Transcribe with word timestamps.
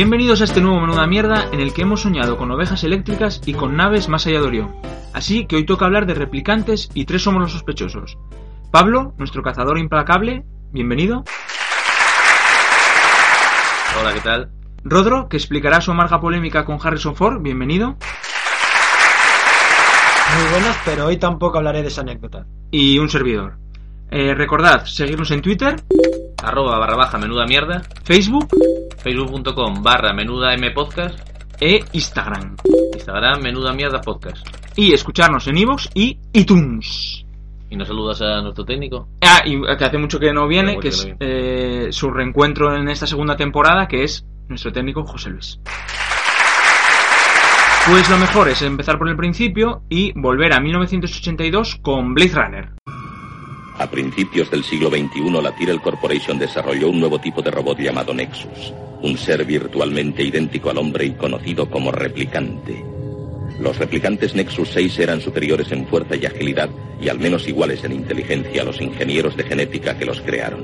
Bienvenidos 0.00 0.40
a 0.40 0.44
este 0.44 0.62
nuevo 0.62 0.80
Menuda 0.80 1.06
Mierda 1.06 1.50
en 1.52 1.60
el 1.60 1.74
que 1.74 1.82
hemos 1.82 2.00
soñado 2.00 2.38
con 2.38 2.50
ovejas 2.50 2.84
eléctricas 2.84 3.42
y 3.44 3.52
con 3.52 3.76
naves 3.76 4.08
más 4.08 4.26
allá 4.26 4.40
de 4.40 4.46
Orión. 4.46 4.74
Así 5.12 5.44
que 5.44 5.56
hoy 5.56 5.66
toca 5.66 5.84
hablar 5.84 6.06
de 6.06 6.14
replicantes 6.14 6.88
y 6.94 7.04
tres 7.04 7.20
somos 7.20 7.42
los 7.42 7.52
sospechosos. 7.52 8.16
Pablo, 8.70 9.12
nuestro 9.18 9.42
cazador 9.42 9.76
implacable, 9.78 10.42
bienvenido. 10.72 11.22
Hola, 14.00 14.14
¿qué 14.14 14.20
tal? 14.20 14.50
Rodro, 14.84 15.28
que 15.28 15.36
explicará 15.36 15.82
su 15.82 15.90
amarga 15.90 16.18
polémica 16.18 16.64
con 16.64 16.78
Harrison 16.82 17.14
Ford, 17.14 17.42
bienvenido. 17.42 17.98
Muy 20.34 20.50
buenas, 20.50 20.78
pero 20.86 21.08
hoy 21.08 21.18
tampoco 21.18 21.58
hablaré 21.58 21.82
de 21.82 21.88
esa 21.88 22.00
anécdota. 22.00 22.46
Y 22.70 22.98
un 22.98 23.10
servidor. 23.10 23.58
Eh, 24.10 24.32
recordad, 24.34 24.86
seguirnos 24.86 25.30
en 25.30 25.42
Twitter, 25.42 25.76
Arroba 26.42 26.78
barra 26.78 26.96
baja 26.96 27.18
menuda 27.18 27.44
mierda, 27.46 27.82
Facebook 28.02 28.48
facebook.com 29.02 29.82
barra 29.82 30.12
menuda 30.12 30.54
m 30.54 30.70
podcast, 30.72 31.18
e 31.60 31.80
Instagram. 31.92 32.56
Instagram 32.94 33.42
menuda 33.42 33.72
mierda 33.72 34.00
podcast. 34.00 34.46
Y 34.76 34.92
escucharnos 34.92 35.46
en 35.48 35.58
iVoox 35.58 35.88
y 35.94 36.18
iTunes. 36.32 37.24
Y 37.70 37.76
nos 37.76 37.88
saludas 37.88 38.20
a 38.22 38.42
nuestro 38.42 38.64
técnico. 38.64 39.08
Ah, 39.22 39.42
y 39.44 39.60
que 39.60 39.84
hace 39.84 39.98
mucho 39.98 40.18
que 40.18 40.32
no 40.32 40.48
viene, 40.48 40.74
que 40.74 40.80
que 40.80 40.88
es 40.88 41.06
no 41.06 41.16
eh, 41.20 41.88
su 41.90 42.10
reencuentro 42.10 42.74
en 42.74 42.88
esta 42.88 43.06
segunda 43.06 43.36
temporada, 43.36 43.86
que 43.86 44.04
es 44.04 44.26
nuestro 44.48 44.72
técnico 44.72 45.04
José 45.04 45.30
Luis. 45.30 45.60
Pues 47.88 48.10
lo 48.10 48.18
mejor 48.18 48.48
es 48.48 48.60
empezar 48.62 48.98
por 48.98 49.08
el 49.08 49.16
principio 49.16 49.82
y 49.88 50.12
volver 50.14 50.52
a 50.52 50.60
1982 50.60 51.76
con 51.76 52.12
Blade 52.12 52.34
Runner. 52.34 52.70
A 53.80 53.90
principios 53.90 54.50
del 54.50 54.62
siglo 54.62 54.90
XXI, 54.90 55.40
la 55.42 55.54
Tyrell 55.56 55.80
Corporation 55.80 56.38
desarrolló 56.38 56.90
un 56.90 57.00
nuevo 57.00 57.18
tipo 57.18 57.40
de 57.40 57.50
robot 57.50 57.78
llamado 57.78 58.12
Nexus, 58.12 58.74
un 59.00 59.16
ser 59.16 59.42
virtualmente 59.46 60.22
idéntico 60.22 60.68
al 60.68 60.76
hombre 60.76 61.06
y 61.06 61.12
conocido 61.12 61.70
como 61.70 61.90
replicante. 61.90 62.84
Los 63.58 63.78
replicantes 63.78 64.34
Nexus 64.34 64.68
6 64.74 64.98
eran 64.98 65.22
superiores 65.22 65.72
en 65.72 65.86
fuerza 65.86 66.14
y 66.14 66.26
agilidad 66.26 66.68
y 67.00 67.08
al 67.08 67.18
menos 67.20 67.48
iguales 67.48 67.82
en 67.82 67.92
inteligencia 67.92 68.60
a 68.60 68.66
los 68.66 68.82
ingenieros 68.82 69.34
de 69.34 69.44
genética 69.44 69.96
que 69.96 70.04
los 70.04 70.20
crearon. 70.20 70.62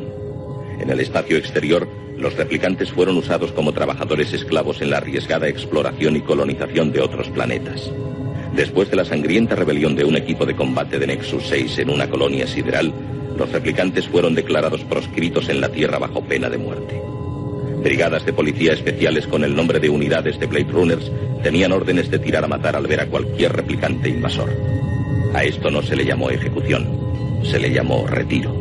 En 0.78 0.90
el 0.90 1.00
espacio 1.00 1.38
exterior, 1.38 1.88
los 2.18 2.34
replicantes 2.34 2.92
fueron 2.92 3.16
usados 3.16 3.50
como 3.52 3.72
trabajadores 3.72 4.34
esclavos 4.34 4.82
en 4.82 4.90
la 4.90 4.98
arriesgada 4.98 5.48
exploración 5.48 6.16
y 6.16 6.20
colonización 6.20 6.92
de 6.92 7.00
otros 7.00 7.30
planetas. 7.30 7.90
Después 8.56 8.88
de 8.88 8.96
la 8.96 9.04
sangrienta 9.04 9.54
rebelión 9.54 9.94
de 9.94 10.04
un 10.06 10.16
equipo 10.16 10.46
de 10.46 10.56
combate 10.56 10.98
de 10.98 11.06
Nexus 11.06 11.46
6 11.48 11.78
en 11.80 11.90
una 11.90 12.08
colonia 12.08 12.46
sideral, 12.46 12.90
los 13.36 13.52
replicantes 13.52 14.08
fueron 14.08 14.34
declarados 14.34 14.82
proscritos 14.82 15.50
en 15.50 15.60
la 15.60 15.68
Tierra 15.68 15.98
bajo 15.98 16.22
pena 16.22 16.48
de 16.48 16.56
muerte. 16.56 17.02
Brigadas 17.82 18.24
de 18.24 18.32
policía 18.32 18.72
especiales 18.72 19.26
con 19.26 19.44
el 19.44 19.54
nombre 19.54 19.78
de 19.78 19.90
unidades 19.90 20.40
de 20.40 20.46
Blade 20.46 20.72
Runners 20.72 21.12
tenían 21.42 21.70
órdenes 21.70 22.10
de 22.10 22.18
tirar 22.18 22.44
a 22.44 22.48
matar 22.48 22.76
al 22.76 22.86
ver 22.86 23.02
a 23.02 23.06
cualquier 23.08 23.52
replicante 23.52 24.08
invasor. 24.08 24.50
A 25.34 25.44
esto 25.44 25.70
no 25.70 25.82
se 25.82 25.94
le 25.94 26.06
llamó 26.06 26.30
ejecución, 26.30 26.88
se 27.44 27.58
le 27.58 27.70
llamó 27.70 28.06
retiro. 28.06 28.55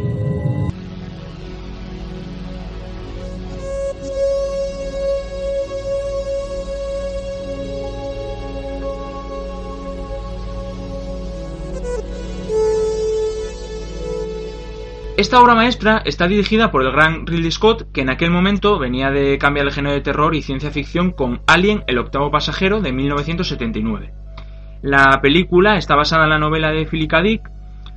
Esta 15.26 15.42
obra 15.42 15.56
maestra 15.56 16.04
está 16.06 16.28
dirigida 16.28 16.70
por 16.70 16.84
el 16.84 16.92
gran 16.92 17.26
Ridley 17.26 17.50
Scott, 17.50 17.92
que 17.92 18.02
en 18.02 18.12
aquel 18.12 18.30
momento 18.30 18.78
venía 18.78 19.10
de 19.10 19.40
cambiar 19.40 19.66
el 19.66 19.72
género 19.72 19.96
de 19.96 20.02
terror 20.02 20.36
y 20.36 20.44
ciencia 20.44 20.70
ficción 20.70 21.14
con 21.14 21.42
Alien, 21.48 21.84
el 21.88 21.98
octavo 21.98 22.30
pasajero, 22.30 22.80
de 22.80 22.92
1979. 22.92 24.14
La 24.84 25.20
película 25.24 25.78
está 25.78 25.96
basada 25.96 26.26
en 26.26 26.30
la 26.30 26.38
novela 26.38 26.70
de 26.70 26.86
Philip 26.86 27.10
K. 27.10 27.22
Dick, 27.24 27.50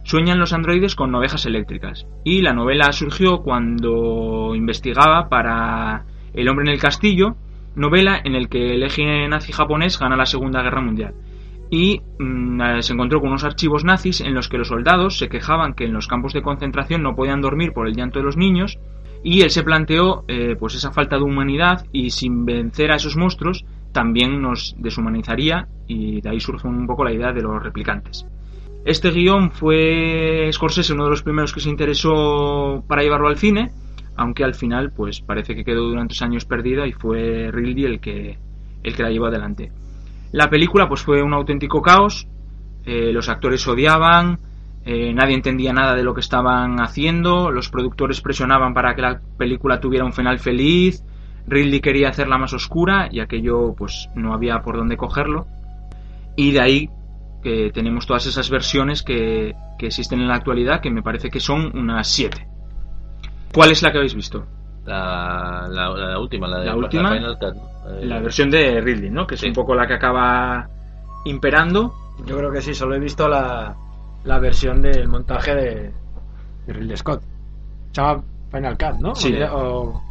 Sueñan 0.05 0.38
los 0.38 0.55
androides 0.55 0.94
con 0.94 1.15
ovejas 1.15 1.44
eléctricas, 1.44 2.06
y 2.25 2.41
la 2.41 2.55
novela 2.55 2.93
surgió 2.93 3.43
cuando 3.43 4.55
investigaba 4.55 5.28
para 5.28 6.06
El 6.33 6.49
hombre 6.49 6.65
en 6.65 6.72
el 6.72 6.81
castillo, 6.81 7.37
novela 7.75 8.19
en 8.25 8.37
el 8.37 8.49
que 8.49 8.75
el 8.75 8.83
eje 8.84 9.28
nazi 9.28 9.53
japonés 9.53 9.99
gana 9.99 10.17
la 10.17 10.25
Segunda 10.25 10.62
Guerra 10.62 10.81
Mundial 10.81 11.12
y 11.71 12.01
mm, 12.19 12.81
se 12.81 12.93
encontró 12.93 13.21
con 13.21 13.31
unos 13.31 13.45
archivos 13.45 13.84
nazis 13.84 14.21
en 14.21 14.34
los 14.34 14.49
que 14.49 14.59
los 14.59 14.69
soldados 14.69 15.19
se 15.19 15.29
quejaban 15.29 15.75
que 15.75 15.84
en 15.84 15.93
los 15.93 16.09
campos 16.09 16.33
de 16.33 16.43
concentración 16.43 17.03
no 17.03 17.15
podían 17.15 17.41
dormir 17.41 17.73
por 17.73 17.87
el 17.87 17.95
llanto 17.95 18.19
de 18.19 18.25
los 18.25 18.37
niños 18.37 18.79
y 19.23 19.43
él 19.43 19.51
se 19.51 19.62
planteó 19.62 20.25
eh, 20.29 20.56
pues 20.59 20.75
esa 20.75 20.93
falta 20.93 21.17
de 21.17 21.23
humanidad 21.23 21.87
y 21.93 22.11
sin 22.11 22.45
vencer 22.45 22.93
a 22.93 22.97
esos 22.97 23.17
monstruos 23.17 23.65
también 23.93 24.41
nos 24.41 24.77
deshumanizaría 24.79 25.67
y 25.87 26.21
de 26.21 26.31
ahí 26.31 26.41
surge 26.41 26.69
un 26.69 26.87
poco 26.87 27.05
la 27.05 27.12
idea 27.12 27.33
de 27.33 27.43
los 27.43 27.62
replicantes. 27.62 28.27
Este 28.85 29.11
guion 29.11 29.50
fue 29.50 30.49
Scorsese 30.53 30.93
uno 30.93 31.05
de 31.05 31.11
los 31.11 31.23
primeros 31.23 31.53
que 31.53 31.61
se 31.61 31.69
interesó 31.69 32.85
para 32.87 33.03
llevarlo 33.03 33.29
al 33.29 33.37
cine, 33.37 33.73
aunque 34.17 34.45
al 34.45 34.55
final 34.55 34.93
pues 34.93 35.21
parece 35.21 35.55
que 35.55 35.65
quedó 35.65 35.89
durante 35.89 36.23
años 36.25 36.45
perdida 36.45 36.87
y 36.87 36.93
fue 36.93 37.50
Ridley 37.50 37.85
el 37.85 38.00
que, 38.00 38.39
el 38.83 38.95
que 38.95 39.03
la 39.03 39.11
llevó 39.11 39.27
adelante. 39.27 39.73
La 40.33 40.50
película 40.50 40.89
pues 40.89 41.03
fue 41.03 41.22
un 41.22 41.33
auténtico 41.33 41.81
caos, 41.81 42.28
eh, 42.84 43.12
los 43.12 43.28
actores 43.28 43.66
odiaban, 43.66 44.39
eh, 44.84 45.12
nadie 45.12 45.34
entendía 45.34 45.72
nada 45.72 45.94
de 45.94 46.03
lo 46.03 46.15
que 46.15 46.21
estaban 46.21 46.81
haciendo, 46.81 47.50
los 47.50 47.69
productores 47.71 48.21
presionaban 48.21 48.75
para 48.75 48.94
que 48.94 49.03
la 49.03 49.21
película 49.37 49.81
tuviera 49.81 50.05
un 50.05 50.12
final 50.12 50.38
feliz, 50.38 51.05
Ridley 51.47 51.81
quería 51.81 52.11
hacerla 52.11 52.38
más 52.38 52.53
oscura 52.53 53.09
y 53.11 53.21
aquello 53.21 53.75
pues 53.77 54.09
no 54.15 54.34
había 54.34 54.61
por 54.61 54.77
dónde 54.77 54.97
cogerlo. 54.97 55.47
Y 56.37 56.53
de 56.53 56.61
ahí 56.61 56.91
que 57.43 57.71
tenemos 57.72 58.06
todas 58.06 58.27
esas 58.27 58.50
versiones 58.50 59.03
que, 59.03 59.55
que 59.78 59.87
existen 59.87 60.21
en 60.21 60.28
la 60.28 60.34
actualidad, 60.34 60.81
que 60.81 60.91
me 60.91 61.03
parece 61.03 61.31
que 61.31 61.41
son 61.41 61.77
unas 61.77 62.09
siete. 62.09 62.47
¿Cuál 63.53 63.71
es 63.71 63.83
la 63.83 63.91
que 63.91 63.99
habéis 63.99 64.15
visto? 64.15 64.47
La, 64.88 65.66
la, 65.69 65.88
la 65.91 66.19
última, 66.19 66.49
la 66.49 66.60
de 66.60 66.66
La 66.66 66.76
última, 66.76 67.12
Final 67.12 67.38
Cut, 67.38 67.54
¿no? 67.54 67.91
Eh, 68.00 68.06
La 68.06 68.21
versión 68.21 68.50
de 68.50 68.81
Ridley, 68.81 69.10
¿no? 69.10 69.26
Que 69.26 69.34
es 69.34 69.41
Sí. 69.41 69.49
un 69.49 69.53
poco 69.53 69.75
la 69.75 69.87
que 69.87 69.94
acaba 69.94 70.69
imperando. 71.25 71.94
Yo 72.26 72.37
creo 72.38 72.50
que 72.50 72.60
sí, 72.62 72.75
solo 72.75 72.94
he 72.94 72.99
visto 72.99 73.28
la, 73.28 73.75
la 74.25 74.38
versión 74.38 74.81
del 74.81 75.09
montaje 75.09 75.54
de, 75.54 75.93
de 76.66 76.72
Ridley 76.72 76.97
Scott. 76.97 77.22
Se 77.93 78.00
llama 78.03 78.22
Final 78.50 78.76
Cut, 78.78 79.00
¿no? 79.00 79.15
Sí. 79.15 79.34
O, 79.43 79.56
o 79.56 80.03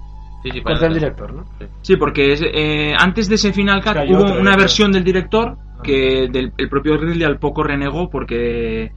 Sí, 0.43 0.51
sí, 0.51 0.61
corte 0.61 0.77
Final 0.77 0.79
del 0.79 0.89
Cut. 0.89 0.93
director, 0.99 1.33
¿no? 1.33 1.45
Sí, 1.81 1.95
porque 1.97 2.33
es, 2.33 2.41
eh, 2.43 2.93
antes 2.97 3.27
de 3.27 3.35
ese 3.35 3.51
Final 3.53 3.79
Cut 3.81 3.87
Es 3.87 3.93
que 3.93 3.99
hay 4.01 4.13
hubo 4.13 4.39
una 4.39 4.55
versión 4.55 4.91
del 4.91 5.03
director 5.03 5.57
Ah. 5.57 5.81
que 5.83 6.27
del, 6.31 6.53
el 6.57 6.69
propio 6.69 6.97
Ridley 6.97 7.23
al 7.23 7.37
poco 7.39 7.63
renegó 7.63 8.09
porque, 8.09 8.91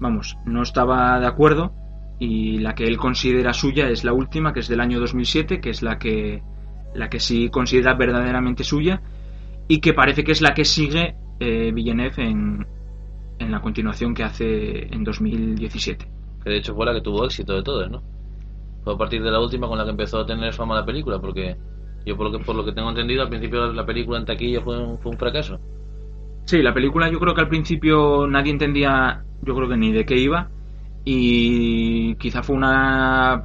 vamos, 0.00 0.36
no 0.44 0.62
estaba 0.62 1.18
de 1.20 1.26
acuerdo 1.26 1.72
y 2.18 2.58
la 2.58 2.74
que 2.74 2.84
él 2.84 2.96
considera 2.96 3.52
suya 3.52 3.88
es 3.88 4.04
la 4.04 4.12
última, 4.12 4.52
que 4.52 4.60
es 4.60 4.68
del 4.68 4.80
año 4.80 5.00
2007, 5.00 5.60
que 5.60 5.70
es 5.70 5.82
la 5.82 5.98
que, 5.98 6.42
la 6.94 7.08
que 7.08 7.20
sí 7.20 7.48
considera 7.50 7.94
verdaderamente 7.94 8.64
suya 8.64 9.02
y 9.68 9.80
que 9.80 9.94
parece 9.94 10.24
que 10.24 10.32
es 10.32 10.40
la 10.40 10.54
que 10.54 10.64
sigue 10.64 11.16
eh, 11.40 11.72
Villeneuve 11.72 12.22
en, 12.22 12.66
en 13.38 13.50
la 13.50 13.60
continuación 13.60 14.14
que 14.14 14.22
hace 14.22 14.94
en 14.94 15.02
2017. 15.02 16.08
Que 16.42 16.50
de 16.50 16.56
hecho 16.58 16.74
fue 16.74 16.86
la 16.86 16.94
que 16.94 17.00
tuvo 17.00 17.24
éxito 17.24 17.54
de 17.54 17.62
todas, 17.62 17.90
¿no? 17.90 18.02
Fue 18.84 18.94
a 18.94 18.98
partir 18.98 19.22
de 19.22 19.30
la 19.30 19.40
última 19.40 19.66
con 19.66 19.78
la 19.78 19.84
que 19.84 19.90
empezó 19.90 20.20
a 20.20 20.26
tener 20.26 20.52
fama 20.52 20.74
la 20.74 20.84
película, 20.84 21.18
porque 21.18 21.56
yo 22.04 22.16
por 22.16 22.30
lo 22.30 22.38
que, 22.38 22.44
por 22.44 22.54
lo 22.54 22.64
que 22.64 22.72
tengo 22.72 22.90
entendido, 22.90 23.22
al 23.22 23.30
principio 23.30 23.72
la 23.72 23.86
película 23.86 24.18
en 24.18 24.26
taquilla 24.26 24.60
fue 24.60 24.78
un, 24.78 24.98
fue 24.98 25.10
un 25.10 25.18
fracaso. 25.18 25.58
Sí, 26.44 26.60
la 26.60 26.74
película 26.74 27.10
yo 27.10 27.18
creo 27.18 27.34
que 27.34 27.40
al 27.40 27.48
principio 27.48 28.26
nadie 28.26 28.52
entendía, 28.52 29.24
yo 29.42 29.54
creo 29.54 29.68
que 29.68 29.76
ni 29.78 29.92
de 29.92 30.04
qué 30.04 30.18
iba 30.18 30.50
y 31.04 32.14
quizá 32.16 32.42
fue 32.42 32.56
una 32.56 33.44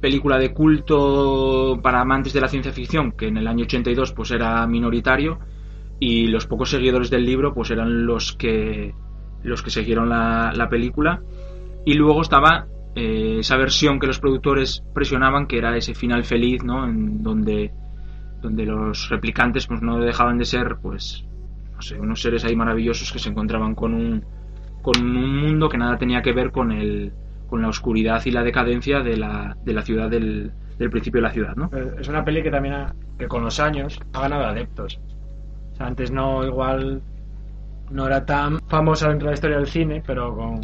película 0.00 0.38
de 0.38 0.52
culto 0.52 1.78
para 1.82 2.00
amantes 2.00 2.32
de 2.32 2.40
la 2.40 2.48
ciencia 2.48 2.72
ficción, 2.72 3.12
que 3.12 3.28
en 3.28 3.36
el 3.36 3.46
año 3.46 3.64
82 3.64 4.12
pues 4.12 4.30
era 4.32 4.66
minoritario, 4.66 5.38
y 6.00 6.26
los 6.26 6.46
pocos 6.46 6.70
seguidores 6.70 7.10
del 7.10 7.24
libro 7.24 7.54
pues 7.54 7.70
eran 7.70 8.06
los 8.06 8.32
que 8.32 8.94
los 9.42 9.62
que 9.62 9.70
siguieron 9.70 10.08
la, 10.08 10.52
la 10.54 10.68
película. 10.68 11.22
Y 11.84 11.94
luego 11.94 12.22
estaba 12.22 12.66
eh, 12.96 13.40
esa 13.40 13.56
versión 13.56 14.00
que 14.00 14.06
los 14.06 14.18
productores 14.18 14.82
presionaban, 14.94 15.46
que 15.46 15.58
era 15.58 15.76
ese 15.76 15.94
final 15.94 16.24
feliz, 16.24 16.64
¿no? 16.64 16.84
En 16.84 17.22
donde, 17.22 17.72
donde 18.40 18.64
los 18.64 19.10
replicantes 19.10 19.66
pues 19.66 19.82
no 19.82 20.00
dejaban 20.00 20.38
de 20.38 20.46
ser, 20.46 20.78
pues, 20.82 21.24
no 21.74 21.82
sé, 21.82 22.00
unos 22.00 22.22
seres 22.22 22.44
ahí 22.44 22.56
maravillosos 22.56 23.12
que 23.12 23.18
se 23.18 23.28
encontraban 23.28 23.74
con 23.74 23.94
un, 23.94 24.24
con 24.86 25.04
un 25.04 25.36
mundo 25.42 25.68
que 25.68 25.78
nada 25.78 25.98
tenía 25.98 26.22
que 26.22 26.32
ver 26.32 26.50
con 26.52 26.72
el, 26.72 27.12
con 27.46 27.62
la 27.62 27.68
oscuridad 27.68 28.22
y 28.24 28.30
la 28.30 28.42
decadencia 28.44 29.00
de 29.02 29.16
la, 29.16 29.56
de 29.64 29.72
la 29.74 29.82
ciudad 29.82 30.10
del, 30.10 30.52
del 30.78 30.90
principio 30.90 31.20
de 31.20 31.26
la 31.28 31.32
ciudad, 31.32 31.56
¿no? 31.56 31.70
Eh, 31.72 31.96
Es 32.00 32.08
una 32.08 32.24
peli 32.24 32.42
que 32.42 32.50
también 32.50 32.74
ha- 32.74 32.94
que 33.18 33.28
con 33.28 33.42
los 33.44 33.60
años 33.60 33.98
ha 34.12 34.20
ganado 34.22 34.44
adeptos. 34.46 35.00
O 35.72 35.76
sea, 35.76 35.86
antes 35.86 36.10
no, 36.10 36.44
igual 36.44 37.02
no 37.90 38.06
era 38.06 38.24
tan 38.26 38.60
famosa 38.68 39.08
dentro 39.08 39.26
de 39.28 39.32
la 39.32 39.34
historia 39.34 39.56
del 39.58 39.66
cine, 39.68 40.02
pero 40.06 40.34
con, 40.36 40.60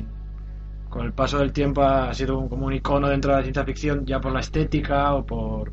con 0.89 1.07
el 1.07 1.13
paso 1.15 1.39
del 1.39 1.53
tiempo 1.53 1.83
ha 1.83 2.13
sido 2.15 2.49
como 2.49 2.67
un 2.67 2.73
icono 2.75 3.09
dentro 3.09 3.33
de 3.33 3.39
la 3.39 3.43
ciencia 3.43 3.65
ficción, 3.65 4.05
ya 4.07 4.21
por 4.21 4.33
la 4.33 4.41
estética 4.41 5.15
o 5.15 5.25
por 5.27 5.73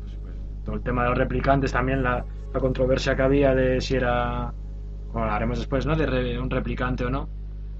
pues, 0.00 0.16
pues, 0.22 0.34
todo 0.64 0.76
el 0.76 0.82
tema 0.82 1.04
de 1.04 1.10
los 1.10 1.18
replicantes, 1.18 1.72
también 1.72 2.02
la, 2.02 2.24
la 2.52 2.60
controversia 2.60 3.16
que 3.16 3.22
había 3.22 3.54
de 3.54 3.80
si 3.80 3.96
era, 3.96 4.52
como 5.12 5.24
hablaremos 5.24 5.58
después, 5.58 5.86
¿no? 5.86 5.96
De 5.96 6.06
re- 6.06 6.38
un 6.40 6.50
replicante 6.50 7.04
o 7.04 7.10
no. 7.10 7.28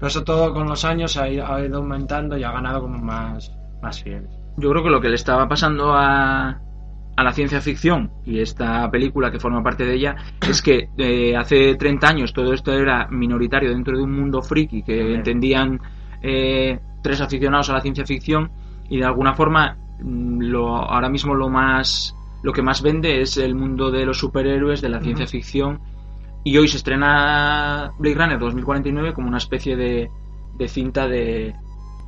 Pero 0.01 0.07
eso 0.07 0.23
todo 0.23 0.51
con 0.51 0.67
los 0.67 0.83
años 0.83 1.15
ha 1.15 1.29
ido, 1.29 1.45
ha 1.45 1.63
ido 1.63 1.77
aumentando 1.77 2.35
y 2.35 2.43
ha 2.43 2.51
ganado 2.51 2.81
como 2.81 2.97
más, 2.97 3.55
más 3.83 4.01
fieles. 4.01 4.31
Yo 4.57 4.71
creo 4.71 4.83
que 4.83 4.89
lo 4.89 4.99
que 4.99 5.09
le 5.09 5.13
estaba 5.13 5.47
pasando 5.47 5.93
a, 5.93 6.59
a 7.15 7.23
la 7.23 7.31
ciencia 7.33 7.61
ficción 7.61 8.09
y 8.25 8.39
esta 8.39 8.89
película 8.89 9.29
que 9.31 9.39
forma 9.39 9.61
parte 9.61 9.85
de 9.85 9.93
ella 9.93 10.15
es 10.49 10.63
que 10.63 10.89
eh, 10.97 11.37
hace 11.37 11.75
30 11.75 12.07
años 12.07 12.33
todo 12.33 12.51
esto 12.51 12.73
era 12.73 13.09
minoritario 13.09 13.69
dentro 13.69 13.95
de 13.95 14.03
un 14.03 14.13
mundo 14.13 14.41
friki 14.41 14.81
que 14.81 15.13
entendían 15.13 15.79
eh, 16.23 16.79
tres 17.03 17.21
aficionados 17.21 17.69
a 17.69 17.73
la 17.73 17.81
ciencia 17.81 18.03
ficción 18.03 18.51
y 18.89 18.97
de 18.97 19.05
alguna 19.05 19.35
forma 19.35 19.77
mm, 20.01 20.41
lo, 20.45 20.77
ahora 20.77 21.09
mismo 21.09 21.35
lo 21.35 21.47
más 21.47 22.15
lo 22.41 22.53
que 22.53 22.63
más 22.63 22.81
vende 22.81 23.21
es 23.21 23.37
el 23.37 23.53
mundo 23.53 23.91
de 23.91 24.03
los 24.03 24.17
superhéroes 24.17 24.81
de 24.81 24.89
la 24.89 24.99
ciencia 24.99 25.27
ficción 25.27 25.79
y 26.43 26.57
hoy 26.57 26.67
se 26.67 26.77
estrena 26.77 27.91
Blade 27.99 28.15
Runner 28.15 28.39
2049 28.39 29.13
como 29.13 29.27
una 29.27 29.37
especie 29.37 29.75
de, 29.75 30.09
de 30.57 30.67
cinta 30.67 31.07
de 31.07 31.53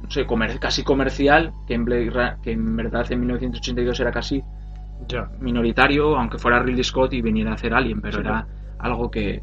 no 0.02 0.10
sé, 0.12 0.26
comer- 0.26 0.60
casi 0.60 0.84
comercial, 0.84 1.54
que 1.68 1.74
en, 1.76 1.86
Blade 1.86 2.10
Ra- 2.10 2.38
que 2.42 2.52
en 2.52 2.76
verdad 2.76 3.10
en 3.12 3.20
1982 3.22 4.00
era 4.00 4.12
casi 4.12 4.44
minoritario, 5.40 6.16
aunque 6.18 6.38
fuera 6.38 6.62
Ridley 6.62 6.84
Scott 6.84 7.14
y 7.14 7.22
viniera 7.22 7.52
a 7.52 7.56
hacer 7.56 7.74
Alien, 7.74 8.02
pero 8.02 8.16
Sí, 8.18 8.22
era 8.22 8.48
algo 8.80 9.10
que, 9.12 9.42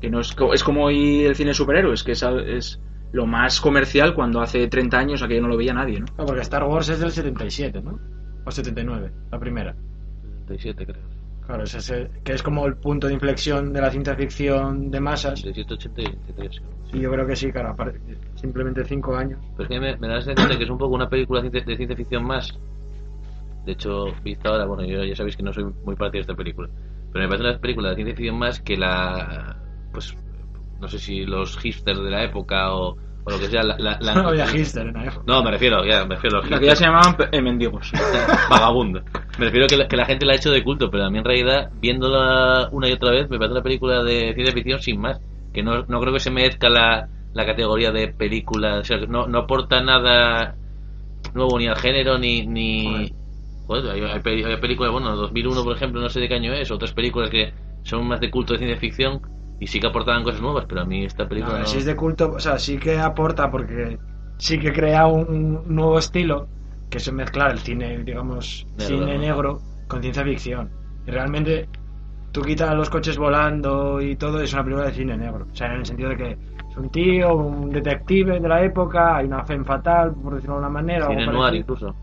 que 0.00 0.10
no 0.10 0.20
es, 0.20 0.34
co- 0.34 0.52
es 0.54 0.62
como 0.64 0.84
hoy 0.84 1.24
el 1.24 1.34
cine 1.34 1.50
de 1.50 1.54
superhéroes, 1.54 2.02
que 2.04 2.12
es, 2.12 2.22
es 2.22 2.80
lo 3.12 3.26
más 3.26 3.60
comercial 3.60 4.14
cuando 4.14 4.40
hace 4.40 4.66
30 4.68 4.98
años 4.98 5.22
aquello 5.22 5.42
no 5.42 5.48
lo 5.48 5.56
veía 5.56 5.72
nadie, 5.72 6.00
¿no? 6.00 6.06
No, 6.18 6.26
porque 6.26 6.42
Star 6.42 6.64
Wars 6.64 6.88
es 6.88 7.00
del 7.00 7.10
77, 7.10 7.80
¿no? 7.82 7.98
O 8.44 8.50
79, 8.50 9.12
la 9.30 9.38
primera. 9.38 9.74
77 10.46 10.86
creo. 10.86 11.15
Claro, 11.46 11.62
es 11.62 11.74
ese, 11.74 12.10
que 12.24 12.32
es 12.32 12.42
como 12.42 12.66
el 12.66 12.76
punto 12.76 13.06
de 13.06 13.14
inflexión 13.14 13.72
de 13.72 13.80
la 13.80 13.90
ciencia 13.90 14.16
ficción 14.16 14.90
de 14.90 15.00
masas. 15.00 15.40
77, 15.40 15.74
80 15.74 16.02
y 16.02 16.06
83. 16.06 16.62
Y 16.92 17.00
yo 17.00 17.10
creo 17.12 17.26
que 17.26 17.36
sí, 17.36 17.52
claro, 17.52 17.74
simplemente 18.34 18.84
5 18.84 19.16
años. 19.16 19.38
Pero 19.56 19.62
es 19.62 19.68
que 19.68 19.80
me, 19.80 19.96
me 19.96 20.08
da 20.08 20.14
la 20.14 20.22
sensación 20.22 20.50
de 20.50 20.58
que 20.58 20.64
es 20.64 20.70
un 20.70 20.78
poco 20.78 20.94
una 20.94 21.08
película 21.08 21.40
de 21.40 21.50
ciencia, 21.50 21.70
de 21.70 21.76
ciencia 21.76 21.96
ficción 21.96 22.24
más. 22.24 22.58
De 23.64 23.72
hecho, 23.72 24.06
vista 24.24 24.48
ahora, 24.48 24.66
bueno, 24.66 24.84
yo 24.84 25.04
ya 25.04 25.14
sabéis 25.14 25.36
que 25.36 25.42
no 25.42 25.52
soy 25.52 25.64
muy 25.64 25.94
partidario 25.94 26.12
de 26.12 26.20
esta 26.20 26.34
película. 26.34 26.68
Pero 27.12 27.24
me 27.24 27.28
parece 27.28 27.48
una 27.48 27.58
película 27.58 27.90
de 27.90 27.94
ciencia 27.96 28.16
ficción 28.16 28.38
más 28.38 28.60
que 28.60 28.76
la. 28.76 29.56
Pues. 29.92 30.16
No 30.80 30.88
sé 30.88 30.98
si 30.98 31.24
los 31.24 31.56
hipsters 31.58 32.00
de 32.00 32.10
la 32.10 32.24
época 32.24 32.74
o, 32.74 32.96
o 33.26 33.30
lo 33.30 33.38
que 33.38 33.48
sea. 33.48 33.62
La, 33.62 33.76
la, 33.78 33.98
la- 34.00 34.14
No 34.22 34.28
había 34.28 34.46
hipster 34.46 34.86
en 34.86 34.94
la 34.94 35.04
época. 35.04 35.22
No, 35.26 35.42
me 35.42 35.50
refiero, 35.50 35.84
ya, 35.84 36.04
me 36.06 36.14
refiero 36.14 36.38
a 36.38 36.40
los 36.42 36.50
La 36.50 36.58
que 36.60 36.66
ya 36.66 36.76
se 36.76 36.84
llamaban 36.84 37.16
eh, 37.32 37.42
mendigos. 37.42 37.90
Vagabundo. 38.50 39.02
Me 39.38 39.46
refiero 39.46 39.66
que 39.66 39.76
la, 39.76 39.88
que 39.88 39.96
la 39.96 40.06
gente 40.06 40.24
la 40.24 40.32
ha 40.32 40.36
hecho 40.36 40.50
de 40.50 40.62
culto, 40.62 40.90
pero 40.90 41.04
a 41.04 41.10
mí 41.10 41.18
en 41.18 41.24
realidad, 41.24 41.70
viéndola 41.80 42.68
una 42.72 42.88
y 42.88 42.92
otra 42.92 43.10
vez, 43.10 43.28
me 43.28 43.36
parece 43.38 43.52
una 43.52 43.62
película 43.62 44.02
de 44.02 44.32
ciencia 44.34 44.54
ficción 44.54 44.80
sin 44.80 45.00
más. 45.00 45.20
Que 45.52 45.62
no, 45.62 45.84
no 45.88 46.00
creo 46.00 46.12
que 46.12 46.20
se 46.20 46.30
merezca 46.30 46.68
la, 46.68 47.08
la 47.34 47.46
categoría 47.46 47.90
de 47.92 48.08
película. 48.08 48.78
O 48.78 48.84
sea, 48.84 48.98
que 49.00 49.06
no, 49.06 49.26
no 49.26 49.40
aporta 49.40 49.80
nada 49.82 50.54
nuevo 51.34 51.58
ni 51.58 51.66
al 51.66 51.76
género, 51.76 52.18
ni. 52.18 52.46
ni... 52.46 53.12
Joder, 53.66 53.90
hay, 53.90 54.00
hay 54.44 54.56
películas, 54.60 54.92
bueno, 54.92 55.16
2001 55.16 55.64
por 55.64 55.74
ejemplo, 55.74 56.00
no 56.00 56.08
sé 56.08 56.20
de 56.20 56.28
qué 56.28 56.34
año 56.34 56.52
es, 56.52 56.70
otras 56.70 56.92
películas 56.92 57.30
que 57.30 57.52
son 57.82 58.06
más 58.06 58.20
de 58.20 58.30
culto 58.30 58.52
de 58.52 58.60
ciencia 58.60 58.78
ficción 58.78 59.20
y 59.58 59.66
sí 59.66 59.80
que 59.80 59.86
aportaban 59.86 60.22
cosas 60.22 60.40
nuevas, 60.40 60.66
pero 60.68 60.82
a 60.82 60.84
mí 60.84 61.04
esta 61.04 61.28
película. 61.28 61.54
No, 61.54 61.60
no- 61.60 61.66
si 61.66 61.78
es 61.78 61.84
de 61.84 61.96
culto, 61.96 62.32
o 62.32 62.40
sea, 62.40 62.58
sí 62.58 62.78
que 62.78 62.98
aporta 62.98 63.50
porque 63.50 63.98
sí 64.38 64.58
que 64.58 64.72
crea 64.72 65.06
un, 65.06 65.62
nuevo 65.66 65.98
estilo 65.98 66.48
que 66.90 66.98
es 66.98 67.12
mezclar 67.12 67.50
el 67.52 67.58
cine, 67.58 67.98
digamos, 68.04 68.66
Negro, 68.76 68.98
cine 68.98 69.14
¿no? 69.14 69.20
negro 69.20 69.58
con 69.88 70.02
ciencia 70.02 70.24
ficción. 70.24 70.70
Y 71.06 71.10
realmente 71.10 71.68
tú 72.32 72.42
quitas 72.42 72.74
los 72.74 72.90
coches 72.90 73.16
volando 73.16 74.00
y 74.00 74.16
todo, 74.16 74.40
es 74.40 74.52
una 74.52 74.62
película 74.62 74.86
de 74.88 74.94
cine 74.94 75.16
negro. 75.16 75.46
O 75.50 75.56
sea, 75.56 75.68
en 75.68 75.80
el 75.80 75.86
sentido 75.86 76.10
de 76.10 76.16
que 76.16 76.30
es 76.32 76.76
un 76.76 76.90
tío, 76.90 77.34
un 77.34 77.70
detective 77.70 78.38
de 78.38 78.48
la 78.48 78.62
época, 78.62 79.16
hay 79.16 79.26
una 79.26 79.44
fe 79.44 79.58
fatal, 79.64 80.12
por 80.14 80.34
decirlo 80.34 80.56
de 80.56 80.60
una 80.60 80.68
manera. 80.68 81.08
Cine 81.08 81.26
noir 81.26 81.54
incluso. 81.54 81.94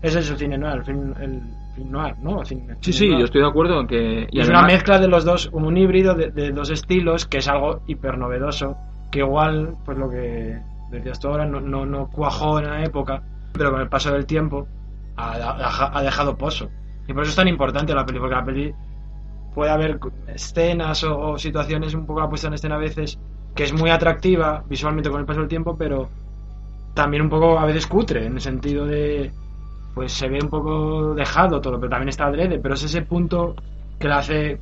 Es 0.00 0.14
eso, 0.14 0.36
cine 0.36 0.56
noir, 0.56 0.82
el 0.86 1.14
el 1.20 1.42
film 1.74 1.90
noir, 1.90 2.16
¿no? 2.20 2.44
Sí, 2.44 2.92
sí, 2.92 3.06
noir. 3.08 3.18
yo 3.20 3.24
estoy 3.26 3.40
de 3.42 3.48
acuerdo 3.48 3.80
en 3.80 3.86
que... 3.86 4.28
Y 4.30 4.40
es 4.40 4.48
una 4.48 4.62
mezcla 4.62 4.98
de 4.98 5.08
los 5.08 5.24
dos, 5.24 5.48
un 5.52 5.76
híbrido 5.76 6.14
de, 6.14 6.30
de 6.30 6.50
dos 6.52 6.70
estilos, 6.70 7.26
que 7.26 7.38
es 7.38 7.48
algo 7.48 7.82
hiper 7.86 8.18
novedoso, 8.18 8.76
que 9.10 9.20
igual, 9.20 9.74
pues 9.84 9.98
lo 9.98 10.08
que 10.10 10.58
decías 10.90 11.18
tú 11.20 11.28
ahora, 11.28 11.46
no, 11.46 11.60
no, 11.60 11.86
no 11.86 12.08
cuajó 12.10 12.58
en 12.58 12.66
la 12.66 12.84
época, 12.84 13.22
pero 13.52 13.70
con 13.72 13.80
el 13.80 13.88
paso 13.88 14.12
del 14.12 14.26
tiempo 14.26 14.66
ha, 15.16 15.32
ha- 15.32 15.98
ha 15.98 16.02
dejado 16.02 16.36
pozo. 16.36 16.68
Y 17.08 17.12
por 17.12 17.22
eso 17.22 17.30
es 17.30 17.36
tan 17.36 17.48
importante 17.48 17.94
la 17.94 18.04
peli, 18.06 18.18
porque 18.18 18.34
la 18.34 18.44
peli 18.44 18.74
puede 19.54 19.70
haber 19.70 19.98
escenas 20.28 21.02
o, 21.04 21.18
o 21.32 21.38
situaciones 21.38 21.94
un 21.94 22.06
poco 22.06 22.20
la 22.20 22.28
puesta 22.28 22.46
en 22.48 22.54
escena 22.54 22.76
a 22.76 22.78
veces 22.78 23.18
que 23.54 23.64
es 23.64 23.72
muy 23.72 23.90
atractiva 23.90 24.62
visualmente 24.68 25.10
con 25.10 25.18
el 25.20 25.26
paso 25.26 25.40
del 25.40 25.48
tiempo, 25.48 25.76
pero 25.76 26.08
también 26.94 27.22
un 27.24 27.28
poco 27.28 27.58
a 27.58 27.66
veces 27.66 27.86
cutre, 27.86 28.26
en 28.26 28.34
el 28.34 28.40
sentido 28.40 28.86
de 28.86 29.32
pues 29.94 30.12
se 30.12 30.28
ve 30.28 30.38
un 30.42 30.48
poco 30.48 31.14
dejado 31.14 31.60
todo, 31.60 31.78
pero 31.78 31.90
también 31.90 32.08
está 32.08 32.26
adrede, 32.26 32.58
pero 32.58 32.74
es 32.74 32.82
ese 32.84 33.02
punto 33.02 33.54
que 33.98 34.08
la 34.08 34.18
hace 34.18 34.58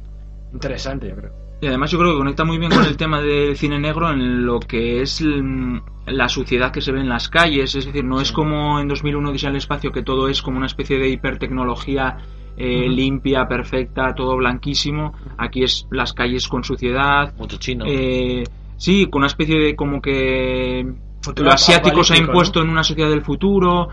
interesante, 0.52 1.08
yo 1.08 1.16
creo. 1.16 1.32
Y 1.60 1.66
además 1.66 1.90
yo 1.90 1.98
creo 1.98 2.12
que 2.12 2.18
conecta 2.18 2.44
muy 2.44 2.58
bien 2.58 2.70
con 2.70 2.84
el 2.84 2.96
tema 2.96 3.20
del 3.20 3.56
cine 3.56 3.80
negro 3.80 4.10
en 4.10 4.46
lo 4.46 4.60
que 4.60 5.02
es 5.02 5.20
mm, 5.20 5.78
la 6.06 6.28
suciedad 6.28 6.70
que 6.70 6.80
se 6.80 6.92
ve 6.92 7.00
en 7.00 7.08
las 7.08 7.28
calles, 7.28 7.74
es 7.74 7.86
decir, 7.86 8.04
no 8.04 8.20
es 8.20 8.30
como 8.30 8.78
en 8.78 8.86
2001 8.86 9.30
Odisea 9.30 9.48
en 9.48 9.56
el 9.56 9.58
espacio 9.58 9.90
que 9.90 10.02
todo 10.02 10.28
es 10.28 10.40
como 10.40 10.56
una 10.56 10.66
especie 10.66 10.98
de 10.98 11.08
hipertecnología 11.08 12.18
eh, 12.56 12.88
limpia, 12.88 13.46
perfecta, 13.46 14.14
todo 14.14 14.36
blanquísimo. 14.36 15.12
Aquí 15.36 15.62
es 15.62 15.86
las 15.90 16.12
calles 16.12 16.48
con 16.48 16.64
suciedad, 16.64 17.34
Mucho 17.36 17.56
chino. 17.56 17.84
eh, 17.86 18.44
sí, 18.76 19.06
con 19.06 19.20
una 19.20 19.28
especie 19.28 19.58
de 19.58 19.76
como 19.76 20.00
que 20.00 20.86
Futuro 21.20 21.48
lo 21.48 21.54
asiático 21.54 22.02
se 22.04 22.14
ha 22.14 22.18
impuesto 22.18 22.60
¿no? 22.60 22.66
en 22.66 22.70
una 22.72 22.82
sociedad 22.84 23.10
del 23.10 23.22
futuro. 23.22 23.88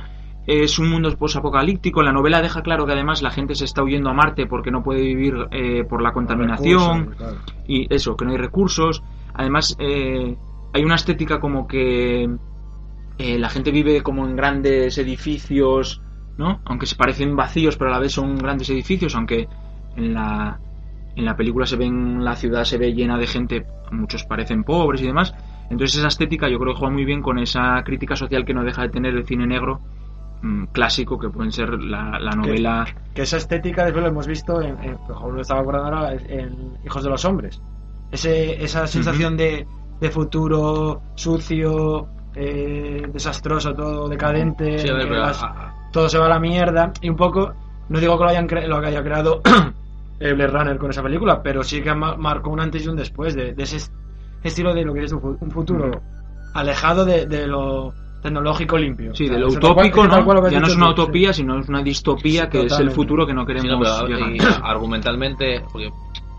Es 0.48 0.78
un 0.78 0.90
mundo 0.90 1.16
posapocalíptico. 1.18 2.04
La 2.04 2.12
novela 2.12 2.42
deja 2.42 2.62
claro 2.62 2.86
que 2.86 2.94
además 2.94 3.22
la 3.22 3.32
gente 3.32 3.56
se 3.56 3.66
está 3.66 3.84
huyendo 3.84 4.10
a 4.10 4.14
Marte 4.14 4.46
porque 4.46 4.72
no 4.72 4.84
puede 4.84 5.02
vivir 5.02 5.34
eh, 5.52 5.84
por 5.84 6.02
la 6.02 6.14
contaminación 6.14 7.10
Recursos, 7.10 7.18
claro. 7.18 7.38
y 7.68 7.94
eso, 7.94 8.16
que 8.16 8.26
no 8.26 8.32
hay 8.32 8.38
recursos. 8.38 9.04
Además, 9.34 9.76
eh, 9.80 10.36
hay 10.74 10.84
una 10.84 10.96
estética 10.96 11.40
como 11.40 11.68
que 11.68 12.30
eh, 13.18 13.40
la 13.40 13.50
gente 13.50 13.72
vive 13.72 14.02
como 14.02 14.26
en 14.26 14.36
grandes 14.36 14.98
edificios, 14.98 16.02
¿no? 16.38 16.62
Aunque 16.66 16.86
se 16.86 16.96
parecen 16.96 17.36
vacíos, 17.36 17.78
pero 17.78 17.90
a 17.90 17.94
la 17.94 18.00
vez 18.00 18.12
son 18.12 18.36
grandes 18.38 18.70
edificios, 18.70 19.16
aunque 19.16 19.48
en 19.96 20.14
la, 20.14 20.60
en 21.16 21.26
la 21.26 21.36
película 21.36 21.66
se 21.66 21.78
ven, 21.78 22.24
la 22.24 22.36
ciudad 22.36 22.66
se 22.66 22.78
ve 22.78 22.94
llena 22.94 23.18
de 23.18 23.28
gente, 23.28 23.66
muchos 23.92 24.26
parecen 24.26 24.64
pobres 24.64 25.02
y 25.02 25.08
demás. 25.08 25.34
Entonces 25.70 25.98
esa 25.98 26.10
estética 26.10 26.50
yo 26.50 26.60
creo 26.60 26.74
que 26.74 26.80
juega 26.80 26.94
muy 26.94 27.06
bien 27.06 27.22
con 27.22 27.40
esa 27.40 27.82
crítica 27.84 28.16
social 28.16 28.46
que 28.46 28.54
no 28.54 28.64
deja 28.64 28.84
de 28.84 28.90
tener 28.90 29.16
el 29.16 29.26
cine 29.26 29.48
negro 29.48 29.80
mm, 30.42 30.66
clásico, 30.72 31.18
que 31.20 31.30
pueden 31.30 31.52
ser 31.52 31.70
la, 31.82 32.20
la 32.20 32.32
novela... 32.32 32.86
Que 33.14 33.24
esa 33.24 33.38
estética 33.38 33.84
después 33.84 34.04
lo 34.04 34.10
hemos 34.10 34.28
visto, 34.28 34.62
en, 34.62 34.78
en, 34.84 34.98
por 34.98 35.12
ejemplo, 35.16 35.32
lo 35.36 35.42
estaba 35.42 35.62
acordando 35.62 35.96
ahora, 35.98 36.14
en 36.14 36.78
Hijos 36.86 37.04
de 37.04 37.10
los 37.10 37.24
Hombres. 37.26 37.62
Ese, 38.12 38.64
esa 38.64 38.88
sensación 38.88 39.36
de, 39.38 39.66
de 40.00 40.10
futuro 40.12 41.02
sucio, 41.16 42.08
eh, 42.36 43.08
desastroso, 43.12 43.74
todo 43.74 44.08
decadente, 44.08 44.78
Sí, 44.80 44.90
ver, 44.92 45.10
las- 45.10 45.44
todo 45.92 46.10
se 46.10 46.18
va 46.18 46.26
a 46.26 46.30
la 46.30 46.40
mierda. 46.40 46.92
Y 47.02 47.10
un 47.10 47.16
poco, 47.16 47.54
no 47.90 48.00
digo 48.00 48.18
que 48.18 48.24
lo, 48.26 48.30
hayan 48.30 48.48
cre- 48.48 48.68
lo 48.68 48.80
que 48.82 48.88
haya 48.88 49.02
creado 49.04 49.42
eh, 50.20 50.34
Blade 50.34 50.48
Runner 50.52 50.78
con 50.78 50.90
esa 50.92 51.02
película, 51.04 51.42
pero 51.42 51.64
sí 51.64 51.82
que 51.82 51.94
ma- 51.96 52.16
marcó 52.18 52.50
un 52.52 52.60
antes 52.60 52.86
y 52.86 52.90
un 52.90 52.96
después 52.98 53.36
de, 53.36 53.54
de 53.54 53.64
ese 53.64 53.78
est- 53.78 53.94
estilo 54.44 54.74
de 54.74 54.84
lo 54.84 54.94
que 54.94 55.04
es 55.06 55.12
un 55.12 55.52
futuro 55.52 56.02
alejado 56.54 57.06
de, 57.06 57.26
de 57.26 57.48
lo 57.48 57.94
tecnológico 58.26 58.78
limpio. 58.78 59.14
Sí, 59.16 59.24
O 59.24 59.28
sea, 59.28 59.36
de 59.36 59.42
lo 59.42 59.48
eso 59.48 59.60
tal 59.60 59.74
cual- 59.74 59.86
utópico, 59.88 60.02
es 60.02 60.08
que 60.10 60.16
tal 60.16 60.26
cual 60.26 60.36
lo 60.38 60.44
¿no? 60.44 60.50
Ya 60.50 60.60
no 60.60 60.68
es 60.68 60.76
una 60.76 60.86
tú, 60.94 61.02
utopía, 61.04 61.34
sí. 61.34 61.42
sino 61.42 61.60
es 61.60 61.70
una 61.70 61.82
distopía 61.82 62.44
Sí, 62.44 62.50
que 62.50 62.66
es 62.66 62.80
el 62.80 62.92
futuro 62.92 63.26
que 63.26 63.34
no 63.34 63.42
Sí, 63.42 63.48
queremos 63.48 63.72
no, 63.88 64.06
pero, 64.06 64.18
llegar. 64.18 64.36
y 64.36 64.40
argumentalmente, 64.64 65.64
porque 65.72 65.90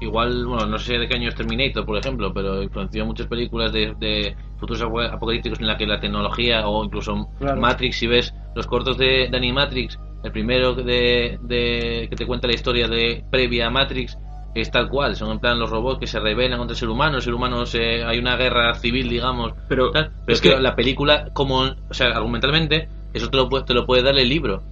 igual, 0.00 0.46
bueno, 0.46 0.66
no 0.66 0.78
sé 0.78 0.98
de 0.98 1.08
qué 1.08 1.14
año 1.14 1.28
es 1.28 1.34
Terminator, 1.34 1.84
por 1.86 1.98
ejemplo, 1.98 2.32
pero 2.32 2.62
influenció 2.62 3.04
muchas 3.06 3.26
películas 3.26 3.72
de, 3.72 3.94
de 3.98 4.36
futuros 4.58 4.82
apo- 4.82 5.02
apocalípticos 5.10 5.58
en 5.60 5.66
la 5.66 5.76
que 5.76 5.86
la 5.86 5.98
tecnología, 6.00 6.66
o 6.68 6.84
incluso 6.84 7.28
Claro. 7.38 7.60
Matrix, 7.60 7.96
si 7.98 8.06
ves 8.06 8.34
los 8.54 8.66
cortos 8.66 8.98
de, 8.98 9.28
de 9.30 9.36
Animatrix, 9.36 9.98
el 10.22 10.32
primero 10.32 10.74
de, 10.74 11.38
de- 11.42 12.06
que 12.10 12.16
te 12.16 12.26
cuenta 12.26 12.46
la 12.46 12.54
historia 12.54 12.88
de 12.88 13.24
previa 13.30 13.68
a 13.68 13.70
Matrix, 13.70 14.18
es 14.60 14.70
tal 14.70 14.88
cual, 14.88 15.16
son 15.16 15.30
en 15.32 15.38
plan 15.38 15.58
los 15.58 15.70
robots 15.70 15.98
que 16.00 16.06
se 16.06 16.20
rebelan 16.20 16.58
contra 16.58 16.74
el 16.74 16.78
ser 16.78 16.88
humano, 16.88 17.16
el 17.16 17.22
ser 17.22 17.34
humano 17.34 17.66
se, 17.66 18.04
hay 18.04 18.18
una 18.18 18.36
guerra 18.36 18.74
civil, 18.74 19.08
digamos, 19.08 19.52
Pero, 19.68 19.90
tal, 19.90 20.10
pero 20.24 20.32
es 20.32 20.34
es 20.34 20.40
que, 20.40 20.50
que 20.54 20.60
la 20.60 20.74
película, 20.74 21.28
como, 21.32 21.60
o 21.62 21.94
sea, 21.94 22.08
argumentalmente, 22.08 22.88
eso 23.12 23.28
te 23.30 23.36
lo, 23.36 23.48
puede- 23.48 23.64
te 23.64 23.74
lo 23.74 23.86
puede 23.86 24.02
dar 24.02 24.16
el 24.18 24.28
libro. 24.28 24.62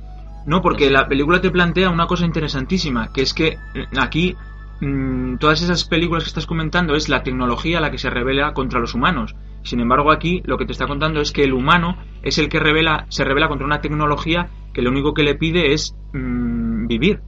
No, 0.47 0.61
porque 0.61 0.91
la 0.91 1.09
película 1.09 1.41
te 1.41 1.51
plantea 1.51 1.89
una 1.91 2.07
cosa 2.07 2.27
interesantísima, 2.27 3.13
que 3.13 3.23
es 3.23 3.33
que 3.33 3.57
eh, 3.75 3.87
aquí 3.99 4.37
mm, 4.81 5.37
todas 5.39 5.63
esas 5.63 5.85
películas 5.85 6.25
que 6.25 6.29
estás 6.29 6.47
comentando 6.47 6.95
es 6.95 7.09
la 7.09 7.23
tecnología 7.23 7.81
la 7.81 7.91
que 7.91 7.99
se 7.99 8.11
revela 8.11 8.53
contra 8.53 8.81
los 8.81 8.95
humanos. 8.95 9.35
Sin 9.63 9.81
embargo, 9.81 10.13
aquí 10.13 10.43
lo 10.45 10.59
que 10.59 10.67
te 10.67 10.73
está 10.73 10.87
contando 10.87 11.21
es 11.21 11.33
que 11.33 11.45
el 11.45 11.55
humano 11.55 11.97
es 12.23 12.37
el 12.39 12.49
que 12.51 12.61
revela, 12.61 13.07
se 13.09 13.25
revela 13.25 13.49
contra 13.49 13.67
una 13.67 13.81
tecnología 13.81 14.51
que 14.75 14.83
lo 14.83 14.91
único 14.91 15.15
que 15.15 15.23
le 15.23 15.35
pide 15.35 15.73
es 15.73 15.95
mm, 16.13 16.87
vivir. 16.87 17.21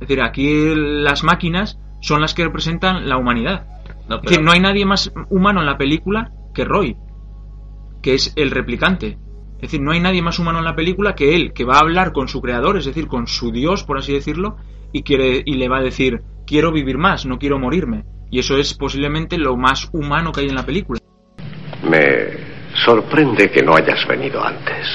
Es 0.00 0.08
decir, 0.08 0.22
aquí 0.22 0.74
las 0.74 1.22
máquinas 1.24 1.78
son 2.02 2.20
las 2.20 2.34
que 2.34 2.44
representan 2.44 3.08
la 3.08 3.16
humanidad. 3.16 3.66
No, 4.08 4.16
Es 4.16 4.22
decir, 4.22 4.42
no 4.42 4.52
hay 4.52 4.60
nadie 4.60 4.84
más 4.84 5.12
humano 5.30 5.60
en 5.60 5.66
la 5.66 5.78
película 5.78 6.32
que 6.52 6.64
Roy, 6.64 6.96
que 8.02 8.14
es 8.14 8.32
el 8.36 8.50
replicante. 8.50 9.18
Es 9.54 9.70
decir, 9.70 9.80
no 9.80 9.92
hay 9.92 10.00
nadie 10.00 10.20
más 10.20 10.40
humano 10.40 10.58
en 10.58 10.64
la 10.64 10.74
película 10.74 11.14
que 11.14 11.36
él, 11.36 11.52
que 11.54 11.64
va 11.64 11.76
a 11.76 11.80
hablar 11.80 12.12
con 12.12 12.26
su 12.26 12.42
creador, 12.42 12.76
es 12.76 12.84
decir, 12.84 13.06
con 13.06 13.28
su 13.28 13.52
Dios, 13.52 13.84
por 13.84 13.96
así 13.96 14.12
decirlo, 14.12 14.56
y, 14.92 15.04
quiere, 15.04 15.42
y 15.46 15.54
le 15.54 15.68
va 15.68 15.78
a 15.78 15.82
decir, 15.82 16.20
quiero 16.44 16.72
vivir 16.72 16.98
más, 16.98 17.24
no 17.24 17.38
quiero 17.38 17.60
morirme. 17.60 18.04
Y 18.30 18.40
eso 18.40 18.56
es 18.56 18.74
posiblemente 18.74 19.38
lo 19.38 19.56
más 19.56 19.88
humano 19.92 20.32
que 20.32 20.40
hay 20.40 20.48
en 20.48 20.56
la 20.56 20.66
película. 20.66 20.98
Me 21.88 22.52
sorprende 22.84 23.50
que 23.50 23.62
no 23.62 23.76
hayas 23.76 24.04
venido 24.08 24.42
antes. 24.42 24.88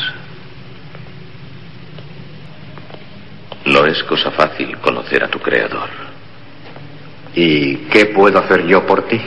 No 3.66 3.86
es 3.86 4.04
cosa 4.04 4.32
fácil 4.32 4.78
conocer 4.80 5.24
a 5.24 5.30
tu 5.30 5.40
creador. 5.40 6.07
¿Y 7.40 7.76
qué 7.92 8.08
puedo 8.08 8.40
hacer 8.40 8.66
yo 8.66 8.84
por 8.84 9.08
ti? 9.08 9.22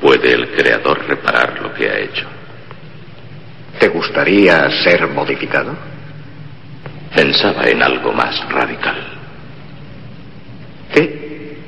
¿Puede 0.00 0.34
el 0.34 0.52
creador 0.52 1.04
reparar 1.04 1.60
lo 1.60 1.74
que 1.74 1.90
ha 1.90 1.98
hecho? 1.98 2.26
¿Te 3.80 3.88
gustaría 3.88 4.70
ser 4.84 5.08
modificado? 5.08 5.74
Pensaba 7.12 7.64
en 7.64 7.82
algo 7.82 8.12
más 8.12 8.48
radical. 8.48 8.96
¿Qué? 10.92 11.58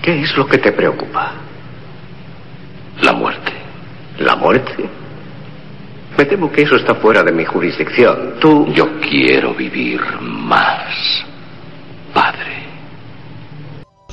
¿Qué 0.00 0.22
es 0.22 0.36
lo 0.36 0.46
que 0.46 0.58
te 0.58 0.70
preocupa? 0.70 1.32
La 3.02 3.12
muerte. 3.12 3.52
¿La 4.18 4.36
muerte? 4.36 4.84
Me 6.16 6.24
temo 6.26 6.52
que 6.52 6.62
eso 6.62 6.76
está 6.76 6.94
fuera 6.94 7.24
de 7.24 7.32
mi 7.32 7.44
jurisdicción. 7.44 8.34
Tú... 8.38 8.72
Yo 8.72 9.00
quiero 9.00 9.52
vivir 9.52 10.00
más, 10.20 11.26
padre. 12.12 12.63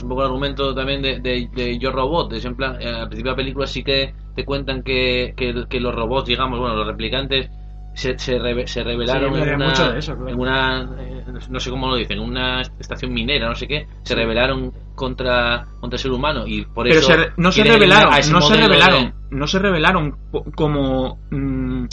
Es 0.01 0.03
un 0.03 0.09
poco 0.09 0.21
el 0.23 0.29
argumento 0.29 0.73
también 0.73 0.99
de, 1.03 1.19
de, 1.19 1.47
de 1.53 1.77
Yo 1.77 1.91
Robot. 1.91 2.33
Es 2.33 2.43
en 2.45 2.55
plan, 2.55 2.81
eh, 2.81 2.87
al 2.87 3.07
principio 3.07 3.29
de 3.29 3.33
la 3.33 3.35
película 3.35 3.67
sí 3.67 3.83
que 3.83 4.15
te 4.35 4.43
cuentan 4.45 4.81
que, 4.81 5.35
que, 5.37 5.65
que 5.69 5.79
los 5.79 5.93
robots, 5.93 6.25
digamos, 6.27 6.57
bueno, 6.59 6.73
los 6.75 6.87
replicantes 6.87 7.51
se, 7.93 8.17
se, 8.17 8.39
reve- 8.39 8.65
se 8.65 8.83
revelaron 8.83 9.35
Sí, 9.35 9.41
en, 9.41 9.53
una, 9.53 9.67
mucho 9.67 9.91
de 9.91 9.99
eso, 9.99 10.15
claro. 10.15 10.29
en 10.31 10.39
una, 10.39 10.89
eh, 10.99 11.23
no 11.51 11.59
sé 11.59 11.69
cómo 11.69 11.87
lo 11.89 11.97
dicen, 11.97 12.17
en 12.17 12.23
una 12.23 12.61
estación 12.79 13.13
minera, 13.13 13.47
no 13.47 13.53
sé 13.53 13.67
qué, 13.67 13.85
se 14.01 14.15
rebelaron 14.15 14.73
contra, 14.95 15.67
contra 15.79 15.97
el 15.97 16.01
ser 16.01 16.11
humano 16.11 16.47
y 16.47 16.65
por 16.65 16.87
Pero 16.87 16.97
eso 16.99 17.13
se- 17.13 17.29
no 17.37 17.51
se 17.51 17.63
revelaron, 17.63 18.09
no 18.31 18.41
se 18.41 18.55
de- 18.55 18.61
revelaron, 18.63 19.13
no 19.29 19.45
se 19.45 19.59
revelaron 19.59 20.17
como 20.55 21.19
mm, 21.29 21.85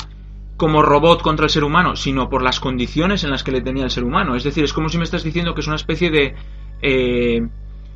como 0.56 0.80
robot 0.82 1.20
contra 1.20 1.44
el 1.44 1.50
ser 1.50 1.62
humano, 1.62 1.94
sino 1.94 2.30
por 2.30 2.40
las 2.42 2.58
condiciones 2.58 3.22
en 3.24 3.30
las 3.30 3.42
que 3.44 3.52
le 3.52 3.60
tenía 3.60 3.84
el 3.84 3.90
ser 3.90 4.02
humano. 4.04 4.34
Es 4.34 4.44
decir, 4.44 4.64
es 4.64 4.72
como 4.72 4.88
si 4.88 4.96
me 4.96 5.04
estás 5.04 5.22
diciendo 5.24 5.54
que 5.54 5.60
es 5.60 5.66
una 5.66 5.76
especie 5.76 6.10
de 6.10 6.34
eh, 6.80 7.46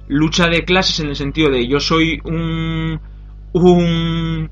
lucha 0.08 0.48
de 0.48 0.64
clases 0.64 1.00
en 1.00 1.08
el 1.08 1.16
sentido 1.16 1.50
de 1.50 1.66
yo 1.66 1.80
soy 1.80 2.20
un 2.24 3.00
un 3.52 4.50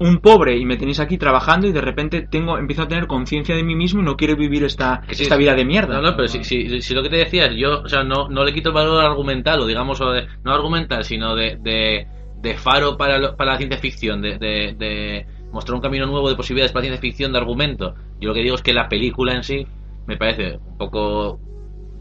un 0.00 0.18
pobre 0.18 0.56
y 0.56 0.64
me 0.64 0.76
tenéis 0.76 1.00
aquí 1.00 1.18
trabajando 1.18 1.66
y 1.66 1.72
de 1.72 1.80
repente 1.80 2.22
tengo 2.22 2.56
empiezo 2.56 2.82
a 2.82 2.88
tener 2.88 3.06
conciencia 3.08 3.56
de 3.56 3.64
mí 3.64 3.74
mismo 3.74 4.00
y 4.00 4.04
no 4.04 4.16
quiero 4.16 4.36
vivir 4.36 4.62
esta, 4.62 5.02
sí, 5.08 5.14
esta 5.16 5.34
sí. 5.34 5.40
vida 5.40 5.54
de 5.54 5.64
mierda. 5.64 5.96
No, 5.96 6.02
no, 6.02 6.16
pero 6.16 6.28
si, 6.28 6.44
si, 6.44 6.80
si 6.82 6.94
lo 6.94 7.02
que 7.02 7.08
te 7.08 7.16
decías, 7.16 7.52
yo, 7.56 7.80
o 7.82 7.88
sea, 7.88 8.04
no, 8.04 8.28
no 8.28 8.44
le 8.44 8.52
quito 8.52 8.68
el 8.68 8.74
valor 8.74 9.04
argumental, 9.04 9.60
o 9.60 9.66
digamos, 9.66 10.00
o 10.00 10.12
de- 10.12 10.26
no 10.44 10.52
argumental, 10.52 11.04
sino 11.04 11.34
de, 11.34 11.56
de, 11.60 12.06
de 12.36 12.54
faro 12.56 12.96
para, 12.96 13.18
lo- 13.18 13.36
para 13.36 13.52
la 13.52 13.58
ciencia 13.58 13.78
ficción, 13.78 14.20
de, 14.22 14.38
de, 14.38 14.74
de 14.78 15.26
mostrar 15.50 15.74
un 15.74 15.80
camino 15.82 16.06
nuevo 16.06 16.28
de 16.28 16.36
posibilidades 16.36 16.72
para 16.72 16.82
la 16.82 16.88
ciencia 16.90 17.00
ficción, 17.00 17.32
de 17.32 17.38
argumento. 17.38 17.94
Yo 18.20 18.28
lo 18.28 18.34
que 18.34 18.42
digo 18.42 18.54
es 18.54 18.62
que 18.62 18.72
la 18.72 18.88
película 18.88 19.32
en 19.34 19.42
sí 19.42 19.66
me 20.06 20.16
parece 20.16 20.58
un 20.64 20.76
poco. 20.76 21.40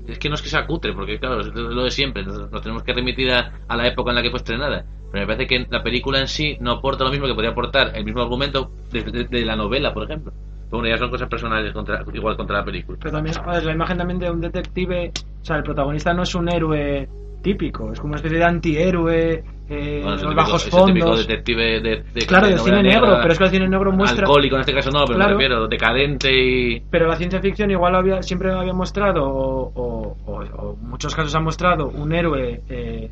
Es 0.07 0.19
que 0.19 0.29
no 0.29 0.35
es 0.35 0.41
que 0.41 0.49
sea 0.49 0.65
cutre, 0.65 0.93
porque 0.93 1.19
claro, 1.19 1.41
es 1.41 1.53
lo 1.53 1.83
de 1.83 1.91
siempre, 1.91 2.23
nos, 2.23 2.49
nos 2.51 2.61
tenemos 2.61 2.83
que 2.83 2.93
remitir 2.93 3.31
a, 3.31 3.51
a 3.67 3.75
la 3.75 3.87
época 3.87 4.11
en 4.11 4.15
la 4.15 4.21
que 4.21 4.29
fue 4.29 4.37
estrenada. 4.37 4.85
Pero 5.11 5.25
me 5.25 5.33
parece 5.33 5.47
que 5.47 5.67
la 5.69 5.83
película 5.83 6.19
en 6.19 6.27
sí 6.27 6.57
no 6.59 6.71
aporta 6.71 7.03
lo 7.03 7.11
mismo 7.11 7.27
que 7.27 7.33
podría 7.33 7.51
aportar 7.51 7.91
el 7.95 8.03
mismo 8.05 8.21
argumento 8.21 8.71
de, 8.91 9.03
de- 9.03 9.23
de 9.25 9.45
la 9.45 9.55
novela, 9.55 9.93
por 9.93 10.03
ejemplo. 10.03 10.31
Pero 10.69 10.79
bueno, 10.81 10.89
ya 10.93 10.97
son 10.97 11.09
cosas 11.09 11.29
personales 11.29 11.71
contra, 11.73 12.03
igual 12.13 12.35
contra 12.35 12.57
la 12.59 12.65
película. 12.65 12.97
Pero 13.01 13.11
también, 13.15 13.35
joder, 13.35 13.63
la 13.65 13.71
imagen 13.73 13.97
también 13.97 14.19
de 14.19 14.29
un 14.31 14.41
detective. 14.41 15.11
O 15.41 15.45
sea, 15.45 15.57
el 15.57 15.63
protagonista 15.63 16.13
no 16.13 16.23
es 16.23 16.35
un 16.35 16.49
héroe 16.49 17.07
típico, 17.41 17.91
es 17.93 17.99
como 17.99 18.11
una 18.11 18.17
especie 18.17 18.37
de 18.37 18.43
antihéroe, 18.43 19.43
eh, 19.69 19.99
Bueno, 20.03 20.17
el 20.19 20.25
los 20.25 20.35
bajos 20.35 20.65
el 20.65 20.71
típico 20.85 21.07
fondos. 21.07 21.27
detective 21.27 21.81
de, 21.81 22.03
de- 22.13 22.25
Claro, 22.25 22.47
de 22.47 22.57
cine 22.57 22.83
negro, 22.83 23.01
negra, 23.07 23.19
pero 23.21 23.33
es 23.33 23.37
que 23.39 23.43
el 23.45 23.49
cine 23.51 23.67
negro 23.67 23.91
muestra. 23.91 24.21
Alcohólico 24.25 24.55
en 24.55 24.61
este 24.61 24.73
caso 24.73 24.89
no, 24.91 25.03
pero 25.05 25.15
Claro. 25.17 25.31
me 25.31 25.43
refiero, 25.43 25.67
decadente 25.67 26.31
y. 26.33 26.79
Pero 26.89 27.07
la 27.07 27.15
ciencia 27.17 27.39
ficción 27.41 27.69
igual 27.71 27.95
había, 27.95 28.21
siempre 28.23 28.51
había 28.53 28.73
mostrado, 28.73 29.25
o, 29.27 29.71
o- 29.75 30.15
o- 30.25 30.33
o 30.35 30.73
en 30.81 30.89
muchos 30.89 31.13
casos 31.13 31.35
ha 31.35 31.39
mostrado, 31.39 31.89
un 31.89 32.13
héroe 32.13 32.61
eh, 32.69 33.11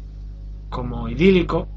como 0.69 1.09
idílico. 1.09 1.67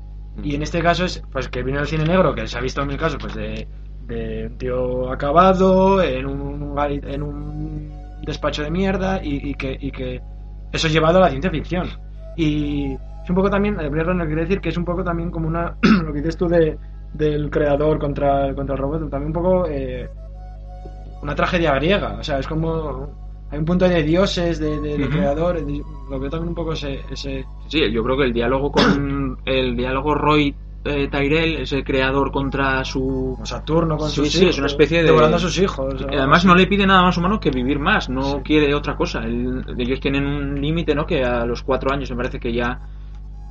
Y 0.42 0.54
en 0.54 0.62
este 0.62 0.80
caso 0.80 1.04
es 1.04 1.20
pues 1.32 1.48
que 1.48 1.64
viene 1.64 1.80
del 1.80 1.88
cine 1.88 2.04
negro, 2.04 2.32
que 2.34 2.46
se 2.46 2.56
ha 2.56 2.60
visto 2.60 2.80
en 2.82 2.90
el 2.92 2.96
caso 2.96 3.18
pues 3.18 3.34
de, 3.34 3.66
de 4.06 4.46
un 4.46 4.56
tío 4.58 5.10
acabado, 5.12 6.00
en 6.00 6.24
un, 6.26 6.76
en 6.78 7.22
un 7.24 7.92
despacho 8.22 8.62
de 8.62 8.70
mierda, 8.70 9.20
y, 9.24 9.50
y 9.50 9.54
que, 9.54 9.76
y 9.80 9.90
que 9.90 10.20
eso 10.72 10.86
es 10.86 10.92
llevado 10.92 11.18
a 11.18 11.22
la 11.22 11.30
ciencia 11.30 11.50
ficción. 11.50 11.88
Y 12.36 12.96
es 13.28 13.30
un 13.30 13.36
poco 13.36 13.50
también, 13.50 13.78
el 13.78 13.90
Blade 13.90 14.08
Runner 14.08 14.26
quiere 14.26 14.40
decir 14.42 14.58
que 14.62 14.70
es 14.70 14.76
un 14.78 14.86
poco 14.86 15.04
también 15.04 15.30
como 15.30 15.48
una, 15.48 15.76
lo 16.02 16.12
que 16.14 16.18
dices 16.20 16.38
tú 16.38 16.48
de, 16.48 16.78
del 17.12 17.50
creador 17.50 17.98
contra, 17.98 18.54
contra 18.54 18.74
el 18.74 18.80
robot, 18.80 19.10
también 19.10 19.26
un 19.26 19.32
poco 19.34 19.66
eh, 19.68 20.08
una 21.22 21.34
tragedia 21.34 21.74
griega. 21.74 22.16
O 22.18 22.24
sea, 22.24 22.38
es 22.38 22.46
como. 22.46 23.28
Hay 23.50 23.58
un 23.58 23.64
punto 23.64 23.86
de 23.88 24.02
dioses, 24.02 24.58
de, 24.58 24.78
de, 24.80 24.96
de 24.98 25.04
Ujú. 25.04 25.12
creador. 25.12 25.64
de- 25.64 25.82
lo 26.10 26.18
veo 26.20 26.30
también 26.30 26.48
un 26.50 26.54
poco 26.54 26.72
ese. 26.72 27.00
ese 27.10 27.44
Sí, 27.68 27.90
yo 27.90 28.02
creo 28.02 28.16
que 28.16 28.24
el 28.24 28.32
diálogo 28.32 28.70
con 28.72 29.38
el 29.44 29.76
diálogo 29.76 30.14
Roy 30.14 30.54
eh, 30.84 31.08
Tyrell, 31.10 31.56
ese 31.62 31.82
creador 31.82 32.30
contra 32.30 32.84
su 32.84 33.38
Saturno 33.44 33.96
con 33.98 34.08
Sí, 34.10 34.16
sus 34.16 34.32
sí, 34.32 34.38
hijos. 34.42 34.50
es 34.54 34.58
una 34.58 34.66
especie 34.68 34.98
de- 34.98 35.04
Devorando 35.04 35.36
a 35.36 35.40
sus 35.40 35.58
hijos. 35.58 36.02
o- 36.02 36.08
Además 36.08 36.44
no 36.44 36.54
le 36.54 36.66
pide 36.66 36.86
nada 36.86 37.02
más 37.02 37.16
humano 37.18 37.40
que 37.40 37.50
vivir 37.50 37.78
más, 37.78 38.08
no 38.08 38.22
Sí. 38.22 38.36
quiere 38.44 38.74
otra 38.74 38.96
cosa. 38.96 39.20
El- 39.20 39.64
ellos 39.78 40.00
tienen 40.00 40.24
un 40.26 40.60
límite, 40.60 40.94
¿no? 40.94 41.06
Que 41.06 41.24
a 41.24 41.44
los 41.46 41.62
cuatro 41.62 41.92
años 41.92 42.10
me 42.10 42.16
parece 42.16 42.38
que 42.38 42.52
ya, 42.52 42.80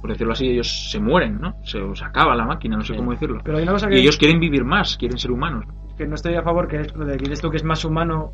por 0.07 0.13
decirlo 0.13 0.31
así, 0.33 0.47
ellos 0.47 0.89
se 0.89 0.99
mueren, 1.01 1.37
¿no? 1.41 1.55
Se, 1.65 1.79
se 1.95 2.05
acaba 2.05 2.33
la 2.33 2.45
máquina, 2.45 2.77
no 2.77 2.83
sé 2.83 2.93
Sí. 2.93 2.97
cómo 2.97 3.11
decirlo. 3.11 3.41
Pero 3.43 3.57
hay 3.57 3.63
una 3.63 3.73
cosa 3.73 3.87
Y 3.87 3.89
que, 3.89 3.99
ellos 3.99 4.17
quieren 4.17 4.39
vivir 4.39 4.63
más, 4.63 4.95
quieren 4.97 5.17
ser 5.17 5.31
humanos. 5.31 5.65
que 5.97 6.07
no 6.07 6.15
estoy 6.15 6.35
a 6.35 6.43
favor, 6.43 6.67
que 6.69 6.79
es 6.81 6.95
lo 6.95 7.05
de 7.05 7.17
que 7.17 7.35
tú 7.35 7.49
que 7.49 7.57
es 7.57 7.63
más 7.65 7.83
humano 7.83 8.31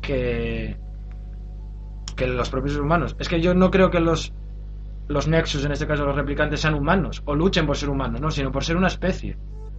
que. 0.00 0.76
que 2.16 2.26
los 2.26 2.50
propios 2.50 2.76
humanos. 2.76 3.14
Es 3.18 3.28
que 3.28 3.40
yo 3.40 3.54
no 3.54 3.70
creo 3.70 3.90
que 3.90 4.00
los. 4.00 4.32
Los 5.08 5.28
Nexus, 5.28 5.64
en 5.64 5.72
este 5.72 5.86
caso 5.86 6.06
los 6.06 6.14
replicantes, 6.16 6.60
sean 6.60 6.74
humanos 6.74 7.22
o 7.26 7.34
luchen 7.34 7.66
por 7.66 7.76
ser 7.76 7.90
humanos, 7.90 8.20
no, 8.20 8.30
sino 8.30 8.50
por 8.52 8.64
ser 8.64 8.76
una 8.76 8.86
especie. 8.86 9.36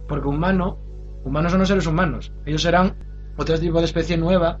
Porque 0.08 0.28
humano, 0.28 0.78
humanos 1.24 1.50
son 1.52 1.60
los 1.60 1.68
seres 1.68 1.86
humanos. 1.86 2.32
Ellos 2.46 2.62
serán 2.62 2.94
otro 3.36 3.58
tipo 3.58 3.78
de 3.78 3.84
especie 3.86 4.16
nueva 4.16 4.60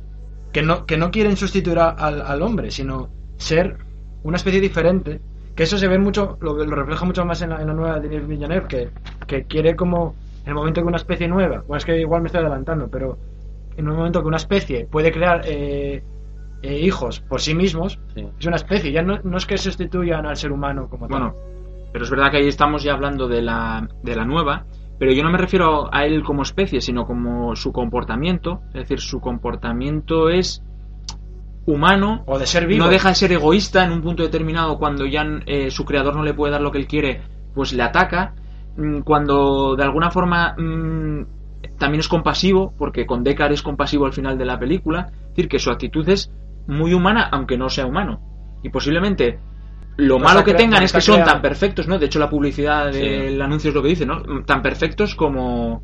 que 0.52 0.62
no, 0.62 0.84
que 0.86 0.96
no 0.96 1.10
quieren 1.10 1.36
sustituir 1.36 1.78
a- 1.78 1.90
al, 1.90 2.22
al 2.22 2.42
hombre, 2.42 2.70
sino 2.70 3.10
ser 3.36 3.78
una 4.22 4.36
especie 4.36 4.60
diferente. 4.60 5.20
Que 5.54 5.62
eso 5.64 5.78
se 5.78 5.86
ve 5.88 5.98
mucho, 5.98 6.36
lo, 6.40 6.54
lo 6.56 6.76
refleja 6.76 7.04
mucho 7.04 7.24
más 7.24 7.40
en 7.42 7.50
la, 7.50 7.60
en 7.60 7.68
la 7.68 7.74
nueva 7.74 8.00
de 8.00 8.08
Denis 8.08 8.26
Villeneuve, 8.26 8.66
que, 8.66 8.90
que 9.26 9.44
quiere 9.44 9.76
como, 9.76 10.14
en 10.42 10.48
el 10.48 10.54
momento 10.54 10.80
que 10.80 10.86
una 10.88 10.96
especie 10.96 11.28
nueva, 11.28 11.58
bueno, 11.66 11.76
es 11.76 11.84
que 11.84 12.00
igual 12.00 12.22
me 12.22 12.26
estoy 12.26 12.40
adelantando, 12.40 12.88
pero 12.88 13.16
en 13.76 13.88
un 13.88 13.96
momento 13.96 14.20
que 14.20 14.28
una 14.28 14.36
especie 14.36 14.86
puede 14.86 15.12
crear 15.12 15.42
eh, 15.44 16.02
eh, 16.62 16.78
hijos 16.80 17.20
por 17.20 17.40
sí 17.40 17.54
mismos, 17.54 18.00
Sí. 18.14 18.26
es 18.38 18.46
una 18.46 18.56
especie, 18.56 18.90
ya 18.92 19.02
no, 19.02 19.18
no 19.22 19.36
es 19.36 19.46
que 19.46 19.56
sustituyan 19.58 20.26
al 20.26 20.36
ser 20.36 20.50
humano 20.52 20.88
como 20.88 21.06
tal. 21.08 21.18
Bueno, 21.18 21.34
pero 21.92 22.04
es 22.04 22.10
verdad 22.10 22.30
que 22.32 22.38
ahí 22.38 22.48
estamos 22.48 22.82
ya 22.82 22.92
hablando 22.94 23.28
de 23.28 23.42
la, 23.42 23.88
de 24.02 24.16
la 24.16 24.24
nueva 24.24 24.64
pero 24.98 25.12
yo 25.12 25.24
no 25.24 25.30
me 25.30 25.38
refiero 25.38 25.92
a 25.92 26.06
él 26.06 26.22
como 26.22 26.42
especie, 26.42 26.80
sino 26.80 27.04
como 27.04 27.56
su 27.56 27.72
comportamiento. 27.72 28.60
Es 28.68 28.74
decir, 28.82 29.00
su 29.00 29.20
comportamiento 29.20 30.28
es 30.28 30.62
humano, 31.66 32.22
O 32.26 32.38
de 32.38 32.46
ser 32.46 32.66
vivo. 32.66 32.84
no 32.84 32.90
deja 32.90 33.08
de 33.10 33.14
ser 33.14 33.32
egoísta 33.32 33.84
en 33.84 33.92
un 33.92 34.02
punto 34.02 34.22
determinado 34.22 34.78
cuando 34.78 35.06
ya 35.06 35.24
eh, 35.46 35.70
su 35.70 35.84
creador 35.84 36.14
no 36.16 36.22
le 36.22 36.34
puede 36.34 36.52
dar 36.52 36.60
lo 36.60 36.70
que 36.70 36.78
él 36.78 36.86
quiere, 36.86 37.22
pues 37.54 37.72
le 37.72 37.82
ataca. 37.82 38.34
Mm, 38.76 39.00
Cuando 39.00 39.76
de 39.76 39.84
alguna 39.84 40.10
forma 40.10 40.54
mm, 40.58 41.26
también 41.78 42.00
es 42.00 42.08
compasivo, 42.08 42.74
porque 42.76 43.06
con 43.06 43.22
Deckard 43.24 43.52
es 43.52 43.62
compasivo 43.62 44.04
al 44.06 44.12
final 44.12 44.36
de 44.36 44.44
la 44.44 44.58
película, 44.58 45.08
es 45.10 45.28
decir, 45.30 45.48
que 45.48 45.58
su 45.58 45.70
actitud 45.70 46.06
es 46.08 46.30
muy 46.66 46.92
humana, 46.92 47.28
aunque 47.32 47.56
no 47.56 47.68
sea 47.68 47.86
humano. 47.86 48.20
Y 48.62 48.68
posiblemente 48.70 49.38
lo 49.96 50.18
No 50.18 50.24
malo 50.24 50.42
que 50.44 50.54
tengan 50.54 50.80
no 50.80 50.84
es 50.86 50.92
que 50.92 51.00
son 51.00 51.16
creado. 51.16 51.32
tan 51.32 51.42
perfectos, 51.42 51.86
¿no? 51.86 51.98
De 51.98 52.06
hecho, 52.06 52.18
la 52.18 52.28
publicidad 52.28 52.86
del 52.92 53.34
Sí. 53.36 53.40
anuncio 53.40 53.68
es 53.68 53.74
lo 53.74 53.82
que 53.82 53.88
dice, 53.90 54.04
¿no? 54.06 54.22
Tan 54.44 54.60
perfectos 54.60 55.14
como, 55.14 55.82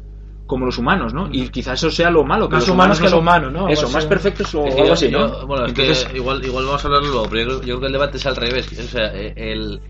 como 0.50 0.66
los 0.66 0.76
humanos, 0.78 1.14
¿no? 1.14 1.28
Y 1.33 1.49
quizás 1.49 1.78
eso 1.78 1.90
sea 1.90 2.11
lo 2.11 2.25
malo. 2.25 2.49
Que 2.49 2.57
Más 2.57 2.64
los 2.66 2.75
humanos 2.75 2.99
que 2.99 3.04
lo 3.04 3.11
son- 3.11 3.19
humano, 3.21 3.50
¿no? 3.50 3.69
Eso, 3.69 3.88
más 3.90 4.04
perfectos 4.04 4.54
o 4.54 4.66
Es 4.66 4.75
que 4.75 4.80
algo 4.83 4.92
así, 4.92 5.09
¿no? 5.09 5.19
yo- 5.40 5.47
bueno, 5.47 5.64
es 5.64 5.71
Entonces, 5.71 6.04
que 6.07 6.16
igual, 6.19 6.45
igual 6.45 6.64
vamos 6.66 6.85
a 6.85 6.88
hablarlo 6.88 7.09
luego, 7.09 7.26
pero 7.30 7.40
yo 7.40 7.47
creo, 7.47 7.61
yo 7.61 7.64
creo 7.66 7.80
que 7.80 7.87
el 7.87 7.92
debate 7.92 8.16
es 8.19 8.26
al 8.26 8.37
revés. 8.37 8.78
O 8.78 8.83
sea, 8.83 9.07
eh, 9.14 9.33
el, 9.37 9.80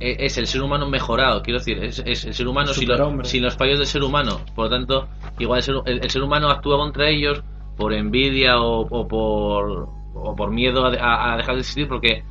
eh, 0.00 0.16
es 0.20 0.36
el 0.38 0.46
ser 0.46 0.60
humano 0.62 0.88
mejorado, 0.88 1.42
quiero 1.42 1.58
decir, 1.60 1.82
es, 1.82 2.02
es 2.04 2.24
el 2.24 2.34
ser 2.34 2.48
humano 2.48 2.74
sin, 2.74 2.88
lo- 2.88 2.94
Superhombre. 2.96 3.26
sin 3.28 3.42
los 3.42 3.56
fallos 3.56 3.78
del 3.78 3.86
ser 3.86 4.02
humano. 4.02 4.40
Por 4.54 4.64
lo 4.66 4.70
tanto, 4.70 5.08
igual 5.38 5.58
el 5.58 5.62
ser, 5.62 5.74
el- 5.86 6.04
el 6.04 6.10
ser 6.10 6.22
humano 6.22 6.50
actúa 6.50 6.76
contra 6.76 7.08
ellos 7.08 7.42
por 7.76 7.92
envidia 7.94 8.60
o, 8.60 8.80
o 8.80 9.06
por, 9.08 9.88
o 10.14 10.34
por 10.36 10.50
miedo 10.50 10.84
a, 10.84 10.90
a- 10.94 11.34
a 11.34 11.36
dejar 11.36 11.54
de 11.54 11.60
existir 11.60 11.88
porque 11.88 12.22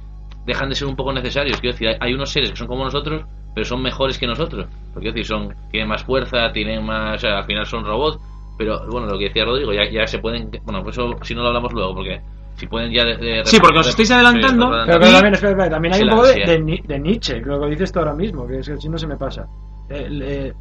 dejan 0.45 0.69
de 0.69 0.75
ser 0.75 0.87
un 0.87 0.95
poco 0.95 1.13
necesarios. 1.13 1.59
Quiero 1.61 1.73
decir, 1.73 1.87
hay, 1.87 1.95
hay 1.99 2.13
unos 2.13 2.29
seres 2.31 2.51
que 2.51 2.55
son 2.57 2.67
como 2.67 2.83
nosotros, 2.83 3.23
pero 3.59 3.67
son 3.67 3.81
mejores 3.81 4.17
que 4.17 4.25
nosotros. 4.25 4.67
Porque 4.93 5.11
quiero 5.11 5.15
decir, 5.15 5.25
son, 5.25 5.53
tienen 5.69 5.89
más 5.89 6.01
fuerza, 6.05 6.49
tienen 6.53 6.85
más. 6.85 7.17
O 7.17 7.19
sea, 7.19 7.39
al 7.39 7.43
final 7.43 7.65
son 7.65 7.83
robots. 7.83 8.17
Pero 8.57 8.87
bueno, 8.89 9.07
lo 9.07 9.17
que 9.17 9.25
decía 9.25 9.43
Rodrigo, 9.43 9.73
ya, 9.73 9.89
ya 9.89 10.07
se 10.07 10.19
pueden. 10.19 10.49
Bueno, 10.63 10.81
pues 10.81 10.97
eso 10.97 11.13
si 11.21 11.35
no 11.35 11.41
lo 11.41 11.49
hablamos 11.49 11.73
luego, 11.73 11.93
porque 11.95 12.21
si 12.55 12.67
pueden 12.67 12.89
ya. 12.93 13.03
De, 13.03 13.17
de- 13.17 13.45
Sí, 13.45 13.57
porque 13.59 13.79
os 13.79 13.87
estáis 13.89 14.11
adelantando, 14.11 14.67
Sí, 14.67 14.71
Pero, 14.85 14.99
también, 14.99 15.33
espera, 15.33 15.51
espera, 15.51 15.69
también 15.69 15.93
hay 15.93 16.03
un 16.03 16.09
poco 16.09 16.27
de, 16.27 16.45
de, 16.45 16.59
Ni- 16.59 16.81
de 16.81 16.99
Nietzsche, 16.99 17.41
creo 17.41 17.59
que 17.59 17.67
dices 17.67 17.91
tú 17.91 17.99
ahora 17.99 18.13
mismo, 18.13 18.47
que 18.47 18.59
es 18.59 18.67
que 18.69 18.77
si 18.77 18.87
no 18.87 18.97
se 18.97 19.07
me 19.07 19.17
pasa. 19.17 19.45
El, 19.89 20.21
eh, 20.21 20.53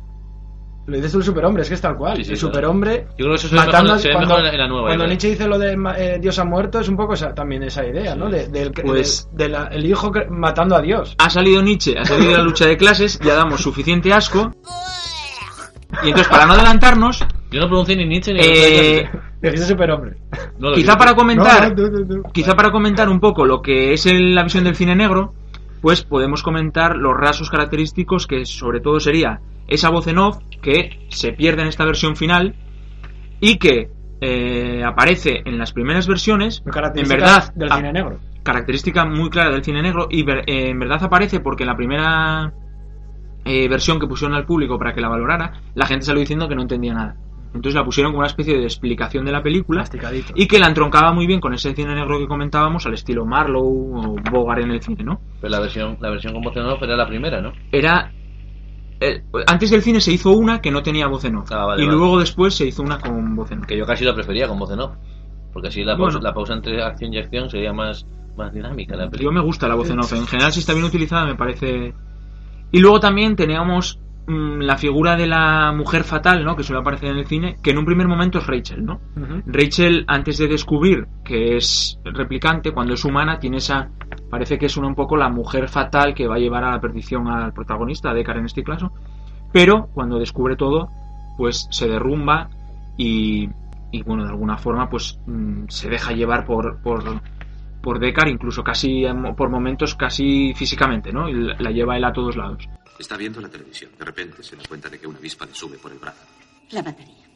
lo 0.89 0.97
dices 0.97 1.13
tú 1.13 1.19
el 1.19 1.25
superhombre, 1.25 1.63
es 1.63 1.69
que 1.69 1.75
es 1.75 1.81
tal 1.81 1.97
cual. 1.97 2.17
Sí, 2.17 2.25
sí, 2.25 2.33
el 2.33 2.39
claro. 2.39 2.49
superhombre. 2.55 3.07
Yo 3.11 3.17
creo 3.17 3.29
que 3.31 3.35
eso 3.37 3.49
se 3.49 3.55
ve 3.55 3.61
matando 3.61 3.95
mejor, 3.95 4.13
cuando, 4.13 4.35
mejor 4.37 4.47
en 4.55 4.59
la- 4.59 4.69
nueva. 4.69 4.87
cuando. 4.89 5.07
Nietzsche 5.07 5.29
dice 5.31 5.47
lo 5.47 5.59
de 5.59 5.77
ma- 5.77 5.99
eh, 5.99 6.19
Dios 6.21 6.39
ha 6.39 6.45
muerto, 6.45 6.81
es 6.81 6.89
un 6.89 6.97
poco 6.97 7.15
esa- 7.15 7.35
también 7.35 7.63
esa 7.63 7.87
idea, 7.87 8.15
¿no? 8.17 8.29
De- 8.29 8.49
del 8.49 8.73
Pues- 8.73 9.29
de, 9.33 9.45
de 9.45 9.51
la- 9.51 9.67
el 9.67 9.87
hijo 9.87 10.11
matando 10.31 10.75
a 10.77 10.81
Dios. 10.81 11.15
ha 11.19 11.31
salido 11.31 11.63
Nietzsche, 11.63 11.95
ha 11.99 12.05
salido 12.05 12.33
la 12.33 12.43
lucha 12.43 12.67
de 12.67 12.77
clases, 12.77 13.19
ya 13.21 13.35
damos 13.35 13.61
suficiente 13.61 14.13
asco. 14.13 14.51
Y 16.03 16.09
entonces, 16.09 16.29
para 16.29 16.47
no 16.47 16.53
adelantarnos, 16.53 17.25
Yo 17.51 17.61
no 17.61 17.67
pronuncié 17.69 17.97
ni 17.97 18.07
Nietzsche 18.07 18.35
ni. 18.35 18.41
eh, 18.43 19.09
Dijiste 19.41 19.67
superhombre. 19.67 20.17
No 20.59 20.71
lo 20.71 20.75
quizá 20.77 20.99
para 20.99 21.15
comentar, 21.15 21.75
No, 21.77 21.89
no, 21.89 22.23
quizá 22.33 22.55
para 22.57 22.71
comentar 22.71 23.09
un 23.09 23.21
poco 23.21 23.47
lo 23.47 23.63
que 23.63 23.93
es 23.95 24.05
el- 24.07 24.35
la 24.35 24.43
visión 24.43 24.65
del 24.65 24.75
cine 24.77 24.95
negro, 24.97 25.33
pues 25.81 26.03
podemos 26.03 26.43
comentar 26.43 26.97
los 26.97 27.15
rasgos 27.17 27.49
característicos 27.51 28.27
que 28.27 28.45
sobre 28.45 28.81
todo 28.81 29.01
sería 29.01 29.41
esa 29.69 29.91
voz 29.91 30.07
en 30.09 30.19
off 30.19 30.39
que 30.63 31.07
se 31.11 31.33
pierde 31.33 31.63
en 31.63 31.69
esta 31.69 31.85
versión 31.85 32.17
final 32.17 32.55
y 33.41 33.59
que 33.59 33.91
eh, 34.21 34.83
aparece 34.85 35.43
en 35.45 35.59
las 35.59 35.73
primeras 35.73 36.09
versiones, 36.09 36.63
en 37.03 37.09
verdad, 37.09 37.55
del 37.55 37.69
cine 37.77 37.93
negro. 37.93 38.19
característica 38.43 39.05
muy 39.05 39.31
clara 39.31 39.51
del 39.51 39.63
cine 39.63 39.83
negro 39.83 40.09
y 40.11 40.23
ver- 40.25 40.43
eh, 40.47 40.71
en 40.71 40.79
verdad 40.79 41.03
aparece 41.05 41.39
porque 41.41 41.63
en 41.63 41.69
la 41.69 41.77
primera 41.77 42.53
eh, 43.45 43.69
versión 43.69 44.01
que 44.01 44.07
pusieron 44.07 44.37
al 44.37 44.45
público 44.47 44.79
para 44.79 44.93
que 44.93 45.01
la 45.01 45.09
valorara, 45.09 45.53
la 45.75 45.87
gente 45.87 46.05
salió 46.07 46.21
diciendo 46.21 46.49
que 46.49 46.55
no 46.57 46.63
entendía 46.63 46.95
nada. 46.95 47.17
Entonces 47.55 47.75
la 47.77 47.85
pusieron 47.85 48.13
como 48.13 48.19
una 48.21 48.27
especie 48.27 48.59
de 48.59 48.65
explicación 48.65 49.25
de 49.25 49.33
la 49.33 49.43
película 49.43 49.81
y 50.35 50.47
que 50.47 50.59
la 50.59 50.67
entroncaba 50.67 51.13
muy 51.13 51.27
bien 51.27 51.41
con 51.41 51.55
ese 51.55 51.75
cine 51.75 51.95
negro 51.95 52.19
que 52.19 52.27
comentábamos 52.27 52.85
al 52.87 52.93
estilo 52.95 53.25
Marlowe 53.25 53.93
o 53.95 54.17
Bogart 54.31 54.63
en 54.63 54.71
el 54.73 54.83
cine, 54.83 55.03
¿no? 55.03 55.21
Pero 55.41 55.51
la 55.53 55.61
versión, 55.61 55.97
la 56.01 56.11
versión 56.11 56.35
con 56.35 56.43
voz 56.43 56.57
en 56.57 56.65
off 56.65 56.83
era 56.83 56.95
la 56.97 57.07
primera, 57.07 57.41
¿no? 57.41 57.53
Era 57.73 58.13
eh, 59.01 59.23
antes 59.47 59.71
del 59.71 59.83
cine 59.83 60.01
se 60.01 60.13
hizo 60.13 60.33
una 60.33 60.61
que 60.61 60.71
no 60.71 60.83
tenía 60.83 61.07
voz 61.07 61.25
en 61.25 61.37
off 61.37 61.51
Ah, 61.53 61.65
vale, 61.67 61.83
y 61.83 61.87
vale. 61.87 61.99
luego 61.99 62.19
después 62.19 62.55
se 62.55 62.67
hizo 62.67 62.83
una 62.83 62.99
con 62.99 63.37
voz 63.37 63.51
en 63.53 63.61
off. 63.61 63.67
Que 63.67 63.77
yo 63.77 63.87
casi 63.87 64.05
la 64.05 64.15
prefería 64.15 64.49
con 64.49 64.59
voz 64.59 64.71
en 64.73 64.81
off. 64.81 64.93
Porque 65.53 65.69
así 65.69 65.83
la 65.85 65.97
pausa, 65.97 66.19
Bueno. 66.19 66.29
la 66.29 66.35
pausa 66.35 66.55
entre 66.55 66.83
acción 66.83 67.13
y 67.15 67.19
acción 67.19 67.49
sería 67.49 67.73
más, 67.73 68.07
más 68.37 68.53
dinámica 68.53 68.97
la 68.97 69.11
Yo 69.11 69.33
me 69.33 69.41
gusta 69.41 69.67
la 69.69 69.75
voz 69.75 69.91
en 69.91 70.01
off. 70.01 70.13
En 70.13 70.27
general, 70.27 70.53
si 70.53 70.61
está 70.61 70.73
bien 70.73 70.85
utilizada, 70.85 71.25
me 71.27 71.35
parece. 71.37 71.95
Y 72.71 72.81
luego 72.81 73.01
también 73.01 73.35
teníamos 73.35 73.99
la 74.29 74.77
figura 74.77 75.17
de 75.17 75.27
la 75.27 75.73
mujer 75.73 76.05
fatal, 76.05 76.45
¿no? 76.45 76.55
Que 76.55 76.63
suele 76.63 76.81
aparecer 76.81 77.11
en 77.11 77.19
el 77.19 77.27
cine, 77.27 77.57
que 77.63 77.71
en 77.71 77.79
un 77.79 77.87
primer 77.87 78.07
momento 78.07 78.39
es 78.39 78.47
Rachel, 78.47 78.85
¿no? 78.85 79.01
Rachel, 79.47 80.05
antes 80.07 80.37
de 80.37 80.49
descubrir 80.49 81.07
que 81.25 81.57
es 81.57 81.99
replicante, 82.05 82.73
cuando 82.73 82.95
es 82.95 83.05
humana, 83.05 83.39
tiene 83.39 83.57
esa. 83.57 83.89
Parece 84.31 84.59
que 84.59 84.67
es 84.67 84.77
una 84.77 84.89
un 84.89 84.95
poco 84.95 85.17
la 85.17 85.31
mujer 85.31 85.69
fatal 85.69 86.15
que 86.15 86.27
va 86.27 86.35
a 86.35 86.39
llevar 86.39 86.63
a 86.65 86.73
la 86.73 86.81
perdición 86.81 87.27
al 87.29 87.55
protagonista, 87.55 88.11
a 88.11 88.15
Deckard 88.15 88.39
en 88.39 88.45
este 88.45 88.63
caso. 88.63 88.93
Pero 89.51 89.89
cuando 89.95 90.19
descubre 90.19 90.57
todo, 90.57 90.89
pues 91.39 91.67
se 91.71 91.89
derrumba 91.89 92.51
y. 92.97 93.49
Y 93.91 94.03
bueno, 94.03 94.25
de 94.25 94.31
alguna 94.31 94.59
forma, 94.59 94.91
pues 94.91 95.19
mm, 95.27 95.65
se 95.69 95.89
deja 95.89 96.13
llevar 96.13 96.45
por, 96.45 96.83
por, 96.83 97.03
por 97.81 97.99
Deckard, 97.99 98.29
incluso 98.29 98.63
casi 98.63 99.07
em, 99.07 99.35
por 99.35 99.49
momentos 99.49 99.95
casi 99.95 100.53
físicamente, 100.53 101.11
¿no? 101.11 101.27
La 101.29 101.71
lleva 101.71 101.97
él 101.97 102.05
a 102.05 102.13
todos 102.13 102.37
lados. 102.37 102.69
Está 102.99 103.17
viendo 103.17 103.41
la 103.41 103.49
televisión. 103.49 103.93
De 103.99 104.05
repente 104.05 104.43
se 104.43 104.57
da 104.57 104.63
cuenta 104.69 104.89
de 104.89 104.99
que 104.99 105.07
una 105.07 105.19
avispa 105.19 105.47
le 105.47 105.55
sube 105.55 105.79
por 105.79 105.93
el 105.93 105.99
brazo. 105.99 106.25
La 106.71 106.83
batería. 106.83 107.27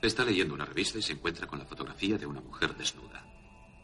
Está 0.00 0.24
leyendo 0.24 0.54
una 0.54 0.66
revista 0.66 0.98
y 0.98 1.02
se 1.02 1.12
encuentra 1.12 1.46
con 1.46 1.58
la 1.58 1.64
fotografía 1.64 2.18
de 2.18 2.26
una 2.26 2.40
mujer 2.40 2.74
desnuda. 2.76 3.24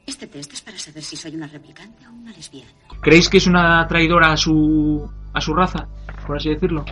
Este 0.07 0.27
test 0.27 0.53
es 0.53 0.61
para 0.61 0.79
saber 0.79 1.03
si 1.03 1.17
soy 1.17 1.35
una 1.35 1.47
replicante 1.47 2.07
o 2.07 2.11
una 2.13 2.33
lesbiana. 2.33 2.71
¿Creéis 3.01 3.29
que 3.29 3.39
es 3.39 3.47
una 3.47 3.87
traidora 3.87 4.33
a 4.33 4.37
su 4.37 5.11
a 5.33 5.41
su 5.41 5.55
raza, 5.55 5.89
por 6.27 6.37
así 6.37 6.51
decirlo? 6.51 6.85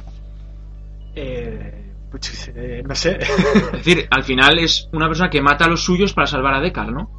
Eh, 1.14 1.92
pues, 2.10 2.50
eh, 2.54 2.82
no 2.86 2.94
sé. 2.94 3.18
Es 3.20 3.72
decir, 3.72 4.08
al 4.10 4.24
final 4.24 4.58
es 4.58 4.88
una 4.92 5.08
persona 5.08 5.30
que 5.30 5.42
mata 5.42 5.64
a 5.64 5.68
los 5.68 5.82
suyos 5.82 6.12
para 6.12 6.26
salvar 6.26 6.54
a 6.54 6.60
Deckard, 6.60 6.90
¿no? 6.90 7.17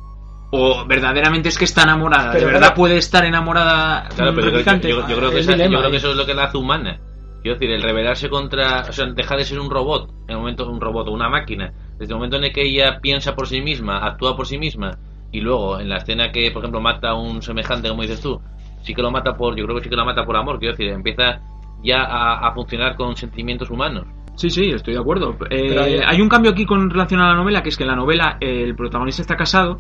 O 0.52 0.86
verdaderamente 0.86 1.50
es 1.50 1.58
que 1.58 1.66
está 1.66 1.84
enamorada, 1.84 2.32
Pero 2.32 2.40
de 2.40 2.46
verdad 2.48 2.60
claro. 2.62 2.76
puede 2.76 2.98
estar 2.98 3.24
enamorada 3.26 4.10
Claro, 4.16 4.32
pero 4.34 4.48
yo, 4.48 4.52
replicante. 4.52 4.90
yo- 4.90 5.08
yo 5.08 5.16
creo 5.18 5.30
que 5.32 5.40
esa- 5.40 5.56
yo 5.56 5.78
creo 5.80 5.92
que 5.92 5.98
eso 5.98 6.10
es 6.12 6.16
lo 6.18 6.26
que 6.26 6.34
la 6.34 6.46
hace 6.46 6.58
humana. 6.58 6.98
Quiero 7.42 7.58
decir, 7.58 7.72
el 7.72 7.82
rebelarse 7.84 8.30
contra. 8.30 8.82
O 8.82 8.92
sea, 8.92 9.06
dejar 9.06 9.38
de 9.38 9.46
ser 9.46 9.60
un 9.60 9.70
robot, 9.70 10.10
en 10.28 10.32
el 10.32 10.38
momento 10.38 10.68
un 10.70 10.82
robot 10.82 11.08
o 11.08 11.12
una 11.12 11.30
máquina. 11.30 11.72
Desde 11.98 12.14
el 12.14 12.18
momento 12.18 12.38
en 12.38 12.46
el 12.46 12.52
que 12.54 12.64
ella 12.64 13.00
piensa 13.00 13.36
por 13.36 13.48
sí 13.48 13.62
misma, 13.62 14.00
actúa 14.06 14.36
por 14.36 14.46
sí 14.48 14.58
misma, 14.58 14.98
y 15.32 15.40
luego 15.42 15.80
en 15.80 15.88
la 15.88 15.98
escena 15.98 16.32
que, 16.32 16.50
por 16.52 16.64
ejemplo, 16.64 16.82
mata 16.82 17.10
a 17.12 17.14
un 17.16 17.42
semejante, 17.42 17.88
como 17.88 18.02
dices 18.02 18.20
tú, 18.20 18.42
sí 18.82 18.94
que 18.96 19.02
lo 19.02 19.12
mata 19.12 19.38
por. 19.38 19.56
Yo 19.56 19.66
creo 19.66 19.78
que 19.78 19.84
sí 19.84 19.90
que 19.90 19.96
lo 19.96 20.04
mata 20.06 20.26
por 20.26 20.36
amor, 20.36 20.58
quiero 20.60 20.74
decir, 20.76 20.90
empieza 20.92 21.40
ya 21.84 22.02
a, 22.04 22.48
a 22.48 22.52
funcionar 22.54 22.96
con 22.96 23.16
sentimientos 23.16 23.70
humanos. 23.70 24.06
Sí, 24.36 24.50
sí, 24.50 24.70
estoy 24.72 24.96
de 24.96 25.00
acuerdo. 25.00 25.36
Eh, 25.50 25.78
hay- 25.80 26.02
hay 26.06 26.22
un 26.22 26.28
cambio 26.30 26.52
aquí 26.52 26.66
con 26.66 26.90
relación 26.90 27.22
a 27.22 27.28
la 27.30 27.36
novela, 27.36 27.62
que 27.62 27.70
es 27.70 27.78
que 27.78 27.84
en 27.84 27.90
la 27.90 27.96
novela 27.96 28.38
el 28.42 28.76
protagonista 28.76 29.22
está 29.22 29.36
casado, 29.38 29.78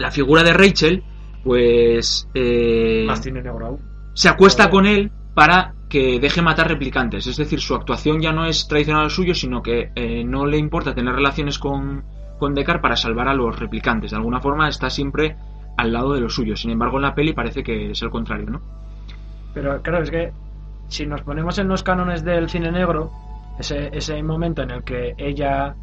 la 0.00 0.10
figura 0.10 0.42
de 0.42 0.52
Rachel, 0.52 1.02
pues 1.44 2.28
eh, 2.34 3.04
Más 3.06 3.24
negro 3.26 3.66
aún. 3.66 3.78
se 4.14 4.28
acuesta 4.28 4.64
Pero- 4.64 4.70
con 4.72 4.86
él 4.86 5.10
para 5.34 5.74
que 5.88 6.20
deje 6.20 6.42
matar 6.42 6.68
replicantes. 6.68 7.26
Es 7.26 7.36
decir, 7.36 7.60
su 7.60 7.74
actuación 7.74 8.20
ya 8.20 8.32
no 8.32 8.44
es 8.46 8.68
traicionar 8.68 9.02
al 9.04 9.10
suyo, 9.10 9.34
sino 9.34 9.62
que 9.62 9.90
eh, 9.94 10.22
no 10.24 10.46
le 10.46 10.56
importa 10.58 10.94
tener 10.94 11.14
relaciones 11.14 11.58
con, 11.58 12.04
con 12.38 12.54
Deckard 12.54 12.80
para 12.80 12.96
salvar 12.96 13.28
a 13.28 13.34
los 13.34 13.58
replicantes. 13.58 14.10
De 14.12 14.16
alguna 14.16 14.40
forma 14.40 14.68
está 14.68 14.88
siempre 14.90 15.36
al 15.76 15.92
lado 15.92 16.12
de 16.12 16.20
los 16.20 16.34
suyos. 16.34 16.60
Sin 16.60 16.70
embargo, 16.70 16.96
en 16.98 17.02
la 17.02 17.14
peli 17.14 17.32
parece 17.32 17.62
que 17.64 17.90
es 17.90 18.02
el 18.02 18.10
contrario, 18.10 18.50
¿no? 18.50 18.60
Pero 19.54 19.80
claro, 19.82 20.02
es 20.04 20.10
que 20.10 20.32
si 20.88 21.06
nos 21.06 21.22
ponemos 21.22 21.58
en 21.58 21.66
los 21.68 21.82
cánones 21.82 22.24
del 22.24 22.48
cine 22.48 22.70
negro, 22.70 23.10
ese, 23.58 23.88
ese 23.92 24.22
momento 24.22 24.62
en 24.62 24.70
el 24.70 24.84
que 24.84 25.14
ella, 25.18 25.74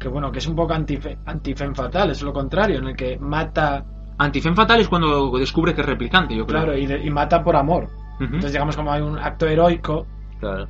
que 0.00 0.08
bueno, 0.08 0.32
que 0.32 0.38
es 0.38 0.46
un 0.48 0.56
poco 0.56 0.72
antife, 0.72 1.18
antifen 1.26 1.74
fatal, 1.74 2.10
es 2.10 2.22
lo 2.22 2.32
contrario, 2.32 2.78
en 2.78 2.88
el 2.88 2.96
que 2.96 3.18
mata, 3.18 3.84
Antifem 4.18 4.54
Fatal 4.54 4.80
es 4.80 4.88
cuando 4.88 5.30
descubre 5.38 5.74
que 5.74 5.80
es 5.82 5.86
replicante, 5.86 6.34
yo 6.34 6.44
creo. 6.46 6.62
claro, 6.62 6.76
y, 6.78 6.86
de- 6.86 7.04
y 7.04 7.10
mata 7.10 7.42
por 7.42 7.54
amor. 7.56 7.88
Entonces 8.18 8.52
digamos 8.52 8.76
como 8.76 8.92
hay 8.92 9.00
un 9.00 9.18
acto 9.18 9.46
heroico 9.46 10.06
Claro. 10.40 10.68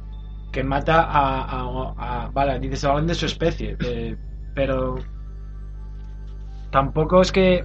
que 0.53 0.63
mata 0.63 1.03
a, 1.03 1.43
a, 1.43 1.95
a- 2.27 2.29
vale, 2.33 2.61
dices 2.61 2.85
alguien 2.85 3.07
de 3.09 3.15
su 3.15 3.27
especie, 3.27 3.77
eh, 3.81 4.17
pero 4.55 4.97
tampoco 6.71 7.21
es 7.23 7.33
que 7.33 7.65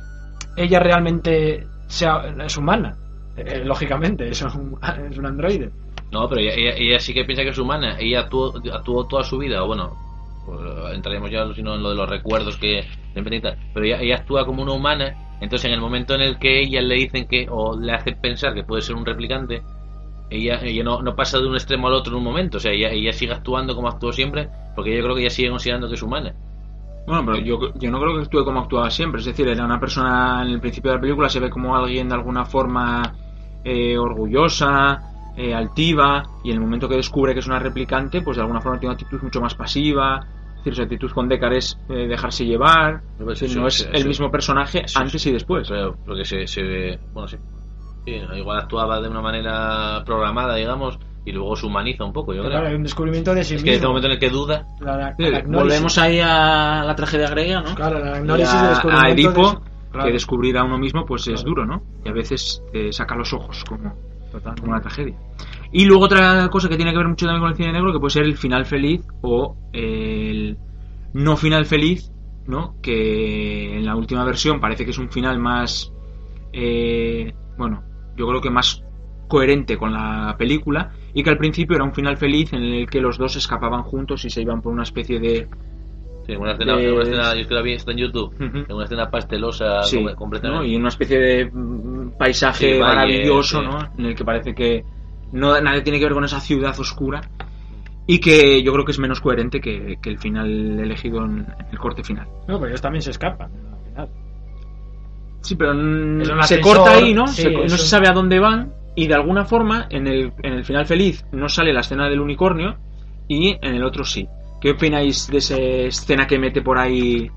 ella 0.58 0.80
realmente 0.80 1.68
sea 1.88 2.34
es 2.44 2.58
humana, 2.58 2.98
eh, 3.38 3.64
lógicamente, 3.64 4.28
es 4.30 4.42
un, 4.42 4.78
es 5.12 5.18
un 5.18 5.26
androide. 5.26 5.72
No, 6.12 6.28
pero 6.30 6.42
ella, 6.42 6.54
ella- 6.56 6.76
ella 6.78 7.00
sí 7.00 7.14
que 7.14 7.26
piensa 7.26 7.44
que 7.44 7.50
es 7.50 7.58
humana. 7.58 7.98
Ella 8.00 8.22
actuó, 8.22 8.54
actuó 8.74 9.06
toda 9.08 9.24
su 9.24 9.38
vida, 9.38 9.64
o 9.64 9.68
bueno, 9.68 9.94
pues, 10.46 10.60
entraremos 10.94 11.32
ya 11.32 11.46
sino 11.54 11.76
en 11.76 11.84
lo 11.84 11.90
de 11.90 11.96
los 11.96 12.10
recuerdos 12.10 12.58
que 12.58 12.86
pero 13.74 13.86
ella, 13.86 14.02
ella 14.02 14.16
actúa 14.16 14.46
como 14.46 14.62
una 14.62 14.74
humana. 14.74 15.38
Entonces, 15.42 15.66
en 15.66 15.74
el 15.74 15.82
momento 15.82 16.16
en 16.16 16.22
el 16.22 16.38
que 16.38 16.62
ella 16.62 16.82
le 16.82 16.96
dicen 16.96 17.28
que, 17.28 17.48
o 17.50 17.78
le 17.80 17.94
hace 17.94 18.14
pensar 18.14 18.54
que 18.54 18.64
puede 18.64 18.82
ser 18.82 18.96
un 18.96 19.06
replicante, 19.06 19.62
ella, 20.30 20.60
ella 20.62 20.84
no, 20.84 21.02
no 21.02 21.16
pasa 21.16 21.40
de 21.40 21.48
un 21.48 21.56
extremo 21.56 21.88
al 21.88 21.94
otro 21.94 22.14
en 22.14 22.18
un 22.18 22.24
momento, 22.24 22.58
o 22.58 22.60
sea, 22.60 22.72
ella, 22.72 22.90
ella 22.90 23.14
sigue 23.14 23.34
actuando 23.34 23.76
como 23.76 23.88
actuó 23.88 24.12
siempre, 24.12 24.50
porque 24.76 24.96
yo 24.96 25.04
creo 25.04 25.16
que 25.16 25.22
ella 25.22 25.30
sigue 25.30 25.50
considerando 25.50 25.88
que 25.88 25.96
es 25.96 26.04
humana. 26.04 26.34
Bueno, 27.08 27.24
pero 27.26 27.38
yo, 27.38 27.74
yo 27.76 27.92
no 27.92 28.00
creo 28.00 28.16
que 28.16 28.24
actúe 28.24 28.44
como 28.44 28.62
actuaba 28.62 28.90
siempre. 28.90 29.20
Es 29.20 29.26
decir, 29.26 29.48
era 29.48 29.64
una 29.64 29.80
persona 29.80 30.42
en 30.42 30.50
el 30.50 30.60
principio 30.60 30.92
de 30.92 30.98
la 30.98 31.02
película, 31.02 31.30
se 31.30 31.40
ve 31.40 31.50
como 31.50 31.76
alguien 31.76 32.10
de 32.10 32.16
alguna 32.16 32.46
forma 32.46 33.14
eh, 33.64 33.98
orgullosa, 33.98 35.34
eh, 35.38 35.54
altiva, 35.54 36.24
y 36.44 36.50
en 36.50 36.56
el 36.56 36.62
momento 36.62 36.90
que 36.90 36.96
descubre 36.96 37.34
que 37.34 37.42
es 37.42 37.48
una 37.48 37.60
replicante, 37.60 38.22
pues 38.22 38.38
de 38.38 38.42
alguna 38.42 38.60
forma 38.60 38.80
tiene 38.80 38.96
una 38.96 39.02
actitud 39.02 39.22
mucho 39.22 39.40
más 39.40 39.54
pasiva. 39.54 40.26
Es 40.66 40.72
decir, 40.72 40.76
su 40.78 40.82
actitud 40.82 41.12
con 41.12 41.30
Deckard 41.30 41.54
es 41.54 41.78
eh, 41.90 42.08
dejarse 42.08 42.44
llevar. 42.44 43.02
Pues 43.24 43.40
Es 43.42 43.52
sí, 43.52 43.60
no 43.60 43.68
es 43.68 43.76
sí, 43.76 43.88
el 43.94 44.02
sí. 44.02 44.08
mismo 44.08 44.32
personaje 44.32 44.82
Sí, 44.88 44.96
antes 45.00 45.24
y 45.28 45.32
después. 45.32 45.68
Pero 45.70 45.96
porque 46.06 46.26
se, 46.26 46.48
se 46.48 46.64
ve, 46.64 47.00
bueno, 47.14 47.28
sí. 47.28 47.38
Igual 48.08 48.58
actuaba 48.60 49.00
de 49.00 49.08
una 49.08 49.22
manera 49.22 50.04
programada, 50.06 50.56
digamos, 50.56 50.98
y 51.24 51.32
luego 51.32 51.56
se 51.56 51.66
humaniza 51.68 52.04
un 52.04 52.14
poco, 52.14 52.34
yo 52.34 52.42
creo. 52.42 52.52
claro, 52.52 52.68
hay 52.68 52.76
un 52.76 52.84
descubrimiento 52.84 53.34
de 53.34 53.44
sí 53.44 53.56
es 53.56 53.64
que 53.64 53.72
desde 53.72 53.76
el 53.78 53.80
mismo. 53.82 53.90
momento 53.90 54.08
en 54.08 54.14
el 54.14 54.20
que 54.20 54.30
duda, 54.30 54.66
La- 54.80 54.96
la- 54.98 55.16
Sí, 55.16 55.24
la 55.24 55.38
agnórisis. 55.40 55.56
volvemos 55.64 55.98
ahí 56.00 56.20
a 56.20 56.84
la 56.84 56.96
tragedia 56.96 57.30
griega, 57.30 57.62
¿no? 57.62 57.74
Claro, 57.76 58.00
la 58.00 58.12
Y 58.12 58.14
agnórisis 58.20 58.54
a, 58.54 58.58
del 58.62 58.66
a 58.66 58.70
descubrimiento 58.70 59.30
Edipo, 59.30 59.52
de- 59.52 59.92
claro. 59.92 60.06
que 60.08 60.14
descubrir 60.14 60.58
a 60.58 60.64
uno 60.64 60.78
mismo 60.78 61.06
pues 61.06 61.28
es 61.28 61.44
duro, 61.44 61.66
¿no? 61.66 61.82
Y 62.04 62.10
a 62.10 62.12
veces 62.12 62.62
te 62.72 62.92
saca 62.92 63.16
los 63.16 63.34
ojos 63.34 63.64
como, 63.66 63.94
como 64.32 64.72
una 64.72 64.82
tragedia. 64.82 65.16
Y 65.72 65.86
luego 65.86 66.06
otra 66.06 66.48
cosa 66.50 66.70
que 66.70 66.78
tiene 66.78 66.92
que 66.92 66.98
ver 66.98 67.08
mucho 67.08 67.26
también 67.26 67.42
con 67.42 67.52
el 67.52 67.58
cine 67.58 67.72
negro, 67.74 67.92
que 67.94 68.00
puede 68.00 68.12
ser 68.12 68.24
el 68.24 68.38
final 68.38 68.66
feliz 68.66 69.02
o 69.22 69.56
el 69.74 70.58
no 71.14 71.38
final 71.38 71.66
feliz, 71.66 72.12
¿no? 72.48 72.76
Que 72.82 73.78
en 73.78 73.86
la 73.86 73.96
última 73.96 74.24
versión 74.24 74.60
parece 74.60 74.86
que 74.86 74.92
es 74.92 74.98
un 74.98 75.10
final 75.10 75.40
más, 75.40 75.92
eh, 76.54 77.34
bueno, 77.58 77.84
yo 78.16 78.28
creo 78.28 78.42
que 78.42 78.50
más 78.50 78.84
coherente 79.28 79.78
con 79.78 79.92
la 79.92 80.36
película 80.38 80.92
y 81.14 81.24
que 81.24 81.30
al 81.32 81.38
principio 81.38 81.76
era 81.76 81.84
un 81.86 81.94
final 81.94 82.18
feliz 82.18 82.54
en 82.54 82.64
el 82.64 82.90
que 82.90 83.02
los 83.02 83.18
dos 83.18 83.36
escapaban 83.36 83.84
juntos 83.84 84.24
y 84.26 84.30
se 84.30 84.42
iban 84.42 84.62
por 84.62 84.72
una 84.72 84.84
especie 84.84 85.20
de 85.20 85.48
sí, 86.28 86.36
una 86.36 86.52
escena, 86.54 86.76
De- 86.78 86.92
una 86.92 87.02
escena, 87.04 87.34
yo 87.34 87.42
es 87.42 87.48
que 87.48 87.54
la 87.56 87.62
vi, 87.62 87.74
está 87.74 87.92
en 87.92 87.98
YouTube, 87.98 88.36
en 88.40 88.72
una 88.72 88.84
escena 88.84 89.10
pastelosa 89.10 89.82
Sí, 89.84 89.98
com- 90.04 90.14
completamente. 90.16 90.64
¿no? 90.66 90.72
y 90.72 90.76
una 90.76 90.90
especie 90.90 91.18
de 91.20 91.46
mm, 91.52 92.18
paisaje 92.18 92.74
Sí, 92.74 92.80
valle, 92.80 92.96
maravilloso, 92.96 93.62
sí. 93.62 93.66
¿no? 93.68 93.80
En 93.98 94.06
el 94.06 94.16
que 94.16 94.24
parece 94.26 94.54
que 94.54 94.84
no 95.32 95.60
nada 95.62 95.84
tiene 95.84 96.00
que 96.00 96.06
ver 96.06 96.14
con 96.14 96.24
esa 96.24 96.40
ciudad 96.40 96.78
oscura 96.80 97.22
y 98.08 98.20
que 98.20 98.62
yo 98.64 98.72
creo 98.72 98.86
que 98.86 98.92
es 98.92 99.00
menos 99.00 99.20
coherente 99.20 99.60
que, 99.60 99.98
que 100.02 100.10
el 100.10 100.20
final 100.20 100.80
elegido 100.80 101.24
en, 101.26 101.40
en 101.40 101.68
el 101.72 101.80
corte 101.80 102.04
final. 102.04 102.28
No, 102.48 102.60
pero 102.60 102.68
ellos 102.68 102.82
también 102.82 103.02
se 103.02 103.12
escapan. 103.12 103.52
al 103.52 103.84
final. 103.84 104.10
Sí, 105.42 105.56
pero 105.56 105.74
se 106.44 106.60
corta 106.60 106.96
ahí, 106.96 107.14
¿no? 107.14 107.28
sí, 107.28 107.44
Se 107.44 107.52
no 107.52 107.70
se 107.70 107.88
sabe 107.88 108.08
a 108.08 108.14
dónde 108.14 108.40
van 108.40 108.74
y 108.96 109.08
de 109.08 109.14
alguna 109.14 109.46
forma 109.46 109.88
en 109.90 110.08
el, 110.08 110.34
en 110.42 110.54
el 110.54 110.66
final 110.66 110.86
feliz 110.86 111.26
no 111.32 111.50
sale 111.50 111.74
la 111.74 111.82
escena 111.82 112.10
del 112.10 112.22
unicornio 112.22 112.78
y 113.28 113.50
en 113.62 113.76
el 113.76 113.84
otro 113.84 114.04
sí. 114.04 114.28
¿Qué 114.62 114.72
opináis 114.72 115.28
de 115.28 115.38
esa 115.38 115.58
escena 115.58 116.26
que 116.26 116.40
mete 116.40 116.62
por 116.62 116.80
ahí 116.80 117.30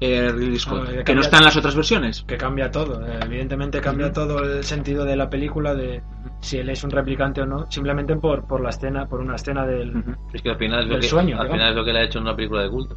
eh, 0.00 0.30
Ridley 0.32 0.58
Scott? 0.58 0.84
Ah, 0.88 0.92
que 0.98 1.04
que 1.04 1.14
no 1.14 1.20
está 1.20 1.38
en 1.38 1.44
las 1.44 1.56
otras 1.56 1.74
versiones. 1.74 2.22
Que 2.26 2.36
cambia 2.36 2.70
todo. 2.70 3.04
eh, 3.06 3.18
Evidentemente 3.24 3.80
cambia 3.80 4.12
todo 4.12 4.40
el 4.44 4.64
sentido 4.64 5.04
de 5.04 5.16
la 5.16 5.28
película 5.28 5.74
de 5.74 6.02
si 6.40 6.58
él 6.58 6.68
es 6.70 6.84
un 6.84 6.90
replicante 6.90 7.40
o 7.42 7.46
no, 7.46 7.70
simplemente 7.70 8.14
por, 8.16 8.46
por 8.46 8.60
la 8.60 8.70
escena, 8.70 9.06
por 9.08 9.20
una 9.20 9.34
escena 9.36 9.66
del. 9.66 9.92
Es 10.32 10.42
que 10.42 10.50
al 10.50 10.56
final 10.58 10.84
es 10.84 10.88
lo 10.88 10.96
que, 11.00 11.06
sueño, 11.06 11.36
al 11.36 11.42
digamos. 11.48 11.52
final 11.52 11.70
es 11.70 11.76
lo 11.76 11.84
que 11.84 11.92
le 11.92 11.98
ha 11.98 12.02
hecho 12.04 12.18
en 12.18 12.24
una 12.24 12.36
película 12.36 12.62
de 12.62 12.70
culto. 12.70 12.94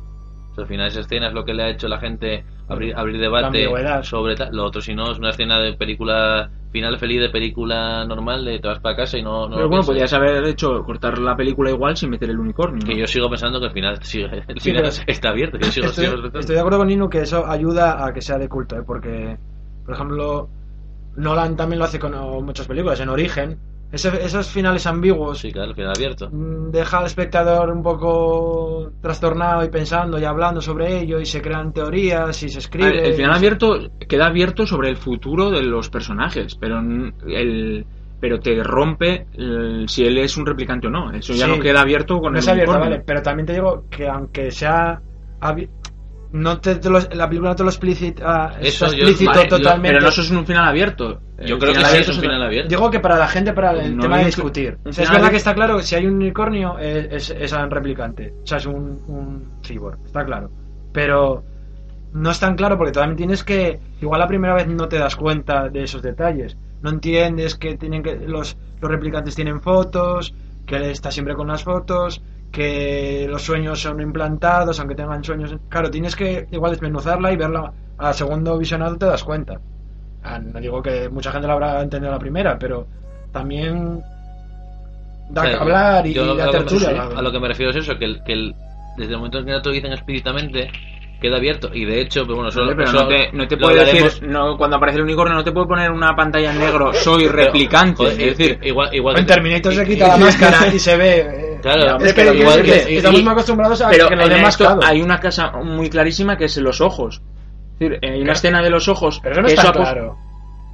O 0.51 0.53
sea, 0.53 0.63
al 0.63 0.67
final 0.67 0.87
esa 0.87 0.99
escena 0.99 1.27
es 1.29 1.33
lo 1.33 1.45
que 1.45 1.53
le 1.53 1.63
ha 1.63 1.69
hecho 1.69 1.87
a 1.87 1.89
la 1.89 1.99
gente 1.99 2.43
abrir, 2.67 2.95
abrir 2.95 3.19
debate 3.19 3.67
sobre 4.03 4.35
tal. 4.35 4.55
Lo 4.55 4.65
otro, 4.65 4.81
si 4.81 4.93
no, 4.93 5.11
es 5.11 5.17
una 5.17 5.29
escena 5.29 5.59
de 5.59 5.73
película 5.73 6.51
final 6.71 6.97
feliz 6.97 7.19
de 7.21 7.29
película 7.29 8.05
normal 8.05 8.45
de 8.45 8.59
te 8.59 8.67
vas 8.67 8.79
para 8.79 8.95
casa 8.95 9.17
y 9.17 9.21
no. 9.23 9.47
no 9.49 9.55
Pero 9.55 9.67
bueno, 9.69 9.83
podrías 9.83 10.11
haber 10.13 10.43
hecho 10.45 10.83
cortar 10.83 11.17
la 11.19 11.35
película 11.35 11.69
igual 11.69 11.95
sin 11.97 12.09
meter 12.09 12.29
el 12.29 12.39
unicornio. 12.39 12.79
Que 12.85 12.93
¿no? 12.93 12.99
yo 12.99 13.07
sigo 13.07 13.29
pensando 13.29 13.59
que 13.59 13.65
el 13.67 13.71
final, 13.73 14.03
sigue, 14.03 14.25
el 14.47 14.59
Sí, 14.59 14.69
final 14.71 14.83
pero- 14.89 15.03
está 15.07 15.29
abierto. 15.29 15.57
Que 15.57 15.65
yo 15.65 15.71
sigo, 15.71 15.85
Estoy, 15.87 16.05
sigo 16.05 16.15
respetando. 16.15 16.39
estoy 16.39 16.55
de 16.55 16.59
acuerdo 16.61 16.77
con 16.79 16.87
Nino 16.87 17.09
que 17.09 17.19
eso 17.21 17.45
ayuda 17.45 18.05
a 18.05 18.13
que 18.13 18.21
sea 18.21 18.37
de 18.37 18.47
culto, 18.49 18.77
¿eh? 18.77 18.83
porque, 18.85 19.37
por 19.85 19.95
ejemplo, 19.95 20.49
Nolan 21.17 21.55
también 21.57 21.79
lo 21.79 21.85
hace 21.85 21.99
con 21.99 22.13
muchas 22.45 22.67
películas. 22.67 22.99
En 23.01 23.09
Origen, 23.09 23.59
ese- 23.91 24.23
esos 24.23 24.47
finales 24.49 24.85
ambiguos 24.87 25.39
Sí, 25.39 25.51
claro, 25.51 25.69
el 25.71 25.75
final 25.75 25.93
abierto. 25.95 26.29
mm, 26.31 26.71
deja 26.71 26.99
al 26.99 27.05
espectador 27.05 27.69
un 27.69 27.81
poco 27.83 28.91
trastornado 29.01 29.63
y 29.63 29.69
pensando 29.69 30.17
y 30.19 30.23
hablando 30.25 30.61
sobre 30.61 30.99
ello 31.01 31.19
y 31.19 31.25
se 31.25 31.41
crean 31.41 31.73
teorías 31.73 32.41
y 32.43 32.49
se 32.49 32.59
escribe. 32.59 32.89
ver, 32.91 33.05
el 33.05 33.13
final 33.13 33.33
abierto 33.33 33.77
queda 34.07 34.27
abierto 34.27 34.65
sobre 34.65 34.89
el 34.89 34.97
futuro 34.97 35.49
de 35.49 35.61
los 35.63 35.89
personajes, 35.89 36.55
pero 36.55 36.79
el 37.27 37.85
pero 38.19 38.39
te 38.39 38.61
rompe 38.63 39.25
el- 39.33 39.89
si 39.89 40.03
él 40.05 40.19
es 40.19 40.37
un 40.37 40.45
replicante 40.45 40.85
o 40.85 40.91
no. 40.91 41.11
Eso 41.11 41.33
ya 41.33 41.45
Sí. 41.45 41.51
no 41.51 41.59
queda 41.59 41.81
abierto 41.81 42.19
con 42.19 42.33
No 42.33 42.37
el 42.37 42.43
es 42.43 42.47
abierto, 42.47 42.79
vale, 42.79 43.01
pero 43.03 43.19
también 43.23 43.47
te 43.47 43.53
digo 43.53 43.85
que 43.89 44.07
aunque 44.07 44.51
sea 44.51 45.01
no 46.33 46.59
te, 46.61 46.75
te 46.75 46.89
lo- 46.89 46.99
la 46.99 47.27
película 47.27 47.49
no 47.51 47.55
te 47.55 47.63
lo 47.63 47.69
explicita, 47.69 48.55
Eso 48.61 48.85
está 48.85 48.97
yo- 48.97 49.07
explícito 49.07 49.47
totalmente. 49.47 49.89
Pero 49.89 50.01
no 50.01 50.07
eso 50.09 50.21
es 50.21 50.31
un 50.31 50.45
final 50.45 50.65
abierto. 50.67 51.19
Yo 51.45 51.57
creo 51.57 51.73
que 51.73 51.83
sí 51.83 51.97
es 51.97 52.09
un 52.09 52.21
final 52.21 52.41
abierto. 52.43 52.69
Digo 52.69 52.89
que 52.91 52.99
para 52.99 53.17
la 53.17 53.27
gente, 53.27 53.51
para 53.53 53.71
el 53.71 53.95
No 53.97 54.03
tema 54.03 54.19
de 54.19 54.25
discutir. 54.25 54.77
un 54.83 54.89
O 54.91 54.93
sea, 54.93 55.03
es 55.05 55.11
verdad 55.11 55.29
que 55.31 55.37
está 55.37 55.53
claro 55.55 55.77
que 55.77 55.83
si 55.83 55.95
hay 55.95 56.05
un 56.05 56.15
unicornio 56.15 56.77
eh, 56.79 57.09
es, 57.11 57.29
es 57.31 57.51
un 57.51 57.69
replicante. 57.71 58.33
O 58.43 58.47
sea, 58.47 58.57
es 58.59 58.65
un, 58.65 59.01
un 59.07 59.51
cyborg, 59.63 59.97
está 60.05 60.23
claro. 60.23 60.49
Pero 60.93 61.43
no 62.13 62.29
es 62.31 62.39
tan 62.39 62.55
claro 62.55 62.77
porque 62.77 62.91
también 62.91 63.17
tienes 63.17 63.43
que. 63.43 63.79
Igual 64.01 64.19
la 64.19 64.27
primera 64.27 64.53
vez 64.53 64.67
no 64.67 64.87
te 64.87 64.97
das 64.99 65.15
cuenta 65.15 65.67
de 65.69 65.83
esos 65.83 66.01
detalles. 66.01 66.55
No 66.81 66.89
entiendes 66.91 67.55
que 67.55 67.75
tienen 67.77 68.03
que 68.03 68.15
los, 68.15 68.55
los 68.79 68.91
replicantes 68.91 69.35
tienen 69.35 69.61
fotos, 69.61 70.33
que 70.65 70.75
él 70.77 70.83
está 70.83 71.11
siempre 71.11 71.35
con 71.35 71.47
las 71.47 71.63
fotos, 71.63 72.21
que 72.51 73.27
los 73.29 73.41
sueños 73.43 73.79
son 73.81 74.01
implantados, 74.01 74.79
aunque 74.79 74.95
tengan 74.95 75.23
sueños. 75.23 75.55
Claro, 75.69 75.89
tienes 75.89 76.15
que 76.15 76.47
igual 76.51 76.71
desmenuzarla 76.71 77.31
y 77.31 77.37
verla 77.37 77.71
a 77.97 78.13
segundo 78.13 78.57
visionado 78.57 78.97
te 78.97 79.05
das 79.05 79.23
cuenta. 79.23 79.59
Ah, 80.23 80.37
No 80.39 80.59
digo 80.59 80.81
que 80.81 81.07
mucha 81.09 81.31
gente 81.31 81.47
la 81.47 81.53
habrá 81.53 81.81
entendido 81.81 82.11
a 82.11 82.15
la 82.15 82.19
primera, 82.19 82.57
pero 82.59 82.85
también 83.31 84.01
da 85.29 85.43
que 85.49 85.55
hablar 85.55 86.05
y, 86.07 86.13
yo 86.13 86.33
y 86.33 86.37
da 86.37 86.43
a, 86.43 86.47
lo 86.51 86.65
que, 86.65 86.75
me- 86.75 86.97
a 87.17 87.21
lo 87.21 87.31
que 87.31 87.39
me 87.39 87.47
refiero 87.47 87.71
es 87.71 87.77
eso, 87.77 87.97
que, 87.97 88.05
el, 88.05 88.23
que 88.23 88.33
el- 88.33 88.55
desde 88.97 89.11
el 89.13 89.17
momento 89.17 89.39
en 89.39 89.45
que 89.45 89.51
no 89.51 89.61
te 89.61 89.69
lo 89.69 89.75
dicen 89.75 89.93
explícitamente, 89.93 90.69
queda 91.21 91.37
abierto. 91.37 91.69
Y 91.73 91.85
de 91.85 92.01
hecho, 92.01 92.23
pero 92.23 92.35
bueno, 92.35 92.49
pero 92.53 92.83
eso 92.83 92.93
no 92.93 93.07
te, 93.07 93.31
no 93.31 93.47
te 93.47 93.55
hablaremos- 93.55 94.03
decir, 94.03 94.27
no, 94.27 94.57
cuando 94.57 94.75
aparece 94.75 94.97
el 94.97 95.05
unicornio 95.05 95.35
no 95.35 95.43
te 95.43 95.53
puede 95.53 95.67
poner 95.67 95.89
una 95.91 96.13
pantalla 96.15 96.51
en 96.51 96.59
negro, 96.59 96.93
soy 96.93 97.27
replicante. 97.27 97.95
Joder, 98.03 98.21
es 98.21 98.37
decir, 98.37 98.59
igual, 98.63 98.93
igual 98.93 99.17
en 99.19 99.25
Terminator 99.25 99.73
se 99.73 99.83
y- 99.83 99.87
quita 99.87 100.07
la 100.09 100.17
máscara 100.17 100.67
y 100.73 100.79
se 100.79 100.97
ve. 100.97 101.50
Eh, 101.69 101.73
Claro, 101.73 101.97
es 102.05 102.13
que, 102.13 102.21
pero 102.21 102.33
igual 102.33 102.57
decir 102.63 102.73
que- 102.73 102.85
que 102.87 102.97
estamos 102.97 103.19
y- 103.19 103.23
muy 103.23 103.31
acostumbrados 103.33 103.81
a 103.81 103.89
pero 103.89 104.07
que 104.09 104.15
lo 104.15 104.23
en 104.23 104.29
den 104.29 104.45
esto 104.45 104.63
mascado. 104.65 104.81
hay 104.85 105.01
una 105.01 105.19
cosa 105.19 105.51
muy 105.51 105.89
clarísima 105.89 106.37
que 106.37 106.45
es 106.45 106.57
los 106.57 106.81
ojos. 106.81 107.21
Es 107.79 107.89
decir, 107.89 107.99
hay 108.03 108.09
una 108.09 108.17
Claro. 108.19 108.33
escena 108.33 108.61
de 108.61 108.69
los 108.69 108.87
ojos. 108.87 109.19
Pero 109.23 109.33
eso 109.33 109.41
no 109.41 109.47
está 109.47 109.61
eso 109.63 109.71
claro. 109.73 110.17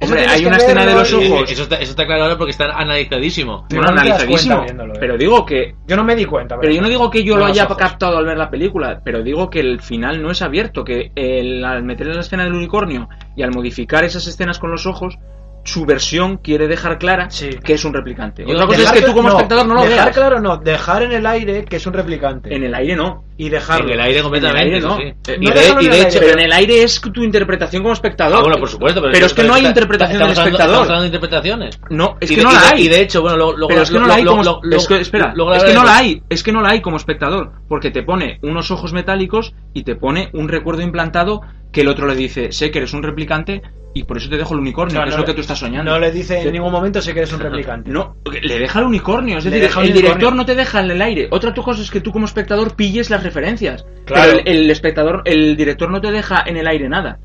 Hombre, 0.00 0.26
hay 0.28 0.46
una 0.46 0.58
escena 0.58 0.86
de 0.86 0.94
los 0.94 1.12
ojos. 1.12 1.50
Eso 1.50 1.62
está, 1.64 1.74
eso 1.76 1.90
está 1.90 2.06
claro 2.06 2.22
ahora 2.22 2.38
porque 2.38 2.52
está 2.52 2.66
analizadísimo. 2.66 3.66
No 3.72 3.82
analizadísimo. 3.82 4.54
cuenta 4.56 4.64
viéndolo, 4.64 4.94
eh. 4.94 4.96
Pero 5.00 5.16
digo 5.18 5.44
que 5.44 5.74
Yo 5.88 5.96
no 5.96 6.04
me 6.04 6.14
di 6.14 6.24
cuenta. 6.24 6.56
Pero 6.60 6.72
yo 6.72 6.80
no 6.80 6.88
digo 6.88 7.10
que 7.10 7.24
yo 7.24 7.36
lo 7.36 7.46
haya 7.46 7.64
ojos. 7.64 7.76
captado 7.78 8.16
al 8.18 8.24
ver 8.24 8.36
la 8.38 8.48
película, 8.48 9.00
pero 9.04 9.22
digo 9.24 9.50
que 9.50 9.58
el 9.58 9.80
final 9.80 10.22
no 10.22 10.30
es 10.30 10.40
abierto, 10.40 10.84
que 10.84 11.10
el- 11.16 11.64
al 11.64 11.82
meter 11.82 12.06
en 12.08 12.14
la 12.14 12.20
escena 12.20 12.44
del 12.44 12.52
unicornio 12.54 13.08
y 13.34 13.42
al 13.42 13.50
modificar 13.50 14.04
esas 14.04 14.24
escenas 14.28 14.60
con 14.60 14.70
los 14.70 14.86
ojos, 14.86 15.18
su 15.68 15.84
versión 15.84 16.38
quiere 16.38 16.66
dejar 16.66 16.98
clara 16.98 17.30
Sí. 17.30 17.50
que 17.62 17.74
es 17.74 17.84
un 17.84 17.92
replicante. 17.92 18.44
Otra 18.44 18.66
cosa 18.66 18.82
es 18.82 18.92
que 18.92 19.02
tú 19.02 19.12
como 19.12 19.28
espectador 19.28 19.66
no 19.66 19.74
lo 19.74 19.82
dejar 19.82 20.04
veas. 20.06 20.16
claro 20.16 20.40
no, 20.40 20.56
dejar 20.56 21.02
en 21.02 21.12
el 21.12 21.26
aire 21.26 21.64
que 21.64 21.76
es 21.76 21.86
un 21.86 21.92
replicante. 21.92 22.54
En 22.54 22.64
el 22.64 22.74
aire 22.74 22.96
no. 22.96 23.24
Y 23.40 23.50
dejarlo. 23.50 23.86
En 23.86 23.92
el 23.94 24.00
aire 24.00 24.20
completamente. 24.22 24.66
En 24.68 24.74
el 24.74 24.74
aire 24.74 24.88
no. 24.88 24.96
sí. 24.96 25.30
Eh, 25.32 25.36
Y 25.40 25.46
no 25.46 25.54
de, 25.54 25.84
y 25.96 26.00
hecho, 26.00 26.18
Pero 26.18 26.32
en 26.32 26.40
el 26.40 26.52
aire 26.52 26.82
es 26.82 27.00
tu 27.00 27.22
interpretación 27.22 27.82
como 27.82 27.92
espectador. 27.92 28.38
Ah, 28.38 28.42
bueno, 28.42 28.58
por 28.58 28.68
supuesto, 28.68 29.00
pero, 29.00 29.12
Pero 29.12 29.26
es 29.26 29.34
que 29.34 29.44
no 29.44 29.52
hay 29.54 29.60
está- 29.60 29.68
interpretación 29.68 30.18
del 30.18 30.22
hablando- 30.30 30.42
espectador. 30.42 30.72
Estamos 30.72 30.88
hablando 30.88 31.02
de 31.02 31.06
interpretaciones. 31.08 31.80
No, 31.90 32.16
es 32.20 32.30
Y 32.30 32.34
que 32.34 32.40
de- 32.40 32.46
no 32.46 32.52
la 32.52 32.68
hay. 32.70 32.86
Y 32.86 32.88
de 32.88 33.00
hecho, 33.02 33.22
bueno, 33.22 33.36
luego. 33.36 33.52
luego- 33.52 33.68
pero 33.68 33.82
es 33.82 33.90
que 33.90 33.98
no 33.98 34.06
la 34.08 34.14
hay 34.14 34.24
como 34.24 34.42
luego- 34.42 34.60
es 34.72 34.88
que, 34.88 35.00
espera, 35.00 35.34
es 35.54 35.64
que 35.64 35.74
no 35.74 35.84
la 35.84 35.96
hay, 35.96 36.22
es 36.28 36.42
que 36.42 36.52
no 36.52 36.62
la 36.62 36.70
hay 36.70 36.80
como 36.80 36.96
espectador, 36.96 37.52
porque 37.68 37.90
te 37.92 38.02
pone 38.02 38.40
unos 38.42 38.70
ojos 38.72 38.92
metálicos 38.92 39.54
y 39.72 39.84
te 39.84 39.94
pone 39.94 40.30
un 40.32 40.48
recuerdo 40.48 40.82
implantado 40.82 41.42
que 41.72 41.80
el 41.82 41.88
otro 41.88 42.06
le 42.06 42.14
dice, 42.14 42.52
sé 42.52 42.70
que 42.70 42.78
eres 42.78 42.92
un 42.94 43.02
replicante 43.02 43.62
y 43.94 44.04
por 44.04 44.16
eso 44.18 44.28
te 44.28 44.36
dejo 44.36 44.54
el 44.54 44.60
unicornio, 44.60 45.02
que 45.02 45.08
es 45.10 45.16
lo 45.16 45.24
que 45.24 45.34
tú 45.34 45.40
estás 45.40 45.58
soñando. 45.58 45.90
No 45.92 45.98
le 45.98 46.10
dice 46.12 46.40
en 46.40 46.52
ningún 46.52 46.70
momento 46.72 47.00
sé 47.02 47.12
que 47.12 47.20
eres 47.20 47.32
un 47.32 47.40
replicante. 47.48 47.90
No, 47.90 48.16
le 48.42 48.58
deja 48.58 48.78
el 48.80 48.86
unicornio, 48.86 49.38
es 49.38 49.44
Le 49.44 49.50
decir, 49.50 49.64
el 49.64 49.76
unicornio. 49.78 49.94
director 50.02 50.34
no 50.34 50.44
te 50.44 50.54
deja 50.54 50.80
en 50.80 50.90
el 50.90 51.02
aire. 51.02 51.28
Otra 51.30 51.52
cosa 51.54 51.82
es 51.82 51.90
que 51.90 52.00
tú 52.00 52.12
como 52.12 52.26
espectador 52.26 52.76
pilles 52.76 53.10
las 53.10 53.22
referencias, 53.22 53.84
Claro. 54.04 54.32
pero 54.36 54.42
el, 54.46 54.60
el 54.64 54.70
espectador, 54.70 55.22
el 55.24 55.56
director 55.56 55.90
no 55.90 56.00
te 56.00 56.10
deja 56.12 56.42
en 56.46 56.56
el 56.56 56.66
aire 56.68 56.88
nada. 56.88 57.18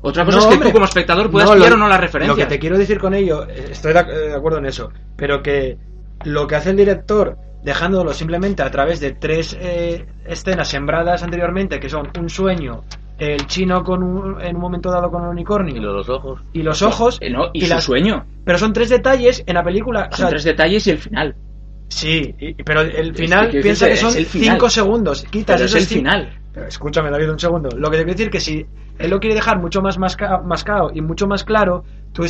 Otra 0.00 0.24
cosa 0.24 0.36
No, 0.36 0.42
es 0.42 0.46
que 0.48 0.54
hombre. 0.54 0.68
tú 0.68 0.72
como 0.74 0.84
espectador 0.84 1.30
puedas 1.30 1.50
pillar 1.50 1.70
lo- 1.70 1.74
o 1.74 1.78
no 1.78 1.88
las 1.88 1.98
Lo 1.98 2.02
referencias. 2.02 2.36
que 2.36 2.46
te 2.54 2.58
quiero 2.58 2.78
decir 2.78 2.98
con 2.98 3.14
ello, 3.14 3.48
eh, 3.48 3.66
estoy 3.70 3.92
de, 3.92 3.98
ac- 4.00 4.06
de 4.28 4.34
acuerdo 4.34 4.58
en 4.58 4.66
eso, 4.66 4.90
pero 5.16 5.42
que 5.42 5.76
lo 6.24 6.46
que 6.46 6.54
hace 6.56 6.70
el 6.70 6.76
director 6.76 7.36
dejándolo 7.64 8.12
simplemente 8.12 8.62
a 8.62 8.70
través 8.70 9.00
de 9.00 9.12
tres 9.12 9.56
eh, 9.60 10.06
escenas 10.26 10.68
sembradas 10.68 11.22
anteriormente, 11.24 11.80
que 11.80 11.88
son 11.88 12.10
un 12.18 12.28
sueño, 12.30 12.84
el 13.18 13.46
chino 13.46 13.82
con 13.84 14.02
un- 14.02 14.40
en 14.40 14.54
un 14.56 14.62
momento 14.62 14.90
dado 14.90 15.10
con 15.10 15.22
un 15.22 15.28
unicornio 15.28 15.76
Y 15.76 15.80
los 15.80 16.08
ojos. 16.08 16.40
y 16.52 16.62
los 16.62 16.80
ojos 16.82 17.18
Eh, 17.20 17.30
no, 17.30 17.46
y, 17.52 17.58
y 17.58 17.66
su 17.66 17.74
las- 17.74 17.84
sueño. 17.84 18.24
pero 18.44 18.58
son 18.58 18.72
tres 18.72 18.88
detalles 18.88 19.42
en 19.46 19.54
la 19.54 19.62
película. 19.64 20.08
o 20.10 20.16
Son 20.16 20.18
sea, 20.24 20.28
tres 20.28 20.44
detalles 20.44 20.86
y 20.86 20.90
el 20.90 20.98
final. 20.98 21.34
Sí, 21.88 22.34
y- 22.38 22.54
pero 22.62 22.82
el 22.82 23.10
Es 23.10 23.16
final 23.16 23.50
que, 23.50 23.60
piensa 23.60 23.86
quiero 23.86 24.00
que 24.00 24.12
son 24.12 24.24
cinco 24.24 24.68
segundos. 24.70 25.24
Quitas 25.30 25.56
Pero 25.56 25.66
es 25.66 25.74
el 25.74 25.84
final. 25.86 26.38
Pero 26.52 26.66
escúchame, 26.66 27.10
David, 27.10 27.30
un 27.30 27.38
segundo. 27.38 27.68
Lo 27.76 27.90
que 27.90 27.96
te 27.98 28.04
quiero 28.04 28.16
decir 28.16 28.30
que 28.30 28.40
si 28.40 28.66
él 28.98 29.10
lo 29.10 29.20
quiere 29.20 29.34
dejar 29.34 29.58
mucho 29.58 29.80
más 29.80 29.98
masca- 29.98 30.42
mascado 30.44 30.90
y 30.94 31.00
mucho 31.00 31.26
más 31.26 31.44
claro, 31.44 31.84
tú 32.12 32.24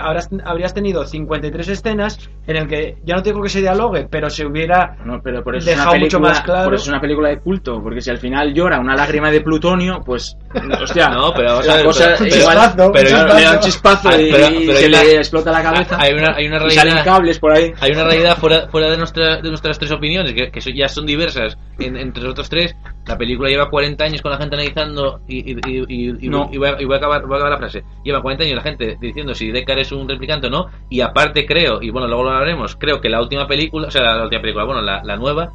habrás, 0.00 0.28
habrías 0.44 0.74
tenido 0.74 1.04
53 1.06 1.68
escenas 1.68 2.18
en 2.46 2.56
el 2.56 2.66
que 2.68 2.96
ya 3.04 3.16
no 3.16 3.22
te 3.22 3.30
digo 3.30 3.42
que 3.42 3.48
se 3.48 3.60
dialogue, 3.60 4.06
pero 4.10 4.28
se 4.30 4.44
hubiera 4.46 4.96
No, 5.04 5.20
pero 5.22 5.42
por 5.42 5.56
eso, 5.56 5.70
es 5.70 5.76
dejado 5.76 5.90
una 5.92 6.00
mucho 6.00 6.18
película, 6.18 6.28
más 6.30 6.40
claro. 6.42 6.64
por 6.64 6.74
eso 6.74 6.82
es 6.84 6.88
una 6.88 7.00
película 7.00 7.28
de 7.30 7.38
culto, 7.40 7.80
porque 7.82 8.00
si 8.00 8.10
al 8.10 8.18
final 8.18 8.52
llora 8.54 8.78
una 8.80 8.94
lágrima 8.96 9.30
de 9.30 9.40
plutonio, 9.40 10.00
pues, 10.04 10.36
hostia, 10.82 11.08
No, 11.08 11.32
pero 11.34 11.50
vamos 11.52 11.68
a 11.68 11.76
ver, 11.76 11.84
cosa 11.84 12.14
pero- 12.18 12.36
igual- 12.36 12.56
Chispazo, 12.56 12.92
pero 12.92 13.08
chispazo. 13.08 13.36
le 13.38 13.44
da 13.44 13.52
un 13.52 13.60
chispazo 13.60 14.08
y, 14.20 14.30
pero- 14.32 14.46
se 14.46 14.52
hay 14.84 14.86
una- 14.86 15.04
le 15.04 15.16
explota 15.16 15.52
la 15.52 15.62
cabeza. 15.62 15.96
Hay 16.00 16.12
una, 16.14 16.34
hay 16.36 16.46
una 16.46 16.56
y 16.66 16.70
salen 16.70 16.94
realidad. 16.94 17.04
cables 17.04 17.38
por 17.38 17.52
ahí. 17.52 17.72
Hay 17.80 17.92
una 17.92 18.04
realidad 18.04 18.36
fuera, 18.38 18.68
fuera 18.68 18.90
de, 18.90 18.96
nuestra, 18.96 19.40
de 19.40 19.48
nuestras 19.48 19.78
tres 19.78 19.92
opiniones, 19.92 20.32
que, 20.34 20.50
que 20.50 20.60
so- 20.60 20.70
ya 20.70 20.88
son 20.88 21.06
diversas 21.06 21.56
en- 21.78 21.96
entre 21.96 22.22
nosotros 22.22 22.48
tres. 22.48 22.74
La 23.06 23.18
película 23.18 23.48
lleva 23.50 23.68
40 23.68 24.02
años 24.04 24.22
con 24.22 24.30
la 24.32 24.38
gente 24.38 24.54
analizando 24.56 25.20
y, 25.28 25.52
y, 25.52 25.56
y, 25.66 25.84
y- 25.88 26.26
y- 26.26 26.28
No. 26.28 26.48
y 26.52 26.56
voy, 26.58 26.68
a, 26.68 26.80
y 26.80 26.84
voy 26.84 26.94
a 26.94 26.98
acabar, 26.98 27.22
voy 27.26 27.34
a 27.34 27.36
acabar 27.36 27.52
la 27.52 27.58
frase. 27.58 27.84
Lleva 28.02 28.22
40 28.22 28.44
años 28.44 28.56
la 28.56 28.62
gente 28.62 28.96
diciendo 29.00 29.34
si 29.34 29.50
Deckard 29.50 29.78
es 29.80 29.92
un 29.92 30.08
replicante 30.08 30.46
o 30.46 30.50
no. 30.50 30.66
Y 30.88 31.00
aparte 31.02 31.44
creo, 31.46 31.82
y 31.82 31.90
bueno, 31.90 32.06
luego 32.08 32.24
lo 32.24 32.30
hablaremos, 32.30 32.76
creo 32.76 33.00
que 33.00 33.08
la 33.10 33.20
última 33.20 33.46
película, 33.46 33.88
o 33.88 33.90
sea, 33.90 34.02
la, 34.02 34.16
la 34.16 34.22
última 34.24 34.40
película, 34.40 34.64
bueno, 34.64 34.80
la, 34.80 35.02
la 35.04 35.16
nueva, 35.16 35.50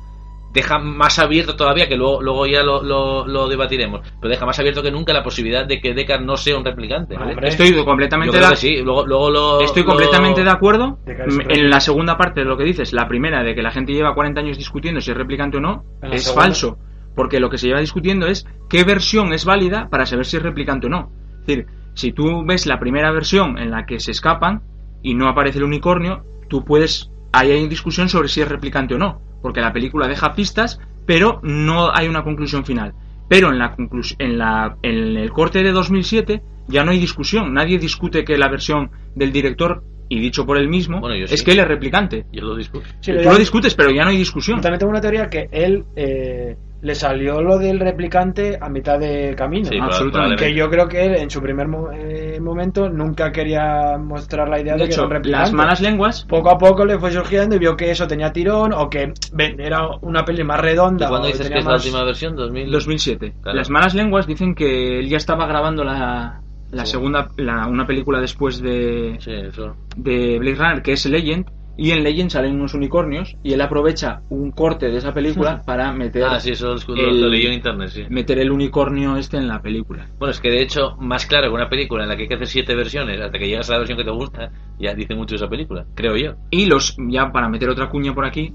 deja 0.51 0.79
más 0.79 1.19
abierto 1.19 1.55
todavía, 1.55 1.87
que 1.87 1.95
luego, 1.95 2.21
luego 2.23 2.47
ya 2.47 2.63
lo, 2.63 2.81
lo, 2.81 3.27
lo 3.27 3.47
debatiremos, 3.47 4.01
pero 4.19 4.31
deja 4.31 4.45
más 4.47 4.57
abierto 4.59 4.81
que 4.81 4.89
nunca 4.91 5.13
la 5.13 5.21
posibilidad 5.23 5.63
de 5.65 5.79
que 5.79 5.93
Deckard 5.93 6.21
no 6.21 6.37
sea 6.37 6.57
un 6.57 6.65
replicante. 6.65 7.15
¿vale? 7.15 7.31
Hombre. 7.33 7.49
Estoy 7.49 7.73
completamente 7.85 8.35
de 8.39 8.55
sí, 8.55 8.77
luego, 8.83 9.05
luego 9.05 9.29
lo... 9.29 9.61
Estoy 9.61 9.83
lo- 9.83 9.89
completamente 9.89 10.43
de 10.43 10.49
acuerdo 10.49 10.97
en 11.05 11.69
la 11.69 11.79
segunda 11.79 12.17
parte 12.17 12.39
de 12.41 12.45
lo 12.47 12.57
que 12.57 12.63
dices. 12.63 12.93
La 12.93 13.07
primera, 13.07 13.43
de 13.43 13.53
que 13.53 13.61
la 13.61 13.69
gente 13.71 13.91
lleva 13.93 14.13
40 14.15 14.39
años 14.41 14.57
discutiendo 14.57 15.01
si 15.01 15.11
es 15.11 15.17
replicante 15.17 15.57
o 15.57 15.61
no, 15.61 15.83
es 16.01 16.23
segunda. 16.23 16.43
falso. 16.43 16.77
Porque 17.15 17.39
lo 17.39 17.49
que 17.49 17.57
se 17.57 17.67
lleva 17.67 17.79
discutiendo 17.79 18.27
es 18.27 18.47
qué 18.69 18.83
versión 18.83 19.33
es 19.33 19.45
válida 19.45 19.89
para 19.89 20.05
saber 20.05 20.25
si 20.25 20.37
es 20.37 20.43
replicante 20.43 20.87
o 20.87 20.89
no. 20.89 21.11
Es 21.41 21.47
decir, 21.47 21.65
si 21.93 22.11
tú 22.13 22.43
ves 22.45 22.65
la 22.65 22.79
primera 22.79 23.11
versión 23.11 23.57
en 23.57 23.71
la 23.71 23.85
que 23.85 23.99
se 23.99 24.11
escapan 24.11 24.61
y 25.01 25.15
no 25.15 25.27
aparece 25.27 25.57
el 25.57 25.63
unicornio, 25.65 26.23
tú 26.49 26.63
puedes. 26.63 27.11
Ahí 27.31 27.51
hay 27.51 27.67
discusión 27.67 28.09
sobre 28.09 28.27
si 28.27 28.41
es 28.41 28.47
replicante 28.47 28.95
o 28.95 28.97
no. 28.97 29.21
Porque 29.41 29.61
la 29.61 29.71
película 29.73 30.07
deja 30.07 30.33
pistas, 30.33 30.79
pero 31.05 31.39
no 31.43 31.91
hay 31.93 32.07
una 32.07 32.23
conclusión 32.23 32.65
final. 32.65 32.93
Pero 33.27 33.49
en, 33.51 33.59
la 33.59 33.75
conclus- 33.75 34.15
en, 34.19 34.37
la, 34.37 34.77
en 34.81 35.15
el 35.17 35.29
corte 35.31 35.61
de 35.63 35.71
2007 35.71 36.41
ya 36.67 36.83
no 36.83 36.91
hay 36.91 36.99
discusión. 36.99 37.53
Nadie 37.53 37.77
discute 37.79 38.23
que 38.25 38.37
la 38.37 38.49
versión 38.49 38.89
del 39.15 39.31
director, 39.31 39.83
y 40.09 40.19
dicho 40.19 40.45
por 40.45 40.57
él 40.57 40.67
mismo, 40.67 40.99
Bueno, 40.99 41.15
yo 41.15 41.25
es 41.25 41.31
sí. 41.39 41.45
que 41.45 41.51
él 41.51 41.59
es 41.59 41.67
replicante. 41.67 42.25
Yo 42.31 42.43
lo 42.43 42.55
discuto. 42.55 42.85
Sí, 43.01 43.11
Tú 43.11 43.29
lo 43.29 43.37
discutes, 43.37 43.75
pero 43.75 43.91
ya 43.91 44.03
no 44.03 44.09
hay 44.09 44.17
discusión. 44.17 44.59
También 44.61 44.79
tengo 44.79 44.89
una 44.91 45.01
teoría 45.01 45.29
que 45.29 45.47
él 45.51 45.85
eh, 45.95 46.57
le 46.81 46.95
salió 46.95 47.41
lo 47.41 47.57
del 47.57 47.79
replicante 47.79 48.57
a 48.61 48.69
mitad 48.69 48.97
de 48.99 49.35
camino. 49.35 49.65
Sí, 49.69 49.77
absolutamente. 49.81 50.45
que 50.45 50.53
yo 50.53 50.69
creo 50.69 50.87
que 50.87 51.05
él 51.05 51.15
en 51.17 51.29
su 51.29 51.41
primer 51.41 51.67
mo- 51.67 51.91
eh, 51.91 52.39
momento 52.39 52.89
nunca 52.89 53.31
quería 53.31 53.97
mostrar 53.97 54.47
la 54.47 54.61
idea 54.61 54.75
de, 54.75 54.83
De 54.83 54.87
que 54.87 54.93
era 54.93 55.03
un 55.03 55.09
replicante. 55.11 55.41
las 55.43 55.53
malas 55.53 55.81
lenguas 55.81 56.23
poco 56.25 56.49
a 56.49 56.57
poco 56.57 56.85
le 56.85 56.97
fue 56.97 57.11
surgiendo 57.11 57.55
y 57.55 57.59
vio 57.59 57.75
que 57.75 57.91
eso 57.91 58.07
tenía 58.07 58.31
tirón 58.31 58.71
o 58.73 58.89
que 58.89 59.11
ven, 59.33 59.59
era 59.59 59.87
una 60.01 60.23
peli 60.23 60.43
más 60.43 60.59
¿Y 60.59 60.61
redonda. 60.61 61.09
cuándo 61.09 61.27
dices 61.27 61.49
que 61.49 61.59
es 61.59 61.65
la 61.65 61.75
última 61.75 62.03
versión? 62.05 62.35
2000... 62.35 62.71
2007. 62.71 63.33
Claro. 63.41 63.57
Las 63.57 63.69
malas 63.69 63.93
lenguas 63.93 64.25
dicen 64.25 64.55
que 64.55 64.99
él 64.99 65.09
ya 65.09 65.17
estaba 65.17 65.45
grabando 65.47 65.83
la, 65.83 66.41
la 66.71 66.85
Sí. 66.85 66.91
segunda, 66.93 67.27
la- 67.37 67.67
una 67.67 67.85
película 67.85 68.21
después 68.21 68.61
de, 68.61 69.17
Sí, 69.19 69.31
eso. 69.33 69.75
de 69.97 70.39
Blade 70.39 70.55
Runner, 70.55 70.81
que 70.81 70.93
es 70.93 71.05
Legend, 71.05 71.45
y 71.79 71.91
en 71.91 72.03
Legend 72.03 72.29
salen 72.29 72.55
unos 72.55 72.73
unicornios, 72.73 73.35
y 73.41 73.53
él 73.53 73.61
aprovecha 73.61 74.21
un 74.29 74.51
corte 74.51 74.87
de 74.89 74.97
esa 74.97 75.13
película 75.13 75.61
para 75.65 75.91
meter, 75.93 76.25
Ah, 76.25 76.39
sí, 76.39 76.51
eso 76.51 76.73
el- 76.73 77.21
lo 77.21 77.29
leí 77.29 77.45
en 77.47 77.53
internet, 77.53 77.89
sí. 77.89 78.03
meter 78.09 78.37
el 78.39 78.51
unicornio 78.51 79.15
este 79.17 79.37
en 79.37 79.47
la 79.47 79.61
película. 79.61 80.07
Bueno, 80.19 80.31
es 80.31 80.39
que 80.39 80.49
de 80.49 80.61
hecho, 80.61 80.97
más 80.99 81.25
claro 81.25 81.47
que 81.49 81.55
una 81.55 81.69
película 81.69 82.03
en 82.03 82.09
la 82.09 82.15
que 82.15 82.23
hay 82.23 82.27
que 82.27 82.35
hacer 82.35 82.47
siete 82.47 82.75
versiones 82.75 83.19
hasta 83.21 83.39
que 83.39 83.47
llegas 83.47 83.69
a 83.69 83.73
la 83.73 83.79
versión 83.79 83.97
que 83.97 84.03
te 84.03 84.11
gusta, 84.11 84.51
ya 84.77 84.93
dice 84.93 85.15
mucho 85.15 85.35
de 85.35 85.37
esa 85.37 85.47
película, 85.49 85.85
creo 85.95 86.17
yo. 86.17 86.33
Y 86.51 86.65
los, 86.65 86.95
ya 87.07 87.31
para 87.31 87.47
meter 87.49 87.69
otra 87.69 87.89
cuña 87.89 88.13
por 88.13 88.25
aquí, 88.25 88.53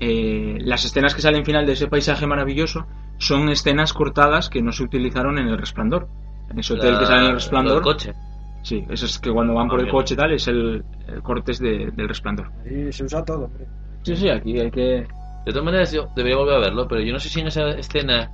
eh, 0.00 0.58
las 0.60 0.84
escenas 0.84 1.14
que 1.14 1.20
salen 1.22 1.44
final 1.44 1.66
de 1.66 1.72
ese 1.72 1.88
paisaje 1.88 2.26
maravilloso 2.26 2.86
son 3.18 3.48
escenas 3.48 3.92
cortadas 3.92 4.48
que 4.48 4.62
no 4.62 4.72
se 4.72 4.82
utilizaron 4.84 5.38
en 5.38 5.48
El 5.48 5.58
Resplandor. 5.58 6.08
En 6.50 6.58
ese 6.58 6.74
hotel 6.74 6.94
La- 6.94 6.98
que 7.00 7.06
sale 7.06 7.20
en 7.20 7.26
El 7.26 7.32
Resplandor. 7.34 7.82
coche. 7.82 8.12
Sí, 8.62 8.84
eso 8.90 9.06
es 9.06 9.18
que 9.18 9.30
cuando 9.32 9.54
van 9.54 9.66
Ah, 9.66 9.70
por 9.70 9.80
el 9.80 9.86
bien. 9.86 9.94
coche 9.94 10.14
y 10.14 10.16
tal, 10.16 10.32
es 10.32 10.46
el, 10.48 10.84
el 11.06 11.22
corte 11.22 11.52
es 11.52 11.58
de- 11.58 11.90
del 11.92 12.08
resplandor. 12.08 12.50
Sí, 12.64 12.92
se 12.92 13.04
usa 13.04 13.24
todo. 13.24 13.44
hombre. 13.46 13.66
Sí, 14.02 14.16
sí, 14.16 14.28
aquí 14.28 14.58
hay 14.58 14.70
que... 14.70 15.06
De 15.44 15.52
todas 15.52 15.64
maneras, 15.64 15.92
yo 15.92 16.10
debería 16.14 16.36
volver 16.36 16.56
a 16.56 16.58
verlo, 16.58 16.86
pero 16.88 17.00
yo 17.00 17.12
no 17.12 17.18
sé 17.20 17.28
si 17.28 17.40
en 17.40 17.46
esa 17.46 17.70
escena 17.70 18.30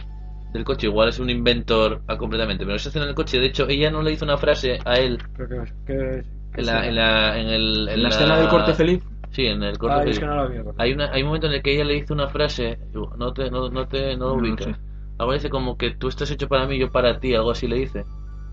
del 0.53 0.65
coche 0.65 0.87
igual 0.89 1.09
es 1.09 1.19
un 1.21 1.31
inventor 1.31 2.03
ah, 2.09 2.17
completamente, 2.17 2.65
pero 2.65 2.77
esa 2.77 2.89
escena 2.89 3.07
del 3.07 3.15
coche, 3.15 3.39
de 3.39 3.47
hecho, 3.47 3.69
ella 3.69 3.91
no 3.91 4.03
le 4.03 4.13
hizo 4.13 4.25
una 4.25 4.37
frase 4.37 4.79
a 4.85 4.95
él 4.99 5.19
Creo 5.35 5.49
que, 5.49 5.73
que- 5.87 6.25
que 6.53 6.61
en 6.61 6.67
la, 6.67 6.87
en 6.87 6.95
la, 6.97 7.39
en 7.39 7.47
el, 7.49 7.89
En 7.89 8.03
la 8.03 8.09
escena 8.09 8.39
del 8.39 8.49
corte 8.49 8.75
feliz, 8.75 9.03
Sí, 9.31 9.47
en 9.47 9.63
el 9.65 9.79
corte 9.79 9.97
Ah, 9.97 10.03
feliz. 10.03 10.15
es 10.17 10.21
que 10.21 10.27
no 10.27 10.49
vi. 10.49 10.59
Hay, 10.79 10.93
una, 10.93 11.11
hay 11.13 11.23
un 11.23 11.27
momento 11.29 11.49
en 11.49 11.55
el 11.55 11.63
que 11.63 11.75
ella 11.75 11.85
le 11.85 11.95
dice 11.95 12.13
una 12.13 12.29
frase, 12.29 12.79
no 13.19 13.33
te, 13.33 13.51
no, 13.51 13.69
no 13.69 13.89
te, 13.89 14.17
no 14.17 14.29
lo 14.29 14.35
No 14.35 14.41
ubicas. 14.43 14.67
sé. 14.67 14.77
Algo 15.19 15.33
dice 15.33 15.51
como 15.51 15.77
que 15.77 15.91
tú 15.97 16.09
estás 16.09 16.31
hecho 16.31 16.49
para 16.49 16.67
mí, 16.67 16.79
yo 16.79 16.91
para 16.91 17.19
ti, 17.19 17.35
algo 17.35 17.51
así 17.51 17.67
le 17.67 17.77
dice. 17.77 18.05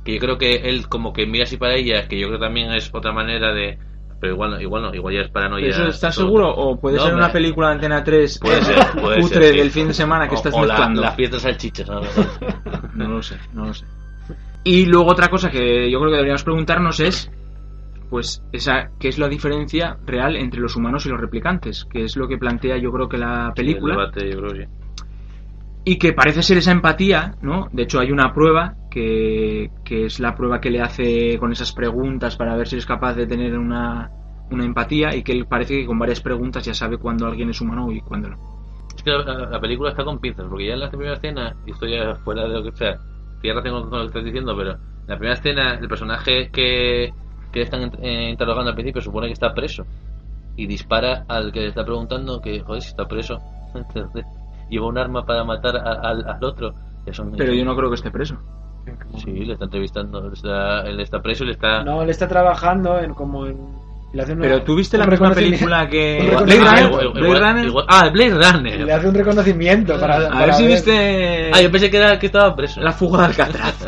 Que 0.03 0.13
yo 0.15 0.19
creo 0.19 0.37
que 0.37 0.55
él 0.69 0.87
como 0.87 1.13
que 1.13 1.25
mira 1.27 1.43
así 1.43 1.57
para 1.57 1.75
ella, 1.75 2.07
que 2.07 2.19
yo 2.19 2.27
creo 2.27 2.39
también 2.39 2.71
es 2.71 2.89
otra 2.93 3.11
manera 3.11 3.53
de... 3.53 3.77
Pero 4.19 4.33
igual 4.33 4.61
igual 4.61 4.81
no, 4.83 4.93
igual 4.93 5.15
ya 5.15 5.21
es 5.21 5.29
paranoia. 5.29 5.69
¿Eso 5.69 5.87
¿estás 5.87 6.13
todo. 6.15 6.25
seguro? 6.25 6.49
¿O 6.53 6.79
puede 6.79 6.97
No, 6.97 7.03
ser 7.05 7.15
una 7.15 7.27
me- 7.27 7.33
película 7.33 7.67
de 7.69 7.73
Antena 7.73 8.03
3 8.03 8.39
Puede 8.39 8.61
ser, 8.63 8.75
puede 9.01 9.23
ser, 9.23 9.43
sí. 9.51 9.57
del 9.57 9.71
fin 9.71 9.87
de 9.87 9.93
semana 9.95 10.27
que 10.27 10.35
O- 10.35 10.37
estás 10.37 10.53
o 10.53 10.59
la, 10.63 10.73
mezclando? 10.73 11.01
la 11.01 11.11
fiesta 11.13 11.39
salchichas, 11.39 11.89
¿no? 11.89 12.01
No 12.95 13.07
lo 13.09 13.21
sé, 13.23 13.37
no 13.53 13.65
lo 13.65 13.73
sé. 13.73 13.85
Y 14.63 14.85
luego 14.85 15.09
otra 15.11 15.27
cosa 15.29 15.49
que 15.49 15.89
yo 15.89 15.97
creo 15.99 16.09
que 16.11 16.17
deberíamos 16.17 16.43
preguntarnos 16.43 16.99
es, 16.99 17.31
pues, 18.11 18.43
esa, 18.51 18.91
¿qué 18.99 19.07
es 19.07 19.17
la 19.17 19.27
diferencia 19.27 19.97
real 20.05 20.35
entre 20.35 20.59
los 20.61 20.75
humanos 20.75 21.05
y 21.07 21.09
los 21.09 21.19
replicantes? 21.19 21.85
Que 21.85 22.03
es 22.03 22.15
lo 22.15 22.27
que 22.27 22.37
plantea 22.37 22.77
yo 22.77 22.91
creo 22.91 23.09
que 23.09 23.17
la 23.17 23.51
película. 23.55 23.93
El 23.95 23.99
debate, 24.11 24.31
yo 24.31 24.37
creo 24.39 24.55
sí. 24.65 24.71
Y 25.84 25.98
que 25.98 26.13
parece 26.13 26.44
ser 26.44 26.58
esa 26.58 26.72
empatía, 26.72 27.36
¿no? 27.41 27.67
De 27.72 27.84
hecho 27.84 28.00
hay 28.00 28.12
una 28.12 28.34
prueba 28.34 28.76
que, 28.89 29.72
que 29.84 30.06
es 30.06 30.20
la 30.20 30.36
prueba 30.36 30.62
que 30.62 30.70
le 30.70 30.82
hace 30.82 31.38
con 31.39 31.52
esas 31.52 31.74
preguntas 31.74 32.36
para 32.38 32.56
ver 32.56 32.67
si 32.67 32.78
es 32.78 32.86
capaz 32.86 33.15
de 33.15 33.26
tener 33.28 33.58
una, 33.58 34.12
una 34.50 34.65
empatía 34.65 35.15
y 35.15 35.24
que 35.24 35.32
él 35.32 35.48
parece 35.48 35.76
que 35.80 35.86
con 35.88 35.98
varias 36.00 36.22
preguntas 36.22 36.63
ya 36.65 36.74
sabe 36.74 36.98
cuándo 36.98 37.26
alguien 37.26 37.50
es 37.50 37.62
humano 37.62 37.91
y 37.91 38.02
cuándo 38.02 38.30
no. 38.30 38.38
Es 38.96 39.04
que 39.04 39.10
la, 39.12 39.24
la- 39.24 39.50
la 39.50 39.60
película 39.62 39.89
está 39.91 40.04
con 40.04 40.20
pinzas, 40.20 40.48
porque 40.50 40.67
ya 40.67 40.74
en 40.74 40.80
la 40.82 40.89
primera 40.89 41.13
escena, 41.13 41.56
y 41.65 41.72
esto 41.72 41.88
ya 41.88 42.15
fuera 42.17 42.44
de 42.44 42.50
lo 42.50 42.63
que 42.63 42.72
sea, 42.74 43.00
tienes 43.39 43.63
razón 43.63 43.89
con 43.89 44.00
lo 44.00 44.04
que 44.06 44.08
estás 44.08 44.26
diciendo, 44.26 44.56
pero 44.56 44.72
en 44.74 44.78
la 45.08 45.15
primera 45.17 45.34
escena, 45.36 45.74
el 45.76 45.88
personaje 45.88 46.50
que, 46.52 47.15
que 47.52 47.62
están 47.62 47.91
eh, 48.02 48.30
interrogando 48.32 48.70
al 48.70 48.76
principio 48.76 49.02
supone 49.02 49.28
que 49.28 49.34
está 49.34 49.54
preso. 49.54 49.88
Y 50.56 50.67
dispara 50.67 51.26
al 51.28 51.52
que 51.52 51.62
le 51.62 51.67
está 51.70 51.84
preguntando 51.86 52.41
que, 52.41 52.62
joder, 52.62 52.82
si 52.82 52.89
está 52.89 53.08
preso, 53.08 53.44
lleva 54.71 54.88
un 54.88 54.97
arma 54.97 55.23
para 55.25 55.43
matar 55.43 55.75
a- 55.77 56.10
al, 56.10 56.27
al 56.27 56.43
otro. 56.43 56.73
Ya 57.05 57.13
son- 57.13 57.34
Pero 57.38 57.53
yo 57.53 57.63
no 57.65 57.75
creo 57.75 57.89
que 57.89 57.95
esté 57.95 58.10
preso. 58.10 58.36
Sí, 59.23 59.31
le 59.45 59.53
está 59.53 59.65
entrevistando, 59.65 60.31
está- 60.34 60.81
él 60.88 60.99
está 60.99 61.21
preso 61.21 61.43
y 61.43 61.47
le 61.47 61.53
está... 61.53 61.84
No, 61.84 62.01
él 62.01 62.10
está 62.10 62.27
trabajando 62.27 62.99
en 62.99 63.13
como 63.13 63.45
en. 63.45 63.57
y 64.12 64.17
le 64.17 64.23
hace 64.23 64.34
una- 64.34 64.41
Pero 64.41 64.63
tú 64.63 64.75
viste 64.75 64.97
la 64.97 65.03
un 65.03 65.12
misma 65.12 65.31
película 65.34 65.88
que... 65.89 66.36
Blade 66.43 66.60
Ah, 66.62 66.75
Runner. 66.75 66.86
igual- 66.88 67.05
igual- 67.05 67.13
Blade 67.13 67.39
Runner. 67.53 67.71
ah, 67.88 68.10
Blade 68.12 68.51
Runner. 68.51 68.79
le 68.81 68.93
hace 68.93 69.07
un 69.07 69.13
reconocimiento 69.15 69.99
para. 69.99 70.17
A 70.27 70.29
para 70.31 70.45
ver 70.47 70.53
si 70.55 70.65
viste 70.67 71.51
Ah, 71.53 71.62
yo 71.62 71.71
pensé 71.71 71.91
que, 71.91 71.97
era, 71.97 72.17
que 72.17 72.25
estaba 72.25 72.55
preso. 72.55 72.81
la 72.81 72.91
fuga 72.91 73.19
de 73.19 73.25
Alcatraz. 73.25 73.86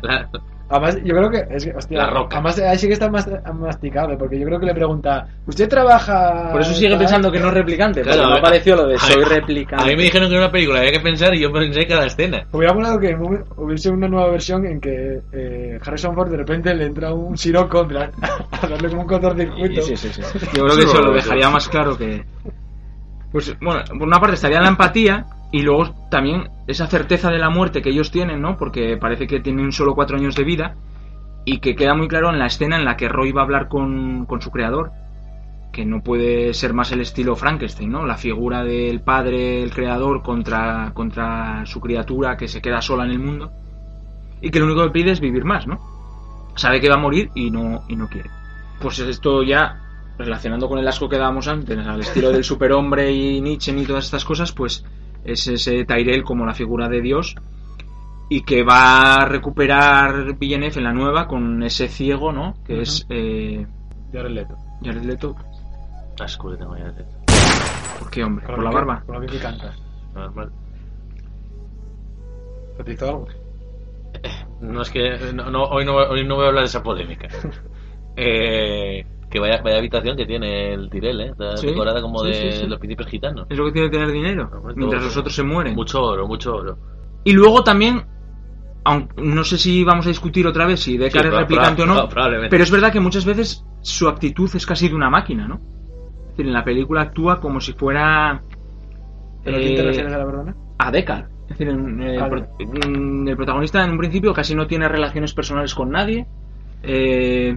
La- 0.00 0.28
Además, 0.72 0.96
yo 1.04 1.14
creo 1.14 1.30
que. 1.30 1.54
Es 1.54 1.64
que 1.64 1.72
hostia, 1.76 1.98
La 1.98 2.10
Roca. 2.10 2.36
Además, 2.36 2.58
ahí 2.58 2.78
sí 2.78 2.86
que 2.88 2.94
está 2.94 3.08
más 3.10 3.28
masticable, 3.54 4.16
porque 4.16 4.38
yo 4.38 4.46
creo 4.46 4.58
que 4.58 4.66
le 4.66 4.74
pregunta: 4.74 5.26
¿Usted 5.46 5.68
trabaja.? 5.68 6.48
Por 6.50 6.60
eso 6.62 6.72
sigue 6.74 6.88
tal?". 6.90 6.98
pensando 6.98 7.30
que 7.30 7.38
no 7.38 7.48
es 7.48 7.54
replicante. 7.54 8.02
Claro, 8.02 8.28
ver, 8.30 8.38
apareció 8.38 8.74
lo 8.76 8.86
de 8.88 8.98
soy 8.98 9.22
a- 9.22 9.28
replicante. 9.28 9.84
A 9.84 9.86
mí 9.86 9.96
me 9.96 10.02
dijeron 10.04 10.28
que 10.28 10.34
era 10.34 10.44
una 10.44 10.52
película, 10.52 10.78
había 10.80 10.92
que 10.92 11.00
pensar 11.00 11.34
y 11.34 11.40
yo 11.40 11.52
pensé 11.52 11.86
cada 11.86 12.06
escena. 12.06 12.46
Hubiera 12.52 12.74
molado 12.74 12.98
que 12.98 13.14
hu- 13.16 13.44
hubiese 13.56 13.90
una 13.90 14.08
nueva 14.08 14.30
versión 14.30 14.64
en 14.66 14.80
que 14.80 15.20
eh, 15.32 15.78
Harrison 15.84 16.14
Ford 16.14 16.30
de 16.30 16.36
repente 16.38 16.74
le 16.74 16.86
entra 16.86 17.12
un 17.12 17.36
plan, 17.88 18.10
a 18.62 18.66
darle 18.66 18.88
como 18.88 19.02
un 19.02 19.06
cortocircuito. 19.08 19.82
Sí, 19.82 19.96
sí, 19.96 20.08
sí. 20.08 20.22
Yo 20.56 20.64
creo 20.64 20.76
que 20.76 20.82
eso 20.84 21.00
lo 21.02 21.12
dejaría 21.12 21.50
más 21.50 21.68
claro 21.68 21.96
que. 21.98 22.24
Pues 23.30 23.54
bueno, 23.60 23.82
por 23.86 24.02
una 24.06 24.18
parte 24.20 24.34
estaría 24.34 24.60
la 24.60 24.68
empatía 24.68 25.24
y 25.52 25.62
luego 25.62 25.94
también 26.10 26.48
esa 26.66 26.86
certeza 26.86 27.30
de 27.30 27.38
la 27.38 27.50
muerte 27.50 27.82
que 27.82 27.90
ellos 27.90 28.10
tienen, 28.10 28.40
¿no? 28.40 28.56
Porque 28.56 28.96
parece 28.96 29.26
que 29.26 29.40
tienen 29.40 29.70
solo 29.70 29.94
cuatro 29.94 30.16
años 30.16 30.34
de 30.34 30.44
vida 30.44 30.76
y 31.44 31.58
que 31.58 31.76
queda 31.76 31.94
muy 31.94 32.08
claro 32.08 32.30
en 32.30 32.38
la 32.38 32.46
escena 32.46 32.76
en 32.76 32.86
la 32.86 32.96
que 32.96 33.08
Roy 33.08 33.32
va 33.32 33.42
a 33.42 33.44
hablar 33.44 33.68
con, 33.68 34.24
con 34.24 34.40
su 34.40 34.50
creador, 34.50 34.92
que 35.72 35.84
no 35.84 36.02
puede 36.02 36.54
ser 36.54 36.72
más 36.72 36.90
el 36.92 37.02
estilo 37.02 37.36
Frankenstein, 37.36 37.90
¿no? 37.90 38.06
La 38.06 38.16
figura 38.16 38.64
del 38.64 39.02
padre, 39.02 39.62
el 39.62 39.70
creador, 39.72 40.22
contra, 40.22 40.92
contra 40.94 41.66
su 41.66 41.80
criatura 41.80 42.36
que 42.36 42.48
se 42.48 42.62
queda 42.62 42.80
sola 42.80 43.04
en 43.04 43.10
el 43.10 43.18
mundo 43.18 43.52
y 44.40 44.50
que 44.50 44.58
lo 44.58 44.64
único 44.64 44.84
que 44.84 44.90
pide 44.90 45.10
es 45.10 45.20
vivir 45.20 45.44
más, 45.44 45.66
¿no? 45.66 45.80
Sabe 46.56 46.80
que 46.80 46.88
va 46.88 46.94
a 46.94 46.98
morir 46.98 47.30
y 47.34 47.50
no, 47.50 47.84
y 47.88 47.96
no 47.96 48.08
quiere. 48.08 48.30
pues 48.80 48.98
esto 48.98 49.42
ya, 49.42 49.80
relacionando 50.18 50.68
con 50.68 50.78
el 50.78 50.88
asco 50.88 51.08
que 51.08 51.18
dábamos 51.18 51.46
antes, 51.46 51.78
al 51.86 52.00
estilo 52.00 52.30
del 52.30 52.44
superhombre 52.44 53.12
y 53.12 53.40
Nietzsche 53.40 53.72
y 53.72 53.84
todas 53.84 54.06
estas 54.06 54.24
cosas, 54.24 54.52
pues 54.52 54.84
es 55.24 55.46
ese 55.46 55.84
Tyrell 55.84 56.24
como 56.24 56.44
la 56.46 56.54
figura 56.54 56.88
de 56.88 57.00
Dios 57.00 57.34
y 58.28 58.42
que 58.44 58.62
va 58.62 59.16
a 59.22 59.24
recuperar 59.26 60.36
Villeneuve 60.38 60.78
en 60.78 60.84
la 60.84 60.92
nueva 60.92 61.26
con 61.28 61.62
ese 61.62 61.88
ciego, 61.88 62.32
¿no? 62.32 62.54
Que 62.64 62.80
es 62.82 63.06
eh, 63.10 63.66
Jared 64.12 64.30
Leto. 64.30 64.56
Jared 64.82 65.02
Leto. 65.02 65.36
Asco 66.20 66.50
que 66.50 66.56
tengo 66.56 66.76
ya 66.76 66.90
de 66.92 67.04
¿Por 67.98 68.10
qué, 68.10 68.24
hombre? 68.24 68.46
¿Por 68.46 68.62
la 68.62 68.70
que- 68.70 68.74
barba? 68.76 69.02
Con 69.06 69.20
lo 69.20 69.26
que 69.26 69.38
canta. 69.38 69.72
normal. 70.14 70.50
¿Te 72.84 72.92
hizo 72.92 73.08
algo? 73.08 73.26
No 74.60 74.82
es 74.82 74.90
que 74.90 75.32
no, 75.34 75.50
no, 75.50 75.64
hoy, 75.64 75.84
no, 75.84 75.94
hoy 75.96 76.24
no 76.24 76.36
voy 76.36 76.44
a 76.44 76.48
hablar 76.48 76.62
de 76.62 76.68
esa 76.68 76.82
polémica. 76.82 77.28
Eh, 78.14 79.06
que 79.32 79.40
vaya, 79.40 79.60
vaya 79.62 79.78
habitación 79.78 80.16
que 80.16 80.26
tiene 80.26 80.74
el 80.74 80.90
Tirel, 80.90 81.20
¿eh? 81.22 81.26
Está 81.30 81.56
Sí, 81.56 81.66
decorada 81.68 82.00
como 82.02 82.20
sí, 82.20 82.28
de 82.28 82.34
sí, 82.34 82.52
sí. 82.60 82.66
los 82.66 82.78
príncipes 82.78 83.06
gitanos. 83.06 83.46
Es 83.48 83.56
lo 83.58 83.64
que 83.64 83.72
tiene 83.72 83.90
que 83.90 83.96
tener 83.96 84.12
dinero, 84.12 84.50
mientras 84.76 85.02
los 85.02 85.16
otros 85.16 85.34
se 85.34 85.42
mueren. 85.42 85.74
Mucho 85.74 86.02
oro, 86.02 86.28
mucho 86.28 86.54
oro. 86.54 86.78
Y 87.24 87.32
luego 87.32 87.64
también, 87.64 88.04
aunque 88.84 89.22
no 89.22 89.42
sé 89.44 89.56
si 89.58 89.82
vamos 89.84 90.06
a 90.06 90.10
discutir 90.10 90.46
otra 90.46 90.66
vez 90.66 90.80
si 90.80 90.98
Deckard 90.98 91.22
Sí, 91.22 91.28
es 91.28 91.34
replicante 91.34 91.82
o 91.82 91.86
no, 91.86 92.08
pero 92.08 92.62
es 92.62 92.70
verdad 92.70 92.92
que 92.92 93.00
muchas 93.00 93.24
veces 93.24 93.64
su 93.80 94.06
actitud 94.08 94.50
es 94.54 94.66
casi 94.66 94.88
de 94.88 94.94
una 94.94 95.08
máquina, 95.10 95.48
¿no? 95.48 95.54
Es 95.56 96.28
decir, 96.36 96.46
en 96.46 96.52
la 96.52 96.64
película 96.64 97.00
actúa 97.02 97.40
como 97.40 97.60
si 97.60 97.72
fuera 97.72 98.42
¿Pero 99.44 99.56
a 99.56 99.60
quién 99.60 99.74
te 99.74 99.82
eh, 99.82 99.84
refieres 99.86 100.12
a 100.12 100.18
la 100.18 100.24
verdad? 100.24 100.54
a 100.78 100.90
Deckard. 100.90 101.26
Es 101.44 101.58
decir, 101.58 101.68
en- 101.68 102.00
el, 102.02 102.18
Ah, 102.20 102.30
el 103.26 103.36
protagonista 103.36 103.84
en 103.84 103.90
un 103.90 103.98
principio 103.98 104.32
casi 104.32 104.54
no 104.54 104.66
tiene 104.66 104.88
relaciones 104.88 105.32
personales 105.34 105.74
con 105.74 105.90
nadie. 105.90 106.26
Eh, 106.82 107.56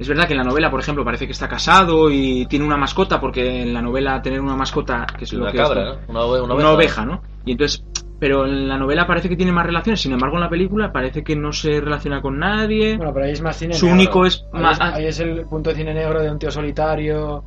es 0.00 0.08
verdad 0.08 0.26
que 0.26 0.32
en 0.32 0.38
la 0.38 0.44
novela, 0.44 0.70
por 0.70 0.80
ejemplo, 0.80 1.04
parece 1.04 1.26
que 1.26 1.32
está 1.32 1.46
casado 1.46 2.10
y 2.10 2.46
tiene 2.46 2.64
una 2.64 2.76
mascota, 2.76 3.20
porque 3.20 3.62
en 3.62 3.72
la 3.74 3.82
novela 3.82 4.20
tener 4.22 4.40
una 4.40 4.56
mascota, 4.56 5.06
que 5.16 5.24
es 5.24 5.32
lo 5.34 5.42
Una 5.42 5.52
que 5.52 5.58
cabra, 5.58 5.82
es- 5.92 5.98
¿no? 5.98 6.04
Una, 6.08 6.20
ove- 6.20 6.42
una 6.42 6.54
una 6.54 6.70
oveja. 6.72 7.02
oveja, 7.02 7.04
¿no? 7.04 7.22
Y 7.44 7.52
entonces, 7.52 7.84
pero 8.18 8.46
en 8.46 8.68
la 8.68 8.76
novela 8.78 9.06
parece 9.06 9.28
que 9.28 9.36
tiene 9.36 9.52
más 9.52 9.66
relaciones, 9.66 10.00
sin 10.00 10.12
embargo 10.12 10.36
en 10.36 10.42
la 10.42 10.48
película 10.50 10.90
parece 10.92 11.22
que 11.22 11.36
no 11.36 11.52
se 11.52 11.80
relaciona 11.80 12.20
con 12.22 12.38
nadie. 12.38 12.96
Bueno, 12.96 13.12
pero 13.12 13.26
ahí 13.26 13.32
es 13.32 13.42
más 13.42 13.56
cine 13.56 13.74
Su 13.74 13.86
negro. 13.86 14.00
único 14.00 14.26
es 14.26 14.44
Ahí, 14.52 14.62
más- 14.62 14.78
es, 14.78 14.94
ahí 14.94 15.06
es 15.06 15.20
el 15.20 15.44
punto 15.46 15.70
de 15.70 15.76
cine 15.76 15.94
negro 15.94 16.20
de 16.22 16.30
un 16.30 16.38
tío 16.38 16.50
solitario, 16.50 17.44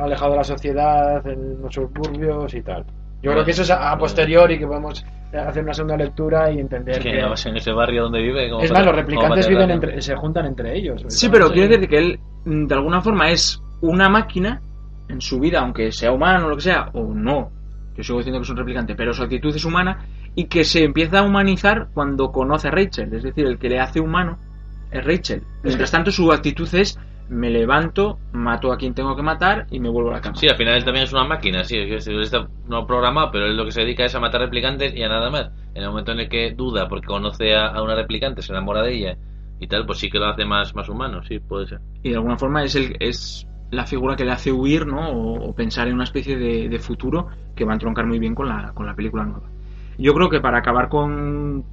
alejado 0.00 0.32
de 0.32 0.36
la 0.38 0.44
sociedad, 0.44 1.26
en 1.26 1.60
los 1.62 1.74
suburbios 1.74 2.54
y 2.54 2.62
tal. 2.62 2.84
Yo 3.26 3.32
creo 3.32 3.44
que 3.44 3.50
eso 3.50 3.62
es 3.62 3.70
a, 3.70 3.90
a 3.92 3.98
posteriori 3.98 4.58
que 4.58 4.66
podemos 4.66 5.04
hacer 5.32 5.62
una 5.62 5.74
segunda 5.74 5.96
lectura 5.96 6.50
y 6.50 6.58
entender 6.60 6.96
Es 6.96 7.02
que 7.02 7.10
que... 7.10 7.48
en 7.50 7.56
ese 7.56 7.72
barrio 7.72 8.04
donde 8.04 8.22
vive. 8.22 8.48
como 8.48 8.62
Es 8.62 8.70
para- 8.70 8.80
más, 8.80 8.86
los 8.86 8.96
replicantes 8.96 9.48
viven 9.48 9.70
entre, 9.70 10.00
se 10.00 10.14
juntan 10.16 10.46
entre 10.46 10.76
ellos. 10.76 11.04
Sí, 11.08 11.28
pero 11.28 11.50
quiero 11.50 11.68
decir 11.68 11.88
que 11.88 11.98
él 11.98 12.20
de 12.44 12.74
alguna 12.74 13.00
forma 13.02 13.30
es 13.30 13.60
una 13.82 14.08
máquina 14.08 14.62
en 15.08 15.20
su 15.20 15.38
vida, 15.38 15.60
aunque 15.60 15.92
sea 15.92 16.12
humano 16.12 16.46
o 16.46 16.50
lo 16.50 16.56
que 16.56 16.62
sea, 16.62 16.90
o 16.94 17.12
no. 17.12 17.50
Yo 17.96 18.02
sigo 18.02 18.18
diciendo 18.18 18.40
que 18.40 18.44
es 18.44 18.50
un 18.50 18.56
replicante, 18.56 18.94
pero 18.94 19.12
su 19.12 19.22
actitud 19.22 19.54
es 19.54 19.64
humana 19.64 20.06
y 20.34 20.44
que 20.44 20.64
se 20.64 20.84
empieza 20.84 21.20
a 21.20 21.22
humanizar 21.22 21.88
cuando 21.94 22.30
conoce 22.30 22.68
a 22.68 22.70
Rachel. 22.70 23.12
Es 23.14 23.22
decir, 23.22 23.46
el 23.46 23.58
que 23.58 23.68
le 23.68 23.80
hace 23.80 24.00
humano 24.00 24.36
es 24.90 25.04
Rachel. 25.04 25.42
Mientras 25.62 25.90
tanto, 25.90 26.10
su 26.10 26.30
actitud 26.32 26.68
es 26.74 26.98
me 27.28 27.50
levanto, 27.50 28.18
mato 28.32 28.72
a 28.72 28.76
quien 28.78 28.94
tengo 28.94 29.16
que 29.16 29.22
matar 29.22 29.66
y 29.70 29.80
me 29.80 29.88
vuelvo 29.88 30.10
a 30.10 30.14
la 30.14 30.20
cama. 30.20 30.36
Sí, 30.36 30.48
al 30.48 30.56
final 30.56 30.74
él 30.74 30.84
también 30.84 31.04
es 31.04 31.12
una 31.12 31.24
máquina, 31.24 31.64
sí, 31.64 31.78
está 31.78 32.48
no 32.68 32.86
programado, 32.86 33.30
pero 33.30 33.46
él 33.46 33.56
lo 33.56 33.64
que 33.64 33.72
se 33.72 33.80
dedica 33.80 34.04
es 34.04 34.14
a 34.14 34.20
matar 34.20 34.40
replicantes 34.42 34.94
y 34.94 35.02
a 35.02 35.08
nada 35.08 35.30
más. 35.30 35.50
En 35.74 35.82
el 35.82 35.88
momento 35.88 36.12
en 36.12 36.20
el 36.20 36.28
que 36.28 36.52
duda 36.52 36.88
porque 36.88 37.06
conoce 37.06 37.54
a, 37.54 37.68
a 37.68 37.82
una 37.82 37.94
replicante, 37.94 38.42
se 38.42 38.52
enamora 38.52 38.82
de 38.82 38.94
ella 38.94 39.18
y 39.58 39.66
tal, 39.66 39.86
pues 39.86 39.98
sí 39.98 40.10
que 40.10 40.18
lo 40.18 40.26
hace 40.26 40.44
más, 40.44 40.74
más 40.74 40.88
humano, 40.88 41.22
sí, 41.22 41.38
puede 41.38 41.66
ser. 41.66 41.80
y 42.02 42.10
de 42.10 42.16
alguna 42.16 42.36
forma 42.38 42.62
es 42.64 42.74
el 42.74 42.96
es 43.00 43.46
la 43.70 43.86
figura 43.86 44.16
que 44.16 44.24
le 44.24 44.30
hace 44.32 44.52
huir 44.52 44.86
no 44.86 45.10
o, 45.10 45.48
o 45.50 45.54
pensar 45.54 45.88
en 45.88 45.94
una 45.94 46.04
especie 46.04 46.36
de, 46.36 46.68
de 46.68 46.78
futuro 46.78 47.26
que 47.54 47.64
va 47.64 47.72
a 47.72 47.74
entroncar 47.74 48.06
muy 48.06 48.18
bien 48.18 48.34
con 48.34 48.48
la, 48.48 48.72
con 48.74 48.86
la 48.86 48.94
película 48.94 49.24
nueva 49.24 49.50
yo 49.98 50.14
creo 50.14 50.28
que 50.30 50.40
para 50.40 50.58
acabar 50.58 50.88
con 50.88 51.64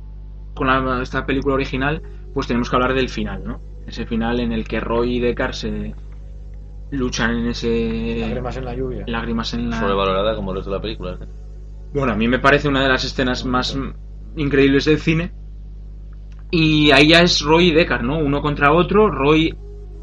con 0.56 0.68
la- 0.68 1.02
esta 1.02 1.26
película 1.26 1.56
original 1.56 2.02
pues 2.34 2.48
tenemos 2.48 2.70
que 2.70 2.76
hablar 2.76 2.94
del 2.94 3.10
final 3.10 3.44
no 3.46 3.60
ese 3.88 4.06
final 4.06 4.40
en 4.40 4.52
el 4.52 4.64
que 4.68 4.80
Roy 4.80 5.18
y 5.18 5.20
Deckard 5.20 5.54
se 5.54 5.94
luchan 6.92 7.32
en 7.38 7.48
ese 7.48 8.18
Lágrimas 8.22 8.58
en 8.58 8.66
la 8.66 8.76
lluvia. 8.76 9.04
lágrimas 9.08 9.54
en 9.54 9.70
la 9.70 9.80
Sobrevalorada 9.80 10.36
como 10.36 10.52
el 10.52 10.58
resto 10.58 10.70
de 10.72 10.76
la 10.78 10.82
película. 10.82 11.18
¿eh? 11.22 11.26
bueno, 11.94 12.14
a 12.14 12.16
mí 12.16 12.28
me 12.28 12.40
parece 12.40 12.68
una 12.68 12.82
de 12.84 12.90
las 12.90 13.04
escenas 13.04 13.46
más 13.46 13.78
increíbles 14.36 14.86
del 14.86 14.98
cine. 15.00 15.32
Y 16.52 16.92
ahí 16.92 17.10
ya 17.10 17.22
es 17.22 17.42
Roy 17.42 17.70
y 17.70 17.72
Deckard, 17.74 18.04
¿no? 18.04 18.18
Uno 18.20 18.42
contra 18.42 18.72
otro. 18.74 19.10
Roy 19.10 19.56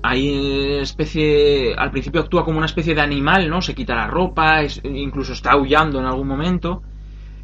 ahí 0.03 0.79
especie 0.81 1.75
al 1.75 1.91
principio 1.91 2.21
actúa 2.23 2.45
como 2.45 2.57
una 2.59 2.67
especie 2.67 2.95
de 2.95 3.01
animal, 3.01 3.49
¿no? 3.49 3.61
Se 3.63 3.75
quita 3.75 3.95
la 3.95 4.07
ropa, 4.09 4.63
es- 4.63 4.81
incluso 4.85 5.33
está 5.33 5.53
aullando 5.53 5.99
en 6.01 6.07
algún 6.07 6.27
momento. 6.27 6.83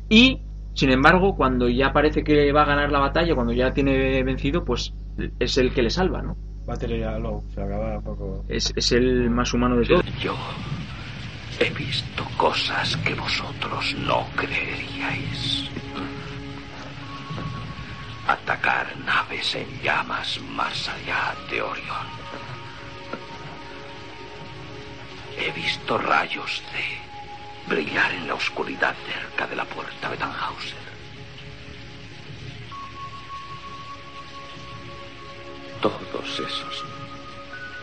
Y 0.08 0.40
sin 0.74 0.90
embargo, 0.90 1.36
cuando 1.36 1.68
ya 1.68 1.92
parece 1.92 2.22
que 2.24 2.52
va 2.52 2.62
a 2.62 2.66
ganar 2.66 2.90
la 2.92 2.98
batalla, 3.00 3.34
cuando 3.34 3.52
ya 3.52 3.72
tiene 3.72 4.22
vencido, 4.24 4.64
pues 4.64 4.92
es 5.38 5.58
el 5.58 5.72
que 5.72 5.82
le 5.82 5.90
salva, 5.90 6.22
¿no? 6.22 6.36
Batería 6.66 7.18
low, 7.18 7.44
se 7.54 7.62
acaba 7.62 7.98
un 7.98 8.02
poco... 8.02 8.44
Es, 8.48 8.72
es 8.74 8.92
el 8.92 9.30
más 9.30 9.54
humano 9.54 9.76
de 9.76 9.86
todos. 9.86 10.04
Yo 10.20 10.34
he 11.60 11.70
visto 11.70 12.24
cosas 12.36 12.96
que 12.98 13.14
vosotros 13.14 13.94
no 14.00 14.26
creeríais. 14.34 15.70
Atacar 18.26 18.96
naves 19.04 19.54
en 19.54 19.66
llamas 19.82 20.40
más 20.56 20.88
allá 20.88 21.34
de 21.50 21.62
Orión. 21.62 22.06
He 25.38 25.52
visto 25.52 25.98
rayos 25.98 26.62
de 26.72 27.74
brillar 27.74 28.12
en 28.12 28.26
la 28.26 28.34
oscuridad 28.34 28.94
cerca 29.06 29.46
de 29.46 29.56
la 29.56 29.64
puerta 29.64 30.10
de 30.10 30.16
Tannhauser. 30.16 30.85
Todos 35.80 36.40
esos 36.40 36.84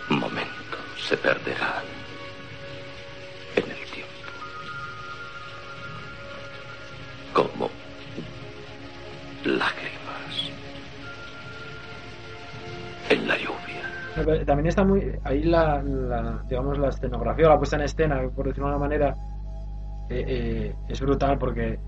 momentos 0.09 0.79
se 1.07 1.17
perderán 1.17 1.83
en 3.55 3.63
el 3.63 3.91
tiempo. 3.91 4.09
Como 7.33 7.69
lágrimas 9.45 10.51
en 13.09 13.27
la 13.27 13.37
lluvia. 13.37 14.45
También 14.45 14.67
está 14.67 14.83
muy... 14.83 15.19
Ahí 15.23 15.43
la, 15.43 15.81
la, 15.83 16.43
digamos, 16.47 16.77
la 16.77 16.89
escenografía 16.89 17.49
la 17.49 17.57
puesta 17.57 17.75
en 17.75 17.83
escena, 17.83 18.21
por 18.35 18.47
decirlo 18.47 18.69
de 18.69 18.75
una 18.75 18.79
manera, 18.79 19.15
eh, 20.09 20.25
eh, 20.27 20.75
es 20.87 21.01
brutal 21.01 21.37
porque 21.37 21.79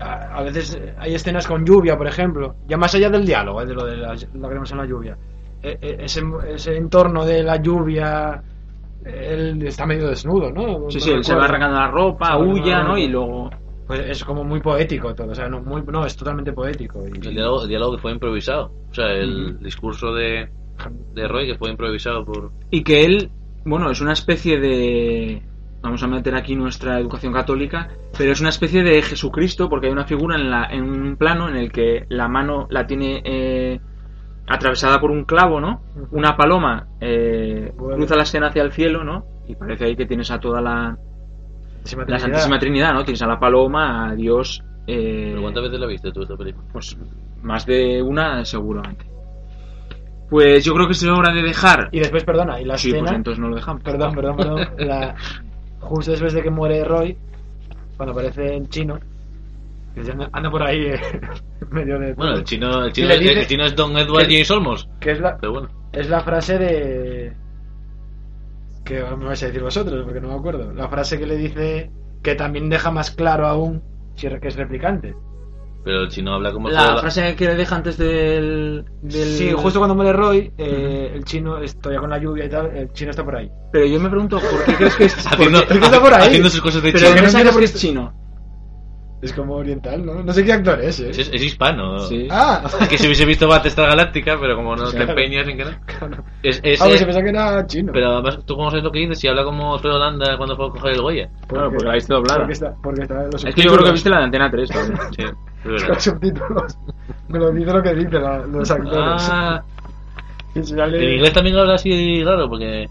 a, 0.00 0.38
a 0.38 0.42
veces 0.42 0.80
hay 0.98 1.14
escenas 1.14 1.46
con 1.46 1.64
lluvia, 1.64 1.96
por 1.96 2.06
ejemplo, 2.06 2.56
ya 2.66 2.76
más 2.76 2.94
allá 2.94 3.10
del 3.10 3.24
diálogo, 3.24 3.62
eh, 3.62 3.66
de 3.66 3.74
lo 3.74 3.84
de 3.84 3.96
las 3.96 4.26
lágrimas 4.34 4.70
en 4.72 4.78
la 4.78 4.86
lluvia. 4.86 5.16
Eh, 5.62 5.78
eh, 5.80 5.96
ese, 6.00 6.22
ese 6.48 6.76
entorno 6.76 7.24
de 7.24 7.42
la 7.42 7.56
lluvia, 7.56 8.42
eh, 9.04 9.28
él 9.32 9.62
está 9.66 9.86
medio 9.86 10.08
desnudo, 10.08 10.50
¿no? 10.50 10.90
Sí, 10.90 10.96
No 10.96 11.00
sí, 11.00 11.10
él 11.10 11.24
se 11.24 11.34
va 11.34 11.44
arrancando 11.44 11.78
la 11.78 11.90
ropa, 11.90 12.38
huya, 12.38 12.82
¿no? 12.82 12.96
Y 12.96 13.08
luego... 13.08 13.50
Pues 13.86 14.00
es 14.08 14.24
como 14.24 14.44
muy 14.44 14.60
poético 14.60 15.12
todo, 15.16 15.32
o 15.32 15.34
sea, 15.34 15.48
no, 15.48 15.60
muy, 15.62 15.82
no 15.82 16.06
es 16.06 16.16
totalmente 16.16 16.52
poético. 16.52 17.00
Y, 17.08 17.26
El 17.26 17.34
diálogo, 17.34 17.62
el 17.62 17.68
diálogo 17.68 17.96
que 17.96 18.02
fue 18.02 18.12
improvisado. 18.12 18.70
O 18.88 18.94
sea, 18.94 19.06
el 19.06 19.58
discurso 19.58 20.14
de, 20.14 20.48
de 21.12 21.26
Roy 21.26 21.48
que 21.48 21.58
fue 21.58 21.70
improvisado 21.70 22.24
por. 22.24 22.52
Y 22.70 22.84
que 22.84 23.04
él, 23.04 23.32
bueno, 23.64 23.90
es 23.90 24.00
una 24.00 24.12
especie 24.12 24.60
de... 24.60 25.42
Vamos 25.82 26.02
a 26.02 26.06
meter 26.06 26.34
aquí 26.34 26.54
nuestra 26.56 26.98
educación 26.98 27.32
católica, 27.32 27.88
pero 28.18 28.32
es 28.32 28.40
una 28.40 28.50
especie 28.50 28.82
de 28.82 29.00
Jesucristo 29.00 29.68
porque 29.70 29.86
hay 29.86 29.92
una 29.92 30.04
figura 30.04 30.36
en, 30.36 30.50
la, 30.50 30.64
en 30.66 30.82
un 30.82 31.16
plano 31.16 31.48
en 31.48 31.56
el 31.56 31.72
que 31.72 32.04
la 32.10 32.28
mano 32.28 32.66
la 32.70 32.86
tiene 32.86 33.22
eh, 33.24 33.80
atravesada 34.46 35.00
por 35.00 35.10
un 35.10 35.24
clavo, 35.24 35.58
¿no? 35.58 35.82
Una 36.10 36.36
paloma 36.36 36.86
eh, 37.00 37.72
Bueno. 37.76 37.96
cruza 37.96 38.14
la 38.16 38.24
escena 38.24 38.48
hacia 38.48 38.62
el 38.62 38.72
cielo, 38.72 39.04
¿no? 39.04 39.24
Y 39.48 39.54
parece 39.54 39.86
ahí 39.86 39.96
que 39.96 40.04
tienes 40.04 40.30
a 40.30 40.38
toda 40.38 40.60
la, 40.60 40.98
Santísima 41.76 42.02
la 42.02 42.06
Trinidad. 42.06 42.20
Santísima 42.20 42.58
Trinidad, 42.58 42.92
¿no? 42.92 43.04
Tienes 43.04 43.22
a 43.22 43.26
la 43.26 43.40
paloma, 43.40 44.10
a 44.10 44.14
Dios... 44.14 44.62
eh, 44.86 45.28
¿Pero 45.30 45.40
¿Cuántas 45.42 45.62
veces 45.62 45.80
la 45.80 45.86
viste 45.86 46.12
tú 46.12 46.22
esta 46.22 46.36
película? 46.36 46.66
pues 46.72 46.96
más 47.42 47.64
de 47.64 48.02
una 48.02 48.44
seguramente. 48.44 49.06
Pues 50.28 50.62
yo 50.64 50.74
creo 50.74 50.86
que 50.86 50.92
es 50.92 51.02
hora 51.06 51.32
de 51.32 51.42
dejar... 51.42 51.88
Y 51.90 51.98
después, 51.98 52.22
perdona, 52.24 52.60
y 52.60 52.64
la 52.64 52.76
Sí, 52.76 52.90
pues 52.90 53.00
escena... 53.02 53.16
entonces 53.16 53.40
no 53.40 53.48
lo 53.48 53.56
dejamos. 53.56 53.82
Perdón, 53.82 54.14
perdón, 54.14 54.36
perdón. 54.36 54.68
La- 54.78 55.14
justo 55.80 56.10
después 56.12 56.32
de 56.32 56.42
que 56.42 56.50
muere 56.50 56.84
Roy, 56.84 57.16
cuando 57.96 58.12
aparece 58.12 58.56
el 58.56 58.68
chino, 58.68 58.98
que 59.94 60.00
anda, 60.32 60.50
por 60.50 60.62
ahí 60.62 60.86
eh, 60.86 61.00
en 61.60 61.68
medio 61.70 61.98
de. 61.98 62.14
Bueno, 62.14 62.34
el 62.36 62.44
chino, 62.44 62.84
el 62.84 62.92
chino, 62.92 63.10
el 63.12 63.46
chino 63.46 63.64
es 63.64 63.74
Don 63.74 63.96
Edward 63.96 64.26
que- 64.26 64.34
James 64.34 64.50
Olmos. 64.50 64.88
Que 65.00 65.12
es 65.12 65.20
la, 65.20 65.36
Pero 65.38 65.52
bueno. 65.52 65.68
es 65.92 66.08
la 66.08 66.20
frase 66.20 66.58
de. 66.58 67.32
que 68.84 69.02
me 69.02 69.24
vais 69.26 69.42
a 69.42 69.46
decir 69.46 69.62
vosotros, 69.62 70.04
porque 70.04 70.20
no 70.20 70.28
me 70.28 70.34
acuerdo. 70.34 70.72
La 70.72 70.88
frase 70.88 71.18
que 71.18 71.26
le 71.26 71.36
dice 71.36 71.90
que 72.22 72.34
también 72.34 72.68
deja 72.68 72.90
más 72.90 73.10
claro 73.10 73.46
aún 73.46 73.82
si 74.14 74.28
que 74.28 74.48
es 74.48 74.56
replicante. 74.56 75.14
Pero 75.82 76.02
el 76.02 76.08
chino 76.08 76.34
habla 76.34 76.52
como 76.52 76.68
La 76.68 76.98
frase 76.98 77.34
que 77.34 77.46
le 77.46 77.54
deja 77.54 77.74
antes 77.76 77.96
del... 77.96 78.84
del- 79.02 79.24
Sí, 79.38 79.50
justo 79.52 79.78
cuando 79.80 79.94
muere 79.94 80.12
Roy, 80.12 80.52
eh, 80.58 81.12
el 81.14 81.24
chino, 81.24 81.56
estoy 81.58 81.96
con 81.96 82.10
la 82.10 82.18
lluvia 82.18 82.44
y 82.44 82.48
tal, 82.50 82.76
el 82.76 82.92
chino 82.92 83.10
está 83.10 83.24
por 83.24 83.36
ahí. 83.36 83.50
Pero 83.72 83.86
yo 83.86 83.98
me 83.98 84.10
pregunto, 84.10 84.38
¿por 84.40 84.64
qué 84.64 84.74
crees 84.74 84.94
que 84.96 85.04
es... 85.04 85.16
haciendo, 85.26 85.58
por 85.60 85.68
qué- 85.68 85.74
¿Por 85.74 85.80
qué 85.80 85.86
está 85.86 86.00
por 86.00 86.12
ahí? 86.14 86.26
haciendo 86.28 86.50
sus 86.50 86.60
cosas 86.60 86.82
de 86.82 86.92
Pero 86.92 87.04
chino. 87.06 87.14
¿qué 87.14 87.20
no 87.22 87.26
entiendo 87.28 87.50
por 87.52 87.60
que 87.60 87.64
es 87.64 87.72
qué- 87.72 87.78
chino? 87.78 88.14
Es 89.22 89.34
como 89.34 89.56
oriental, 89.56 90.04
¿no? 90.06 90.22
No 90.22 90.32
sé 90.32 90.42
qué 90.42 90.54
actor 90.54 90.80
es, 90.80 90.98
¿eh? 91.00 91.10
Es, 91.10 91.18
es 91.18 91.42
hispano. 91.42 91.98
Sí. 92.00 92.26
Ah, 92.30 92.62
Es 92.80 92.88
que 92.88 92.96
si 92.96 93.04
hubiese 93.06 93.26
visto 93.26 93.46
Battlestar 93.46 93.86
Galáctica, 93.90 94.38
pero 94.40 94.56
como 94.56 94.74
no 94.76 94.84
te 94.88 94.96
Claro. 94.96 95.10
empeñas 95.10 95.46
en 95.46 95.58
que 95.58 95.64
no. 95.66 95.70
claro. 95.84 96.24
Es, 96.42 96.58
es, 96.62 96.80
Ah, 96.80 96.84
pues 96.84 96.94
eh, 96.94 96.98
se 97.00 97.04
pensaba 97.04 97.24
que 97.24 97.28
era 97.30 97.66
chino. 97.66 97.92
pero 97.92 98.12
además, 98.12 98.38
¿tú 98.46 98.56
cómo 98.56 98.70
sabes 98.70 98.82
lo 98.82 98.90
que 98.90 99.00
dices? 99.00 99.18
Si 99.18 99.28
habla 99.28 99.44
como 99.44 99.74
Alfredo 99.74 99.96
Holanda 99.96 100.38
cuando 100.38 100.56
fue 100.56 100.68
a 100.68 100.70
coger 100.70 100.92
el 100.92 101.02
Goya. 101.02 101.30
Claro, 101.48 101.68
porque 101.70 101.84
la 101.86 101.94
viste 101.96 102.14
doblada. 102.14 102.38
Porque 102.40 102.52
está, 102.54 102.74
porque 102.82 103.02
está 103.02 103.22
los 103.30 103.44
Es 103.44 103.54
que 103.54 103.62
yo 103.62 103.72
creo 103.74 103.84
que 103.84 103.92
viste 103.92 104.08
la 104.08 104.18
de 104.20 104.24
Antena 104.24 104.50
3 104.50 104.68
también. 104.70 104.98
Sí, 105.18 105.24
Los 105.64 106.02
subtítulos. 106.02 106.78
Me 107.28 107.38
lo 107.38 107.50
dice 107.52 107.72
lo 107.72 107.82
que 107.82 107.94
dicen 107.94 108.22
los 108.52 108.70
actores. 108.70 109.28
Ah, 109.30 109.62
Y 110.54 110.62
si 110.62 110.74
sale- 110.74 110.98
en 111.04 111.14
inglés 111.16 111.32
también 111.32 111.56
habla 111.56 111.74
así 111.74 112.24
raro, 112.24 112.48
porque 112.48 112.84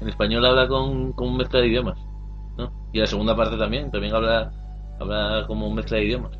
en 0.00 0.08
español 0.08 0.44
habla 0.46 0.66
con, 0.68 1.12
con 1.12 1.28
un 1.28 1.36
mezcla 1.36 1.60
de 1.60 1.68
idiomas. 1.68 1.98
¿no? 2.56 2.70
Y 2.92 3.00
la 3.00 3.06
segunda 3.06 3.36
parte 3.36 3.56
también, 3.56 3.90
también 3.90 4.14
habla, 4.14 4.50
habla 5.00 5.44
como 5.46 5.68
un 5.68 5.74
mezcla 5.74 5.98
de 5.98 6.04
idiomas. 6.04 6.32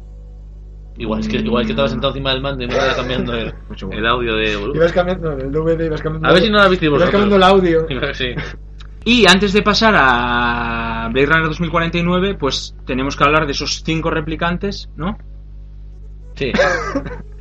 Igual 0.96 1.20
es 1.20 1.28
que, 1.28 1.38
igual 1.38 1.62
es 1.62 1.66
que 1.66 1.72
estaba 1.72 1.88
sentado 1.88 2.12
encima 2.12 2.30
del 2.32 2.40
mando 2.40 2.62
y 2.62 2.66
no 2.68 2.72
estaba 2.72 2.94
cambiando 2.94 3.34
el, 3.34 3.52
Mucho 3.68 3.86
bueno. 3.88 4.00
el 4.00 4.06
audio 4.06 4.36
de 4.36 4.56
volumen. 4.56 4.76
Ibas 4.76 4.92
cambiando 4.92 5.32
el 5.32 5.50
DVD, 5.52 5.86
ibas 5.86 6.00
cambiando. 6.00 6.28
A 6.28 6.32
ver 6.32 6.42
si 6.42 6.50
no 6.50 6.58
la 6.58 6.68
visteis 6.68 6.88
Ibas 6.88 7.00
vosotros. 7.02 7.10
cambiando 7.10 7.36
el 7.36 7.42
audio. 7.42 7.86
Sí. 8.14 8.26
Y 9.06 9.26
antes 9.28 9.52
de 9.52 9.60
pasar 9.60 9.92
a 9.96 11.08
Blade 11.12 11.26
Runner 11.26 11.48
2049, 11.48 12.36
pues 12.36 12.74
tenemos 12.86 13.16
que 13.16 13.24
hablar 13.24 13.44
de 13.44 13.52
esos 13.52 13.82
cinco 13.84 14.08
replicantes, 14.10 14.88
¿no? 14.96 15.18
Sí. 16.36 16.52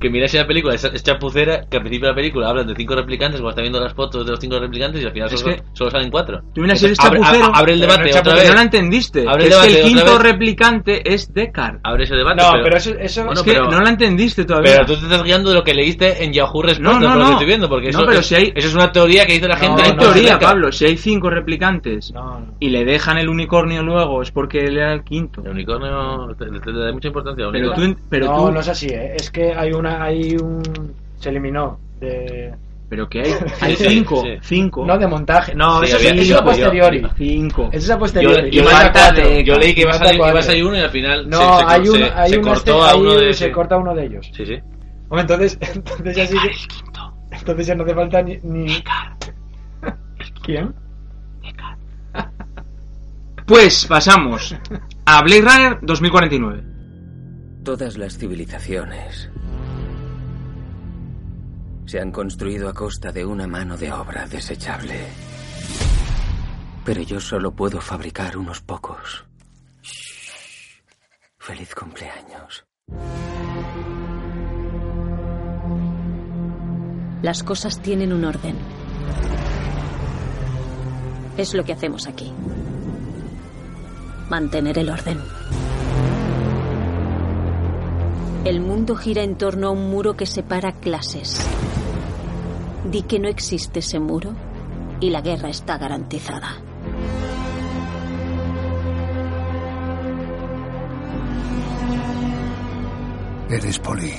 que 0.00 0.08
miráis 0.10 0.32
la 0.34 0.46
película, 0.46 0.74
es, 0.74 0.82
es 0.84 1.02
chapucera, 1.02 1.66
que 1.70 1.76
al 1.76 1.82
principio 1.82 2.06
de 2.08 2.12
la 2.12 2.16
película 2.16 2.48
hablan 2.48 2.66
de 2.66 2.74
cinco 2.74 2.94
replicantes, 2.96 3.40
cuando 3.40 3.50
está 3.50 3.60
viendo 3.62 3.80
las 3.80 3.92
fotos 3.92 4.24
de 4.24 4.30
los 4.32 4.40
cinco 4.40 4.58
replicantes 4.58 5.02
y 5.02 5.04
al 5.06 5.12
final 5.12 5.28
Es 5.32 5.40
solo, 5.40 5.54
que- 5.56 5.62
solo 5.74 5.90
salen 5.90 6.10
cuatro. 6.10 6.40
Tú 6.54 6.62
miras 6.62 6.78
si 6.80 6.86
eres 6.86 6.98
abre, 7.00 7.20
chapucero, 7.20 7.44
a- 7.54 7.58
abre 7.58 7.72
el 7.74 7.80
pero 7.80 7.92
debate 7.92 8.04
no 8.04 8.14
es 8.14 8.20
otra 8.20 8.34
vez. 8.34 8.48
no 8.48 8.54
la 8.54 8.62
entendiste. 8.62 9.24
Abre 9.28 9.44
el 9.46 9.52
es 9.52 9.58
que 9.58 9.66
el 9.80 9.82
quinto 9.84 10.18
replicante 10.18 11.12
es 11.14 11.32
Deckard. 11.34 11.78
Abre 11.82 12.04
ese 12.04 12.14
debate. 12.16 12.42
No, 12.42 12.50
pero 12.62 12.76
eso, 12.76 12.90
eso 12.98 13.24
Bueno, 13.24 13.40
es 13.40 13.44
que 13.44 13.52
pero- 13.52 13.70
no 13.70 13.80
la 13.80 13.90
entendiste 13.90 14.44
todavía. 14.44 14.72
Pero 14.72 14.86
tú 14.86 14.96
te 14.96 15.02
estás 15.04 15.22
guiando 15.22 15.50
de 15.50 15.56
lo 15.56 15.62
que 15.64 15.74
leíste 15.74 16.24
en 16.24 16.32
Yahoo 16.32 16.62
Respuestas, 16.62 16.80
No, 16.80 17.00
no, 17.00 17.06
por 17.08 17.16
lo 17.16 17.22
no. 17.22 17.26
que 17.26 17.32
estoy 17.32 17.46
viendo, 17.46 17.68
porque 17.68 17.84
No, 17.92 17.98
eso, 17.98 18.06
pero 18.06 18.18
es, 18.20 18.26
si 18.26 18.34
hay- 18.36 18.52
eso 18.54 18.68
es 18.68 18.74
una 18.74 18.90
teoría 18.92 19.26
que 19.26 19.34
dice 19.34 19.48
la 19.48 19.56
gente. 19.56 19.82
no 19.82 19.88
hay 19.88 19.92
no, 19.94 19.98
teoría, 19.98 20.32
no, 20.34 20.38
Pablo. 20.38 20.72
Si 20.72 20.86
hay 20.86 20.96
cinco 20.96 21.28
replicantes 21.30 22.12
No, 22.12 22.40
no. 22.40 22.54
y 22.58 22.70
le 22.70 22.84
dejan 22.84 23.18
el 23.18 23.28
unicornio 23.28 23.82
luego, 23.82 24.22
es 24.22 24.30
porque 24.30 24.60
él 24.64 24.78
era 24.78 24.92
el 24.94 25.04
quinto. 25.04 25.42
El 25.44 25.50
unicornio 25.50 26.28
le, 26.38 26.82
da 26.86 26.92
mucha 26.92 27.08
importancia 27.08 27.46
Pero 27.52 27.72
tú, 27.74 27.96
pero 28.08 28.26
no, 28.26 28.50
no 28.50 28.60
es 28.60 28.68
así, 28.68 28.86
¿eh? 28.86 29.14
Es 29.16 29.30
que 29.30 29.52
hay 29.52 29.72
una, 29.72 29.89
hay 29.90 30.36
un... 30.36 30.62
Se 31.18 31.28
eliminó 31.28 31.78
de... 32.00 32.54
pero 32.88 33.08
que 33.08 33.20
hay, 33.20 33.32
hay 33.60 33.76
cinco, 33.76 34.22
sí. 34.22 34.38
cinco. 34.40 34.84
No, 34.86 34.96
de 34.98 35.06
montaje. 35.06 35.54
No, 35.54 35.80
Sí, 35.80 35.86
eso, 35.86 35.96
había- 35.96 36.10
es- 36.10 36.20
eso 36.20 36.22
es 36.22 36.30
a 36.32 36.38
yo- 36.40 36.44
posteriori. 36.44 37.02
Cinco. 37.16 37.68
Eso 37.72 37.76
es 37.84 37.90
a 37.90 37.94
Yo, 37.94 37.98
posteriori. 37.98 38.50
yo- 38.50 38.62
Y 38.62 38.64
falta 38.66 38.92
cuatro. 39.14 39.40
yo 39.40 39.54
leí 39.58 39.74
que 39.74 39.80
iba 39.82 39.90
a, 39.92 39.94
salir, 39.98 40.14
iba 40.16 40.38
a 40.38 40.42
salir 40.42 40.64
uno 40.64 40.76
y 40.76 40.80
al 40.80 40.90
final 40.90 41.28
No, 41.28 41.38
se, 41.38 41.64
se, 41.64 41.70
hay 41.70 41.84
se- 41.86 41.90
uno, 41.90 42.06
hay 42.14 42.30
se 42.30 42.38
uno 42.38 42.48
cortó 42.48 42.84
este- 42.86 42.90
a 42.92 42.96
uno 43.00 43.14
de... 43.14 43.34
se 43.34 43.52
corta 43.52 43.76
uno 43.76 43.94
de 43.94 44.04
ellos. 44.06 44.30
Sí, 44.34 44.46
sí. 44.46 44.54
Hombre, 45.08 45.20
entonces, 45.22 45.58
entonces 45.74 46.16
ya 46.16 46.26
sí 46.26 46.36
que... 46.38 47.36
Entonces 47.36 47.66
ya 47.66 47.74
no 47.74 47.84
hace 47.84 47.94
falta 47.94 48.22
ni... 48.22 48.38
ni... 48.42 48.82
¿Quién? 50.42 50.74
Pues 53.46 53.86
pasamos 53.86 54.54
a 55.06 55.22
Blade 55.22 55.40
Runner 55.42 55.78
2049. 55.82 56.62
Todas 57.64 57.98
las 57.98 58.16
civilizaciones 58.16 59.28
se 61.90 61.98
han 61.98 62.12
construido 62.12 62.68
a 62.68 62.72
costa 62.72 63.10
de 63.10 63.24
una 63.24 63.48
mano 63.48 63.76
de 63.76 63.90
obra 63.90 64.24
desechable. 64.28 64.94
Pero 66.84 67.02
yo 67.02 67.18
solo 67.18 67.50
puedo 67.50 67.80
fabricar 67.80 68.36
unos 68.36 68.60
pocos. 68.60 69.24
Feliz 71.36 71.74
cumpleaños. 71.74 72.64
Las 77.22 77.42
cosas 77.42 77.82
tienen 77.82 78.12
un 78.12 78.24
orden. 78.24 78.54
Es 81.36 81.54
lo 81.54 81.64
que 81.64 81.72
hacemos 81.72 82.06
aquí. 82.06 82.32
Mantener 84.28 84.78
el 84.78 84.90
orden. 84.90 85.18
El 88.44 88.60
mundo 88.60 88.96
gira 88.96 89.22
en 89.22 89.36
torno 89.36 89.66
a 89.66 89.70
un 89.70 89.90
muro 89.90 90.16
que 90.16 90.24
separa 90.24 90.72
clases. 90.72 91.46
Di 92.90 93.02
que 93.02 93.18
no 93.18 93.28
existe 93.28 93.80
ese 93.80 94.00
muro 94.00 94.32
y 94.98 95.10
la 95.10 95.20
guerra 95.20 95.50
está 95.50 95.76
garantizada. 95.76 96.56
Eres 103.50 103.78
Poli. 103.78 104.14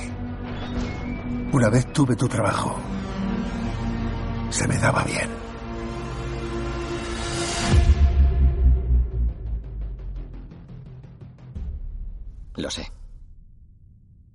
Una 1.52 1.68
vez 1.68 1.92
tuve 1.92 2.14
tu 2.14 2.28
trabajo. 2.28 2.76
Se 4.50 4.68
me 4.68 4.78
daba 4.78 5.02
bien. 5.02 5.28
Lo 12.54 12.70
sé. 12.70 13.01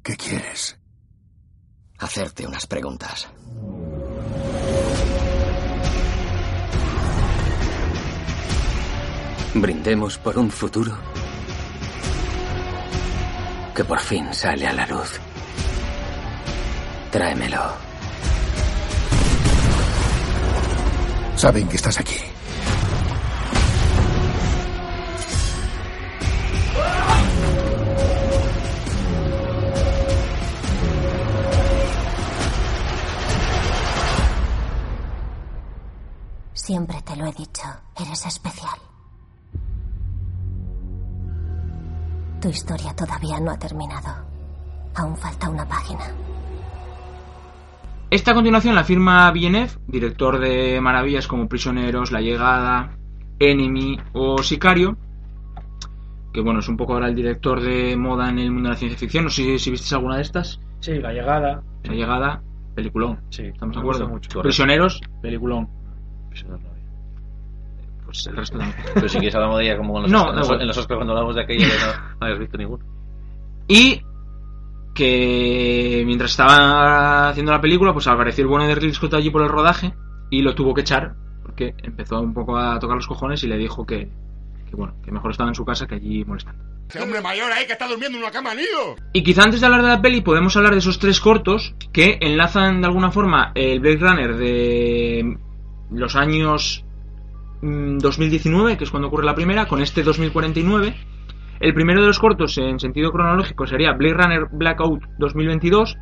¿Qué 0.08 0.16
quieres? 0.16 0.80
Hacerte 2.00 2.48
unas 2.48 2.66
preguntas. 2.66 3.28
Brindemos 9.54 10.18
por 10.20 10.40
un 10.40 10.50
futuro 10.50 10.98
que 13.76 13.84
por 13.84 14.00
fin 14.00 14.34
sale 14.34 14.66
a 14.66 14.72
la 14.72 14.88
luz. 14.88 15.20
Tráemelo. 17.12 17.74
Saben 21.36 21.68
que 21.68 21.76
estás 21.76 22.00
aquí. 22.00 22.37
Siempre 36.68 36.98
te 37.02 37.16
lo 37.16 37.26
he 37.26 37.32
dicho, 37.32 37.64
eres 37.98 38.26
especial. 38.26 38.78
Tu 42.42 42.50
historia 42.50 42.94
todavía 42.94 43.40
no 43.40 43.52
ha 43.52 43.58
terminado. 43.58 44.26
Aún 44.94 45.16
falta 45.16 45.50
una 45.50 45.66
página. 45.66 46.02
Esta 48.12 48.34
continuación 48.34 48.76
la 48.76 48.84
firma 48.84 49.32
Villeneuve, 49.32 49.72
director 49.88 50.40
de 50.40 50.82
maravillas 50.82 51.26
como 51.26 51.48
Prisioneros, 51.48 52.12
La 52.12 52.20
Llegada, 52.20 52.98
Enemy 53.40 54.02
o 54.12 54.44
Sicario, 54.44 54.98
que 56.34 56.42
bueno, 56.42 56.60
es 56.60 56.68
un 56.68 56.76
poco 56.76 56.96
ahora 56.96 57.08
el 57.08 57.16
director 57.16 57.62
de 57.62 57.96
moda 57.96 58.30
en 58.30 58.40
el 58.40 58.52
mundo 58.52 58.68
de 58.68 58.74
la 58.74 58.80
ciencia 58.80 59.00
ficción. 59.00 59.24
No 59.24 59.30
sé 59.30 59.44
si, 59.44 59.60
si 59.60 59.72
visteis 59.72 59.94
alguna 59.94 60.18
de 60.18 60.24
estas. 60.24 60.60
Sí, 60.82 60.96
la 60.96 61.14
llegada. 61.14 61.64
La 61.86 61.94
Llegada, 61.94 62.44
peliculón. 62.76 63.22
Sí, 63.30 63.44
¿Estamos 63.44 63.74
de 63.74 63.80
acuerdo? 63.80 64.10
mucho. 64.10 64.42
Prisioneros, 64.42 65.00
peliculón. 65.22 65.77
No 66.46 66.58
vi. 66.58 66.64
Pues 68.06 68.26
el 68.28 68.38
resto 68.38 68.58
también. 68.58 68.80
Pero 68.94 69.10
si 69.10 69.18
quieres 69.18 69.36
hablamos 69.36 69.60
de 69.60 69.66
ella 69.66 69.78
como 69.78 69.98
en 69.98 70.04
los, 70.04 70.12
No, 70.12 70.30
en 70.30 70.68
los, 70.68 70.78
los 70.78 70.88
cuando 70.88 71.14
hablamos 71.14 71.36
de 71.36 71.42
aquella 71.42 71.66
que 71.66 71.86
no, 71.86 72.18
no 72.20 72.26
habías 72.26 72.40
visto 72.40 72.58
ninguno. 72.58 72.86
Y 73.68 74.02
que 74.94 76.04
mientras 76.06 76.32
estaba 76.32 77.30
haciendo 77.30 77.52
la 77.52 77.62
película, 77.62 77.94
pues 77.94 78.08
apareció 78.08 78.44
el 78.44 78.48
bueno 78.48 78.66
de 78.66 78.76
Ridley 78.76 78.94
Scott 78.94 79.14
allí 79.14 79.30
por 79.30 79.44
el 79.44 79.50
rodaje 79.50 79.94
y 80.30 80.42
lo 80.42 80.56
tuvo 80.56 80.74
que 80.74 80.82
echar 80.82 81.16
porque 81.48 81.74
empezó 81.82 82.20
un 82.20 82.34
poco 82.34 82.58
a 82.58 82.78
tocar 82.78 82.98
los 82.98 83.08
cojones 83.08 83.44
y 83.44 83.48
le 83.48 83.58
dijo 83.58 83.86
que, 83.86 84.10
que 84.70 84.76
bueno, 84.76 84.94
que 85.04 85.12
mejor 85.12 85.32
estaba 85.32 85.50
en 85.50 85.56
su 85.56 85.66
casa 85.66 85.88
que 85.88 85.96
allí 85.96 86.24
molestando. 86.26 86.62
Ese 86.90 87.02
hombre 87.02 87.20
mayor 87.20 87.52
ahí 87.52 87.66
que 87.66 87.74
está 87.74 87.88
durmiendo 87.88 88.18
en 88.18 88.24
una 88.24 88.32
cama 88.32 88.54
nido. 88.54 88.96
Y 89.12 89.24
quizá 89.24 89.44
antes 89.44 89.60
de 89.60 89.66
hablar 89.66 89.82
de 89.82 89.88
la 89.88 90.02
peli 90.02 90.22
podemos 90.22 90.56
hablar 90.56 90.74
de 90.74 90.80
esos 90.80 91.00
tres 91.00 91.20
cortos 91.20 91.74
que 91.92 92.20
enlazan 92.22 92.82
de 92.82 92.88
alguna 92.88 93.12
forma 93.12 93.54
el 93.56 93.80
Blade 93.80 93.98
Runner 93.98 94.36
de 94.36 95.38
los 95.92 96.16
años 96.16 96.86
mm, 97.62 97.98
2019, 97.98 98.78
que 98.78 98.84
es 98.84 98.92
cuando 98.92 99.08
ocurre 99.08 99.26
la 99.26 99.36
primera, 99.36 99.68
con 99.68 99.82
este 99.82 100.04
2049. 100.04 100.96
El 101.60 101.74
primero 101.74 102.02
de 102.02 102.08
los 102.08 102.20
cortos 102.20 102.58
en 102.58 102.80
sentido 102.80 103.12
cronológico 103.12 103.66
sería 103.66 103.94
Blade 103.94 104.14
Runner 104.14 104.48
Blackout 104.52 105.04
2022, 105.18 105.98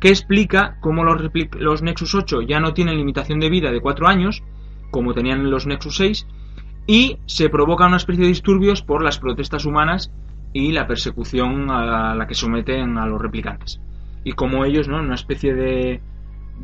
que 0.00 0.08
explica 0.08 0.76
cómo 0.80 1.04
los, 1.04 1.20
los 1.58 1.82
Nexus 1.82 2.14
8 2.14 2.42
ya 2.42 2.60
no 2.60 2.72
tienen 2.72 2.96
limitación 2.96 3.40
de 3.40 3.50
vida 3.50 3.70
de 3.70 3.80
4 3.80 4.08
años, 4.08 4.42
como 4.90 5.12
tenían 5.12 5.50
los 5.50 5.66
Nexus 5.66 5.96
6, 5.96 6.26
y 6.86 7.18
se 7.26 7.48
provoca 7.50 7.86
una 7.86 7.96
especie 7.96 8.22
de 8.22 8.28
disturbios 8.28 8.82
por 8.82 9.02
las 9.02 9.18
protestas 9.18 9.64
humanas 9.66 10.12
y 10.52 10.72
la 10.72 10.86
persecución 10.86 11.70
a 11.70 12.14
la 12.14 12.26
que 12.26 12.34
someten 12.34 12.96
a 12.96 13.06
los 13.06 13.20
replicantes. 13.20 13.80
Y 14.24 14.32
como 14.32 14.64
ellos, 14.64 14.88
¿no? 14.88 14.98
En 14.98 15.06
una 15.06 15.14
especie 15.14 15.54
de, 15.54 16.00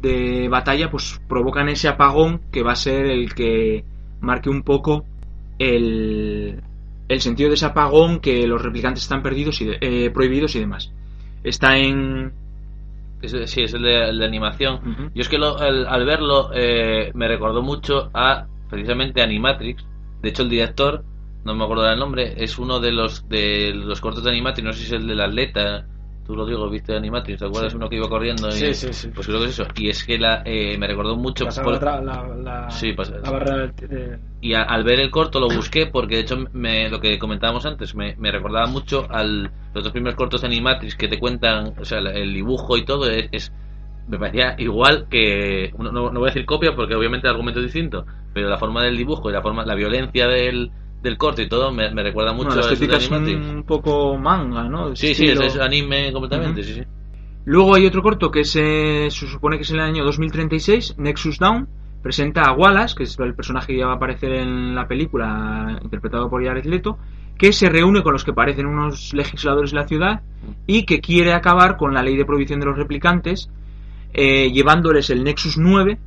de 0.00 0.48
batalla, 0.48 0.90
pues 0.90 1.20
provocan 1.28 1.68
ese 1.68 1.88
apagón 1.88 2.40
que 2.50 2.62
va 2.62 2.72
a 2.72 2.76
ser 2.76 3.06
el 3.06 3.34
que 3.34 3.84
marque 4.20 4.50
un 4.50 4.62
poco 4.62 5.04
el, 5.58 6.60
el 7.08 7.20
sentido 7.20 7.48
de 7.50 7.54
ese 7.54 7.66
apagón 7.66 8.20
que 8.20 8.46
los 8.46 8.62
replicantes 8.62 9.02
están 9.04 9.22
perdidos 9.22 9.60
y 9.60 9.66
de- 9.66 9.78
eh, 9.80 10.10
prohibidos 10.10 10.54
y 10.56 10.60
demás. 10.60 10.92
Está 11.44 11.78
en... 11.78 12.32
Sí, 13.46 13.62
es 13.62 13.72
el 13.74 13.82
de, 13.82 14.08
el 14.08 14.18
de 14.18 14.24
animación. 14.24 14.80
Yo 15.14 15.20
es 15.22 15.28
que 15.28 15.38
lo- 15.38 15.58
el- 15.62 15.86
al 15.86 16.04
verlo 16.04 16.50
eh, 16.54 17.12
me 17.14 17.28
recordó 17.28 17.62
mucho 17.62 18.10
a 18.14 18.46
precisamente 18.68 19.22
Animatrix. 19.22 19.84
De 20.22 20.28
hecho, 20.30 20.42
el 20.42 20.48
director, 20.48 21.04
no 21.44 21.54
me 21.54 21.62
acuerdo 21.64 21.84
del 21.84 21.98
nombre, 22.00 22.34
es 22.42 22.58
uno 22.58 22.80
de 22.80 22.90
los 22.90 23.28
de 23.28 23.72
los 23.74 24.00
cortos 24.00 24.24
de 24.24 24.30
Animatrix, 24.30 24.64
no 24.66 24.72
sé 24.72 24.80
si 24.80 24.86
es 24.86 24.92
el 24.92 25.06
del 25.06 25.20
atleta. 25.20 25.86
Tú 26.24 26.36
lo 26.36 26.46
digo, 26.46 26.70
viste 26.70 26.94
Animatrix, 26.96 27.40
¿te 27.40 27.46
acuerdas? 27.46 27.72
Sí. 27.72 27.76
Uno 27.76 27.88
que 27.88 27.96
iba 27.96 28.08
corriendo. 28.08 28.48
Y, 28.48 28.52
Sí, 28.52 28.74
sí, 28.74 28.92
sí. 28.92 29.08
Pues 29.12 29.26
creo 29.26 29.40
que 29.40 29.46
es 29.46 29.50
eso. 29.52 29.66
Y 29.76 29.88
es 29.88 30.04
que 30.04 30.18
la, 30.18 30.42
eh, 30.44 30.76
me 30.78 30.86
recordó 30.86 31.16
mucho. 31.16 31.44
Por- 31.64 31.74
la, 32.00 32.32
la, 32.36 32.70
Sí, 32.70 32.92
la 33.22 33.30
barrera 33.30 33.56
del- 33.58 33.72
de- 33.88 34.18
y 34.40 34.54
a- 34.54 34.62
al 34.62 34.84
ver 34.84 35.00
el 35.00 35.10
corto 35.10 35.40
lo 35.40 35.48
busqué 35.48 35.86
porque 35.86 36.16
de 36.16 36.20
hecho 36.22 36.38
me, 36.52 36.88
lo 36.88 37.00
que 37.00 37.18
comentábamos 37.18 37.66
antes 37.66 37.94
me, 37.96 38.14
me 38.18 38.30
recordaba 38.30 38.66
mucho 38.66 39.06
al 39.10 39.50
los 39.74 39.82
dos 39.84 39.92
primeros 39.92 40.16
cortos 40.16 40.40
de 40.42 40.46
Animatrix 40.48 40.94
que 40.94 41.08
te 41.08 41.18
cuentan, 41.18 41.74
o 41.78 41.84
sea, 41.84 41.98
el, 41.98 42.32
dibujo 42.34 42.76
y 42.76 42.84
todo 42.84 43.08
es, 43.10 43.28
es- 43.32 43.52
me 44.08 44.18
parecía 44.18 44.54
igual 44.58 45.06
que 45.08 45.72
no, 45.78 45.90
no- 45.92 46.10
no 46.10 46.20
voy 46.20 46.28
a 46.28 46.32
decir 46.32 46.44
copia 46.46 46.74
porque 46.74 46.94
obviamente 46.94 47.26
el 47.26 47.32
argumento 47.32 47.60
es 47.60 47.66
distinto, 47.66 48.04
pero 48.32 48.48
la 48.48 48.58
forma 48.58 48.82
del 48.84 48.96
dibujo 48.96 49.28
y 49.30 49.32
la 49.32 49.42
forma 49.42 49.64
la 49.64 49.74
violencia 49.74 50.26
del, 50.28 50.70
del 51.02 51.18
corto 51.18 51.42
y 51.42 51.48
todo 51.48 51.72
me, 51.72 51.92
me 51.92 52.02
recuerda 52.02 52.32
mucho 52.32 52.50
Bueno, 52.50 52.62
la 52.62 52.96
a 52.96 52.98
es 52.98 53.10
un 53.10 53.64
poco 53.64 54.16
manga, 54.16 54.68
¿no? 54.68 54.94
Sí, 54.94 55.14
sí, 55.14 55.26
es, 55.26 55.40
es 55.40 55.58
anime 55.58 56.12
completamente, 56.12 56.62
sí, 56.62 56.74
sí. 56.74 56.82
Luego 57.44 57.74
hay 57.74 57.86
otro 57.86 58.02
corto 58.02 58.30
que 58.30 58.44
se, 58.44 59.10
se 59.10 59.26
supone 59.26 59.56
que 59.56 59.62
es 59.62 59.70
en 59.70 59.76
el 59.76 59.82
año 59.82 60.04
2036, 60.04 60.94
Nexus 60.98 61.38
Down, 61.38 61.68
presenta 62.00 62.42
a 62.42 62.52
Wallace, 62.52 62.94
que 62.96 63.02
es 63.02 63.18
el 63.18 63.34
personaje 63.34 63.72
que 63.72 63.78
ya 63.78 63.86
va 63.86 63.94
a 63.94 63.96
aparecer 63.96 64.32
en 64.32 64.74
la 64.76 64.86
película, 64.86 65.78
interpretado 65.82 66.30
por 66.30 66.44
Jared 66.44 66.64
Leto, 66.66 66.98
que 67.36 67.52
se 67.52 67.68
reúne 67.68 68.02
con 68.02 68.12
los 68.12 68.22
que 68.22 68.32
parecen 68.32 68.66
unos 68.66 69.12
legisladores 69.12 69.72
de 69.72 69.76
la 69.76 69.88
ciudad 69.88 70.22
y 70.66 70.84
que 70.84 71.00
quiere 71.00 71.32
acabar 71.32 71.76
con 71.76 71.94
la 71.94 72.02
ley 72.02 72.16
de 72.16 72.24
prohibición 72.24 72.60
de 72.60 72.66
los 72.66 72.76
replicantes, 72.76 73.50
eh, 74.12 74.52
llevándoles 74.52 75.10
el 75.10 75.24
Nexus 75.24 75.58
9, 75.58 75.98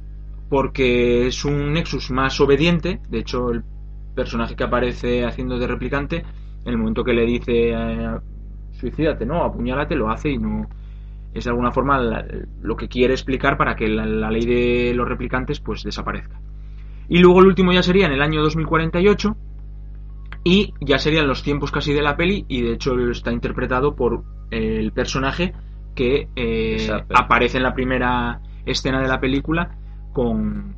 porque 0.50 1.28
es 1.28 1.44
un 1.44 1.74
Nexus 1.74 2.12
más 2.12 2.40
obediente, 2.40 3.02
de 3.10 3.20
hecho 3.20 3.52
el 3.52 3.64
personaje 4.16 4.56
que 4.56 4.64
aparece 4.64 5.26
haciendo 5.26 5.60
de 5.60 5.68
replicante, 5.68 6.18
en 6.66 6.72
el 6.72 6.78
momento 6.78 7.04
que 7.04 7.14
le 7.14 7.26
dice 7.26 7.72
eh, 7.74 8.10
suicídate, 8.72 9.26
no, 9.26 9.44
apuñálate, 9.44 9.96
lo 9.96 10.10
hace 10.10 10.32
y 10.32 10.38
no 10.38 10.68
es 11.34 11.44
de 11.44 11.50
alguna 11.50 11.72
forma 11.72 12.00
la- 12.00 12.26
lo 12.62 12.76
que 12.78 12.88
quiere 12.88 13.14
explicar 13.14 13.58
para 13.58 13.76
que 13.76 13.88
la, 13.88 14.06
la 14.06 14.32
ley 14.32 14.46
de 14.46 14.94
los 14.96 15.08
replicantes 15.08 15.60
pues 15.60 15.84
desaparezca. 15.84 16.40
Y 17.10 17.20
luego 17.20 17.42
el 17.42 17.48
último 17.48 17.74
ya 17.74 17.84
sería 17.84 18.08
en 18.08 18.14
el 18.14 18.22
año 18.22 18.42
2048 18.42 19.38
y 20.44 20.74
ya 20.82 21.00
serían 21.00 21.28
los 21.28 21.44
tiempos 21.44 21.72
casi 21.72 21.94
de 21.94 22.02
la 22.02 22.16
peli 22.18 22.46
y 22.48 22.62
de 22.62 22.74
hecho 22.74 22.98
está 23.10 23.32
interpretado 23.32 23.96
por 23.96 24.24
eh, 24.52 24.78
el 24.80 24.92
personaje 24.92 25.54
que 25.96 26.30
eh, 26.36 26.88
aparece 27.14 27.58
en 27.58 27.64
la 27.64 27.74
primera 27.74 28.42
escena 28.66 29.02
de 29.02 29.08
la 29.08 29.20
película 29.20 29.78
con, 30.14 30.76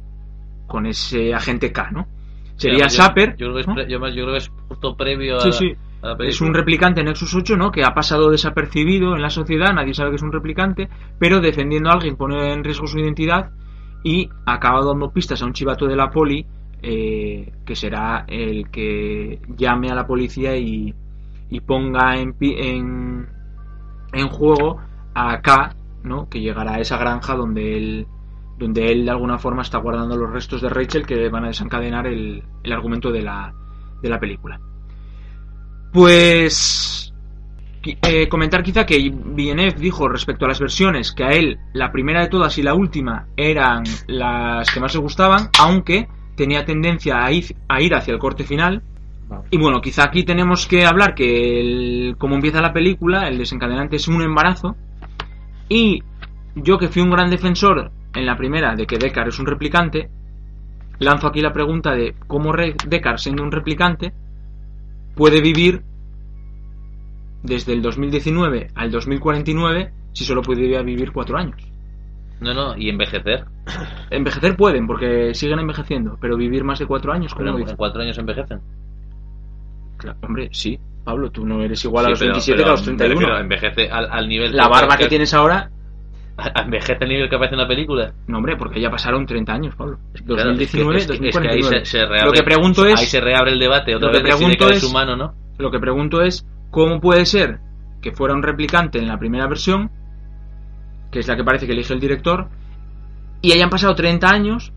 con 0.68 0.86
ese 0.86 1.34
agente 1.34 1.72
K, 1.72 1.92
¿no? 1.92 2.08
Sería 2.58 2.90
Sapper, 2.90 3.36
Yo, 3.38 3.48
creo 3.48 3.54
que 3.56 3.62
es 3.62 3.68
¿no? 3.68 3.74
pre- 3.76 3.90
yo 3.90 4.00
más- 4.00 4.14
yo 4.16 4.24
creo 4.24 4.34
que 4.34 4.38
es 4.38 4.52
justo 4.68 4.96
previo 4.98 5.38
a, 5.38 5.52
Sí, 5.52 5.76
a 6.02 6.08
la. 6.08 6.18
Es 6.30 6.42
un 6.42 6.54
replicante 6.54 7.04
Nexus 7.04 7.34
8, 7.36 7.56
¿no? 7.56 7.72
Que 7.72 7.84
ha 7.84 7.94
pasado 7.94 8.30
desapercibido 8.32 9.16
en 9.16 9.22
la 9.22 9.30
sociedad, 9.30 9.74
nadie 9.74 9.94
sabe 9.94 10.10
que 10.12 10.16
es 10.18 10.22
un 10.24 10.32
replicante, 10.32 10.90
pero 11.20 11.40
defendiendo 11.40 11.90
a 11.90 11.94
alguien 11.94 12.16
pone 12.18 12.52
en 12.54 12.64
riesgo 12.64 12.88
su 12.88 13.00
identidad 13.00 13.52
y 14.04 14.30
acaba 14.46 14.84
dando 14.86 15.12
pistas 15.12 15.42
a 15.42 15.46
un 15.46 15.54
chivato 15.54 15.86
de 15.88 15.96
la 15.96 16.10
poli 16.10 16.46
eh, 16.82 17.52
que 17.66 17.76
será 17.76 18.26
el 18.28 18.70
que 18.70 19.40
llame 19.56 19.90
a 19.90 19.96
la 19.96 20.06
policía 20.06 20.56
y, 20.56 20.94
y 21.50 21.60
ponga 21.62 22.16
en, 22.18 22.36
en, 22.40 23.28
en 24.14 24.28
juego 24.30 24.80
a 25.16 25.42
K, 25.42 25.76
¿no? 26.04 26.30
Que 26.30 26.40
llegará 26.40 26.76
a 26.76 26.80
esa 26.80 26.98
granja 26.98 27.36
donde 27.36 27.78
él 27.78 28.08
donde 28.58 28.92
él 28.92 29.06
de 29.06 29.12
alguna 29.12 29.38
forma 29.38 29.62
está 29.62 29.78
guardando 29.78 30.18
los 30.18 30.32
restos 30.32 30.62
de 30.62 30.70
Rachel 30.70 31.06
que 31.06 31.30
van 31.30 31.46
a 31.46 31.50
desencadenar 31.50 32.08
el, 32.08 32.44
el 32.64 32.74
argumento 32.74 33.12
de 33.12 33.22
la, 33.22 33.54
de 34.02 34.10
la 34.10 34.20
película. 34.20 34.60
Pues 35.94 37.14
eh, 37.84 38.28
comentar 38.28 38.64
quizá 38.64 38.86
que 38.86 38.98
Villeneuve 38.98 39.80
dijo 39.80 40.10
respecto 40.10 40.46
a 40.46 40.50
las 40.50 40.60
versiones 40.60 41.14
que 41.14 41.24
a 41.24 41.30
él 41.30 41.58
la 41.74 41.92
primera 41.92 42.22
de 42.22 42.28
todas 42.28 42.58
y 42.58 42.64
la 42.64 42.74
última 42.74 43.28
eran 43.38 43.84
las 44.08 44.70
que 44.72 44.80
más 44.80 44.94
le 44.94 45.00
gustaban, 45.00 45.50
aunque 45.60 46.08
tenía 46.36 46.66
tendencia 46.66 47.24
a 47.24 47.32
ir, 47.32 47.56
a 47.68 47.82
ir 47.82 47.96
hacia 47.96 48.14
el 48.14 48.20
corte 48.20 48.44
final. 48.44 48.84
Y 49.50 49.58
bueno, 49.58 49.82
quizá 49.82 50.06
aquí 50.06 50.24
tenemos 50.24 50.68
que 50.68 50.86
hablar 50.86 51.14
que 51.14 51.60
el, 51.60 52.16
como 52.18 52.36
empieza 52.36 52.62
la 52.62 52.74
película, 52.74 53.28
el 53.28 53.38
desencadenante 53.38 53.98
es 53.98 54.08
un 54.08 54.22
embarazo. 54.22 54.76
Y 55.70 56.02
yo 56.56 56.78
que 56.78 56.88
fui 56.88 57.02
un 57.02 57.12
gran 57.12 57.30
defensor 57.30 57.92
en 58.14 58.26
la 58.26 58.36
primera 58.38 58.76
de 58.76 58.86
que 58.88 58.98
Deckard 58.98 59.28
es 59.30 59.40
un 59.40 59.46
replicante, 59.46 60.10
lanzo 61.00 61.28
aquí 61.28 61.42
la 61.42 61.54
pregunta 61.54 61.94
de 61.94 62.16
cómo 62.28 62.54
Deckard, 62.54 63.18
siendo 63.18 63.44
un 63.44 63.52
replicante, 63.52 64.14
puede 65.16 65.42
vivir 65.42 65.82
desde 67.44 67.74
el 67.74 67.82
2019 67.82 68.72
al 68.76 68.92
2049 68.92 69.92
si 70.14 70.24
solo 70.26 70.42
podría 70.42 70.82
vivir 70.82 71.12
cuatro 71.12 71.38
años. 71.38 71.58
No, 72.40 72.54
no, 72.54 72.78
y 72.78 72.90
envejecer. 72.90 73.46
Envejecer 74.12 74.56
pueden, 74.56 74.86
porque 74.88 75.34
siguen 75.34 75.60
envejeciendo, 75.60 76.18
pero 76.22 76.38
vivir 76.38 76.64
más 76.64 76.80
de 76.80 76.86
cuatro 76.86 77.12
años, 77.12 77.34
¿cómo 77.34 77.54
Pero 77.56 77.70
en 77.70 77.76
cuatro 77.76 78.02
años 78.02 78.18
envejecen. 78.18 78.60
Claro, 79.98 80.18
hombre, 80.22 80.50
sí. 80.52 80.80
Pablo, 81.04 81.32
tú 81.32 81.46
no 81.46 81.62
eres 81.64 81.84
igual 81.86 82.06
a 82.06 82.10
los 82.10 82.20
pero- 82.20 82.34
27 82.34 82.56
pero 82.58 82.66
que 82.66 82.70
a 82.70 82.72
los 82.74 82.82
me 82.82 82.98
31. 82.98 83.20
refiero, 83.20 83.40
envejece 83.42 83.90
al, 83.90 84.08
al 84.12 84.28
nivel. 84.28 84.56
La 84.56 84.68
barba 84.68 84.98
que 84.98 85.08
tienes 85.08 85.34
ahora, 85.34 85.72
Envejece 86.56 86.98
al 87.04 87.10
nivel 87.10 87.30
que 87.30 87.36
aparece 87.36 87.56
en 87.56 87.62
la 87.62 87.68
película. 87.68 88.14
no 88.28 88.38
hombre, 88.38 88.56
porque 88.58 88.80
ya 88.80 88.92
pasaron 88.92 89.26
30 89.26 89.54
años, 89.54 89.76
Pablo. 89.76 89.98
Claro, 90.26 90.50
2019, 90.52 90.98
es 91.00 91.08
que- 91.08 91.14
es 91.14 91.20
que- 91.20 91.30
es 91.30 91.36
que 91.36 91.40
ahí 91.48 91.62
2049. 91.62 91.86
se, 91.86 91.92
se 91.98 92.06
reabre, 92.06 92.26
Lo 92.28 92.32
que 92.32 92.44
pregunto 92.44 92.86
es, 92.86 93.00
ahí 93.00 93.06
se 93.08 93.20
reabre 93.22 93.52
el 93.54 93.60
debate 93.60 93.96
otra 93.96 94.10
lo 94.10 94.14
que 94.14 94.24
vez 94.24 94.36
pregunto 94.36 94.70
es, 94.70 94.84
humano, 94.84 95.16
¿no? 95.16 95.34
Lo 95.58 95.72
que 95.72 95.80
pregunto 95.80 96.22
es, 96.22 96.46
¿cómo 96.70 97.00
puede 97.02 97.26
ser 97.26 97.60
que 98.02 98.12
fuera 98.12 98.36
un 98.36 98.44
replicante 98.44 99.00
en 99.00 99.08
la 99.08 99.18
primera 99.18 99.48
versión, 99.48 99.90
que 101.12 101.20
es 101.20 101.28
la 101.28 101.36
que 101.36 101.44
parece 101.44 101.66
que 101.66 101.72
elige 101.74 101.94
el 101.94 102.00
director, 102.00 102.48
y 103.42 103.52
hayan 103.54 103.70
pasado 103.72 103.96
30 103.96 104.30
años 104.30 104.72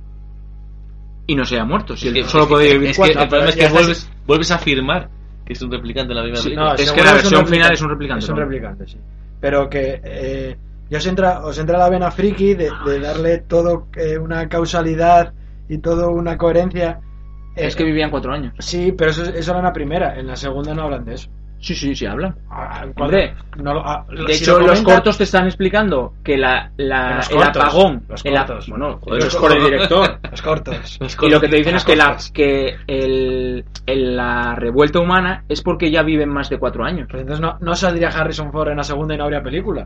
y 1.26 1.34
no 1.34 1.44
se 1.44 1.56
haya 1.56 1.64
muerto? 1.64 1.94
Si 1.96 2.08
Es 2.08 2.14
él 2.14 2.22
que- 2.22 2.28
solo 2.28 2.44
es 2.44 2.48
que- 2.48 2.54
podía 2.54 2.72
vivir 2.72 2.90
es 2.90 2.96
que 2.96 3.02
cuatro. 3.02 3.22
el 3.22 3.28
problema 3.28 3.50
es 3.50 3.56
que 3.56 3.68
vuelves, 3.68 4.10
vuelves 4.26 4.50
a 4.50 4.54
afirmar 4.54 5.10
que 5.44 5.52
es 5.52 5.62
un 5.62 5.70
replicante 5.70 6.12
en 6.12 6.16
la 6.16 6.22
misma 6.22 6.36
Sí, 6.38 6.42
película. 6.44 6.68
no, 6.70 6.74
es 6.74 6.92
que 6.92 7.02
la 7.02 7.12
versión 7.12 7.32
replicante. 7.40 7.52
final 7.56 7.72
es 7.72 7.82
un 7.82 7.88
replicante, 7.90 8.24
Es 8.24 8.28
un 8.30 8.34
¿no? 8.36 8.40
replicante, 8.42 8.86
sí. 8.86 8.96
Pero 9.40 9.68
que 9.68 10.00
eh, 10.04 10.56
ya 10.90 10.98
os 10.98 11.06
entra, 11.06 11.40
os 11.44 11.58
entra 11.58 11.78
la 11.78 11.88
vena 11.88 12.10
friki 12.10 12.54
de, 12.54 12.70
de 12.84 13.00
darle 13.00 13.38
todo 13.38 13.86
eh, 13.96 14.18
una 14.18 14.48
causalidad 14.48 15.32
y 15.68 15.78
todo 15.78 16.10
una 16.10 16.36
coherencia. 16.36 17.00
Eh, 17.56 17.66
Es 17.66 17.76
que 17.76 17.84
vivían 17.84 18.10
cuatro 18.10 18.32
años. 18.32 18.54
Sí, 18.58 18.92
pero 18.92 19.10
eso, 19.10 19.22
eso 19.24 19.50
era 19.52 19.60
en 19.60 19.64
la 19.66 19.72
primera. 19.72 20.18
En 20.18 20.26
la 20.26 20.36
segunda 20.36 20.74
no 20.74 20.82
hablan 20.82 21.04
de 21.04 21.14
eso. 21.14 21.28
Sí, 21.62 21.74
sí, 21.74 21.94
sí, 21.94 22.06
hablan. 22.06 22.34
Ah, 22.50 22.86
Hombre, 22.96 23.34
no 23.62 23.74
lo- 23.74 23.86
ah, 23.86 24.06
De 24.08 24.32
si 24.32 24.44
hecho, 24.44 24.58
lo 24.58 24.68
los 24.68 24.80
cortos 24.80 25.18
te 25.18 25.24
están 25.24 25.44
explicando 25.44 26.14
que 26.24 26.38
la, 26.38 26.72
la- 26.78 27.10
En 27.10 27.16
los 27.18 27.30
el 27.30 27.36
cortos, 27.36 27.62
apagón, 27.62 28.02
los 28.08 28.24
el 28.24 28.34
cortos. 28.34 28.68
bueno, 28.70 28.98
Joder, 29.02 29.24
los 29.24 29.34
el 29.34 29.40
cortos. 29.40 29.64
director. 29.64 30.18
Los 30.30 30.40
cortos. 30.42 30.98
Y 31.20 31.28
lo 31.28 31.38
que 31.40 31.48
te 31.48 31.56
dicen 31.56 31.76
es 31.76 31.84
que, 31.84 31.96
la, 31.96 32.16
que 32.32 32.76
el, 32.86 33.64
el- 33.84 34.16
la 34.16 34.54
revuelta 34.54 35.00
humana 35.00 35.44
es 35.50 35.60
porque 35.60 35.90
ya 35.90 36.02
viven 36.02 36.30
más 36.30 36.48
de 36.48 36.58
cuatro 36.58 36.82
años. 36.82 37.06
Pues 37.10 37.20
entonces 37.20 37.42
no, 37.42 37.58
no 37.60 37.74
saldría 37.74 38.08
Harrison 38.08 38.50
Ford 38.52 38.70
en 38.70 38.78
la 38.78 38.82
segunda 38.84 39.14
y 39.14 39.18
no 39.18 39.24
habría 39.24 39.42
película. 39.42 39.84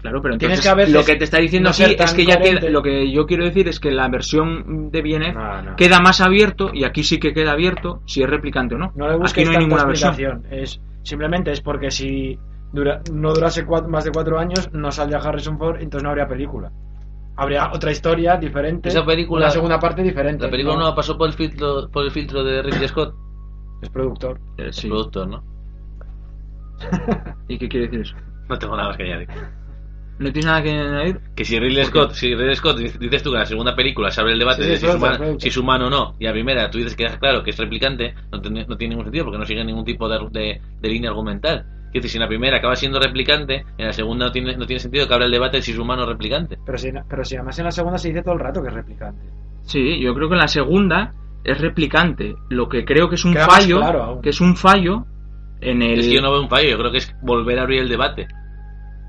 Claro, 0.00 0.22
pero 0.22 0.36
Tienes 0.38 0.58
entonces 0.58 0.70
que 0.72 0.76
veces 0.76 0.94
lo 0.94 1.04
que 1.04 1.16
te 1.16 1.24
está 1.24 1.38
diciendo 1.38 1.68
no 1.68 1.72
aquí 1.72 1.96
es 1.98 2.14
que 2.14 2.26
ya 2.26 2.36
coherente. 2.36 2.60
queda, 2.60 2.70
lo 2.70 2.82
que 2.82 3.10
yo 3.10 3.26
quiero 3.26 3.44
decir 3.44 3.66
es 3.68 3.80
que 3.80 3.90
la 3.90 4.08
versión 4.08 4.90
de 4.90 5.02
No, 5.32 5.62
no. 5.62 5.76
queda 5.76 6.00
más 6.00 6.20
abierto 6.20 6.70
y 6.72 6.84
aquí 6.84 7.02
sí 7.02 7.18
que 7.18 7.32
queda 7.32 7.52
abierto 7.52 8.02
si 8.06 8.22
es 8.22 8.28
replicante 8.30 8.74
o 8.74 8.78
no. 8.78 8.92
No 8.94 9.08
le 9.08 9.14
aquí 9.26 9.44
no 9.44 9.50
hay 9.52 9.58
ninguna 9.58 9.84
versión. 9.84 10.10
explicación. 10.10 10.46
Es, 10.50 10.80
simplemente 11.02 11.50
es 11.50 11.60
porque 11.60 11.90
si 11.90 12.38
dura, 12.72 13.00
no 13.12 13.32
durase 13.32 13.66
cua- 13.66 13.86
más 13.88 14.04
de 14.04 14.12
cuatro 14.12 14.38
años, 14.38 14.70
no 14.72 14.92
saldría 14.92 15.18
Harrison 15.18 15.58
Ford, 15.58 15.76
entonces 15.80 16.02
no 16.04 16.10
habría 16.10 16.28
película. 16.28 16.70
Habría 17.36 17.70
otra 17.72 17.90
historia 17.90 18.36
diferente. 18.36 18.88
Esa 18.90 19.04
película- 19.04 19.46
Una 19.46 19.50
segunda 19.50 19.78
parte 19.80 20.02
diferente. 20.02 20.44
La 20.44 20.50
película 20.50 20.76
no, 20.76 20.94
pasó 20.94 21.18
por 21.18 21.28
el 21.28 21.34
filtro 21.34 21.88
por 21.90 22.04
el 22.04 22.10
filtro 22.10 22.44
de 22.44 22.62
Ridley 22.62 22.88
Scott. 22.88 23.14
Es 23.82 23.90
productor. 23.90 24.40
Es 24.56 24.76
sí. 24.76 24.88
productor, 24.88 25.28
¿no? 25.28 25.44
¿Y 27.48 27.58
qué 27.58 27.68
quiere 27.68 27.86
decir 27.86 28.00
eso? 28.02 28.16
No 28.48 28.58
tengo 28.58 28.76
nada 28.76 28.88
más 28.88 28.96
que 28.96 29.02
añadir. 29.04 29.28
¿No 30.18 30.32
tienes 30.32 30.46
nada 30.46 30.62
que 30.62 30.70
añadir? 30.70 31.20
Que 31.34 31.44
si 31.44 31.58
Ridley 31.58 31.84
Scott, 31.84 32.12
si 32.12 32.34
Ridley 32.34 32.56
Scott 32.56 32.78
dices 32.78 33.22
tú 33.22 33.30
que 33.30 33.36
en 33.36 33.40
la 33.40 33.46
segunda 33.46 33.76
película 33.76 34.10
se 34.10 34.20
abre 34.22 34.32
el 34.32 34.38
debate 34.38 34.62
Sí, 34.62 34.68
de 34.70 34.76
si, 34.78 34.86
es 34.86 34.94
humano, 34.94 35.36
si 35.38 35.48
es 35.48 35.56
humano 35.58 35.86
o 35.88 35.90
no, 35.90 36.14
y 36.18 36.24
a 36.24 36.28
la 36.28 36.32
primera 36.32 36.70
tú 36.70 36.78
dices 36.78 36.96
que 36.96 37.04
deja 37.04 37.18
claro 37.18 37.42
que 37.42 37.50
es 37.50 37.58
replicante, 37.58 38.14
no 38.32 38.40
tiene, 38.40 38.64
no 38.66 38.76
tiene 38.78 38.92
ningún 38.94 39.04
sentido 39.04 39.24
porque 39.26 39.38
no 39.38 39.44
sigue 39.44 39.62
ningún 39.64 39.84
tipo 39.84 40.08
de, 40.08 40.18
de- 40.30 40.60
de 40.80 40.88
línea 40.88 41.10
argumental. 41.10 41.66
Quiero 41.92 42.02
decir, 42.02 42.10
si 42.12 42.16
en 42.16 42.22
la 42.22 42.28
primera 42.28 42.56
acaba 42.58 42.76
siendo 42.76 42.98
replicante, 42.98 43.64
en 43.76 43.86
la 43.86 43.92
segunda 43.92 44.26
no 44.26 44.32
tiene, 44.32 44.56
no 44.56 44.66
tiene 44.66 44.80
sentido 44.80 45.06
que 45.06 45.12
abra 45.14 45.26
el 45.26 45.32
debate 45.32 45.58
de 45.58 45.62
si 45.62 45.72
es 45.72 45.78
humano 45.78 46.02
o 46.02 46.06
replicante. 46.06 46.58
Pero 46.64 46.78
si, 46.78 46.90
pero 47.08 47.24
si 47.24 47.36
además 47.36 47.58
en 47.58 47.64
la 47.66 47.70
segunda 47.70 47.98
se 47.98 48.08
dice 48.08 48.22
todo 48.22 48.34
el 48.34 48.40
rato 48.40 48.62
que 48.62 48.68
es 48.68 48.74
replicante. 48.74 49.22
Sí, 49.62 50.00
yo 50.00 50.14
creo 50.14 50.28
que 50.28 50.34
en 50.34 50.40
la 50.40 50.48
segunda 50.48 51.12
es 51.44 51.60
replicante. 51.60 52.34
Lo 52.48 52.68
que 52.68 52.84
creo 52.84 53.08
que 53.10 53.14
es 53.16 53.24
un 53.24 53.32
Queda 53.34 53.46
fallo, 53.46 53.78
claro 53.78 54.20
que 54.22 54.30
es 54.30 54.40
un 54.40 54.56
fallo 54.56 55.04
en 55.60 55.82
el. 55.82 56.00
Es 56.00 56.08
que 56.08 56.14
yo 56.14 56.22
no 56.22 56.32
veo 56.32 56.40
un 56.42 56.48
fallo, 56.48 56.70
yo 56.70 56.78
creo 56.78 56.90
que 56.90 56.98
es 56.98 57.14
volver 57.22 57.58
a 57.58 57.62
abrir 57.62 57.80
el 57.82 57.88
debate. 57.88 58.26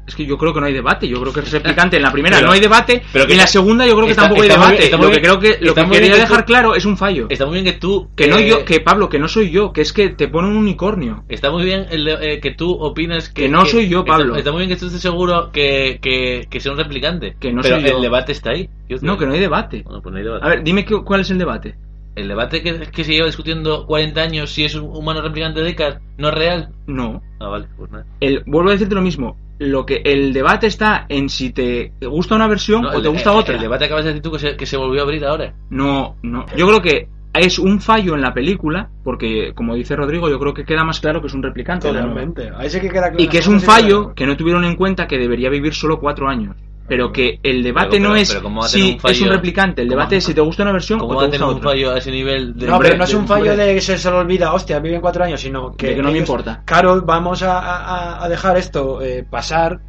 Es 0.08 0.16
que 0.16 0.26
yo 0.26 0.38
creo 0.38 0.53
que 0.53 0.62
no 0.62 0.66
hay 0.68 0.74
debate. 0.74 1.05
Yo 1.08 1.20
creo 1.20 1.34
que 1.34 1.41
es 1.41 1.51
replicante. 1.51 1.97
En 1.97 2.03
la 2.03 2.12
primera 2.14 2.38
Pero- 2.38 2.47
no 2.47 2.53
hay 2.53 2.62
debate. 2.62 3.03
pero 3.12 3.26
y 3.26 3.28
que 3.28 3.34
en 3.34 3.39
la 3.39 3.47
segunda 3.47 3.86
yo 3.86 3.93
creo 3.93 4.05
que 4.05 4.12
está- 4.12 4.22
tampoco 4.24 4.41
hay 4.43 4.47
está 4.47 4.60
debate. 4.62 4.78
bien- 4.88 4.91
lo 4.91 4.97
que 5.01 5.08
bien- 5.10 5.22
creo 5.22 5.39
que 5.39 5.47
lo 5.66 5.76
que 5.76 5.82
quería 5.91 6.14
que 6.14 6.20
dejar 6.22 6.38
tú- 6.39 6.45
claro 6.45 6.76
es 6.76 6.86
un 6.86 6.95
fallo. 6.97 7.28
Está 7.30 7.45
muy 7.45 7.53
bien 7.62 7.66
que 7.66 7.74
tú... 7.74 8.10
Que 8.16 8.28
no 8.28 8.39
yo, 8.39 8.64
que 8.64 8.80
Pablo, 8.80 9.10
que 9.10 9.20
no 9.20 9.28
soy 9.28 9.49
yo, 9.51 9.74
que 9.74 9.82
es 9.82 9.91
que 9.91 10.10
te 10.10 10.30
pone 10.30 10.47
un 10.47 10.55
unicornio. 10.55 11.26
Está 11.28 11.51
muy 11.51 11.66
bien 11.66 11.88
el 11.91 12.08
eh, 12.08 12.39
que 12.39 12.51
tú 12.51 12.72
opinas 12.72 13.28
que... 13.28 13.43
Que 13.43 13.49
no 13.49 13.66
soy 13.66 13.89
yo, 13.89 14.05
Pablo. 14.05 14.36
Está, 14.38 14.51
muy 14.51 14.60
bien 14.60 14.70
que 14.70 14.78
tú 14.78 14.86
estés 14.86 15.01
seguro 15.01 15.51
que, 15.51 15.99
que, 16.01 16.47
que 16.49 16.60
sea 16.62 16.72
un 16.72 16.78
replicante. 16.78 17.36
Que 17.39 17.51
no 17.51 17.62
pero 17.62 17.76
soy 17.82 17.89
yo. 17.89 17.97
el 17.97 18.01
debate 18.01 18.32
está 18.32 18.51
ahí. 18.51 18.70
No, 19.01 19.18
que 19.18 19.26
no 19.26 19.34
hay 19.34 19.39
debate. 19.41 19.82
Bueno, 19.84 20.01
pues 20.01 20.14
no 20.14 20.20
hay 20.20 20.24
debate. 20.24 20.45
A 20.45 20.49
ver, 20.49 20.64
dime 20.64 20.86
qué- 20.86 21.01
cuál 21.03 21.20
es 21.20 21.30
el 21.32 21.38
debate. 21.38 21.76
El 22.16 22.30
debate 22.30 22.64
que, 22.64 22.80
que 22.91 23.03
se 23.03 23.12
lleva 23.12 23.28
discutiendo 23.28 23.86
40 23.86 24.22
años 24.22 24.49
si 24.51 24.64
es 24.66 24.74
un 24.74 24.86
humano 24.95 25.22
replicante 25.22 25.60
de 25.60 25.66
Deckard 25.68 25.99
no 26.18 26.30
es 26.30 26.34
real. 26.34 26.70
No. 26.88 27.22
Ah, 27.39 27.49
vale, 27.49 27.68
pues 27.78 27.91
nada. 27.91 28.05
El, 28.22 28.41
vuelvo 28.47 28.70
a 28.70 28.74
decirte 28.74 28.95
lo 28.95 29.03
mismo. 29.03 29.38
Lo 29.60 29.86
que 29.86 30.01
el 30.05 30.34
debate 30.34 30.68
está 30.68 31.05
en 31.10 31.30
si 31.30 31.51
te 31.51 31.93
gusta 32.01 32.36
una 32.36 32.47
versión 32.47 32.84
No, 32.84 32.89
o 32.89 33.01
te 33.01 33.08
gusta 33.08 33.32
el- 33.32 33.38
otra. 33.38 33.55
El 33.55 33.62
debate 33.62 33.86
acabas 33.86 34.03
de 34.05 34.12
decir 34.12 34.22
tú 34.24 34.32
que 34.32 34.39
se, 34.39 34.55
que 34.55 34.66
se 34.66 34.78
volvió 34.78 35.01
a 35.01 35.03
abrir 35.03 35.26
ahora. 35.26 35.53
No, 35.70 36.16
no. 36.22 36.45
Yo 36.55 36.68
creo 36.68 36.82
que 36.82 37.08
es 37.34 37.60
un 37.60 37.80
fallo 37.82 38.16
en 38.16 38.22
la 38.22 38.34
película, 38.34 38.89
porque 39.03 39.53
como 39.55 39.76
dice 39.76 39.95
Rodrigo, 39.95 40.30
yo 40.30 40.39
creo 40.39 40.53
que 40.53 40.64
queda 40.66 40.84
más 40.84 40.99
claro 40.99 41.22
que 41.22 41.28
es 41.28 41.34
un 41.34 41.43
replicante. 41.43 41.88
Totalmente. 41.88 42.51
Ahí 42.55 42.70
sí 42.70 42.80
que 42.80 42.89
queda 42.89 43.10
claro. 43.10 43.16
Y 43.24 43.28
que 43.28 43.38
es 43.39 43.47
un 43.47 43.60
fallo 43.60 44.14
que 44.16 44.26
no 44.26 44.36
tuvieron 44.38 44.64
en 44.66 44.76
cuenta 44.76 45.08
que 45.08 45.18
debería 45.18 45.49
vivir 45.49 45.74
solo 45.74 45.99
cuatro 45.99 46.28
años. 46.28 46.55
Pero 46.89 47.11
que 47.11 47.39
el 47.43 47.63
debate 47.63 47.89
Pero- 47.97 48.03
no 48.03 48.09
pero- 48.11 48.21
es 48.21 48.29
pero 48.29 48.43
¿cómo 48.43 48.59
va 48.61 48.65
a 48.65 48.69
si 48.69 48.93
un 48.93 48.99
fallo? 48.99 49.13
es 49.13 49.21
un 49.21 49.29
replicante. 49.29 49.81
El 49.81 49.88
¿Cómo- 49.89 49.99
debate 49.99 50.17
es 50.17 50.23
si 50.23 50.33
te 50.33 50.41
gusta 50.41 50.63
una 50.63 50.71
versión 50.71 50.99
¿Cómo 50.99 51.11
o 51.11 51.15
va 51.15 51.21
te 51.23 51.27
a 51.27 51.31
tener 51.31 51.45
gusta 51.45 51.57
un 51.59 51.63
fallo 51.63 51.91
a 51.93 51.97
ese 51.97 52.11
nivel 52.11 52.57
de... 52.57 52.67
No, 52.67 52.79
pero 52.79 52.95
no 52.97 53.03
es 53.03 53.13
un 53.13 53.27
fallo 53.27 53.51
hombre. 53.51 53.65
de 53.65 53.73
que 53.75 53.81
se, 53.81 53.97
se 53.97 54.09
le 54.09 54.15
olvida, 54.17 54.53
hostia, 54.53 54.79
viven 54.79 55.01
cuatro 55.01 55.23
años, 55.25 55.41
sino 55.41 55.73
que. 55.73 55.88
De 55.88 55.95
que 55.95 56.01
no 56.01 56.11
me 56.11 56.17
importa. 56.19 56.61
Claro, 56.65 57.01
vamos 57.01 57.43
a, 57.43 57.59
a- 57.59 58.23
a 58.23 58.29
dejar 58.29 58.55
esto 58.57 59.01
eh, 59.01 59.25
pasar, 59.29 59.79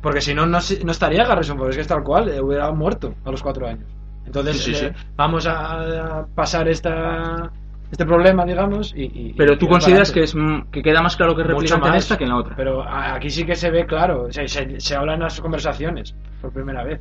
porque 0.00 0.20
si 0.20 0.34
no, 0.34 0.46
no, 0.46 0.58
no 0.84 0.92
estaría 0.92 1.24
Garrison, 1.24 1.56
porque 1.56 1.70
es 1.70 1.76
que 1.76 1.82
es 1.82 1.88
tal 1.88 2.04
cual, 2.04 2.28
eh, 2.28 2.40
hubiera 2.40 2.70
muerto 2.70 3.14
a 3.24 3.30
los 3.32 3.42
cuatro 3.42 3.66
años. 3.66 3.88
Entonces, 4.24 4.56
Sí, 4.62 4.72
sí, 4.74 4.84
eh, 4.86 4.92
sí. 4.96 5.04
vamos 5.16 5.46
a, 5.46 6.18
a 6.20 6.26
pasar 6.32 6.68
esta, 6.68 7.50
este 7.90 8.04
problema, 8.04 8.44
digamos. 8.44 8.92
Y, 8.96 9.04
y- 9.04 9.34
Pero 9.36 9.56
tú 9.58 9.68
consideras 9.68 10.10
que 10.10 10.22
es 10.22 10.34
que 10.72 10.82
queda 10.82 11.02
más 11.02 11.16
claro 11.16 11.34
que 11.36 11.42
es 11.42 11.48
replicante 11.48 11.88
en 11.88 11.94
esta 11.94 12.16
que 12.18 12.24
en 12.24 12.30
la 12.30 12.36
otra. 12.36 12.54
Pero 12.56 12.82
aquí 12.86 13.30
sí 13.30 13.44
que 13.44 13.54
se 13.54 13.70
ve 13.70 13.86
claro, 13.86 14.24
o 14.24 14.32
sea, 14.32 14.46
se, 14.48 14.80
se 14.80 14.94
habla 14.96 15.14
en 15.14 15.20
las 15.20 15.40
conversaciones 15.40 16.14
por 16.40 16.52
primera 16.52 16.82
vez. 16.84 17.00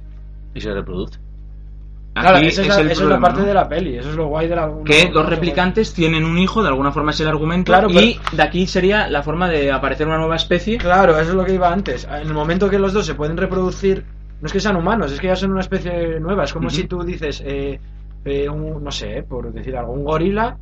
Y 0.54 0.62
se 0.62 0.74
reproduce. 0.74 1.20
Claro, 2.14 2.38
Aquí 2.38 2.46
esa 2.48 2.62
es, 2.62 2.68
es 2.70 2.76
la, 2.76 2.82
el 2.82 2.92
esa 2.92 2.94
es 2.94 3.00
la 3.00 3.06
problema, 3.08 3.28
parte 3.28 3.42
¿no? 3.42 3.48
de 3.48 3.54
la 3.54 3.68
peli, 3.68 3.98
eso 3.98 4.10
es 4.10 4.16
lo 4.16 4.28
guay 4.28 4.48
de 4.48 4.56
la. 4.56 4.72
que 4.86 5.10
los 5.12 5.28
replicantes 5.28 5.94
tienen 5.94 6.24
un 6.24 6.38
hijo, 6.38 6.62
de 6.64 6.70
alguna 6.70 6.94
forma 6.94 7.12
es 7.12 7.20
el 7.20 7.28
argumento, 7.28 7.74
Claro, 7.74 7.90
y 7.90 8.18
de 8.32 8.42
aquí 8.42 8.68
sería 8.68 9.10
la 9.10 9.22
forma 9.22 9.50
de 9.50 9.70
aparecer 9.70 10.08
una 10.08 10.18
nueva 10.18 10.38
especie. 10.38 10.78
Claro, 10.78 11.20
eso 11.20 11.32
es 11.32 11.36
lo 11.36 11.44
que 11.44 11.56
iba 11.56 11.70
antes. 11.74 12.06
En 12.10 12.28
el 12.28 12.34
momento 12.34 12.70
que 12.70 12.80
los 12.80 12.94
dos 12.94 13.06
se 13.06 13.16
pueden 13.16 13.36
reproducir, 13.36 14.06
no 14.40 14.46
es 14.46 14.54
que 14.54 14.62
sean 14.62 14.78
humanos, 14.78 15.12
es 15.12 15.20
que 15.20 15.28
ya 15.28 15.36
son 15.36 15.52
una 15.52 15.60
especie 15.60 16.22
nueva. 16.22 16.46
Es 16.46 16.54
como 16.54 16.70
si 16.70 16.86
tú 16.88 17.04
dices, 17.04 17.44
eh, 17.46 17.82
eh, 18.24 18.48
un- 18.48 18.82
no 18.82 18.92
sé, 18.92 19.22
por 19.28 19.52
decir 19.52 19.76
algo, 19.76 19.92
un 19.92 20.06
gorila 20.06 20.56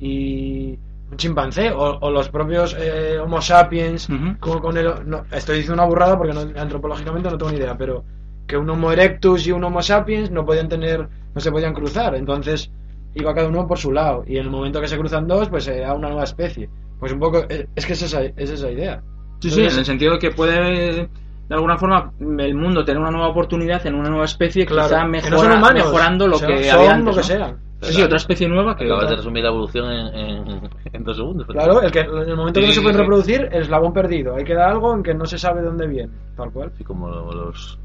y 0.00 0.78
un 1.10 1.16
chimpancé, 1.16 1.70
o, 1.70 1.98
o 2.00 2.10
los 2.10 2.28
propios 2.28 2.76
eh, 2.78 3.18
Homo 3.18 3.40
sapiens, 3.40 4.08
con, 4.40 4.60
con 4.60 4.76
el. 4.76 4.92
no, 5.06 5.24
estoy 5.32 5.56
diciendo 5.58 5.82
una 5.82 5.88
burrada 5.88 6.16
porque 6.18 6.32
no- 6.34 6.60
antropológicamente 6.60 7.30
no 7.30 7.38
tengo 7.38 7.50
ni 7.52 7.58
idea, 7.58 7.76
pero 7.76 8.04
que 8.46 8.56
un 8.56 8.68
Homo 8.70 8.92
erectus 8.92 9.46
y 9.46 9.52
un 9.52 9.64
Homo 9.64 9.82
sapiens 9.82 10.30
no 10.30 10.44
podían 10.44 10.68
tener, 10.68 11.08
no 11.34 11.40
se 11.40 11.50
podían 11.50 11.74
cruzar. 11.74 12.14
Entonces 12.14 12.70
iba 13.14 13.34
cada 13.34 13.48
uno 13.48 13.66
por 13.66 13.78
su 13.78 13.92
lado. 13.92 14.24
Y 14.26 14.36
en 14.36 14.44
el 14.44 14.50
momento 14.50 14.80
que 14.80 14.88
se 14.88 14.98
cruzan 14.98 15.26
dos, 15.26 15.48
pues 15.48 15.64
se 15.64 15.78
da 15.80 15.94
una 15.94 16.08
nueva 16.08 16.24
especie. 16.24 16.68
Pues 17.00 17.12
un 17.12 17.20
poco, 17.20 17.44
eh, 17.48 17.66
es 17.74 17.86
que 17.86 17.92
es 17.94 18.02
esa, 18.02 18.22
es 18.22 18.50
esa 18.50 18.70
idea. 18.70 19.02
Sí, 19.40 19.50
sí, 19.50 19.60
en 19.64 19.78
el 19.78 19.84
sentido 19.84 20.14
de 20.14 20.18
que 20.18 20.30
puede, 20.32 21.08
de 21.48 21.54
alguna 21.54 21.76
forma, 21.78 22.12
el 22.20 22.54
mundo 22.54 22.84
tener 22.84 23.00
una 23.00 23.10
nueva 23.10 23.28
oportunidad 23.28 23.86
en 23.86 23.94
una 23.94 24.08
nueva 24.10 24.24
especie, 24.24 24.66
Claro, 24.66 24.88
quizá 24.88 25.22
que 25.22 25.30
no 25.30 25.38
son 25.38 25.52
humanos, 25.52 25.84
mejorando 25.84 26.26
lo 26.26 26.38
que 26.38 26.70
había 26.70 26.94
antes. 26.94 27.16
lo 27.16 27.22
que 27.22 27.38
¿no? 27.38 27.67
Sí, 27.80 27.94
sí, 27.94 28.02
otra 28.02 28.16
especie 28.16 28.48
nueva 28.48 28.76
que. 28.76 28.84
Acabas 28.84 29.04
otra- 29.04 29.10
de 29.10 29.16
resumir 29.18 29.42
la 29.44 29.50
evolución 29.50 29.92
en, 29.92 30.14
en, 30.14 30.70
en 30.92 31.04
dos 31.04 31.16
segundos. 31.16 31.46
Claro, 31.46 31.80
el 31.80 31.92
que, 31.92 32.00
en 32.00 32.28
el 32.28 32.36
momento 32.36 32.60
que 32.60 32.66
no 32.66 32.72
Sí, 32.72 32.78
se 32.78 32.80
pueden 32.82 32.96
sí. 32.96 33.00
reproducir, 33.02 33.48
el 33.52 33.62
eslabón 33.62 33.92
perdido. 33.92 34.34
Ahí 34.34 34.44
queda 34.44 34.68
algo 34.68 34.94
en 34.94 35.02
que 35.02 35.14
no 35.14 35.26
se 35.26 35.38
sabe 35.38 35.62
dónde 35.62 35.86
viene, 35.86 36.12
tal 36.36 36.50
cual. 36.50 36.72
Así 36.74 36.82
como 36.82 37.08
los, 37.08 37.78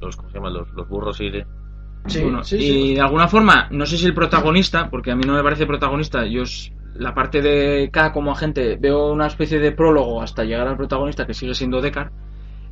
los, 0.00 0.16
¿cómo 0.16 0.28
se 0.28 0.34
llama? 0.36 0.50
Los, 0.50 0.70
los 0.74 0.88
burros 0.88 1.20
y 1.20 1.30
de... 1.30 1.46
Sí, 2.06 2.22
Bueno, 2.22 2.42
sí, 2.44 2.56
y 2.56 2.60
sí. 2.60 2.94
de 2.94 3.00
alguna 3.00 3.26
forma, 3.28 3.68
no 3.70 3.84
sé 3.86 3.96
si 3.98 4.06
el 4.06 4.14
protagonista, 4.14 4.88
porque 4.90 5.10
a 5.12 5.16
mí 5.16 5.22
no 5.26 5.34
me 5.34 5.42
parece 5.42 5.66
protagonista, 5.66 6.24
yo 6.26 6.42
es 6.42 6.72
la 6.94 7.14
parte 7.14 7.40
de 7.42 7.90
K 7.92 8.12
como 8.12 8.32
agente, 8.32 8.76
veo 8.80 9.12
una 9.12 9.26
especie 9.28 9.58
de 9.60 9.72
prólogo 9.72 10.20
hasta 10.22 10.44
llegar 10.44 10.66
al 10.68 10.76
protagonista 10.76 11.26
que 11.26 11.34
sigue 11.34 11.54
siendo 11.54 11.80
Deckard, 11.80 12.10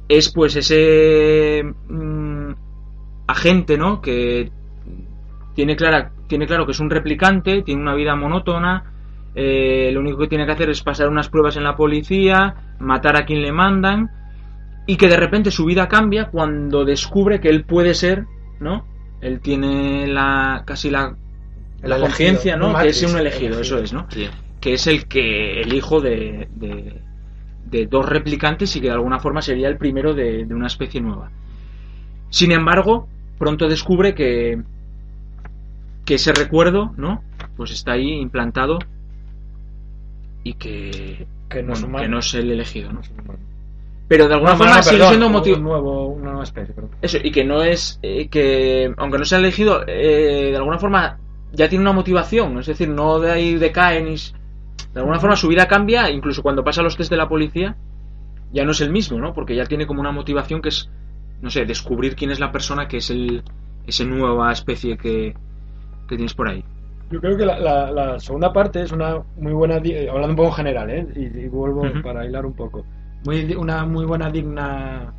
es 0.08 0.30
pues 0.32 0.56
ese 0.56 1.62
mm, 1.88 2.50
agente, 3.28 3.78
¿no? 3.78 4.00
Que 4.00 4.50
tiene, 5.54 5.76
clara, 5.76 6.10
tiene 6.30 6.46
claro 6.46 6.64
que 6.64 6.72
es 6.72 6.80
un 6.80 6.88
replicante, 6.88 7.62
tiene 7.62 7.82
una 7.82 7.94
vida 7.94 8.14
monótona, 8.14 8.84
eh, 9.34 9.90
lo 9.92 10.00
único 10.00 10.18
que 10.18 10.28
tiene 10.28 10.46
que 10.46 10.52
hacer 10.52 10.70
es 10.70 10.80
pasar 10.82 11.08
unas 11.08 11.28
pruebas 11.28 11.56
en 11.56 11.64
la 11.64 11.74
policía, 11.76 12.76
matar 12.78 13.16
a 13.16 13.26
quien 13.26 13.42
le 13.42 13.52
mandan, 13.52 14.10
y 14.86 14.96
que 14.96 15.08
de 15.08 15.16
repente 15.16 15.50
su 15.50 15.64
vida 15.64 15.88
cambia 15.88 16.26
cuando 16.26 16.84
descubre 16.84 17.40
que 17.40 17.48
él 17.48 17.64
puede 17.64 17.94
ser, 17.94 18.26
¿no? 18.60 18.86
Él 19.20 19.40
tiene 19.40 20.06
la 20.06 20.62
casi 20.64 20.88
la, 20.88 21.16
la 21.82 21.96
elegido, 21.96 22.00
conciencia, 22.00 22.56
¿no? 22.56 22.78
Que 22.78 22.88
es 22.88 23.02
un 23.02 23.18
elegido, 23.18 23.58
elegido. 23.58 23.60
eso 23.60 23.78
es, 23.78 23.92
¿no? 23.92 24.06
Sí. 24.08 24.28
Que 24.60 24.74
es 24.74 24.86
el 24.86 25.06
que 25.06 25.60
el 25.60 25.72
hijo 25.74 26.00
de, 26.00 26.48
de, 26.54 27.02
de 27.66 27.86
dos 27.86 28.08
replicantes 28.08 28.74
y 28.76 28.80
que 28.80 28.86
de 28.86 28.92
alguna 28.94 29.18
forma 29.18 29.42
sería 29.42 29.68
el 29.68 29.78
primero 29.78 30.14
de, 30.14 30.44
de 30.46 30.54
una 30.54 30.68
especie 30.68 31.00
nueva. 31.00 31.30
Sin 32.28 32.52
embargo, 32.52 33.08
pronto 33.36 33.66
descubre 33.68 34.14
que 34.14 34.62
que 36.04 36.14
ese 36.14 36.32
recuerdo, 36.32 36.92
¿no? 36.96 37.22
Pues 37.56 37.70
está 37.72 37.92
ahí 37.92 38.12
implantado 38.12 38.78
y 40.42 40.54
que 40.54 41.26
Que 41.48 41.62
no 41.62 41.72
es 41.74 41.80
bueno, 41.80 41.86
humano. 41.88 42.02
que 42.02 42.08
no 42.08 42.18
es 42.18 42.34
el 42.34 42.50
elegido, 42.50 42.92
¿no? 42.92 43.00
Pero 44.08 44.26
de 44.26 44.34
alguna 44.34 44.56
forma 44.56 44.82
sigue 44.82 45.06
siendo 45.06 45.26
un 45.26 45.32
motivo 45.32 45.58
nuevo, 45.58 46.06
una 46.08 46.30
nueva 46.30 46.42
especie, 46.44 46.74
perdón. 46.74 46.90
eso, 47.00 47.18
y 47.22 47.30
que 47.30 47.44
no 47.44 47.62
es. 47.62 47.98
eh, 48.02 48.28
que 48.28 48.92
aunque 48.96 49.18
no 49.18 49.24
sea 49.24 49.38
elegido, 49.38 49.82
eh, 49.86 50.48
de 50.50 50.56
alguna 50.56 50.78
forma 50.78 51.18
ya 51.52 51.68
tiene 51.68 51.82
una 51.82 51.92
motivación. 51.92 52.58
Es 52.58 52.66
decir, 52.66 52.88
no 52.88 53.20
de 53.20 53.30
ahí 53.30 53.54
decae 53.54 54.02
ni. 54.02 54.16
De 54.92 54.98
alguna 55.00 55.20
forma 55.20 55.36
su 55.36 55.46
vida 55.48 55.68
cambia, 55.68 56.10
incluso 56.10 56.42
cuando 56.42 56.64
pasa 56.64 56.82
los 56.82 56.96
test 56.96 57.10
de 57.10 57.16
la 57.16 57.28
policía, 57.28 57.76
ya 58.52 58.64
no 58.64 58.72
es 58.72 58.80
el 58.80 58.90
mismo, 58.90 59.18
¿no? 59.20 59.32
Porque 59.32 59.54
ya 59.54 59.66
tiene 59.66 59.86
como 59.86 60.00
una 60.00 60.10
motivación 60.10 60.60
que 60.60 60.70
es, 60.70 60.90
no 61.40 61.50
sé, 61.50 61.64
descubrir 61.64 62.16
quién 62.16 62.32
es 62.32 62.40
la 62.40 62.50
persona 62.50 62.88
que 62.88 62.96
es 62.96 63.10
el. 63.10 63.44
esa 63.86 64.04
nueva 64.04 64.50
especie 64.50 64.96
que, 64.98 65.34
que 66.10 66.16
tienes 66.16 66.34
por 66.34 66.48
ahí. 66.48 66.62
Yo 67.10 67.20
creo 67.20 67.36
que 67.36 67.44
la, 67.46 67.58
la- 67.58 67.90
la 67.90 68.18
segunda 68.20 68.52
parte 68.52 68.82
es 68.82 68.92
una 68.92 69.20
muy 69.38 69.52
buena, 69.52 69.78
eh, 69.82 70.08
hablando 70.08 70.30
un 70.30 70.36
poco 70.36 70.48
en 70.50 70.54
general, 70.54 70.90
¿eh? 70.90 71.06
y, 71.16 71.24
y 71.40 71.48
vuelvo 71.48 71.82
para 72.02 72.24
hilar 72.26 72.46
un 72.46 72.52
poco, 72.52 72.84
muy, 73.24 73.54
una 73.54 73.84
muy 73.84 74.04
buena, 74.04 74.30
digna, 74.30 75.12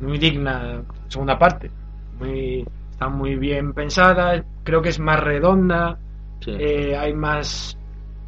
muy 0.00 0.18
digna 0.18 0.82
segunda 1.08 1.38
parte, 1.38 1.70
muy, 2.18 2.66
está 2.90 3.08
muy 3.08 3.36
bien 3.36 3.72
pensada, 3.72 4.44
creo 4.64 4.82
que 4.82 4.88
es 4.90 4.98
más 4.98 5.20
redonda, 5.20 5.98
Sí. 6.40 6.50
eh, 6.58 6.96
hay 6.96 7.14
más 7.14 7.78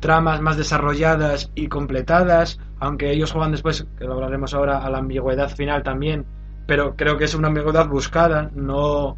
tramas 0.01 0.41
más 0.41 0.57
desarrolladas 0.57 1.51
y 1.57 1.67
completadas, 1.67 2.59
aunque 2.79 3.11
ellos 3.11 3.33
juegan 3.33 3.51
después, 3.51 3.87
que 3.99 4.05
lo 4.05 4.15
hablaremos 4.15 4.55
ahora, 4.55 4.79
a 4.79 4.89
la 4.91 4.99
ambigüedad 4.99 5.49
final 5.51 5.83
también, 5.83 6.25
pero 6.67 6.95
creo 6.97 7.17
que 7.19 7.25
es 7.25 7.35
una 7.35 7.49
ambigüedad 7.49 7.89
buscada, 7.89 8.51
no 8.55 9.17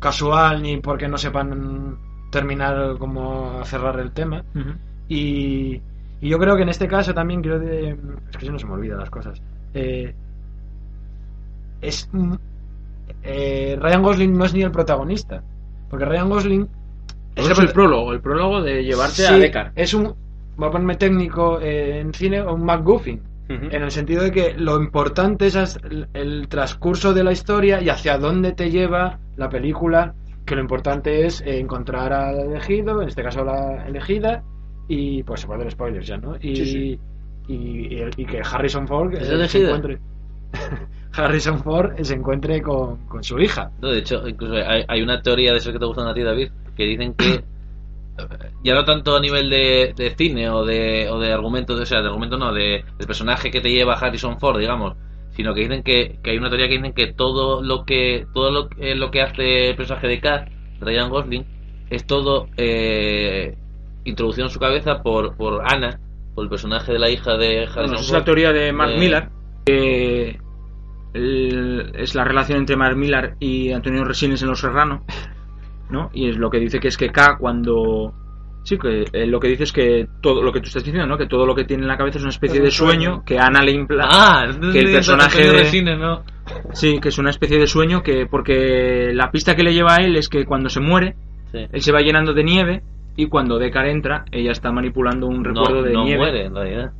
casual 0.00 0.62
ni 0.62 0.78
porque 0.78 1.06
no 1.08 1.16
sepan 1.18 1.96
terminar 2.32 2.96
como 2.98 3.64
cerrar 3.64 4.00
el 4.00 4.10
tema. 4.12 4.44
Y, 5.08 5.80
y 6.20 6.28
yo 6.28 6.38
creo 6.38 6.56
que 6.56 6.62
en 6.62 6.68
este 6.68 6.88
caso 6.88 7.14
también 7.14 7.42
quiero 7.42 7.60
de... 7.60 7.90
Es 8.30 8.36
que 8.36 8.46
si 8.46 8.52
no 8.52 8.58
se 8.58 8.66
me 8.66 8.72
olvidan 8.72 8.98
las 8.98 9.10
cosas. 9.10 9.40
Eh, 9.74 10.14
es... 11.80 12.08
eh, 13.22 13.78
Ryan 13.80 14.02
Gosling 14.02 14.36
no 14.36 14.44
es 14.44 14.54
ni 14.54 14.62
el 14.62 14.70
protagonista. 14.70 15.42
Porque 15.88 16.04
Ryan 16.04 16.30
Gosling... 16.30 16.68
Es 17.36 17.58
el 17.58 17.72
prólogo, 17.72 18.12
el 18.12 18.20
prólogo 18.20 18.60
de 18.62 18.84
llevarte 18.84 19.26
a 19.26 19.32
Deckard. 19.32 19.72
Es 19.76 19.94
un... 19.94 20.14
Voy 20.56 20.68
a 20.68 20.72
ponerme 20.72 20.96
técnico 20.96 21.60
eh, 21.60 22.00
en 22.00 22.12
cine, 22.12 22.42
un 22.42 22.64
En 23.50 23.82
el 23.82 23.90
sentido 23.90 24.22
de 24.22 24.30
que 24.30 24.54
lo 24.54 24.80
importante 24.80 25.46
es 25.46 25.78
el, 26.14 26.46
transcurso 26.48 27.12
de 27.12 27.24
la 27.24 27.32
historia 27.32 27.82
y 27.82 27.88
hacia 27.88 28.16
dónde 28.16 28.52
te 28.52 28.70
lleva 28.70 29.18
la 29.36 29.48
película, 29.48 30.14
que 30.46 30.54
lo 30.54 30.60
importante 30.60 31.26
es 31.26 31.40
eh, 31.40 31.58
encontrar 31.58 32.12
al 32.12 32.38
elegido, 32.38 33.02
en 33.02 33.08
este 33.08 33.22
caso 33.24 33.44
la 33.44 33.86
elegida, 33.88 34.44
y 34.88 35.22
pues 35.24 35.40
se 35.40 35.46
puede 35.48 35.64
dar 35.64 35.72
spoilers 35.72 36.06
ya, 36.06 36.16
¿no? 36.18 36.36
Y, 36.40 36.54
Sí, 36.56 36.66
sí. 36.66 37.00
y, 37.48 37.54
y- 37.54 38.10
y 38.16 38.24
que 38.24 38.40
Harrison 38.40 38.86
Ford 38.86 39.14
¿Es 39.14 39.28
eh, 39.28 39.48
se 39.48 39.64
encuentre 39.64 39.98
Harrison 41.12 41.58
Ford 41.62 41.92
se 42.02 42.14
encuentre 42.14 42.62
con, 42.62 43.06
con 43.06 43.22
su 43.24 43.38
hija. 43.40 43.70
No, 43.80 43.88
de 43.90 43.98
hecho, 43.98 44.26
incluso 44.28 44.54
hay, 44.54 44.84
hay 44.86 45.02
una 45.02 45.20
teoría 45.22 45.52
de 45.52 45.58
eso 45.58 45.72
que 45.72 45.78
te 45.78 45.84
gustan 45.86 46.06
a 46.06 46.14
ti, 46.14 46.22
David, 46.22 46.50
que 46.76 46.84
dicen 46.84 47.14
que 47.14 47.42
ya 48.64 48.74
no 48.74 48.84
tanto 48.84 49.16
a 49.16 49.20
nivel 49.20 49.48
de, 49.50 49.92
de 49.96 50.10
cine 50.16 50.48
o 50.50 50.64
de, 50.64 51.08
o 51.10 51.18
de 51.18 51.32
argumento, 51.32 51.74
o 51.74 51.86
sea, 51.86 52.00
de 52.00 52.08
argumento 52.08 52.36
no, 52.38 52.52
de, 52.52 52.84
del 52.98 53.06
personaje 53.06 53.50
que 53.50 53.60
te 53.60 53.70
lleva 53.70 53.94
Harrison 53.94 54.38
Ford, 54.40 54.58
digamos, 54.58 54.96
sino 55.32 55.54
que 55.54 55.60
dicen 55.62 55.82
que, 55.82 56.18
que 56.22 56.30
hay 56.30 56.38
una 56.38 56.48
teoría 56.48 56.68
que 56.68 56.76
dicen 56.76 56.92
que 56.92 57.12
todo 57.12 57.62
lo 57.62 57.84
que 57.84 58.26
todo 58.34 58.50
lo, 58.50 58.68
que- 58.68 58.94
lo 58.94 59.10
que 59.10 59.22
hace 59.22 59.70
el 59.70 59.76
personaje 59.76 60.06
de 60.08 60.20
Kat, 60.20 60.48
Ryan 60.80 61.08
Gosling, 61.10 61.44
es 61.90 62.06
todo 62.06 62.48
eh, 62.56 63.56
introducido 64.04 64.46
en 64.46 64.52
su 64.52 64.58
cabeza 64.58 65.02
por, 65.02 65.36
por 65.36 65.62
Anna, 65.64 65.98
por 66.34 66.44
el 66.44 66.50
personaje 66.50 66.92
de 66.92 66.98
la 66.98 67.10
hija 67.10 67.36
de 67.36 67.60
Harrison 67.62 67.74
Bueno, 67.86 68.00
es 68.00 68.10
la 68.12 68.24
teoría 68.24 68.52
de 68.52 68.72
Mark 68.72 68.92
Eh, 68.94 68.98
Millar, 68.98 69.30
que 69.66 70.38
el- 71.14 71.92
es 71.96 72.14
la 72.14 72.24
relación 72.24 72.58
entre 72.58 72.76
Mark 72.76 72.96
Millar 72.96 73.36
y 73.40 73.72
Antonio 73.72 74.04
Resines 74.04 74.42
en 74.42 74.48
Los 74.48 74.60
Serrano, 74.60 75.04
¿no? 75.90 76.10
Y 76.12 76.28
es 76.28 76.36
lo 76.38 76.50
que 76.50 76.58
dice 76.58 76.78
que 76.80 76.88
es 76.88 76.96
que 76.96 77.10
K 77.10 77.36
cuando... 77.38 78.14
Sí, 78.62 78.76
que 78.76 79.04
eh, 79.12 79.26
lo 79.26 79.40
que 79.40 79.48
dice 79.48 79.64
es 79.64 79.72
que 79.72 80.06
todo 80.20 80.42
lo 80.42 80.52
que 80.52 80.60
tú 80.60 80.66
estás 80.66 80.84
diciendo, 80.84 81.06
¿no? 81.08 81.16
Que 81.16 81.26
todo 81.26 81.46
lo 81.46 81.54
que 81.54 81.64
tiene 81.64 81.82
en 81.84 81.88
la 81.88 81.96
cabeza 81.96 82.18
es 82.18 82.24
una 82.24 82.30
especie 82.30 82.58
Es 82.58 82.64
de 82.64 82.70
sueño, 82.70 82.92
sueño. 83.10 83.24
que 83.24 83.38
Ana 83.38 83.62
le 83.62 83.72
implanta... 83.72 84.08
Ah, 84.12 84.50
que 84.72 84.80
el 84.80 84.92
personaje 84.92 85.50
de... 85.50 85.96
¿no? 85.96 86.22
Sí, 86.74 86.98
que 87.00 87.08
es 87.08 87.16
una 87.18 87.30
especie 87.30 87.58
de 87.58 87.66
sueño 87.66 88.02
que 88.02 88.26
porque 88.26 89.12
la 89.14 89.30
pista 89.30 89.56
que 89.56 89.62
le 89.62 89.72
lleva 89.72 89.94
a 89.94 90.04
él 90.04 90.16
es 90.16 90.28
que 90.28 90.44
cuando 90.44 90.68
se 90.68 90.80
muere, 90.80 91.16
Sí. 91.52 91.66
él 91.72 91.80
se 91.80 91.90
va 91.90 92.00
llenando 92.00 92.32
de 92.34 92.44
nieve 92.44 92.82
y 93.16 93.26
cuando 93.28 93.58
Deckard 93.58 93.88
entra, 93.88 94.24
ella 94.30 94.52
está 94.52 94.70
manipulando 94.70 95.26
un 95.26 95.42
recuerdo 95.44 95.76
no, 95.76 95.82
de 95.82 95.92
no 95.92 96.04
nieve. 96.04 96.18
muere 96.18 96.44
en 96.44 96.54
realidad. 96.54 96.92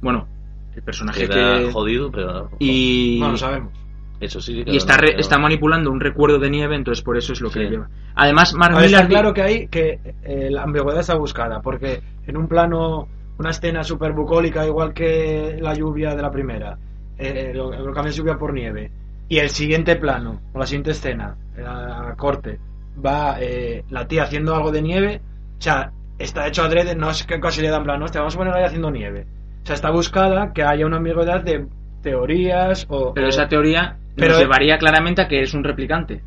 Bueno, 0.00 0.28
el 0.76 0.82
personaje 0.82 1.26
que 1.28 1.70
jodido, 1.72 2.10
pero 2.12 2.50
y 2.60 3.16
No 3.20 3.30
lo 3.30 3.36
sabemos. 3.36 3.72
Eso 4.20 4.40
sí. 4.40 4.62
y 4.66 4.76
está 4.76 4.96
re- 4.96 5.16
está 5.18 5.38
manipulando 5.38 5.90
un 5.90 6.00
recuerdo 6.00 6.38
de 6.38 6.50
nieve, 6.50 6.74
entonces 6.76 7.02
por 7.04 7.16
eso 7.16 7.32
es 7.32 7.40
lo 7.40 7.48
que 7.48 7.54
Sí. 7.54 7.64
le 7.64 7.70
lleva. 7.70 7.88
Además, 8.14 8.54
Mark 8.54 8.74
A 8.74 8.76
ver, 8.76 8.86
está 8.86 8.98
Millar 8.98 9.10
claro 9.10 9.34
que 9.34 9.42
hay 9.42 9.68
que 9.68 10.00
eh, 10.22 10.48
la 10.50 10.62
ambigüedad 10.62 11.00
está 11.00 11.16
buscada, 11.16 11.60
porque 11.60 12.00
en 12.26 12.36
un 12.36 12.48
plano, 12.48 13.08
una 13.38 13.50
escena 13.50 13.84
súper 13.84 14.12
bucólica, 14.12 14.66
igual 14.66 14.92
que 14.94 15.58
la 15.60 15.74
lluvia 15.74 16.14
de 16.14 16.22
la 16.22 16.30
primera, 16.30 16.78
eh, 17.18 17.52
lo, 17.54 17.70
lo 17.70 17.92
cambia 17.92 18.12
lluvia 18.12 18.36
por 18.38 18.52
nieve, 18.54 18.90
y 19.28 19.38
el 19.38 19.50
siguiente 19.50 19.96
plano, 19.96 20.40
o 20.52 20.58
la 20.58 20.66
siguiente 20.66 20.92
escena, 20.92 21.34
la 21.56 22.14
corte, 22.16 22.58
va 23.04 23.36
eh, 23.40 23.84
la 23.90 24.06
tía 24.06 24.22
haciendo 24.22 24.54
algo 24.54 24.70
de 24.72 24.80
nieve, 24.82 25.20
o 25.58 25.60
sea, 25.60 25.90
está 26.18 26.46
hecho 26.46 26.62
adrede, 26.62 26.94
no 26.96 27.10
es 27.10 27.24
que 27.24 27.38
casi 27.40 27.60
le 27.60 27.68
dan 27.68 27.84
plan, 27.84 28.00
no, 28.00 28.06
te 28.06 28.18
vamos 28.18 28.34
a 28.34 28.38
poner 28.38 28.54
ahí 28.54 28.64
haciendo 28.64 28.90
nieve. 28.90 29.26
O 29.62 29.66
sea, 29.66 29.74
está 29.74 29.90
buscada 29.90 30.52
que 30.54 30.62
haya 30.62 30.86
una 30.86 30.96
ambigüedad 30.98 31.42
de 31.42 31.66
teorías 32.02 32.86
o... 32.88 33.12
pero 33.14 33.26
o- 33.26 33.30
esa 33.30 33.48
teoría 33.48 33.96
Pero- 34.16 34.32
nos 34.32 34.40
llevaría 34.40 34.78
claramente 34.78 35.22
a 35.22 35.28
que 35.28 35.42
es 35.42 35.52
un 35.54 35.62
replicante. 35.64 36.22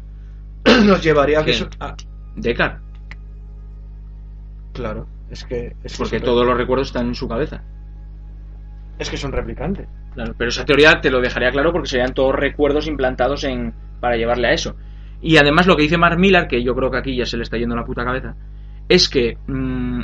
nos 0.85 1.03
llevaría 1.03 1.39
a 1.39 1.45
que... 1.45 1.53
Ah, 1.79 1.95
Deckard, 2.35 2.79
claro, 4.73 5.07
es 5.29 5.43
que... 5.45 5.75
Es 5.83 5.93
que 5.93 5.97
porque 5.97 6.17
es 6.17 6.21
un- 6.21 6.25
todos 6.25 6.45
los 6.45 6.57
recuerdos 6.57 6.87
están 6.87 7.07
en 7.07 7.15
su 7.15 7.27
cabeza. 7.27 7.63
Es 8.97 9.09
que 9.09 9.15
es 9.15 9.23
un 9.23 9.31
replicante. 9.31 9.87
Claro, 10.13 10.33
pero 10.37 10.49
esa 10.49 10.65
teoría 10.65 10.99
te 11.01 11.09
lo 11.11 11.21
dejaría 11.21 11.51
claro 11.51 11.71
porque 11.71 11.87
serían 11.89 12.13
todos 12.13 12.35
recuerdos 12.35 12.87
implantados 12.87 13.43
en 13.43 13.73
para 13.99 14.17
llevarle 14.17 14.47
a 14.47 14.53
eso. 14.53 14.75
Y 15.21 15.37
además 15.37 15.67
lo 15.67 15.75
que 15.75 15.83
dice 15.83 15.97
Mark 15.97 16.17
Millar, 16.17 16.47
que 16.47 16.63
yo 16.63 16.75
creo 16.75 16.89
que 16.91 16.97
aquí 16.97 17.15
ya 17.15 17.25
se 17.25 17.37
le 17.37 17.43
está 17.43 17.57
yendo 17.57 17.75
la 17.75 17.85
puta 17.85 18.03
cabeza, 18.05 18.35
es 18.87 19.07
que 19.09 19.37
mm, 19.47 20.01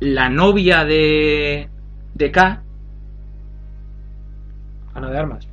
la 0.00 0.28
novia 0.28 0.84
de 0.84 1.68
de 2.14 2.30
K, 2.30 2.62
Ana 4.94 5.10
de 5.10 5.18
Armas. 5.18 5.48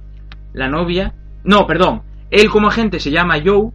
la 0.53 0.67
novia, 0.67 1.13
no, 1.49 1.65
perdón, 1.67 2.01
él 2.29 2.49
como 2.49 2.67
agente 2.67 2.99
se 2.99 3.11
llama 3.11 3.35
Joe 3.43 3.71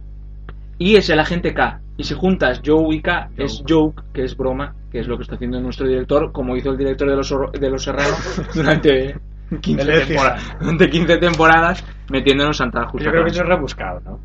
y 0.77 0.95
es 0.95 1.09
el 1.09 1.19
agente 1.19 1.53
K. 1.53 1.81
Y 1.97 2.03
si 2.03 2.13
juntas 2.13 2.61
Joe 2.65 2.95
y 2.95 3.01
K 3.01 3.29
es 3.37 3.63
joke, 3.67 4.03
que 4.13 4.23
es 4.23 4.35
broma, 4.35 4.73
que 4.91 4.99
es 4.99 5.07
lo 5.07 5.15
que 5.17 5.23
está 5.23 5.35
haciendo 5.35 5.59
nuestro 5.61 5.87
director, 5.87 6.31
como 6.31 6.55
hizo 6.57 6.71
el 6.71 6.77
director 6.77 7.09
de 7.09 7.15
los 7.15 7.33
de 7.53 7.69
los 7.69 7.83
Serranos 7.83 8.41
durante 8.55 9.15
15, 9.61 9.81
El 9.81 9.89
Écija. 9.89 10.07
temporadas, 10.07 10.57
durante 10.59 10.89
15 10.89 11.17
temporadas 11.17 11.85
metiéndonos 12.09 12.57
Santa 12.57 12.85
Justa. 12.87 13.05
Yo 13.05 13.11
creo 13.11 13.23
que 13.23 13.31
eso 13.31 13.41
es 13.43 13.47
rebuscado, 13.47 14.01
¿no? 14.05 14.19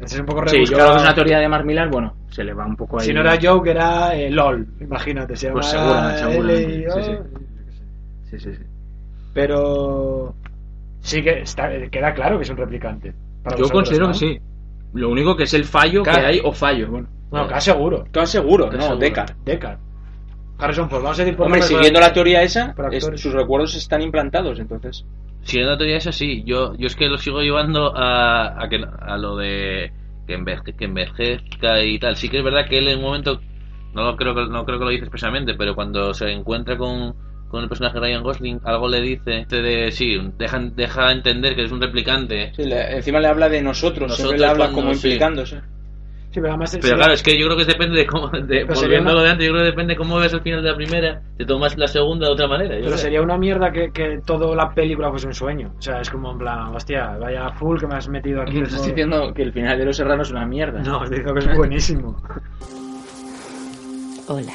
Ese 0.00 0.14
es 0.16 0.20
un 0.20 0.26
poco 0.26 0.46
Sí, 0.48 0.56
rebuscado. 0.56 0.78
yo 0.80 0.84
creo 0.84 0.90
que 0.92 0.96
es 0.98 1.02
una 1.04 1.14
teoría 1.14 1.38
de 1.38 1.48
Mark 1.48 1.64
Millar, 1.64 1.88
bueno, 1.90 2.14
se 2.30 2.44
le 2.44 2.54
va 2.54 2.66
un 2.66 2.76
poco 2.76 3.00
ahí. 3.00 3.06
Si 3.06 3.12
no 3.12 3.20
era 3.20 3.38
Joke, 3.40 3.70
era 3.70 4.14
eh, 4.14 4.30
LOL. 4.30 4.66
Imagínate, 4.80 5.36
se 5.36 5.50
Pues 5.50 5.72
llama 5.72 6.16
segura, 6.16 6.34
L 6.34 6.62
y 6.62 6.66
seguramente, 6.82 6.88
O. 6.90 7.02
sí, 7.02 7.12
Sí, 8.30 8.38
sí, 8.38 8.54
sí. 8.54 8.62
Pero 9.34 10.34
sí 11.02 11.22
que 11.22 11.40
está, 11.40 11.68
queda 11.90 12.14
claro 12.14 12.38
que 12.38 12.44
es 12.44 12.50
un 12.50 12.56
replicante. 12.56 13.12
Para 13.44 13.56
Yo 13.58 13.68
considero 13.68 14.06
¿no? 14.06 14.12
que 14.12 14.18
sí. 14.18 14.38
Lo 14.94 15.10
único 15.10 15.36
que 15.36 15.42
es 15.44 15.52
el 15.54 15.64
fallo 15.64 16.02
Claro. 16.02 16.20
que 16.20 16.26
hay, 16.26 16.40
o 16.42 16.52
fallo, 16.52 16.88
bueno. 16.90 17.08
Bueno, 17.30 17.46
casi 17.48 17.70
seguro. 17.70 18.04
Casi 18.10 18.32
seguro, 18.32 18.70
no, 18.70 18.80
seguro. 18.80 18.96
Deckard. 18.98 19.36
Deckard. 19.44 19.78
Harrison 20.58 20.88
Ford, 20.90 21.02
vamos 21.02 21.18
a 21.18 21.22
decir 21.24 21.36
por 21.36 21.46
Hombre, 21.46 21.62
siguiendo 21.62 21.98
la 21.98 22.12
teoría 22.12 22.42
esa, 22.42 22.74
es- 22.92 23.04
sus 23.20 23.32
recuerdos 23.32 23.74
están 23.74 24.00
implantados, 24.02 24.58
entonces. 24.60 25.04
Si 25.42 25.58
en 25.58 25.66
la 25.66 25.76
teoría 25.76 25.96
esa 25.96 26.12
sí, 26.12 26.44
yo, 26.46 26.74
yo 26.76 26.86
es 26.86 26.94
que 26.94 27.08
lo 27.08 27.18
sigo 27.18 27.40
llevando 27.40 27.96
a, 27.96 28.62
a, 28.62 28.68
que, 28.68 28.80
a 29.00 29.16
lo 29.16 29.36
de 29.36 29.92
que, 30.26 30.38
enveje- 30.38 30.76
que 30.76 30.84
envejezca 30.84 31.82
y 31.82 31.98
tal. 31.98 32.14
Sí 32.16 32.28
que 32.28 32.38
es 32.38 32.44
verdad 32.44 32.66
que 32.68 32.78
él 32.78 32.86
en 32.86 32.98
un 32.98 33.04
momento, 33.04 33.40
no 33.94 34.04
lo 34.04 34.16
creo 34.16 34.34
que, 34.36 34.46
no 34.46 34.64
creo 34.64 34.78
que 34.78 34.84
lo 34.84 34.90
dice 34.90 35.04
expresamente, 35.04 35.54
pero 35.54 35.74
cuando 35.74 36.14
se 36.14 36.30
encuentra 36.30 36.76
con, 36.78 37.14
con 37.52 37.62
el 37.62 37.68
personaje 37.68 37.94
de 37.94 38.00
Ryan 38.00 38.22
Gosling, 38.24 38.60
algo 38.64 38.88
le 38.88 39.00
dice 39.00 39.44
de, 39.48 39.90
sí, 39.92 40.16
deja, 40.38 40.58
deja 40.74 41.12
entender 41.12 41.54
que 41.54 41.62
es 41.64 41.70
un 41.70 41.80
replicante. 41.80 42.52
Sí, 42.56 42.64
le- 42.64 42.96
encima 42.96 43.20
le 43.20 43.28
habla 43.28 43.48
de 43.48 43.62
nosotros, 43.62 44.08
Nosotros 44.08 44.16
siempre 44.16 44.38
le 44.40 44.46
habla 44.46 44.64
cuando- 44.72 44.80
como 44.82 44.94
sí. 44.94 45.06
implicándose. 45.08 45.60
Sí, 46.30 46.40
pero 46.40 46.48
además 46.48 46.78
Pero 46.80 46.96
claro, 46.96 47.12
es 47.12 47.22
que 47.22 47.38
yo 47.38 47.44
creo 47.44 47.58
que 47.58 47.66
depende 47.66 47.98
de 47.98 48.06
cómo, 48.06 48.28
de, 48.30 48.64
volviendo 48.64 49.10
a 49.10 49.12
una- 49.12 49.20
lo 49.20 49.22
de 49.22 49.30
antes, 49.32 49.46
yo 49.46 49.52
creo 49.52 49.64
que 49.64 49.70
depende 49.70 49.92
de 49.92 49.98
cómo 49.98 50.16
ves 50.16 50.32
el 50.32 50.40
final 50.40 50.62
de 50.62 50.70
la 50.70 50.76
primera, 50.76 51.20
te 51.36 51.44
tomas 51.44 51.76
la 51.76 51.86
segunda 51.86 52.26
de 52.26 52.32
otra 52.32 52.48
manera. 52.48 52.74
Pero 52.82 52.96
sería 52.96 53.20
una 53.20 53.36
mierda 53.36 53.70
que, 53.70 53.92
que 53.92 54.20
toda 54.24 54.56
la 54.56 54.72
película 54.72 55.10
fuese 55.10 55.26
un 55.26 55.34
sueño. 55.34 55.74
O 55.78 55.82
sea, 55.82 56.00
es 56.00 56.08
como 56.08 56.32
en 56.32 56.38
plan, 56.38 56.74
hostia, 56.74 57.18
vaya 57.18 57.50
full 57.50 57.78
que 57.78 57.86
me 57.86 57.96
has 57.96 58.08
metido 58.08 58.40
aquí. 58.40 58.54
Me 58.54 58.62
estás 58.66 58.86
diciendo 58.86 59.34
que 59.34 59.42
el 59.42 59.52
final 59.52 59.76
de 59.78 59.84
Los 59.84 59.96
Serranos 59.98 60.28
es 60.28 60.32
una 60.32 60.46
mierda. 60.46 60.80
No, 60.80 61.04
te 61.04 61.16
digo 61.16 61.34
que 61.34 61.40
es 61.40 61.54
buenísimo. 61.54 62.16
Hola. 64.28 64.52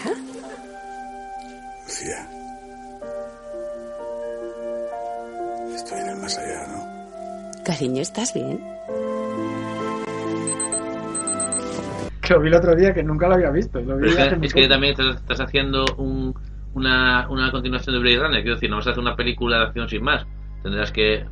Lucía. 1.86 2.28
Estoy 5.88 6.02
en 6.02 6.10
el 6.10 6.18
más 6.18 6.38
allá, 6.38 6.68
¿no? 6.68 7.64
Cariño, 7.64 8.02
¿estás 8.02 8.34
bien? 8.34 8.60
Que 12.22 12.34
lo 12.34 12.42
vi 12.42 12.50
el 12.50 12.56
otro 12.56 12.76
día 12.76 12.94
que 12.94 13.02
nunca 13.04 13.30
lo 13.30 13.36
había 13.36 13.52
visto. 13.52 13.80
Lo 13.80 13.96
vi 13.96 14.02
Pero 14.02 14.42
es 14.42 14.54
que, 14.54 14.64
es 14.64 14.68
también 14.70 14.92
estás, 14.92 15.16
estás 15.16 15.40
haciendo 15.40 15.86
un, 15.98 16.36
una, 16.74 17.30
una 17.30 17.52
continuación 17.52 17.96
de 17.96 18.02
Blade 18.02 18.20
Runner, 18.20 18.42
quiero 18.42 18.56
decir, 18.56 18.70
no 18.70 18.76
vas 18.76 18.88
a 18.88 18.90
hacer 18.90 19.00
una 19.02 19.16
película 19.16 19.60
de 19.60 19.64
acción 19.68 19.88
sin 19.88 20.04
más. 20.04 20.26
Tendrás 20.62 20.92
que 20.92 21.26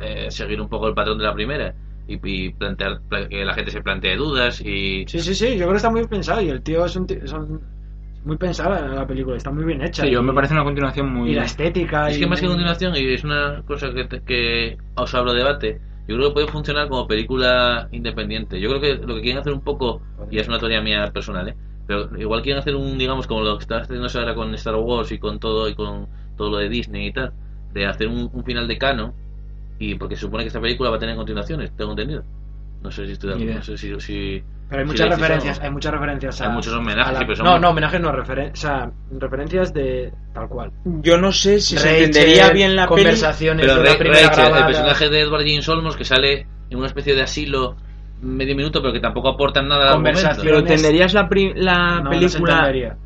eh, 0.00 0.26
seguir 0.30 0.60
un 0.60 0.68
poco 0.68 0.88
el 0.88 0.94
patrón 0.94 1.18
de 1.18 1.24
la 1.24 1.32
primera 1.32 1.72
y, 2.08 2.18
y 2.24 2.52
plantear 2.52 3.02
pla- 3.08 3.28
que 3.28 3.44
la 3.44 3.54
gente 3.54 3.70
se 3.70 3.80
plantee 3.80 4.16
dudas 4.16 4.60
y 4.60 5.04
Sí, 5.06 5.20
sí, 5.20 5.36
sí, 5.36 5.50
yo 5.52 5.58
creo 5.58 5.70
que 5.70 5.76
está 5.76 5.90
muy 5.90 6.04
pensado 6.08 6.40
y 6.40 6.48
el 6.48 6.62
tío 6.62 6.84
es 6.84 6.96
un 6.96 7.06
tío, 7.06 7.24
son 7.28 7.60
muy 8.24 8.36
pensada 8.36 8.86
la 8.88 9.06
película, 9.06 9.36
está 9.36 9.50
muy 9.50 9.64
bien 9.64 9.82
hecha. 9.82 10.02
Sí, 10.02 10.10
yo 10.10 10.20
y- 10.20 10.24
me 10.24 10.32
parece 10.32 10.54
una 10.54 10.64
continuación 10.64 11.12
muy. 11.12 11.30
Y 11.30 11.34
la 11.34 11.44
estética. 11.44 12.08
Es 12.10 12.16
y 12.16 12.20
que 12.20 12.26
más 12.26 12.40
que 12.40 12.46
continuación, 12.46 12.94
y 12.96 13.12
es 13.12 13.24
una 13.24 13.62
cosa 13.66 13.92
que, 13.92 14.04
te- 14.04 14.22
que 14.22 14.78
os 14.94 15.14
hablo 15.14 15.32
debate, 15.32 15.80
yo 16.06 16.16
creo 16.16 16.28
que 16.28 16.34
puede 16.34 16.46
funcionar 16.48 16.88
como 16.88 17.06
película 17.06 17.88
independiente. 17.92 18.60
Yo 18.60 18.68
creo 18.68 18.80
que 18.80 18.94
lo 19.06 19.14
que 19.14 19.22
quieren 19.22 19.38
hacer 19.40 19.52
un 19.52 19.62
poco, 19.62 20.02
y 20.30 20.38
es 20.38 20.48
una 20.48 20.58
teoría 20.58 20.80
mía 20.80 21.10
personal, 21.12 21.48
¿eh? 21.48 21.56
pero 21.86 22.08
igual 22.18 22.42
quieren 22.42 22.60
hacer 22.60 22.74
un, 22.76 22.98
digamos, 22.98 23.26
como 23.26 23.42
lo 23.42 23.56
que 23.58 23.62
está 23.62 23.78
haciendo 23.78 24.06
ahora 24.14 24.34
con 24.34 24.54
Star 24.54 24.76
Wars 24.76 25.10
y 25.12 25.18
con 25.18 25.38
todo 25.40 25.68
y 25.68 25.74
con 25.74 26.08
todo 26.36 26.50
lo 26.50 26.56
de 26.58 26.68
Disney 26.68 27.08
y 27.08 27.12
tal, 27.12 27.32
de 27.72 27.86
hacer 27.86 28.08
un, 28.08 28.30
un 28.32 28.44
final 28.44 28.68
de 28.68 28.78
cano, 28.78 29.14
y 29.78 29.94
porque 29.96 30.16
se 30.16 30.22
supone 30.22 30.44
que 30.44 30.48
esta 30.48 30.60
película 30.60 30.90
va 30.90 30.96
a 30.96 30.98
tener 31.00 31.16
continuaciones, 31.16 31.72
tengo 31.76 31.92
entendido. 31.92 32.24
No 32.82 32.90
sé 32.90 33.06
si 33.06 33.12
estoy 33.12 33.30
de 33.30 33.36
acuerdo, 33.36 33.54
no 33.54 33.62
sé 33.62 33.76
si... 33.78 34.00
si 34.00 34.42
Pero 34.70 34.80
hay 34.82 34.86
muchas 34.86 35.08
referencias, 35.10 35.60
hay 35.60 35.70
muchas 35.70 35.92
referencias 35.92 36.40
a, 36.40 36.46
Hay 36.46 36.52
muchos 36.52 36.72
homenajes, 36.72 37.12
la- 37.12 37.18
sí, 37.18 37.24
pero 37.26 37.36
son 37.36 37.44
No, 37.44 37.50
muy- 37.52 37.60
no, 37.60 37.70
homenajes 37.70 38.00
no, 38.00 38.12
referen- 38.12 38.52
o 38.52 38.56
sea, 38.56 38.90
referencias 39.18 39.74
de 39.74 40.12
tal 40.32 40.48
cual. 40.48 40.70
Yo 40.84 41.18
no 41.18 41.32
sé 41.32 41.60
si 41.60 41.76
se 41.76 42.04
entendería 42.04 42.50
bien 42.50 42.76
la 42.76 42.84
peli. 42.88 43.02
conversaciones 43.02 43.66
Pero 43.66 43.78
de 43.78 43.84
la 43.84 43.92
Ra- 43.92 43.98
primera 43.98 44.28
Rachel, 44.28 44.56
el 44.56 44.64
personaje 44.66 45.08
de 45.08 45.20
Edward 45.20 45.40
James 45.44 45.68
Olmos 45.68 45.96
que 45.96 46.04
sale 46.04 46.46
en 46.70 46.78
una 46.78 46.86
especie 46.86 47.14
de 47.16 47.22
asilo 47.22 47.76
medio 48.22 48.54
minuto, 48.54 48.80
pero 48.80 48.92
que 48.92 49.00
tampoco 49.00 49.28
aportan 49.30 49.66
nada. 49.66 49.92
Conversación. 49.92 50.46
Pero 50.46 50.58
entenderías 50.58 51.14
la, 51.14 51.28
pri- 51.28 51.52
la 51.56 52.00
No, 52.00 52.10
no 52.10 52.12
se 52.28 52.38
película 52.38 52.96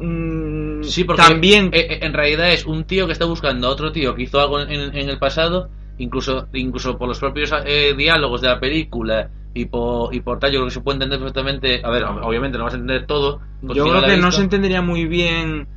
mm, 0.00 0.82
Sí, 0.82 1.04
porque 1.04 1.22
también 1.22 1.70
eh, 1.72 1.86
eh, 1.90 1.98
en 2.02 2.12
realidad 2.12 2.50
es 2.52 2.66
un 2.66 2.84
tío 2.84 3.06
que 3.06 3.12
está 3.12 3.24
buscando 3.24 3.68
a 3.68 3.70
otro 3.70 3.92
tío 3.92 4.14
que 4.14 4.24
hizo 4.24 4.40
algo 4.40 4.60
en, 4.60 4.70
en 4.94 5.08
el 5.08 5.18
pasado, 5.18 5.68
incluso 5.98 6.48
incluso 6.52 6.98
por 6.98 7.08
los 7.08 7.18
propios 7.18 7.50
eh, 7.64 7.94
diálogos 7.96 8.40
de 8.42 8.48
la 8.48 8.60
película 8.60 9.30
y 9.54 9.66
por, 9.66 10.12
y 10.14 10.20
por 10.20 10.38
tal, 10.40 10.50
yo 10.52 10.58
creo 10.58 10.66
que 10.66 10.74
se 10.74 10.80
puede 10.80 10.96
entender 10.96 11.18
perfectamente. 11.20 11.80
A 11.84 11.90
ver, 11.90 12.04
obviamente 12.04 12.58
no 12.58 12.64
vas 12.64 12.74
a 12.74 12.76
entender 12.76 13.06
todo. 13.06 13.40
Yo 13.62 13.84
creo 13.84 14.02
que 14.04 14.16
no 14.16 14.32
se 14.32 14.42
entendería 14.42 14.82
muy 14.82 15.06
bien 15.06 15.68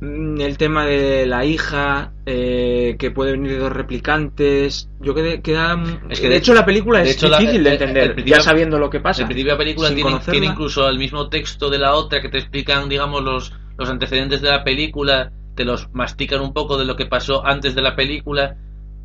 mm, 0.00 0.40
el 0.40 0.58
tema 0.58 0.84
de 0.84 1.24
la 1.26 1.44
hija, 1.44 2.12
eh, 2.26 2.96
que 2.98 3.10
puede 3.12 3.32
venir 3.32 3.52
de 3.52 3.58
dos 3.58 3.72
replicantes. 3.72 4.88
Yo 5.00 5.14
que 5.14 5.40
queda. 5.40 5.80
Es 6.10 6.18
de, 6.18 6.22
que 6.22 6.28
de- 6.30 6.36
hecho, 6.36 6.52
la 6.54 6.64
película 6.66 6.98
de 6.98 7.10
es 7.10 7.16
hecho, 7.16 7.28
la- 7.28 7.38
difícil 7.38 7.62
de 7.64 7.70
el- 7.70 7.76
el 7.76 7.88
entender, 7.88 8.24
ya 8.24 8.40
sabiendo 8.40 8.78
lo 8.78 8.90
que 8.90 9.00
pasa. 9.00 9.22
El 9.22 9.28
principio 9.28 9.52
de 9.52 9.58
la 9.58 9.64
película 9.64 9.88
tiene, 9.94 10.10
tiene 10.32 10.46
incluso 10.52 10.88
el 10.88 10.98
mismo 10.98 11.28
texto 11.28 11.70
de 11.70 11.78
la 11.78 11.94
otra 11.94 12.20
que 12.20 12.28
te 12.28 12.38
explican, 12.38 12.88
digamos, 12.88 13.22
los, 13.22 13.52
los 13.78 13.88
antecedentes 13.88 14.40
de 14.42 14.50
la 14.50 14.64
película, 14.64 15.30
te 15.54 15.64
los 15.64 15.88
mastican 15.94 16.40
un 16.40 16.52
poco 16.52 16.76
de 16.76 16.84
lo 16.84 16.96
que 16.96 17.06
pasó 17.06 17.46
antes 17.46 17.74
de 17.74 17.82
la 17.82 17.96
película 17.96 18.56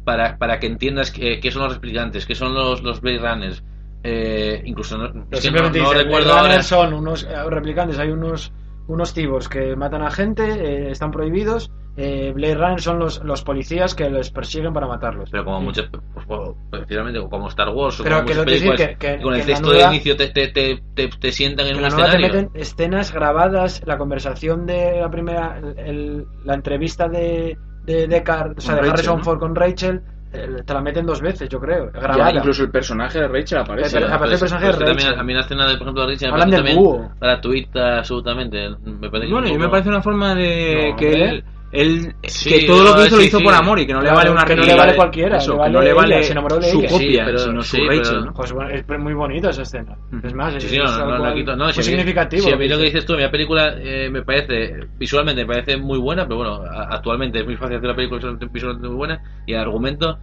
para, 0.03 0.37
para 0.37 0.59
que 0.59 0.65
entiendas 0.67 1.11
qué 1.11 1.39
qué 1.39 1.51
son 1.51 1.63
los 1.63 1.73
replicantes, 1.75 2.25
qué 2.25 2.33
son 2.35 2.53
los, 2.53 2.81
los 2.81 2.99
Blade 2.99 3.19
Runners. 3.19 3.63
Eh, 4.03 4.61
incluso 4.65 4.97
no, 4.97 5.11
Pero 5.11 5.19
es 5.19 5.25
que 5.29 5.35
no, 5.35 5.41
simplemente 5.41 5.79
no 5.79 5.89
dice, 5.91 6.03
recuerdo 6.03 6.33
ahora. 6.33 6.63
son 6.63 6.93
unos 6.93 7.23
eh, 7.23 7.29
replicantes, 7.49 7.99
hay 7.99 8.09
unos 8.09 8.51
unos 8.87 9.13
tibos 9.13 9.47
que 9.47 9.75
matan 9.75 10.01
a 10.01 10.11
gente, 10.11 10.43
eh, 10.43 10.91
están 10.91 11.11
prohibidos. 11.11 11.71
Eh, 11.97 12.31
Blade 12.33 12.55
Runner 12.55 12.81
son 12.81 12.99
los, 12.99 13.23
los 13.23 13.43
policías 13.43 13.93
que 13.95 14.09
les 14.09 14.31
persiguen 14.31 14.73
para 14.73 14.87
matarlos. 14.87 15.29
Pero 15.29 15.43
como 15.45 15.61
muchas, 15.61 15.87
pues, 16.13 16.25
bueno, 16.25 16.55
precisamente 16.69 17.19
como 17.29 17.47
Star 17.49 17.69
Wars 17.69 17.99
o 17.99 18.03
Pero 18.03 18.17
como 18.23 18.27
que 18.27 18.43
películas, 18.43 18.77
que- 18.81 18.95
que- 18.97 19.21
con 19.21 19.33
el 19.35 19.45
texto 19.45 19.67
nueva- 19.67 19.89
de 19.89 19.95
inicio 19.95 20.15
te, 20.17 20.29
te, 20.29 20.47
te, 20.47 20.81
te, 20.95 21.07
te 21.09 21.31
sientan 21.31 21.67
en 21.67 21.73
En 21.73 21.77
un 21.77 21.81
te 21.83 21.87
escenario. 21.89 22.27
meten 22.27 22.49
escenas 22.55 23.13
grabadas, 23.13 23.81
la 23.85 23.97
conversación 23.97 24.65
de 24.65 24.99
la 25.01 25.11
primera, 25.11 25.59
el- 25.59 25.79
el- 25.79 26.25
la 26.43 26.53
entrevista 26.55 27.07
de, 27.07 27.57
de 27.85 28.07
Deckard, 28.07 28.57
o 28.57 28.61
sea, 28.61 28.75
de 28.75 28.81
Rachel, 28.81 28.93
Harrison 28.93 29.17
¿no? 29.19 29.23
Ford 29.23 29.39
con 29.39 29.55
Rachel, 29.55 30.01
te 30.31 30.73
la 30.73 30.81
meten 30.81 31.05
dos 31.05 31.19
veces, 31.21 31.49
yo 31.49 31.59
creo, 31.59 31.91
Ya, 31.93 31.99
grabada. 31.99 32.31
incluso 32.33 32.63
el 32.63 32.71
personaje 32.71 33.19
de 33.19 33.27
Rachel 33.27 33.59
aparece. 33.59 33.99
Pero- 33.99 34.13
aparece 34.13 34.33
el 34.35 34.39
personaje 34.39 34.65
Pero 34.67 34.71
es 34.73 34.79
de 34.79 34.85
que 34.85 34.89
también 34.91 35.07
Rachel. 35.09 35.19
a 35.19 35.23
mí 35.23 35.33
la 35.33 35.39
escena 35.41 35.67
de, 35.67 35.73
por 35.73 35.81
ejemplo, 35.83 36.01
de 36.03 36.07
Richard 36.13 36.27
me 36.29 36.33
Hablan 36.33 36.49
parece 36.49 36.57
también 36.57 36.77
búho. 36.77 37.11
gratuita 37.19 37.97
absolutamente. 37.97 38.69
Me 38.85 39.09
parece 39.09 39.27
que 39.27 39.33
Bueno, 39.33 39.47
es 39.47 39.51
y 39.51 39.55
un 39.55 39.61
me 39.61 39.69
parece 39.69 39.89
una 39.89 40.01
forma 40.01 40.35
de 40.35 40.89
No, 40.91 40.95
que 40.97 41.11
él, 41.25 41.43
él- 41.71 42.15
Sí, 42.27 42.49
que 42.49 42.65
todo 42.67 42.83
lo 42.83 42.93
que 42.95 42.99
no, 43.01 43.05
hizo 43.07 43.15
lo 43.15 43.21
sí, 43.21 43.27
hizo 43.27 43.37
sí. 43.37 43.43
por 43.43 43.53
amor 43.53 43.79
y 43.79 43.85
que 43.87 43.93
no 43.93 43.99
le 43.99 44.05
Claro, 44.05 44.17
vale 44.17 44.29
una 44.31 44.43
que 44.45 44.55
no 44.55 44.63
le 44.63 44.75
vale 44.75 44.95
cualquiera, 44.95 45.37
eso, 45.37 45.51
le 45.51 45.55
que 45.55 45.59
vale 45.59 45.73
no 45.73 45.79
le 45.81 45.85
ella, 45.87 45.95
vale 45.95 46.23
se 46.23 46.31
enamoró 46.33 46.55
de 46.57 46.63
su 46.69 46.79
ella. 46.79 46.89
copia, 46.89 47.07
Sí, 47.07 47.17
pero- 47.25 47.39
sino 47.39 47.61
su 47.63 47.77
Rachel, 47.77 48.01
pero- 48.03 48.25
¿no? 48.25 48.33
Pues 48.33 48.51
bueno, 48.51 48.69
es 48.71 48.99
muy 48.99 49.13
bonita 49.13 49.49
esa 49.51 49.61
escena. 49.61 49.97
Es 50.23 50.33
más, 50.33 50.55
es, 50.55 50.77
no, 50.77 51.05
no, 51.05 51.17
la 51.17 51.33
quito. 51.33 51.55
Muy 51.55 51.73
si 51.73 51.83
significativo. 51.83 52.43
Si 52.43 52.51
a 52.51 52.57
mí 52.57 52.67
lo 52.67 52.75
lo 52.75 52.77
que 52.77 52.83
que 52.83 52.85
dice. 52.89 52.97
dices 52.97 53.05
tú, 53.05 53.15
mi 53.15 53.27
película 53.29 53.75
eh, 53.79 54.09
me 54.11 54.21
parece, 54.23 54.87
visualmente 54.97 55.41
me 55.45 55.53
parece 55.53 55.77
muy 55.77 55.97
buena, 55.99 56.23
pero 56.25 56.37
bueno, 56.37 56.61
actualmente 56.89 57.39
es 57.39 57.45
muy 57.45 57.55
fácil 57.55 57.77
hacer 57.77 57.87
una 57.89 57.95
película 57.95 58.19
visualmente- 58.51 58.87
muy 58.87 58.95
buena 58.97 59.23
y 59.47 59.53
el 59.53 59.59
argumento, 59.59 60.19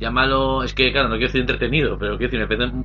llámalo, 0.00 0.62
es 0.64 0.74
que 0.74 0.90
claro, 0.92 1.08
no 1.08 1.14
quiero 1.14 1.28
decir 1.28 1.40
entretenido, 1.42 1.96
pero 1.98 2.16
quiero 2.18 2.30
decir, 2.32 2.40
me 2.40 2.56
parece 2.56 2.76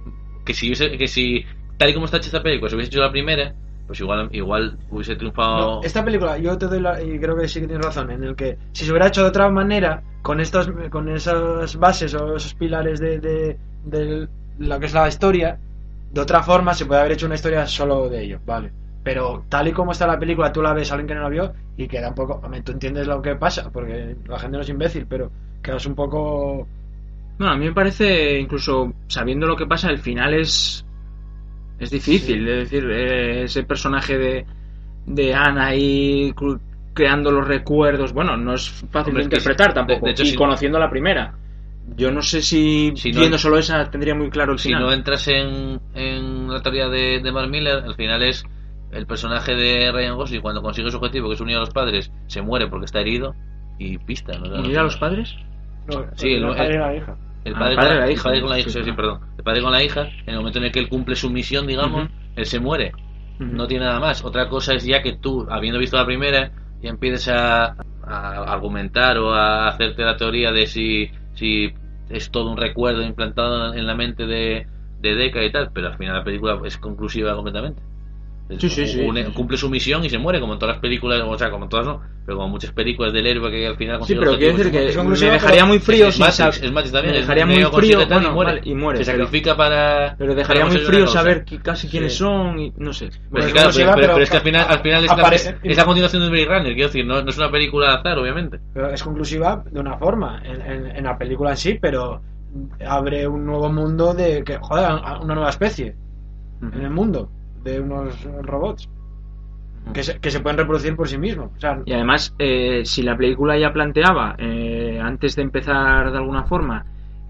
que 0.45 0.53
si 0.53 0.67
hubiese, 0.67 0.97
que 0.97 1.07
si 1.07 1.45
tal 1.77 1.89
y 1.89 1.93
como 1.93 2.05
está 2.05 2.17
hecha 2.17 2.27
esta 2.27 2.43
película, 2.43 2.69
si 2.69 2.75
hubiese 2.75 2.91
hecho 2.91 3.01
la 3.01 3.11
primera, 3.11 3.53
pues 3.87 3.99
igual, 4.01 4.29
igual 4.33 4.77
hubiese 4.91 5.15
triunfado. 5.15 5.77
No, 5.77 5.83
esta 5.83 6.03
película, 6.03 6.37
yo 6.37 6.57
te 6.57 6.67
doy 6.67 6.79
la, 6.81 7.01
y 7.01 7.19
creo 7.19 7.35
que 7.35 7.47
sí 7.47 7.61
que 7.61 7.67
tienes 7.67 7.85
razón, 7.85 8.11
en 8.11 8.23
el 8.23 8.35
que 8.35 8.57
si 8.73 8.85
se 8.85 8.91
hubiera 8.91 9.07
hecho 9.07 9.23
de 9.23 9.29
otra 9.29 9.49
manera, 9.49 10.03
con 10.21 10.39
estos, 10.39 10.69
con 10.89 11.09
esas 11.09 11.75
bases 11.77 12.13
o 12.13 12.35
esos 12.35 12.53
pilares 12.53 12.99
de, 12.99 13.19
de, 13.19 13.57
de 13.85 14.27
lo 14.59 14.79
que 14.79 14.85
es 14.85 14.93
la 14.93 15.07
historia, 15.07 15.57
de 16.11 16.21
otra 16.21 16.43
forma 16.43 16.73
se 16.73 16.85
puede 16.85 16.99
haber 16.99 17.13
hecho 17.13 17.25
una 17.25 17.35
historia 17.35 17.65
solo 17.65 18.09
de 18.09 18.23
ello, 18.23 18.39
vale. 18.45 18.71
Pero 19.03 19.45
tal 19.47 19.69
y 19.69 19.71
como 19.71 19.93
está 19.93 20.05
la 20.05 20.19
película, 20.19 20.51
tú 20.51 20.61
la 20.61 20.73
ves 20.73 20.91
a 20.91 20.95
alguien 20.95 21.07
que 21.07 21.15
no 21.15 21.21
la 21.21 21.29
vio 21.29 21.53
y 21.77 21.87
queda 21.87 22.09
un 22.09 22.15
poco. 22.15 22.41
hombre, 22.43 22.61
Tú 22.61 22.73
entiendes 22.73 23.07
lo 23.07 23.21
que 23.21 23.35
pasa, 23.35 23.69
porque 23.71 24.17
la 24.27 24.37
gente 24.37 24.57
no 24.57 24.63
es 24.63 24.69
imbécil, 24.69 25.05
pero 25.07 25.31
quedas 25.61 25.85
un 25.85 25.95
poco. 25.95 26.67
Bueno, 27.37 27.53
a 27.53 27.55
mí 27.55 27.65
me 27.65 27.73
parece, 27.73 28.37
incluso 28.39 28.93
sabiendo 29.07 29.47
lo 29.47 29.55
que 29.55 29.65
pasa, 29.65 29.89
el 29.89 29.99
final 29.99 30.33
es. 30.33 30.85
Es 31.79 31.91
difícil, 31.91 32.47
es 32.47 32.69
decir, 32.69 32.89
eh, 32.89 33.43
ese 33.43 33.63
personaje 33.63 34.17
de, 34.17 34.45
de 35.05 35.33
Ana 35.35 35.67
ahí 35.67 36.31
cru- 36.33 36.59
creando 36.93 37.31
los 37.31 37.47
recuerdos, 37.47 38.13
bueno, 38.13 38.35
no 38.37 38.53
es 38.55 38.69
fácil 38.69 39.11
Hombre, 39.11 39.13
de 39.13 39.21
es 39.21 39.27
que 39.29 39.35
interpretar 39.35 39.69
sí, 39.71 39.75
tampoco, 39.75 39.99
de- 39.99 40.05
de 40.07 40.11
hecho, 40.13 40.23
y 40.23 40.27
si- 40.27 40.35
conociendo 40.35 40.79
la 40.79 40.89
primera. 40.89 41.35
Yo 41.95 42.11
no 42.11 42.21
sé 42.21 42.41
si, 42.41 42.91
Si 42.95 43.11
no- 43.11 43.19
viendo 43.19 43.37
solo 43.37 43.57
esa 43.57 43.89
tendría 43.89 44.13
muy 44.15 44.29
claro 44.29 44.53
el 44.53 44.59
si 44.59 44.69
final. 44.69 44.83
no 44.83 44.91
entras 44.91 45.27
en, 45.27 45.79
en 45.93 46.49
la 46.51 46.61
teoría 46.61 46.89
de, 46.89 47.21
de 47.21 47.31
Mark 47.31 47.49
Miller, 47.49 47.75
al 47.85 47.95
final 47.95 48.23
es 48.23 48.43
el 48.91 49.05
personaje 49.05 49.53
de 49.55 49.91
Ryan 49.91 50.15
Gosling 50.15 50.41
cuando 50.41 50.61
consigue 50.61 50.89
su 50.91 50.97
objetivo, 50.97 51.27
que 51.29 51.35
es 51.35 51.41
unir 51.41 51.57
a 51.57 51.61
los 51.61 51.69
padres, 51.69 52.11
se 52.27 52.41
muere 52.41 52.67
porque 52.67 52.85
está 52.85 52.99
herido 53.01 53.35
y 53.77 53.97
pista. 53.99 54.37
¿no? 54.37 54.59
¿Unir 54.59 54.79
a 54.79 54.83
los 54.83 54.97
padres? 54.97 55.35
No, 55.87 56.05
Sí, 56.15 56.33
el- 56.33 56.43
el 56.43 56.49
padre 56.49 56.65
el- 56.67 56.73
y 56.75 56.77
la 56.79 56.95
hija. 56.95 57.17
El 57.47 57.55
Ah, 57.55 57.57
padre, 57.57 57.73
el 57.73 57.79
padre 57.79 57.95
con 57.95 57.99
la 57.99 58.11
hija, 58.11 58.23
padre 58.23 58.41
con 58.41 58.49
la 58.49 58.59
sí, 58.59 58.69
hija, 58.69 58.71
sí, 58.83 58.83
claro. 58.83 58.93
perdón. 58.93 59.21
El 59.37 59.43
padre 59.43 59.61
con 59.61 59.71
la 59.71 59.83
hija, 59.83 60.13
en 60.25 60.33
el 60.33 60.37
momento 60.37 60.59
en 60.59 60.65
el 60.65 60.71
que 60.71 60.79
él 60.79 60.89
cumple 60.89 61.15
su 61.15 61.29
misión, 61.29 61.67
digamos, 61.67 62.09
él 62.35 62.45
se 62.45 62.59
muere. 62.59 62.97
No 63.47 63.67
tiene 63.67 63.85
nada 63.85 63.99
más. 63.99 64.23
Otra 64.23 64.49
cosa 64.49 64.73
es 64.73 64.83
ya 64.85 65.01
que 65.01 65.13
tú, 65.17 65.45
habiendo 65.49 65.79
visto 65.79 65.97
la 65.97 66.05
primera, 66.05 66.51
ya 66.81 66.89
empieces 66.89 67.27
a, 67.29 67.75
a 68.03 68.43
argumentar 68.53 69.17
o 69.19 69.33
a 69.33 69.67
hacerte 69.69 70.03
la 70.03 70.17
teoría 70.17 70.51
de 70.51 70.67
si, 70.67 71.09
si 71.33 71.73
es 72.09 72.31
todo 72.31 72.51
un 72.51 72.57
recuerdo 72.57 73.01
implantado 73.03 73.73
en 73.73 73.87
la 73.87 73.95
mente 73.95 74.25
de, 74.25 74.67
de 74.99 75.15
Deca 75.15 75.43
y 75.43 75.51
tal, 75.51 75.71
pero 75.73 75.87
al 75.87 75.97
final 75.97 76.15
la 76.17 76.23
película 76.23 76.59
es 76.65 76.77
conclusiva 76.77 77.35
completamente. 77.35 77.81
Es- 78.49 78.61
Sí, 78.61 78.69
sí, 78.69 78.87
sí, 78.87 78.99
une- 79.01 79.23
sí, 79.23 79.27
sí. 79.29 79.33
Cumple 79.33 79.57
su 79.57 79.69
misión 79.69 80.05
y 80.05 80.09
se 80.09 80.17
muere, 80.17 80.39
como 80.39 80.53
en 80.53 80.59
todas 80.59 80.75
las 80.75 80.81
películas, 80.81 81.21
o 81.25 81.37
sea, 81.37 81.49
como 81.51 81.65
en 81.65 81.69
todas 81.69 81.85
no, 81.85 82.01
pero 82.25 82.37
como 82.37 82.47
muchas 82.49 82.71
películas 82.71 83.11
del 83.11 83.27
héroe 83.27 83.51
que 83.51 83.67
al 83.67 83.75
final 83.75 84.01
Sí, 84.05 84.15
pero 84.15 84.37
quiero 84.37 84.57
decir 84.57 84.71
que 84.71 85.03
me 85.03 85.31
dejaría 85.31 85.65
muy 85.65 85.79
frío 85.79 86.07
es, 86.07 86.17
Matrix, 86.17 86.63
es 86.63 86.71
Matrix 86.71 86.93
también. 86.93 87.13
me 87.15 87.19
dejaría 87.21 87.45
muy 87.45 87.63
frío, 87.65 88.07
tal 88.07 88.23
y 88.23 88.27
muere. 88.29 88.51
vale, 88.53 88.61
y 88.63 88.73
muere, 88.73 89.03
Se 89.03 89.11
pero- 89.11 89.25
sacrifica 89.25 89.57
para. 89.57 90.15
Pero 90.17 90.33
dejaría 90.33 90.63
para 90.63 90.73
muy 90.73 90.81
frío 90.85 91.07
saber 91.07 91.43
qui- 91.45 91.61
casi 91.61 91.89
quiénes 91.89 92.15
son 92.15 92.57
y 92.59 92.73
no 92.77 92.93
sé. 92.93 93.09
Pero, 93.09 93.21
Bueno, 93.31 93.43
sí, 93.43 93.47
es 93.47 93.53
claro, 93.53 93.67
exclusiva, 93.67 93.95
pero, 93.95 94.17
es 94.17 94.29
que 94.29 94.37
al 94.37 94.43
final, 94.43 94.65
al 94.69 94.79
final 94.79 95.03
es, 95.03 95.11
la- 95.45 95.57
es 95.63 95.77
la 95.77 95.85
continuación 95.85 96.21
de 96.23 96.29
Blade 96.29 96.45
Runner, 96.45 96.73
quiero 96.73 96.87
decir, 96.87 97.05
no, 97.05 97.21
no 97.21 97.29
es 97.29 97.37
una 97.37 97.51
película 97.51 97.89
al 97.89 97.97
azar, 97.97 98.17
obviamente. 98.17 98.59
Pero 98.73 98.89
es 98.91 99.03
conclusiva 99.03 99.63
de 99.69 99.79
una 99.79 99.97
forma, 99.97 100.41
en, 100.45 100.61
en- 100.61 100.95
en 100.95 101.03
la 101.03 101.17
película 101.17 101.51
en 101.51 101.57
sí, 101.57 101.77
pero 101.81 102.21
abre 102.87 103.27
un 103.27 103.45
nuevo 103.45 103.69
mundo 103.71 104.13
de 104.13 104.43
que, 104.45 104.57
joder, 104.57 104.89
una 105.21 105.33
nueva 105.35 105.49
especie 105.49 105.95
en 106.61 106.81
el 106.81 106.89
mundo 106.91 107.29
de 107.67 107.79
unos 107.81 108.23
robots 108.43 108.89
que 109.93 110.03
se, 110.03 110.19
que 110.19 110.31
se 110.31 110.39
pueden 110.41 110.57
reproducir 110.57 110.95
por 110.95 111.07
sí 111.07 111.17
mismos. 111.17 111.51
O 111.55 111.59
sea, 111.59 111.79
Y 111.85 111.93
además, 111.93 112.35
eh, 112.39 112.81
si 112.85 113.03
la 113.03 113.15
película 113.17 113.57
ya 113.57 113.71
planteaba, 113.71 114.35
eh, 114.37 114.99
antes 115.01 115.35
de 115.35 115.43
empezar 115.43 116.11
de 116.11 116.17
alguna 116.17 116.43
forma, 116.43 116.85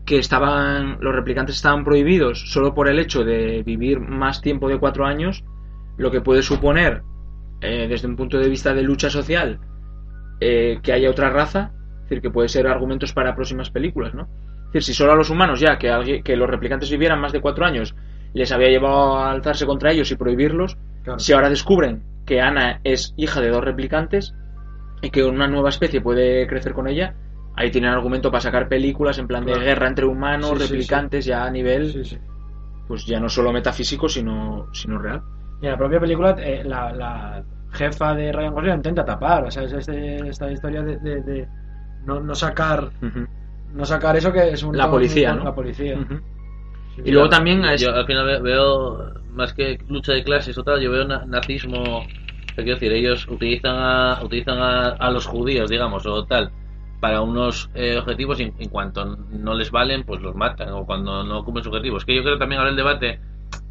que 0.06 0.18
estaban 0.18 0.98
los 1.02 1.14
replicantes 1.14 1.56
estaban 1.58 1.84
prohibidos 1.84 2.52
solo 2.52 2.74
por 2.74 2.88
el 2.88 2.98
hecho 3.00 3.24
de 3.24 3.62
vivir 3.64 4.00
más 4.00 4.42
tiempo 4.42 4.70
de 4.70 4.80
cuatro 4.80 5.06
años, 5.06 5.44
lo 5.98 6.10
que 6.12 6.22
puede 6.22 6.42
suponer, 6.42 7.04
eh, 7.62 7.88
desde 7.90 8.08
un 8.08 8.16
punto 8.16 8.38
de 8.40 8.50
vista 8.50 8.74
de 8.74 8.84
lucha 8.84 9.10
social, 9.10 9.60
eh, 10.40 10.80
que 10.82 10.94
haya 10.94 11.10
otra 11.10 11.30
raza, 11.30 11.72
es 12.04 12.10
decir, 12.10 12.22
que 12.22 12.30
puede 12.30 12.50
ser 12.50 12.68
argumentos 12.68 13.14
para 13.14 13.36
próximas 13.36 13.70
películas, 13.70 14.14
¿no? 14.14 14.24
Es 14.68 14.74
decir, 14.74 14.84
si 14.84 14.94
solo 14.94 15.14
a 15.14 15.16
los 15.16 15.30
humanos 15.30 15.60
ya, 15.60 15.78
que, 15.78 15.90
alguien- 15.90 16.24
que 16.24 16.36
los 16.36 16.50
replicantes 16.50 16.90
vivieran 16.92 17.20
más 17.20 17.32
de 17.34 17.42
cuatro 17.42 17.66
años, 17.66 17.96
les 18.34 18.52
había 18.52 18.70
llevado 18.70 19.18
a 19.18 19.32
alzarse 19.32 19.66
contra 19.66 19.92
ellos 19.92 20.12
y 20.12 20.16
prohibirlos, 20.16 20.78
Claro. 21.04 21.20
si 21.20 21.34
ahora 21.34 21.50
descubren 21.50 22.04
que 22.26 22.42
Ana 22.42 22.82
es 22.84 23.14
hija 23.18 23.40
de 23.42 23.50
dos 23.50 23.64
replicantes 23.64 24.34
y 25.02 25.10
que 25.10 25.24
una 25.24 25.48
nueva 25.48 25.70
especie 25.70 26.02
puede 26.02 26.46
crecer 26.48 26.74
con 26.74 26.88
ella, 26.88 27.16
ahí 27.56 27.72
tienen 27.72 27.92
argumento 27.92 28.30
para 28.30 28.42
sacar 28.42 28.68
películas 28.68 29.18
en 29.18 29.28
plan 29.28 29.44
Claro. 29.46 29.60
de 29.60 29.66
guerra 29.66 29.88
entre 29.88 30.06
humanos, 30.06 30.52
Sí, 30.52 30.58
sí, 30.58 30.64
replicantes, 30.74 31.26
ya 31.26 31.46
a 31.46 31.50
nivel, 31.52 32.06
pues 32.88 33.06
ya 33.06 33.20
no 33.20 33.30
solo 33.30 33.52
metafísico, 33.54 34.08
sino, 34.10 34.68
sino 34.74 34.98
real. 35.00 35.22
Y 35.62 35.66
en 35.66 35.72
la 35.72 35.78
propia 35.78 36.00
película, 36.00 36.36
eh, 36.40 36.64
la, 36.64 36.92
la 36.94 37.44
jefa 37.72 38.14
de 38.14 38.32
Ryan 38.32 38.54
Gosling 38.54 38.74
intenta 38.76 39.04
tapar. 39.06 39.46
O 39.46 39.52
sea, 39.52 39.64
es 39.64 39.74
este- 39.74 40.28
esta 40.30 40.52
historia 40.52 40.82
de, 40.84 40.98
de- 41.00 41.22
de 41.24 41.48
no, 42.06 42.20
no 42.22 42.34
sacar 42.36 42.90
no 43.74 43.84
sacar 43.86 44.16
eso 44.16 44.32
que 44.32 44.50
es 44.52 44.64
un 44.64 44.76
La 44.78 44.90
policía, 44.90 45.34
¿no? 45.34 45.44
La 45.44 45.54
policía. 45.56 45.98
Sí, 46.98 47.04
Y 47.06 47.12
luego 47.12 47.30
también 47.30 47.64
es- 47.66 47.82
Yo 47.82 47.94
al 47.94 48.06
final 48.06 48.42
veo, 48.42 49.14
más 49.32 49.54
que 49.54 49.78
lucha 49.88 50.14
de 50.14 50.24
clases 50.24 50.58
o 50.58 50.64
tal, 50.64 50.82
yo 50.82 50.92
veo 50.92 51.06
na- 51.06 51.26
nazismo. 51.26 52.12
¿qué 52.56 52.64
Quiero 52.64 52.80
decir, 52.80 52.92
ellos 52.92 53.28
utilizan 53.28 53.76
a, 53.78 54.20
utilizan 54.24 54.58
a, 54.60 54.90
a 54.90 55.12
los 55.12 55.26
judíos, 55.28 55.70
digamos, 55.70 56.06
o 56.08 56.26
tal, 56.26 56.52
para 57.00 57.22
unos 57.22 57.70
eh, 57.76 57.98
objetivos 57.98 58.40
y 58.40 58.44
en, 58.44 58.54
en 58.58 58.70
cuanto 58.70 59.06
no 59.06 59.54
les 59.54 59.70
valen, 59.72 60.04
pues 60.04 60.22
los 60.22 60.36
matan, 60.36 60.70
o 60.74 60.86
cuando 60.86 61.24
no 61.24 61.44
cumplen 61.44 61.64
sus 61.64 61.72
objetivos. 61.72 62.04
Que 62.06 62.16
yo 62.16 62.24
creo 62.24 62.38
también 62.40 62.60
ahora 62.60 62.72
el 62.72 62.78
debate 62.78 63.20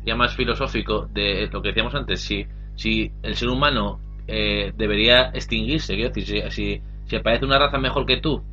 ya 0.04 0.14
más 0.16 0.34
filosófico 0.36 1.06
de 1.12 1.48
lo 1.52 1.60
que 1.62 1.68
decíamos 1.70 1.94
antes, 1.96 2.20
si, 2.22 2.46
si 2.76 3.12
el 3.22 3.34
ser 3.34 3.48
humano 3.48 4.00
eh, 4.28 4.72
debería 4.76 5.30
extinguirse, 5.34 5.94
quiero 5.96 6.10
decir, 6.10 6.26
si, 6.26 6.50
si, 6.76 6.82
si 7.06 7.16
aparece 7.16 7.44
una 7.44 7.58
raza 7.58 7.78
mejor 7.78 8.06
que 8.06 8.18
tú, 8.18 8.44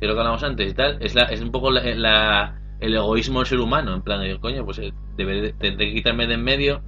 que 0.00 0.06
lo 0.06 0.14
que 0.14 0.20
hablamos 0.20 0.42
antes 0.42 0.70
y 0.70 0.74
tal, 0.74 0.98
es, 1.00 1.14
la, 1.14 1.24
es 1.24 1.40
un 1.40 1.52
poco 1.52 1.70
la, 1.70 1.82
la- 1.94 2.61
el 2.82 2.94
egoísmo 2.94 3.38
del 3.40 3.46
ser 3.46 3.60
humano, 3.60 3.94
en 3.94 4.02
plan, 4.02 4.20
de, 4.20 4.38
coño, 4.40 4.64
pues 4.64 4.78
eh, 4.78 4.92
deberé- 5.16 5.54
tendré 5.58 5.88
que 5.88 5.94
quitarme 5.94 6.26
de 6.26 6.34
en 6.34 6.42
medio 6.44 6.82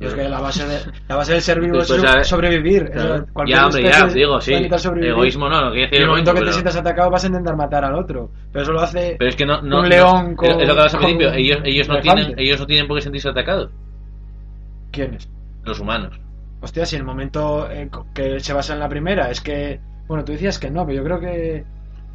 Y 0.00 0.06
es 0.06 0.14
que 0.14 0.28
la 0.28 0.40
base, 0.40 0.66
de, 0.66 0.78
la 1.08 1.16
base 1.16 1.32
del 1.34 1.40
ser 1.42 1.60
vivo 1.60 1.74
Pues, 1.78 1.88
es 1.90 2.02
ver, 2.02 2.24
sobrevivir. 2.24 2.90
claro. 2.90 3.14
Eso, 3.14 3.26
cualquier 3.32 3.58
Ya, 3.58 3.66
hombre, 3.66 3.82
ya, 3.84 4.06
digo, 4.08 4.40
sí. 4.40 4.52
Egoísmo 4.54 5.48
no, 5.48 5.60
no 5.60 5.70
quiere 5.70 5.82
decir 5.86 5.96
en 5.98 6.02
el 6.02 6.08
momento 6.08 6.30
egoísmo, 6.32 6.44
que 6.44 6.46
te 6.50 6.52
sientas 6.52 6.76
atacado 6.76 7.10
vas 7.10 7.22
a 7.24 7.26
intentar 7.28 7.56
matar 7.56 7.84
al 7.84 7.94
otro. 7.94 8.30
Pero 8.52 8.62
eso 8.64 8.72
lo 8.72 8.80
hace 8.80 9.16
Pero 9.18 9.28
es 9.30 9.36
que 9.36 9.46
no, 9.46 9.62
no 9.62 9.80
un 9.80 9.88
león 9.88 10.34
con. 10.34 10.60
es 10.60 10.68
lo 10.68 10.74
que 10.74 10.80
al 10.80 10.90
principio, 10.90 11.32
ellos, 11.32 11.60
ellos, 11.64 11.88
no 11.88 11.94
elefante. 11.94 12.22
tienen, 12.24 12.38
ellos 12.38 12.58
no 12.60 12.66
tienen 12.66 12.88
por 12.88 12.96
qué 12.98 13.02
sentirse 13.02 13.28
atacados, 13.28 13.70
¿Quiénes? 14.90 15.28
los 15.64 15.80
humanos. 15.80 16.18
Hostia, 16.60 16.86
si 16.86 16.96
el 16.96 17.04
momento 17.04 17.70
eh, 17.70 17.88
que 18.14 18.40
se 18.40 18.52
basa 18.52 18.74
en 18.74 18.80
la 18.80 18.88
primera 18.88 19.30
es 19.30 19.40
que. 19.40 19.80
Bueno, 20.08 20.24
tú 20.24 20.32
decías 20.32 20.58
que 20.58 20.70
no, 20.70 20.84
pero 20.86 20.98
yo 20.98 21.04
creo 21.04 21.20
que. 21.20 21.64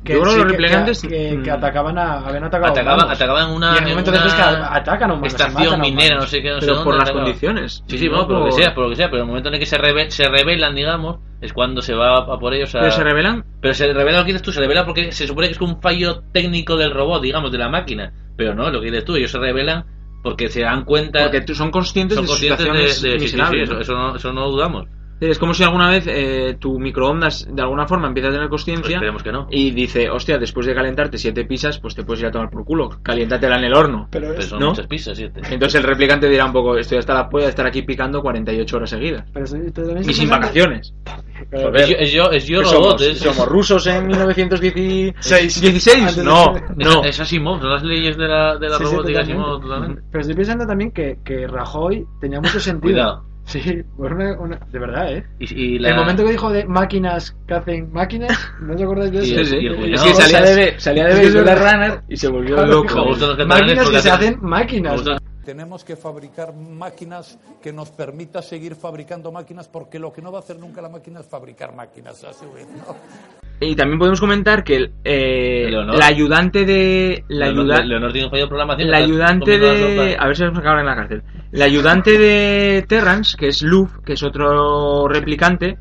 Que 0.04 0.14
Yo 0.14 0.22
creo 0.22 0.32
sí, 0.32 0.40
los 0.40 0.52
replicantes, 0.52 1.02
Que, 1.02 1.08
que- 1.10 1.42
que 1.44 1.52
mm, 1.52 1.54
atacaban 1.56 1.98
a. 1.98 2.20
Habían 2.20 2.44
atacado 2.46 2.72
Atacaban, 2.72 3.10
atacaban 3.12 3.52
una, 3.52 3.74
Y 3.74 3.78
en 3.80 3.84
el 3.84 3.90
momento 3.90 4.12
una 4.12 4.20
después 4.24 4.34
que 4.36 4.42
a- 4.42 4.76
atacan 4.76 5.12
a 5.12 5.14
humanos. 5.14 5.32
se 5.32 5.38
estación 5.38 5.66
matan 5.66 5.82
minera, 5.82 6.16
no 6.16 6.22
sé 6.28 6.42
qué, 6.42 6.50
no 6.52 6.62
sé 6.62 6.68
dónde 6.68 6.84
por 6.84 6.94
las 6.94 7.04
atacaban. 7.04 7.24
condiciones. 7.26 7.84
Sí, 7.88 7.98
sí, 7.98 8.10
no 8.10 8.28
por 8.28 8.40
lo 8.40 8.46
que 8.46 8.52
sea, 8.54 8.74
por 8.74 8.84
lo 8.86 8.90
que 8.92 8.96
sea, 8.96 9.08
pero 9.08 9.18
en 9.18 9.22
el 9.24 9.28
momento 9.28 9.50
en 9.50 9.56
el 9.56 9.60
que 9.60 9.66
se, 9.66 9.78
reve- 9.78 10.10
se 10.10 10.30
revelan, 10.30 10.74
digamos, 10.76 11.18
es 11.42 11.52
cuando 11.54 11.82
se 11.82 11.94
va 11.94 12.18
a 12.18 12.40
por 12.40 12.54
ellos 12.54 12.74
a... 12.76 12.80
Pero 12.80 12.92
se 12.92 13.04
revelan 13.04 13.44
Pero 13.62 13.74
se 13.74 13.92
revela 13.94 14.20
lo 14.20 14.24
que 14.26 14.32
dices 14.32 14.42
tú, 14.42 14.52
se 14.52 14.62
revela 14.62 14.86
porque 14.86 15.12
se 15.12 15.28
supone 15.28 15.48
que 15.48 15.54
es 15.54 15.62
un 15.62 15.82
fallo 15.82 16.24
técnico 16.34 16.76
del 16.78 16.92
robot, 16.92 17.22
digamos, 17.22 17.52
de 17.52 17.58
la 17.58 17.70
máquina. 17.70 18.14
Pero 18.38 18.56
no, 18.56 18.70
lo 18.70 18.80
que 18.80 18.88
dices 18.92 19.04
tú, 19.06 19.16
ellos 19.16 19.32
se 19.32 19.38
revelan 19.40 19.86
porque 20.24 20.50
se 20.50 20.62
dan 20.62 20.84
cuenta... 20.86 21.24
porque 21.24 21.42
tú 21.42 21.56
son 21.56 21.72
conscientes 21.72 22.16
son 22.16 22.26
de 22.26 22.30
conscientes 22.30 23.02
de, 23.02 23.12
sí, 23.12 23.20
sí, 23.20 23.28
sí, 23.30 23.36
miserables, 23.38 23.64
eso, 23.64 23.74
¿no? 23.74 23.80
eso 23.82 23.94
no, 23.94 24.16
eso 24.16 24.34
no 24.34 24.50
dudamos. 24.50 24.88
Es 25.20 25.38
como 25.38 25.54
si 25.54 25.64
alguna 25.64 25.90
vez 25.90 26.06
eh, 26.08 26.56
tu 26.60 26.80
microondas 26.80 27.48
de 27.52 27.62
alguna 27.62 27.86
forma 27.88 28.08
empieza 28.08 28.30
a 28.30 28.32
tener 28.32 28.48
Pues 28.48 28.64
conciencia 28.64 28.96
esperemos 28.96 29.22
que 29.24 29.32
no. 29.32 29.48
y 29.52 29.72
dice, 29.72 30.10
hostia, 30.10 30.38
después 30.38 30.66
de 30.66 30.74
calentarte 30.74 31.18
siete 31.18 31.44
pizzas, 31.46 31.80
pues 31.80 31.94
te 31.96 32.04
puedes 32.04 32.22
ir 32.22 32.28
a 32.28 32.32
tomar 32.32 32.50
por 32.50 32.64
culo. 32.64 32.90
Caliéntatela 33.04 33.58
en 33.58 33.64
el 33.66 33.74
horno. 33.74 34.08
Pero 34.12 34.30
Pero 34.30 34.40
es- 34.40 34.46
son 34.46 34.60
¿no? 34.60 34.70
muchas 34.70 34.88
pizzas, 34.88 35.18
siete. 35.18 35.42
Entonces 35.50 35.76
el 35.76 35.84
replicante 35.84 36.30
dirá 36.30 36.46
un 36.46 36.54
poco, 36.54 36.78
estoy 36.78 36.98
hasta 37.00 37.14
la 37.14 37.30
de 37.30 37.46
estar 37.50 37.66
aquí 37.68 37.82
picando 37.82 38.22
48 38.22 38.78
horas 38.78 38.90
seguidas. 38.90 39.26
pero 39.34 39.46
Y 39.46 39.48
sin 39.50 39.64
pensando- 39.74 40.30
vacaciones. 40.32 40.94
Pero-. 41.50 41.76
Es 41.76 41.88
yo, 41.90 41.96
es 41.98 42.12
yo, 42.12 42.32
es 42.32 42.46
yo 42.48 42.60
¿Qué 42.62 42.66
robot. 42.72 43.00
somos? 43.00 43.02
es- 43.02 43.20
¿Somos 43.20 43.48
rusos 43.48 43.88
en 43.88 44.08
1916? 44.08 45.14
Seis. 45.20 45.62
¿16? 45.64 46.00
Antes 46.02 46.16
de- 46.18 46.24
No, 46.24 46.54
no. 46.76 47.04
Es 47.04 47.20
Asimov, 47.20 47.60
son 47.62 47.70
las 47.72 47.84
leyes 47.84 48.18
de 48.18 48.28
la, 48.28 48.58
de 48.58 48.70
la 48.70 48.78
Sí, 48.78 48.86
sí, 48.86 48.92
robótica 48.92 49.20
totalmente. 49.22 49.32
Asimov 49.34 49.62
totalmente. 49.62 50.02
Pero 50.12 50.22
estoy 50.22 50.36
pensando 50.36 50.66
también 50.68 50.92
que, 50.92 51.18
que 51.24 51.48
Rajoy 51.48 52.06
tenía 52.22 52.40
mucho 52.40 52.60
sentido. 52.60 52.82
Cuidado. 52.94 53.29
Sí, 53.50 53.82
pues 53.98 54.12
una- 54.12 54.40
una- 54.40 54.60
de 54.72 54.78
verdad, 54.80 55.12
¿eh? 55.12 55.26
Y, 55.40 55.54
y 55.76 55.80
la... 55.80 55.90
El 55.90 55.96
momento 55.96 56.24
que 56.24 56.32
dijo 56.32 56.52
de 56.52 56.66
máquinas 56.66 57.36
que 57.48 57.54
hacen 57.56 57.92
máquinas, 57.92 58.38
¿no 58.62 58.76
os 58.76 58.82
acordáis 58.82 59.12
de 59.12 59.22
Sí, 59.26 59.34
eso? 59.34 59.46
sí, 59.46 59.58
y 59.58 59.66
el 59.66 59.94
Es 59.96 60.04
que 60.04 60.14
salía 60.14 60.40
Cosas. 60.42 60.56
de, 60.56 60.74
salía 60.80 61.06
de 61.06 61.14
Blade 61.16 61.42
verdad. 61.44 61.74
Runner 61.74 62.02
y 62.10 62.16
se 62.18 62.28
volvió 62.28 62.64
loco. 62.66 63.06
Máquinas 63.48 63.90
que 63.90 64.00
se 64.02 64.12
hacen 64.12 64.38
máquinas. 64.42 65.02
Tenemos 65.50 65.84
que 65.84 65.96
fabricar 65.96 66.54
máquinas 66.54 67.40
que 67.60 67.74
nos 67.74 67.90
permita 67.90 68.40
seguir 68.44 68.76
fabricando 68.76 69.32
máquinas 69.32 69.68
porque 69.68 69.98
lo 69.98 70.14
que 70.14 70.22
no 70.22 70.32
va 70.32 70.38
a 70.38 70.42
hacer 70.42 70.60
nunca 70.60 70.80
la 70.80 70.90
máquina 70.90 71.22
es 71.22 71.26
fabricar 71.26 71.74
máquinas. 71.74 72.24
a 72.24 72.32
su 72.34 72.54
vez, 72.54 72.68
¿no? 72.68 72.96
Y 73.60 73.76
también 73.76 73.98
podemos 73.98 74.20
comentar 74.20 74.64
que 74.64 74.76
el, 74.76 74.92
eh, 75.04 75.72
la 75.72 76.06
ayudante 76.06 76.66
de... 76.66 77.24
La, 77.30 77.48
Leonor, 77.48 77.64
ayuda- 77.66 77.84
Leonor 77.84 78.12
tiene 78.12 78.26
un 78.28 78.32
fallo 78.32 78.44
de 78.44 78.48
programación. 78.48 78.92
la 78.92 78.98
ayudante 78.98 79.58
de... 79.58 80.16
A 80.20 80.28
ver 80.28 80.38
si 80.38 80.44
nos 80.44 80.56
acaban 80.60 80.82
en 80.82 80.86
la 80.86 80.96
cárcel. 80.96 81.24
La 81.50 81.66
ayudante 81.66 82.20
de 82.20 82.86
Terrance, 82.88 83.36
que 83.36 83.48
es 83.48 83.64
Luff, 83.64 83.92
que 84.06 84.14
es 84.14 84.22
otro 84.22 85.08
replicante, 85.08 85.80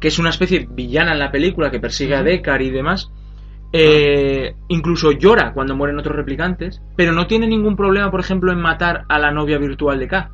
que 0.00 0.08
es 0.08 0.18
una 0.18 0.30
especie 0.30 0.66
villana 0.70 1.12
en 1.12 1.18
la 1.18 1.30
película 1.30 1.70
que 1.70 1.80
persigue 1.80 2.16
a 2.16 2.22
Deckard 2.22 2.62
y 2.62 2.70
demás. 2.70 3.10
Eh, 3.72 4.54
incluso 4.68 5.12
llora 5.12 5.52
cuando 5.52 5.76
mueren 5.76 5.98
otros 5.98 6.16
replicantes, 6.16 6.82
pero 6.96 7.12
no 7.12 7.26
tiene 7.26 7.46
ningún 7.46 7.76
problema, 7.76 8.10
por 8.10 8.20
ejemplo, 8.20 8.52
en 8.52 8.60
matar 8.60 9.04
a 9.08 9.18
la 9.18 9.30
novia 9.30 9.58
virtual 9.58 9.98
de 9.98 10.08
K. 10.08 10.30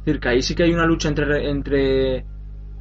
Es 0.00 0.04
decir, 0.06 0.20
que 0.20 0.28
ahí 0.28 0.42
sí 0.42 0.54
que 0.54 0.62
hay 0.62 0.72
una 0.72 0.86
lucha 0.86 1.08
entre, 1.08 1.50
entre 1.50 2.16
es 2.18 2.24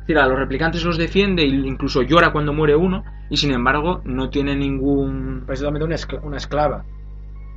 decir, 0.08 0.18
a 0.18 0.28
los 0.28 0.40
replicantes 0.40 0.84
los 0.86 0.98
defiende 0.98 1.44
e 1.44 1.48
incluso 1.48 2.02
llora 2.02 2.32
cuando 2.32 2.54
muere 2.54 2.76
uno, 2.76 3.04
y 3.30 3.38
sin 3.38 3.52
embargo 3.52 4.02
no 4.06 4.30
tiene 4.30 4.56
ningún... 4.56 5.44
Precisamente 5.46 5.86
una, 5.86 5.96
una 6.24 6.38
esclava 6.38 6.86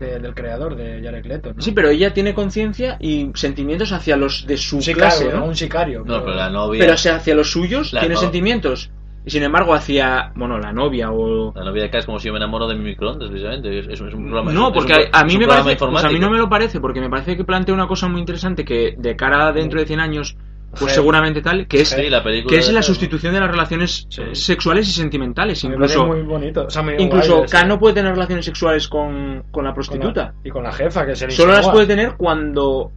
de- 0.01 0.19
del 0.19 0.35
creador 0.35 0.75
de 0.75 1.01
Jared 1.03 1.25
Leto. 1.25 1.55
¿no? 1.55 1.63
Sí, 1.63 1.71
pero 1.73 1.89
ella 1.91 2.13
tiene 2.13 2.35
conciencia 2.35 2.97
y 3.01 3.31
sentimientos 3.35 3.93
hacia 3.93 4.17
los 4.17 4.47
de 4.47 4.57
su 4.57 4.77
Un 4.79 4.83
clase, 4.83 5.19
sicario, 5.19 5.39
¿no? 5.41 5.47
Un 5.47 5.55
sicario. 5.55 5.99
No, 6.05 6.21
pero 6.25 6.35
la 6.35 6.51
novia. 6.51 6.81
Pero 6.81 6.93
hacia 6.95 7.35
los 7.37 7.51
suyos 7.53 7.93
La 7.93 8.01
tiene 8.01 8.17
no- 8.17 8.21
sentimientos. 8.21 8.91
Y 9.25 9.31
sin 9.31 9.45
embargo, 9.45 9.73
hacia, 9.73 10.33
bueno, 10.35 10.59
la 10.59 10.73
novia 10.73 11.13
o... 11.13 11.53
La 11.55 11.65
novia 11.65 11.83
de 11.83 11.89
acá 11.89 11.99
es 11.99 12.07
como 12.07 12.19
si 12.19 12.27
yo 12.27 12.33
me 12.33 12.39
enamoro 12.39 12.67
de 12.67 12.75
mi 12.75 12.83
microondas, 12.85 13.29
precisamente. 13.29 13.79
Es, 13.79 13.87
es 13.87 14.01
un 14.01 14.09
es 14.09 14.15
un 14.15 14.23
programa. 14.25 14.51
es 14.51 14.57
No, 14.57 14.73
porque 14.73 14.93
un- 14.95 15.01
a, 15.13 15.23
mí 15.25 15.35
me 15.39 15.45
programa 15.47 15.65
parece, 15.65 15.87
pues 15.87 16.05
a 16.05 16.09
mí 16.11 16.19
no 16.19 16.29
me 16.31 16.39
lo 16.39 16.49
parece, 16.49 16.81
porque 16.81 17.01
me 17.01 17.09
parece 17.09 17.37
que 17.37 17.45
plantea 17.45 17.73
una 17.75 17.87
cosa 17.87 18.09
muy 18.09 18.21
interesante 18.21 18.65
que 18.65 18.95
de 18.99 19.15
cara 19.15 19.47
a 19.49 19.53
dentro 19.53 19.79
de 19.79 19.87
100 19.87 20.01
años, 20.01 20.37
pues 20.77 20.93
seguramente 20.93 21.41
tal, 21.41 21.69
que 21.69 21.83
es, 21.83 21.91
Sí, 21.91 22.09
la 22.09 22.25
película 22.25 22.51
que 22.51 22.59
es 22.59 22.67
de 22.67 22.73
la 22.73 22.83
sustitución 22.83 23.33
de 23.35 23.41
las 23.41 23.51
relaciones 23.51 24.07
Sí. 24.09 24.23
sexuales 24.33 24.89
y 24.89 24.91
sentimentales. 24.91 25.63
Incluso, 25.63 26.05
muy 26.07 26.23
bonito. 26.23 26.65
O 26.67 26.71
sea, 26.71 26.83
muy 26.83 26.95
incluso 26.99 27.37
guay 27.37 27.49
K 27.49 27.65
no 27.67 27.79
puede 27.79 27.95
tener 27.95 28.13
relaciones 28.15 28.45
sexuales 28.45 28.89
con, 28.89 29.45
con 29.53 29.63
la 29.65 29.71
Con 29.71 29.75
prostituta. 29.75 30.23
la- 30.23 30.35
y 30.43 30.51
con 30.51 30.65
la 30.65 30.73
jefa, 30.73 31.07
que 31.07 31.15
se 31.15 31.27
le 31.27 31.33
Solo 31.33 31.53
las 31.53 31.69
puede 31.69 31.87
tener 31.87 32.17
cuando, 32.17 32.91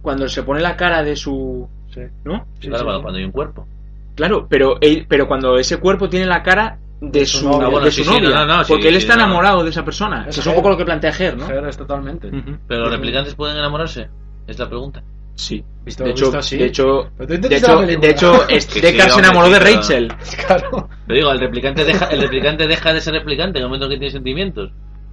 cuando 0.00 0.28
se 0.28 0.44
pone 0.44 0.60
la 0.60 0.76
cara 0.76 1.02
de 1.02 1.16
su... 1.16 1.66
Sí. 1.92 2.02
¿No? 2.24 2.46
Sí, 2.60 2.68
Claro, 2.68 2.78
sí, 2.78 2.84
cuando- 2.84 2.98
sí. 2.98 3.02
cuando 3.02 3.18
hay 3.18 3.24
un 3.24 3.32
cuerpo. 3.32 3.66
Claro, 4.14 4.46
pero, 4.48 4.76
él- 4.80 5.06
pero 5.08 5.26
cuando 5.26 5.56
ese 5.56 5.78
cuerpo 5.78 6.08
tiene 6.08 6.26
la 6.26 6.42
cara 6.42 6.78
de 7.00 7.26
su 7.26 7.44
novia. 7.48 7.66
de 7.66 7.70
bueno, 7.72 7.86
su 7.86 7.92
sí, 7.92 8.04
sí, 8.04 8.10
novia, 8.10 8.28
no, 8.30 8.46
no, 8.46 8.56
no, 8.58 8.64
sí, 8.64 8.72
porque 8.72 8.88
él 8.88 8.96
está 8.96 9.16
no. 9.16 9.24
enamorado 9.24 9.64
de 9.64 9.70
esa 9.70 9.84
persona. 9.84 10.26
Es 10.28 10.34
que 10.36 10.40
es 10.40 10.46
un 10.46 10.54
poco 10.54 10.70
lo 10.70 10.76
que 10.76 10.84
plantea 10.84 11.12
Ger, 11.12 11.36
¿no? 11.36 11.46
Ger 11.46 11.64
es 11.66 11.76
totalmente. 11.76 12.30
Pero 12.68 12.82
los 12.82 12.90
replicantes 12.92 13.34
pueden 13.34 13.56
enamorarse. 13.56 14.08
Es 14.46 14.58
la 14.58 14.68
pregunta. 14.68 15.02
Sí. 15.34 15.64
Visto- 15.84 16.04
de 16.04 16.10
hecho, 16.10 16.26
visto 16.26 16.38
así. 16.38 16.58
de 16.58 16.66
hecho, 16.66 17.10
de 17.18 17.56
hecho, 17.56 17.80
de 17.86 18.10
hecho, 18.10 18.32
Deckard 18.80 19.10
se 19.10 19.18
enamoró 19.20 19.48
de. 19.50 19.58
Rachel. 19.58 20.12
Claro. 20.46 20.88
Pero 21.06 21.16
digo, 21.16 21.32
el 21.32 21.40
replicante 21.40 21.84
deja, 21.84 22.04
el 22.06 22.20
replicante 22.20 22.66
deja 22.68 22.92
de 22.92 23.00
ser 23.00 23.14
replicante 23.14 23.58
en 23.58 23.62
el 23.64 23.68
momento 23.68 23.86
en 23.86 23.92
que 23.92 23.98
tiene 23.98 24.12
sentimientos. 24.12 24.70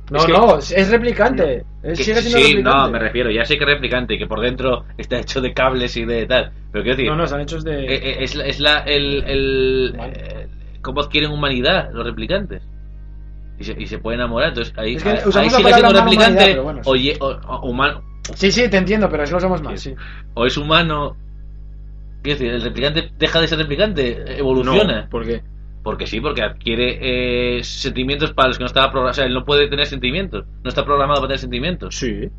No, 0.09 0.17
Es 0.19 0.25
que- 0.25 0.31
no, 0.31 0.57
es 0.57 0.89
replicante. 0.91 1.63
Él 1.83 1.95
Que- 1.95 2.03
sigue 2.03 2.21
siendo 2.21 2.39
sí, 2.39 2.53
replicante. 2.53 2.77
no, 2.79 2.89
me 2.91 2.99
refiero, 2.99 3.29
ya 3.31 3.45
sé 3.45 3.57
que 3.57 3.63
es 3.63 3.69
replicante, 3.69 4.17
que 4.17 4.25
por 4.27 4.41
dentro 4.41 4.85
está 4.97 5.19
hecho 5.19 5.39
de 5.39 5.53
cables 5.53 5.95
y 5.97 6.05
de 6.05 6.25
tal. 6.25 6.51
Pero 6.71 6.83
quiero 6.83 6.97
decir, 6.97 7.09
No, 7.11 7.15
no, 7.17 7.23
están 7.25 7.41
hechos 7.41 7.63
de. 7.63 7.85
eh, 7.85 7.95
eh, 8.11 8.17
es, 8.21 8.35
la- 8.35 8.45
es 8.45 8.59
la, 8.59 8.79
el, 8.79 9.23
el, 9.27 9.95
eh, 9.99 10.47
cómo 10.81 11.01
adquieren 11.01 11.31
humanidad 11.31 11.89
los 11.93 12.05
replicantes. 12.05 12.63
Y 13.59 13.63
se, 13.65 13.75
y 13.77 13.85
se 13.87 13.99
puede 13.99 14.15
enamorar, 14.15 14.49
entonces 14.49 14.73
ahí, 14.77 14.95
Es 14.95 15.03
que 15.03 15.09
ahí, 15.09 15.49
sigue 15.49 15.73
siendo 15.73 15.91
replicante 15.93 16.59
bueno, 16.59 16.81
sí. 16.83 16.89
o, 16.89 16.95
ye- 16.95 17.17
o- 17.19 17.27
o 17.27 17.69
humano, 17.69 18.01
Sí, 18.35 18.51
sí, 18.51 18.69
te 18.69 18.77
entiendo, 18.77 19.09
pero 19.09 19.23
eso 19.23 19.33
lo 19.35 19.39
somos 19.41 19.61
más, 19.61 19.81
sí. 19.81 19.93
o 20.35 20.45
es 20.45 20.55
humano. 20.57 21.17
Quiero 22.21 22.37
decir, 22.39 22.53
el 22.53 22.61
replicante 22.61 23.09
deja 23.17 23.39
de 23.41 23.47
ser 23.47 23.57
replicante, 23.59 24.37
evoluciona. 24.39 25.03
No, 25.03 25.09
¿por 25.09 25.25
qué? 25.25 25.41
Porque 25.83 26.07
sí, 26.07 26.19
porque 26.19 26.41
adquiere 26.41 27.57
eh, 27.59 27.63
sentimientos 27.63 28.33
para 28.33 28.49
los 28.49 28.57
que 28.57 28.63
no 28.63 28.67
estaba 28.67 28.91
programado. 28.91 29.11
O 29.11 29.13
sea, 29.15 29.25
él 29.25 29.33
no 29.33 29.45
puede 29.45 29.67
tener 29.69 29.85
sentimientos. 29.85 30.45
No 30.63 30.69
está 30.69 30.83
programado 30.83 31.21
para 31.21 31.29
tener 31.29 31.39
sentimientos. 31.39 31.95
Sí. 31.95 32.29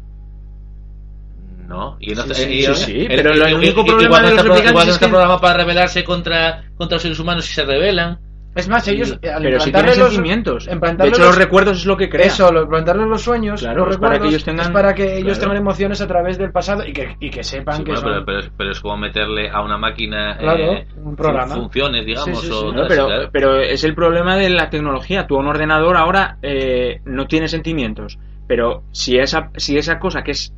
No. 1.67 1.97
Y 2.01 2.15
no 2.15 2.23
Sí, 2.25 2.31
está- 2.31 2.35
sí, 2.35 2.53
y- 2.53 2.63
sí, 2.63 2.75
sí, 2.75 3.05
pero 3.09 3.31
él- 3.33 3.43
el 3.43 3.49
él- 3.49 3.55
único 3.55 3.85
problema 3.85 4.03
igual 4.09 4.23
no 4.23 4.29
de 4.29 4.35
los 4.35 4.39
está 4.39 4.43
pro- 4.43 4.55
replicantes 4.55 4.85
no 4.85 4.91
es 4.91 4.95
está 4.97 5.07
que- 5.07 5.11
programado 5.11 5.41
para 5.41 5.57
rebelarse 5.57 6.05
contra, 6.05 6.65
contra 6.77 6.97
los 6.97 7.03
seres 7.03 7.19
humanos 7.21 7.45
si 7.45 7.55
se 7.55 7.65
rebelan. 7.65 8.19
Es 8.55 8.69
más, 8.69 8.87
ellos. 8.89 9.11
Sí, 9.23 9.29
al 9.29 9.43
Pero 9.43 9.61
si 9.61 9.71
tienen 9.71 9.99
los- 9.99 10.09
sentimientos. 10.13 10.67
De 10.67 10.73
hecho, 10.75 11.07
los- 11.07 11.19
los 11.21 11.39
recuerdos 11.39 11.79
es 11.79 11.87
lo 11.87 11.97
que 11.97 12.09
crea. 12.09 12.27
Eso, 12.27 12.51
lo- 12.51 12.63
implantarles 12.63 13.07
los 13.07 13.23
sueños, 13.23 13.61
Claro, 13.61 13.85
los 13.87 13.95
es 13.95 14.01
para 14.01 14.15
recuerdos, 14.15 14.23
que 14.23 14.29
ellos 14.35 14.45
tengan- 14.45 14.67
es 14.67 14.73
para 14.73 14.95
que 14.95 15.05
ellos 15.19 15.23
Claro. 15.39 15.41
tengan 15.41 15.57
emociones 15.59 16.01
a 16.01 16.09
través 16.09 16.37
del 16.37 16.51
pasado 16.51 16.85
y 16.85 16.93
que, 16.93 17.17
y 17.21 17.31
que 17.31 17.45
sepan 17.45 17.77
Sí, 17.77 17.85
que 17.85 17.93
bueno, 17.93 18.01
son. 18.01 18.11
pero, 18.13 18.25
pero, 18.27 18.39
es- 18.41 18.51
pero 18.57 18.71
es 18.73 18.81
como 18.81 18.97
meterle 18.97 19.51
a 19.51 19.63
una 19.63 19.79
máquina 19.79 20.37
Claro, 20.37 20.65
eh, 20.73 20.87
un 20.97 21.15
programa. 21.15 21.55
fun- 21.55 21.63
funciones, 21.65 22.05
digamos. 22.05 22.41
Sí, 22.41 22.47
sí, 22.47 22.53
sí. 22.53 22.53
o 22.53 22.73
No, 22.73 22.89
pero, 22.89 23.07
claro. 23.07 23.29
pero 23.33 23.61
es 23.61 23.85
el 23.85 23.95
problema 23.95 24.35
de 24.37 24.51
la 24.51 24.69
tecnología. 24.69 25.29
Tú, 25.29 25.37
un 25.39 25.47
ordenador 25.47 25.97
ahora 25.97 26.39
eh, 26.43 27.01
no 27.05 27.27
tiene 27.29 27.47
sentimientos. 27.47 28.19
Pero 28.49 28.83
si 28.91 29.17
esa, 29.17 29.51
si 29.57 29.79
esa 29.79 30.01
cosa 30.01 30.25
que 30.25 30.33
es 30.33 30.53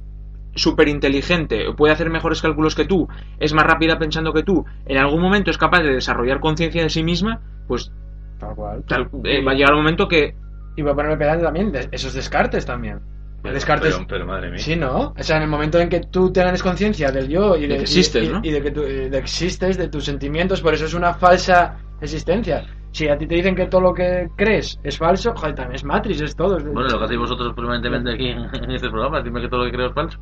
súper 0.55 0.89
inteligente, 0.89 1.67
puede 1.77 1.93
hacer 1.93 2.09
mejores 2.11 2.41
cálculos 2.41 2.75
que 2.75 2.85
tú, 2.87 3.07
es 3.39 3.53
más 3.53 3.65
rápida 3.67 3.99
pensando 3.99 4.33
que 4.33 4.43
tú, 4.43 4.65
en 4.87 4.97
algún 4.99 5.21
momento 5.21 5.51
es 5.51 5.59
capaz 5.59 5.81
de 5.83 5.93
desarrollar 5.95 6.41
conciencia 6.41 6.83
de 6.83 6.89
sí 6.91 7.03
misma, 7.03 7.41
pues 7.67 7.91
Tal 8.39 8.55
cual. 8.55 8.85
tal- 8.87 9.09
eh, 9.25 9.43
va 9.45 9.53
a 9.53 9.55
llegar 9.55 9.73
un 9.73 9.79
momento 9.81 10.09
que 10.09 10.35
Y 10.77 10.83
voy 10.83 10.93
a 10.93 10.95
ponerme 10.95 11.17
pedante 11.19 11.45
también, 11.45 11.71
de- 11.73 11.89
esos 11.93 12.15
descartes 12.15 12.65
también. 12.67 13.01
Pero- 13.43 13.55
descartes. 13.55 13.95
pero- 13.95 14.07
pero 14.09 14.27
madre 14.27 14.51
mía. 14.51 14.59
Sí, 14.59 14.77
¿no? 14.77 15.13
O 15.19 15.23
sea, 15.23 15.37
en 15.37 15.43
el 15.43 15.49
momento 15.49 15.79
en 15.81 15.89
que 15.89 16.01
tú 16.01 16.33
tengas 16.33 16.63
conciencia 16.63 17.11
del 17.11 17.29
yo 17.29 17.57
y 17.57 17.63
de, 17.63 17.69
De 17.69 17.75
que 17.77 17.83
existes, 17.83 18.25
y, 18.25 18.33
¿no? 18.33 18.41
y 18.43 18.51
de 18.53 18.63
que 18.63 18.71
tú 18.71 18.83
eh, 18.83 19.11
de 19.11 19.19
existes, 19.19 19.77
de 19.77 19.89
tus 19.89 20.05
sentimientos, 20.05 20.61
por 20.61 20.73
eso 20.75 20.85
es 20.87 20.95
una 20.95 21.13
falsa 21.15 21.77
existencia. 22.01 22.65
Si 22.93 23.09
a 23.09 23.17
ti 23.19 23.27
te 23.27 23.35
dicen 23.35 23.55
que 23.57 23.67
todo 23.67 23.81
lo 23.81 23.95
que 23.95 24.29
crees 24.37 24.79
es 24.85 24.97
falso, 24.99 25.35
joder, 25.35 25.55
también 25.55 25.75
es 25.77 25.85
Matrix, 25.85 26.21
es 26.21 26.37
todo. 26.37 26.57
es- 26.59 26.65
Bueno, 26.65 26.89
lo 26.89 26.99
que 26.99 27.05
hacéis 27.05 27.19
vosotros 27.21 27.53
permanentemente 27.55 28.13
aquí 28.13 28.29
en 28.29 28.71
este 28.71 28.89
programa, 28.91 29.21
dime 29.23 29.41
que 29.41 29.49
todo 29.49 29.61
lo 29.65 29.67
que 29.67 29.73
creo 29.77 29.89
es 29.89 29.95
falso. 29.95 30.19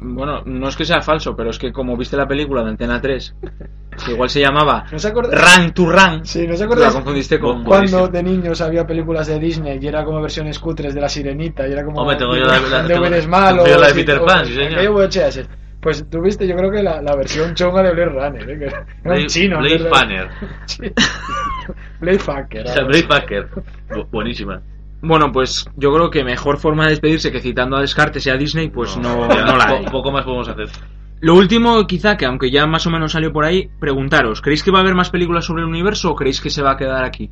Bueno, 0.00 0.42
no 0.44 0.68
es 0.68 0.76
que 0.76 0.84
sea 0.84 1.00
falso, 1.02 1.34
pero 1.36 1.50
es 1.50 1.58
que 1.58 1.72
como 1.72 1.96
viste 1.96 2.16
la 2.16 2.26
película 2.28 2.62
de 2.62 2.70
Antena 2.70 3.00
3, 3.00 3.34
que 4.04 4.12
igual 4.12 4.30
se 4.30 4.40
llamaba 4.40 4.84
¿No 4.90 4.98
se 4.98 5.10
Run 5.10 5.72
to 5.74 5.86
Run, 5.90 6.24
Sí, 6.24 6.46
¿no 6.46 6.56
se 6.56 6.66
la 6.66 6.90
confundiste 6.90 7.38
con... 7.38 7.64
Cuando 7.64 8.08
de 8.08 8.22
niños 8.22 8.60
había 8.60 8.86
películas 8.86 9.26
de 9.26 9.38
Disney 9.38 9.78
y 9.80 9.86
era 9.86 10.04
como 10.04 10.20
versiones 10.20 10.58
cutres 10.58 10.94
de 10.94 11.00
la 11.00 11.08
sirenita 11.08 11.66
y 11.68 11.72
era 11.72 11.84
como 11.84 12.00
Hombre, 12.00 12.16
tengo 12.16 12.34
yo 12.36 12.44
la- 12.44 12.58
la- 12.60 12.82
de 12.82 12.88
tengo- 12.94 13.02
Will 13.04 13.14
Smith 13.22 13.34
tengo 13.48 13.64
la 13.80 13.86
de 13.86 13.92
o- 13.92 13.94
Peter 13.94 14.20
Pan, 14.24 14.46
sí, 14.46 14.54
señor. 14.54 14.80
Pues 15.80 16.04
tú 16.10 16.20
viste, 16.20 16.46
yo 16.46 16.54
creo 16.56 16.70
que 16.70 16.82
la, 16.82 17.00
la 17.00 17.16
versión 17.16 17.54
chunga 17.54 17.82
de 17.82 17.92
Blade 17.92 18.10
Runner, 18.10 18.50
¿eh? 18.50 18.58
que 18.58 18.64
era 18.66 18.86
Blade- 19.02 19.22
un 19.22 19.26
chino. 19.28 19.58
Blade. 19.60 20.28
Sí. 20.66 20.82
Blade 22.00 22.18
Fucker. 22.18 22.66
O 22.66 22.68
sea, 22.72 22.84
Blade 22.84 23.02
Fucker. 23.04 23.48
Bu- 23.88 24.06
buenísima. 24.10 24.60
Bueno, 25.02 25.32
pues 25.32 25.64
yo 25.76 25.90
creo 25.94 26.10
que 26.10 26.22
mejor 26.22 26.58
forma 26.58 26.84
de 26.84 26.90
despedirse 26.90 27.32
que 27.32 27.40
citando 27.40 27.76
a 27.78 27.80
Descartes 27.80 28.26
y 28.26 28.30
a 28.30 28.34
Disney, 28.36 28.68
pues 28.68 28.96
no, 28.98 29.26
Ya, 29.34 29.44
no 29.46 29.56
la 29.56 29.64
hay. 29.68 29.84
Poco 29.86 30.12
más 30.12 30.24
podemos 30.26 30.46
hacer. 30.48 30.68
Lo 31.20 31.34
último, 31.34 31.86
quizá, 31.86 32.16
que 32.16 32.24
aunque 32.26 32.50
ya 32.50 32.66
más 32.66 32.86
o 32.86 32.90
menos 32.90 33.12
salió 33.12 33.32
por 33.32 33.44
ahí, 33.44 33.68
preguntaros, 33.78 34.40
¿creéis 34.40 34.62
que 34.62 34.70
va 34.70 34.78
a 34.78 34.82
haber 34.82 34.94
más 34.94 35.10
películas 35.10 35.44
sobre 35.44 35.62
el 35.62 35.68
universo 35.68 36.10
o 36.10 36.14
creéis 36.16 36.40
que 36.40 36.48
se 36.50 36.62
va 36.62 36.72
a 36.72 36.76
quedar 36.76 37.04
aquí? 37.04 37.30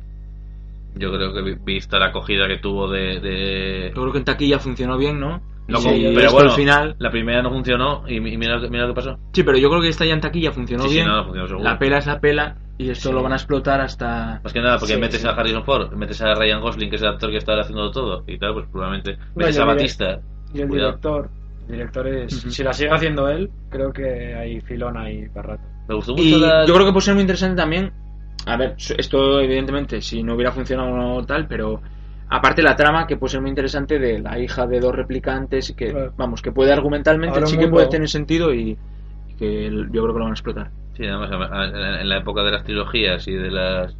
Yo 0.95 1.11
creo 1.11 1.33
que 1.33 1.41
vi- 1.41 1.57
vista 1.63 1.97
la 1.99 2.07
acogida 2.07 2.47
que 2.47 2.57
tuvo 2.57 2.89
de... 2.89 3.19
de... 3.19 3.91
Yo 3.95 4.01
creo 4.01 4.11
que 4.11 4.17
en 4.19 4.25
taquilla 4.25 4.59
funcionó 4.59 4.97
bien, 4.97 5.19
¿no? 5.19 5.41
No, 5.67 5.79
pero 5.83 6.31
bueno, 6.31 6.49
al 6.49 6.55
final... 6.55 6.95
la 6.97 7.11
primera 7.11 7.43
no 7.43 7.51
funcionó 7.51 8.03
y, 8.07 8.19
mi- 8.19 8.33
y 8.33 8.37
mira, 8.37 8.55
lo 8.55 8.61
que- 8.61 8.69
mira 8.69 8.83
lo 8.87 8.89
que 8.93 8.95
pasó. 9.01 9.17
Sí, 9.33 9.43
pero 9.43 9.57
yo 9.57 9.69
creo 9.69 9.81
que 9.81 9.89
esta 9.89 10.05
ya 10.05 10.13
en 10.13 10.21
taquilla 10.21 10.51
funcionó 10.51 10.83
Sí, 10.83 10.89
sí, 10.89 10.95
bien. 10.95 11.07
no, 11.07 11.23
funcionó 11.25 11.47
seguro. 11.47 11.63
la 11.63 11.77
pela 11.77 11.97
es 11.99 12.05
la 12.07 12.19
pela 12.19 12.57
y 12.79 12.89
esto 12.89 13.09
Sí. 13.09 13.15
lo 13.15 13.21
van 13.21 13.33
a 13.33 13.35
explotar 13.35 13.79
hasta... 13.81 14.41
Más 14.43 14.51
que 14.53 14.61
nada, 14.61 14.77
porque 14.79 14.95
Sí, 14.95 14.99
metes 14.99 15.21
sí. 15.21 15.27
a 15.27 15.31
Harrison 15.31 15.63
Ford, 15.63 15.93
metes 15.93 16.21
a 16.21 16.33
Ryan 16.33 16.61
Gosling, 16.61 16.89
que 16.89 16.95
es 16.95 17.01
el 17.03 17.09
actor 17.09 17.29
que 17.29 17.37
está 17.37 17.59
haciendo 17.59 17.91
todo, 17.91 18.23
y 18.27 18.37
tal, 18.39 18.53
pues 18.53 18.65
probablemente 18.71 19.17
metes 19.35 19.59
a 19.59 19.65
Batista. 19.65 20.19
Y 20.53 20.61
el 20.61 20.67
Cuidado. 20.69 20.89
director. 20.89 21.29
Director 21.69 22.07
es. 22.07 22.33
Ujú. 22.33 22.51
Si 22.51 22.63
la 22.63 22.73
sigue 22.73 22.91
haciendo 22.91 23.29
él, 23.29 23.49
creo 23.69 23.91
que 23.93 24.33
hay 24.35 24.59
filón 24.61 24.97
ahí 24.97 25.27
para 25.29 25.49
rato. 25.49 25.63
Me 25.87 25.95
gustó 25.95 26.11
mucho 26.13 26.23
Y 26.23 26.39
la... 26.39 26.65
yo 26.65 26.73
creo 26.73 26.85
que 26.85 26.91
puede 26.93 27.05
ser 27.05 27.13
muy 27.13 27.21
interesante 27.21 27.55
también. 27.55 27.91
A 28.45 28.57
ver, 28.57 28.75
esto 28.97 29.39
evidentemente 29.41 30.01
si 30.01 30.23
no 30.23 30.33
hubiera 30.35 30.51
funcionado 30.51 30.95
no 30.95 31.25
tal, 31.25 31.47
pero 31.47 31.81
aparte 32.29 32.61
la 32.61 32.75
trama 32.75 33.05
que 33.05 33.17
puede 33.17 33.31
ser 33.31 33.41
muy 33.41 33.49
interesante 33.49 33.99
de 33.99 34.19
la 34.19 34.39
hija 34.39 34.65
de 34.65 34.79
dos 34.79 34.95
replicantes 34.95 35.69
y 35.69 35.73
que, 35.75 35.91
Claro. 35.91 36.13
vamos, 36.17 36.41
que 36.41 36.51
puede 36.51 36.71
argumentalmente 36.71 37.35
Ahora 37.37 37.47
sí 37.47 37.57
que 37.57 37.67
puede 37.67 37.87
tener 37.87 38.07
sentido 38.09 38.53
y, 38.53 38.77
y 39.29 39.33
que 39.37 39.67
el- 39.67 39.85
yo 39.91 40.03
creo 40.03 40.13
que 40.13 40.19
lo 40.19 40.25
van 40.25 40.29
a 40.29 40.35
explotar. 40.35 40.71
Sí, 40.95 41.05
además, 41.05 41.29
en 42.01 42.09
la 42.09 42.17
época 42.17 42.43
de 42.43 42.51
las 42.51 42.63
trilogías 42.63 43.27
y 43.27 43.33
de 43.33 43.51
las... 43.51 43.95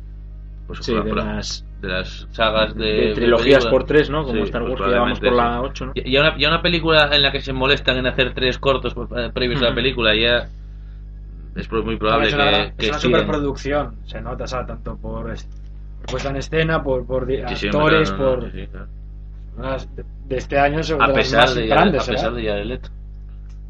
Pues, 0.69 0.85
Sí, 0.85 0.91
por- 0.93 1.03
de 1.03 1.09
por- 1.09 1.17
las, 1.25 1.65
de 1.81 1.87
las 1.87 2.27
sagas 2.31 2.75
de... 2.75 2.85
de 2.85 3.13
trilogías 3.15 3.65
por 3.65 3.85
tres, 3.85 4.07
¿no? 4.11 4.21
Como 4.23 4.35
Sí, 4.35 4.41
Star 4.43 4.61
pues 4.61 4.73
Wars, 4.79 4.83
que 4.85 4.91
ya 4.95 5.01
vamos 5.01 5.19
por 5.19 5.33
la 5.33 5.53
sí. 5.53 5.65
8, 5.65 5.85
¿no? 5.87 5.91
Y, 5.95 6.09
y 6.11 6.17
una, 6.17 6.35
y 6.37 6.45
una 6.45 6.61
película 6.61 7.09
en 7.11 7.21
la 7.23 7.31
que 7.31 7.41
se 7.41 7.53
molestan 7.53 7.97
en 7.97 8.05
hacer 8.05 8.33
tres 8.35 8.59
cortos 8.59 8.93
pues, 8.93 9.09
eh, 9.17 9.31
previos 9.33 9.61
a 9.63 9.69
la 9.69 9.73
película 9.75 10.13
ya 10.15 10.47
es 11.55 11.71
muy 11.71 11.97
probable 11.97 12.27
es 12.27 12.33
una, 12.35 12.43
que, 12.45 12.51
gran- 12.51 12.71
que 12.77 12.85
es 12.85 12.91
una 12.91 12.99
superproducción, 12.99 13.95
se 14.05 14.21
nota, 14.21 14.43
o 14.43 14.47
sea, 14.47 14.63
tanto 14.65 14.95
por, 14.97 15.31
es- 15.31 15.47
por 16.01 16.11
puesta 16.11 16.29
en 16.29 16.35
escena, 16.35 16.83
por, 16.83 17.03
por 17.07 17.25
di- 17.25 17.41
Sí, 17.47 17.55
sí, 17.55 17.67
actores, 17.67 18.11
no, 18.11 18.17
no, 18.17 18.23
por. 18.39 18.51
claro. 18.51 19.77
de, 19.95 20.03
de 20.27 20.37
este 20.37 20.59
año 20.59 20.83
son 20.83 21.01
A 21.01 21.07
las 21.07 21.15
pesar 21.17 21.39
más 21.41 21.55
de, 21.55 21.65
grandes, 21.67 22.07
a 22.07 22.11
pesar 22.11 22.31
¿eh? 22.31 22.35
de 22.35 22.47
Jared 22.47 22.65
Leto. 22.65 22.89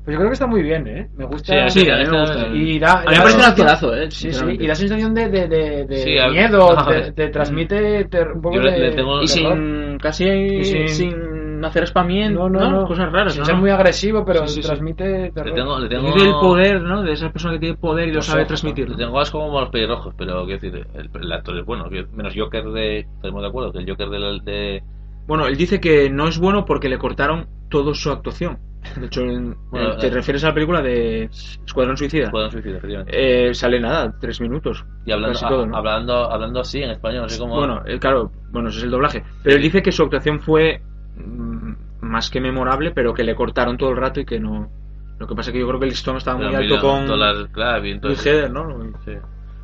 Pues 0.10 0.16
yo 0.16 0.20
creo 0.22 0.30
que 0.32 0.34
está 0.34 0.48
muy 0.48 0.64
bien, 0.64 0.88
¿eh? 0.88 1.08
Me 1.16 1.26
gusta. 1.26 1.70
Sí, 1.70 1.82
a 1.88 1.98
mí 1.98 2.06
me 2.10 2.20
gusta. 2.22 2.48
Y 2.48 2.80
da, 2.80 2.94
A 2.94 3.00
mí 3.02 3.06
me 3.12 3.18
parece 3.20 3.38
un 3.38 3.44
actorazo, 3.46 3.96
¿eh? 3.96 4.10
Sí, 4.10 4.34
sí, 4.34 4.44
y 4.60 4.66
da 4.66 4.74
sensación 4.74 5.14
de, 5.14 5.30
de, 5.30 5.48
de, 5.48 5.86
de 5.86 5.96
Sí, 5.98 6.16
miedo, 6.32 6.76
te, 6.88 7.12
te 7.12 7.28
transmite 7.30 8.06
ter- 8.06 8.32
un 8.32 8.42
poco 8.42 8.56
Yo 8.56 8.62
le- 8.64 8.72
de. 8.72 8.80
le 8.80 8.92
tengo- 8.94 9.22
Y 9.22 9.28
sin 9.28 10.00
casi 10.00 10.28
Y 10.28 10.64
sin, 10.64 10.88
sin- 10.90 11.64
hacer 11.64 11.86
spamiento, 11.86 12.50
No, 12.50 12.60
no, 12.60 12.72
no. 12.72 12.88
cosas 12.88 13.12
raras, 13.12 13.34
Sin 13.34 13.42
¿no? 13.42 13.46
ser 13.46 13.56
muy 13.58 13.70
agresivo, 13.70 14.26
pero 14.26 14.48
Sí, 14.48 14.56
sí, 14.56 14.62
sí. 14.64 14.68
transmite 14.68 15.30
terror. 15.32 15.50
Le 15.50 15.54
tengo, 15.54 15.78
le 15.80 15.90
tengo, 15.90 16.12
del 16.16 16.32
poder, 16.42 16.82
¿no? 16.82 17.04
De 17.04 17.12
esa 17.12 17.30
persona 17.32 17.54
que 17.54 17.60
tiene 17.60 17.76
poder 17.76 18.08
y 18.08 18.12
lo 18.12 18.16
Los 18.16 18.26
sabe 18.26 18.40
ojos, 18.42 18.48
transmitirlo. 18.48 18.96
le 18.96 19.04
tengo 19.06 19.20
asco 19.20 19.40
como 19.40 19.60
a 19.60 19.62
los 19.62 19.70
pelirrojos, 19.70 20.16
pero 20.18 20.46
quiero 20.46 20.60
decir, 20.60 20.88
el, 20.96 21.10
el 21.22 21.32
actor 21.34 21.56
es 21.56 21.66
bueno. 21.66 21.86
Menos 22.16 22.34
Joker 22.36 22.64
de. 22.72 23.00
Estamos 23.02 23.44
de 23.44 23.48
acuerdo, 23.48 23.72
que 23.72 23.78
el 23.78 23.90
Joker 23.90 24.10
de. 24.10 24.20
la- 24.20 24.40
de 24.44 24.84
Bueno, 25.28 25.46
él 25.46 25.56
dice 25.58 25.80
que 25.80 26.10
no 26.10 26.28
es 26.30 26.40
bueno 26.40 26.66
porque 26.66 26.90
le 26.90 26.98
cortaron 26.98 27.46
toda 27.70 27.94
su 27.94 28.10
actuación. 28.10 28.58
De 28.96 29.06
hecho, 29.06 29.22
en- 29.22 29.56
Bueno, 29.72 29.96
te 29.98 30.08
eh, 30.08 30.12
refieres 30.12 30.44
a 30.44 30.48
la 30.48 30.54
película 30.54 30.82
de 30.82 31.24
Escuadrón 31.66 31.98
Suicida. 31.98 32.26
Escuadrón 32.26 32.52
Suicida, 32.52 32.78
efectivamente. 32.78 33.50
Eh, 33.50 33.54
sale 33.54 33.80
nada, 33.80 34.14
tres 34.20 34.40
minutos. 34.42 34.86
y 35.06 35.12
hablando, 35.12 35.34
casi 35.40 35.48
todo, 35.48 35.66
¿no? 35.66 35.76
a- 35.76 35.80
hablando, 35.80 36.32
hablando 36.32 36.60
así 36.60 36.82
en 36.84 36.92
español, 36.92 37.24
no 37.24 37.30
sé 37.30 37.40
cómo. 37.40 37.56
Bueno, 37.56 37.82
eh, 37.86 38.00
claro, 38.00 38.32
bueno, 38.52 38.70
ese 38.70 38.80
es 38.80 38.84
el 38.86 38.92
doblaje. 38.92 39.24
Pero 39.44 39.56
él 39.56 39.62
dice 39.62 39.82
que 39.82 39.92
su 39.92 40.04
actuación 40.04 40.40
fue 40.40 40.82
mm, 41.18 41.74
más 42.02 42.30
que 42.30 42.40
memorable, 42.42 42.92
pero 42.92 43.14
que 43.14 43.24
le 43.24 43.36
cortaron 43.36 43.78
todo 43.78 43.90
el 43.90 43.98
rato 43.98 44.20
y 44.20 44.26
que 44.26 44.40
no. 44.40 44.70
Lo 45.18 45.28
que 45.28 45.36
pasa 45.36 45.50
es 45.50 45.54
que 45.54 45.60
yo 45.60 45.68
creo 45.68 45.80
que 45.80 45.86
el 45.86 45.90
listón 45.92 46.16
estaba 46.18 46.38
muy 46.38 46.46
alto 46.56 46.80
con 47.08 47.20
las- 47.20 47.48
claro, 47.52 47.82
bien, 47.82 48.00
¿no? 48.02 48.94
Sí. 49.04 49.12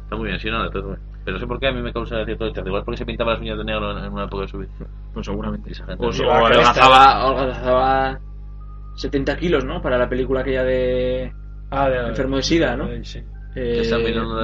Está 0.04 0.16
muy 0.18 0.28
bien, 0.28 0.40
sí, 0.40 0.50
no, 0.52 0.70
todo- 0.70 0.98
pero 1.24 1.38
no 1.38 1.40
sé 1.40 1.48
por 1.48 1.60
qué 1.60 1.68
a 1.68 1.72
mí 1.72 1.82
me 1.82 1.92
causa 1.92 2.24
cierto 2.26 2.46
rechazo. 2.46 2.68
Igual 2.68 2.84
porque 2.84 2.98
se 2.98 3.06
pintaba 3.06 3.32
las 3.32 3.42
uñas 3.42 3.58
de 3.58 3.64
negro 3.64 3.98
en, 3.98 4.12
una 4.14 4.26
época 4.26 4.44
de 4.44 4.48
su 4.50 4.58
vida. 4.60 4.70
Pues 5.14 5.26
seguramente. 5.26 5.72
Esa 5.72 5.86
gente 5.86 6.06
O, 6.06 6.10
o 6.10 6.28
o 6.28 6.46
adelgazaba 6.46 8.20
70 8.96 9.38
kilos, 9.38 9.64
¿no? 9.66 9.82
Para 9.82 9.98
la 9.98 10.08
película 10.10 10.42
aquella 10.42 10.64
de 10.64 11.34
Ah, 11.72 11.90
de- 11.90 12.08
Enfermo 12.10 12.38
de 12.38 12.44
SIDA, 12.44 12.76
¿no? 12.78 12.88
Sí. 13.04 13.22
Eh, 13.56 13.90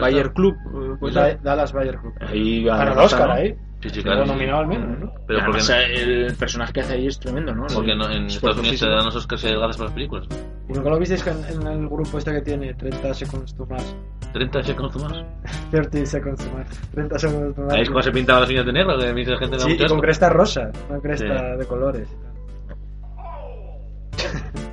Bayer 0.01 0.31
Club. 0.33 0.55
eh, 0.55 0.95
pues, 0.99 1.13
Da- 1.13 1.35
Dallas 1.35 1.73
Bayer 1.73 1.97
Club. 1.97 2.13
ahí 2.21 2.65
Para 2.65 2.93
el 2.93 2.99
Oscar 2.99 3.27
¿no? 3.27 3.33
ahí. 3.33 3.55
Sí, 3.81 3.89
sí, 3.89 4.03
claro. 4.03 4.25
nominado 4.27 4.59
al 4.59 4.67
menos, 4.67 4.99
¿no? 4.99 5.11
Pero 5.25 5.39
Y 5.39 5.43
porque, 5.43 5.61
además, 5.61 5.89
el 5.99 6.35
personaje 6.37 6.71
que 6.71 6.81
hace 6.81 6.93
ahí 6.93 7.07
es 7.07 7.19
tremendo, 7.19 7.53
¿no? 7.55 7.65
porque 7.73 7.95
no, 7.95 8.09
en 8.11 8.27
Estados 8.27 8.59
Unidos 8.59 8.77
se 8.77 8.87
dan 8.87 9.05
los 9.05 9.15
Oscars 9.15 9.43
y 9.43 9.47
delgadas 9.47 9.75
para 9.75 9.85
las 9.87 9.93
películas. 9.95 10.27
¿Y 10.69 10.73
nunca 10.73 10.89
lo 10.91 10.99
visteis 10.99 11.25
en, 11.25 11.61
en 11.61 11.67
el 11.67 11.89
grupo 11.89 12.19
este 12.19 12.31
que 12.31 12.41
tiene 12.41 12.73
30 12.75 13.13
seconds 13.15 13.55
to 13.55 13.65
Mars? 13.65 13.95
30 14.33 14.63
segundos 14.63 14.95
más. 15.01 15.25
30 15.71 16.05
seconds 16.05 16.45
to 16.45 16.55
Mars. 16.55 16.89
30 16.93 17.19
segundos 17.19 17.55
to. 17.55 17.71
Ahí 17.71 17.81
es 17.81 17.89
cuando 17.89 18.03
se 18.03 18.11
pintaba 18.11 18.39
las 18.41 18.49
uñas 18.49 18.65
de 18.67 18.73
negro, 18.73 18.97
que 18.99 19.37
gente 19.37 19.59
Sí, 19.59 19.71
y 19.79 19.87
con 19.87 19.99
cresta 19.99 20.29
rosa, 20.29 20.71
una 20.89 20.99
cresta 20.99 21.39
Sí. 21.53 21.57
de 21.57 21.65
colores. 21.65 22.07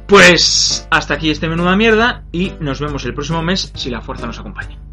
Pues 0.09 0.89
hasta 0.91 1.15
aquí 1.15 1.29
este 1.29 1.51
menú 1.51 1.69
de 1.69 1.77
mierda 1.77 2.25
y 2.33 2.55
nos 2.61 2.81
vemos 2.81 3.05
el 3.05 3.13
próximo 3.13 3.43
mes 3.43 3.71
si 3.75 3.91
la 3.91 4.01
fuerza 4.01 4.27
nos 4.27 4.39
acompaña. 4.39 4.88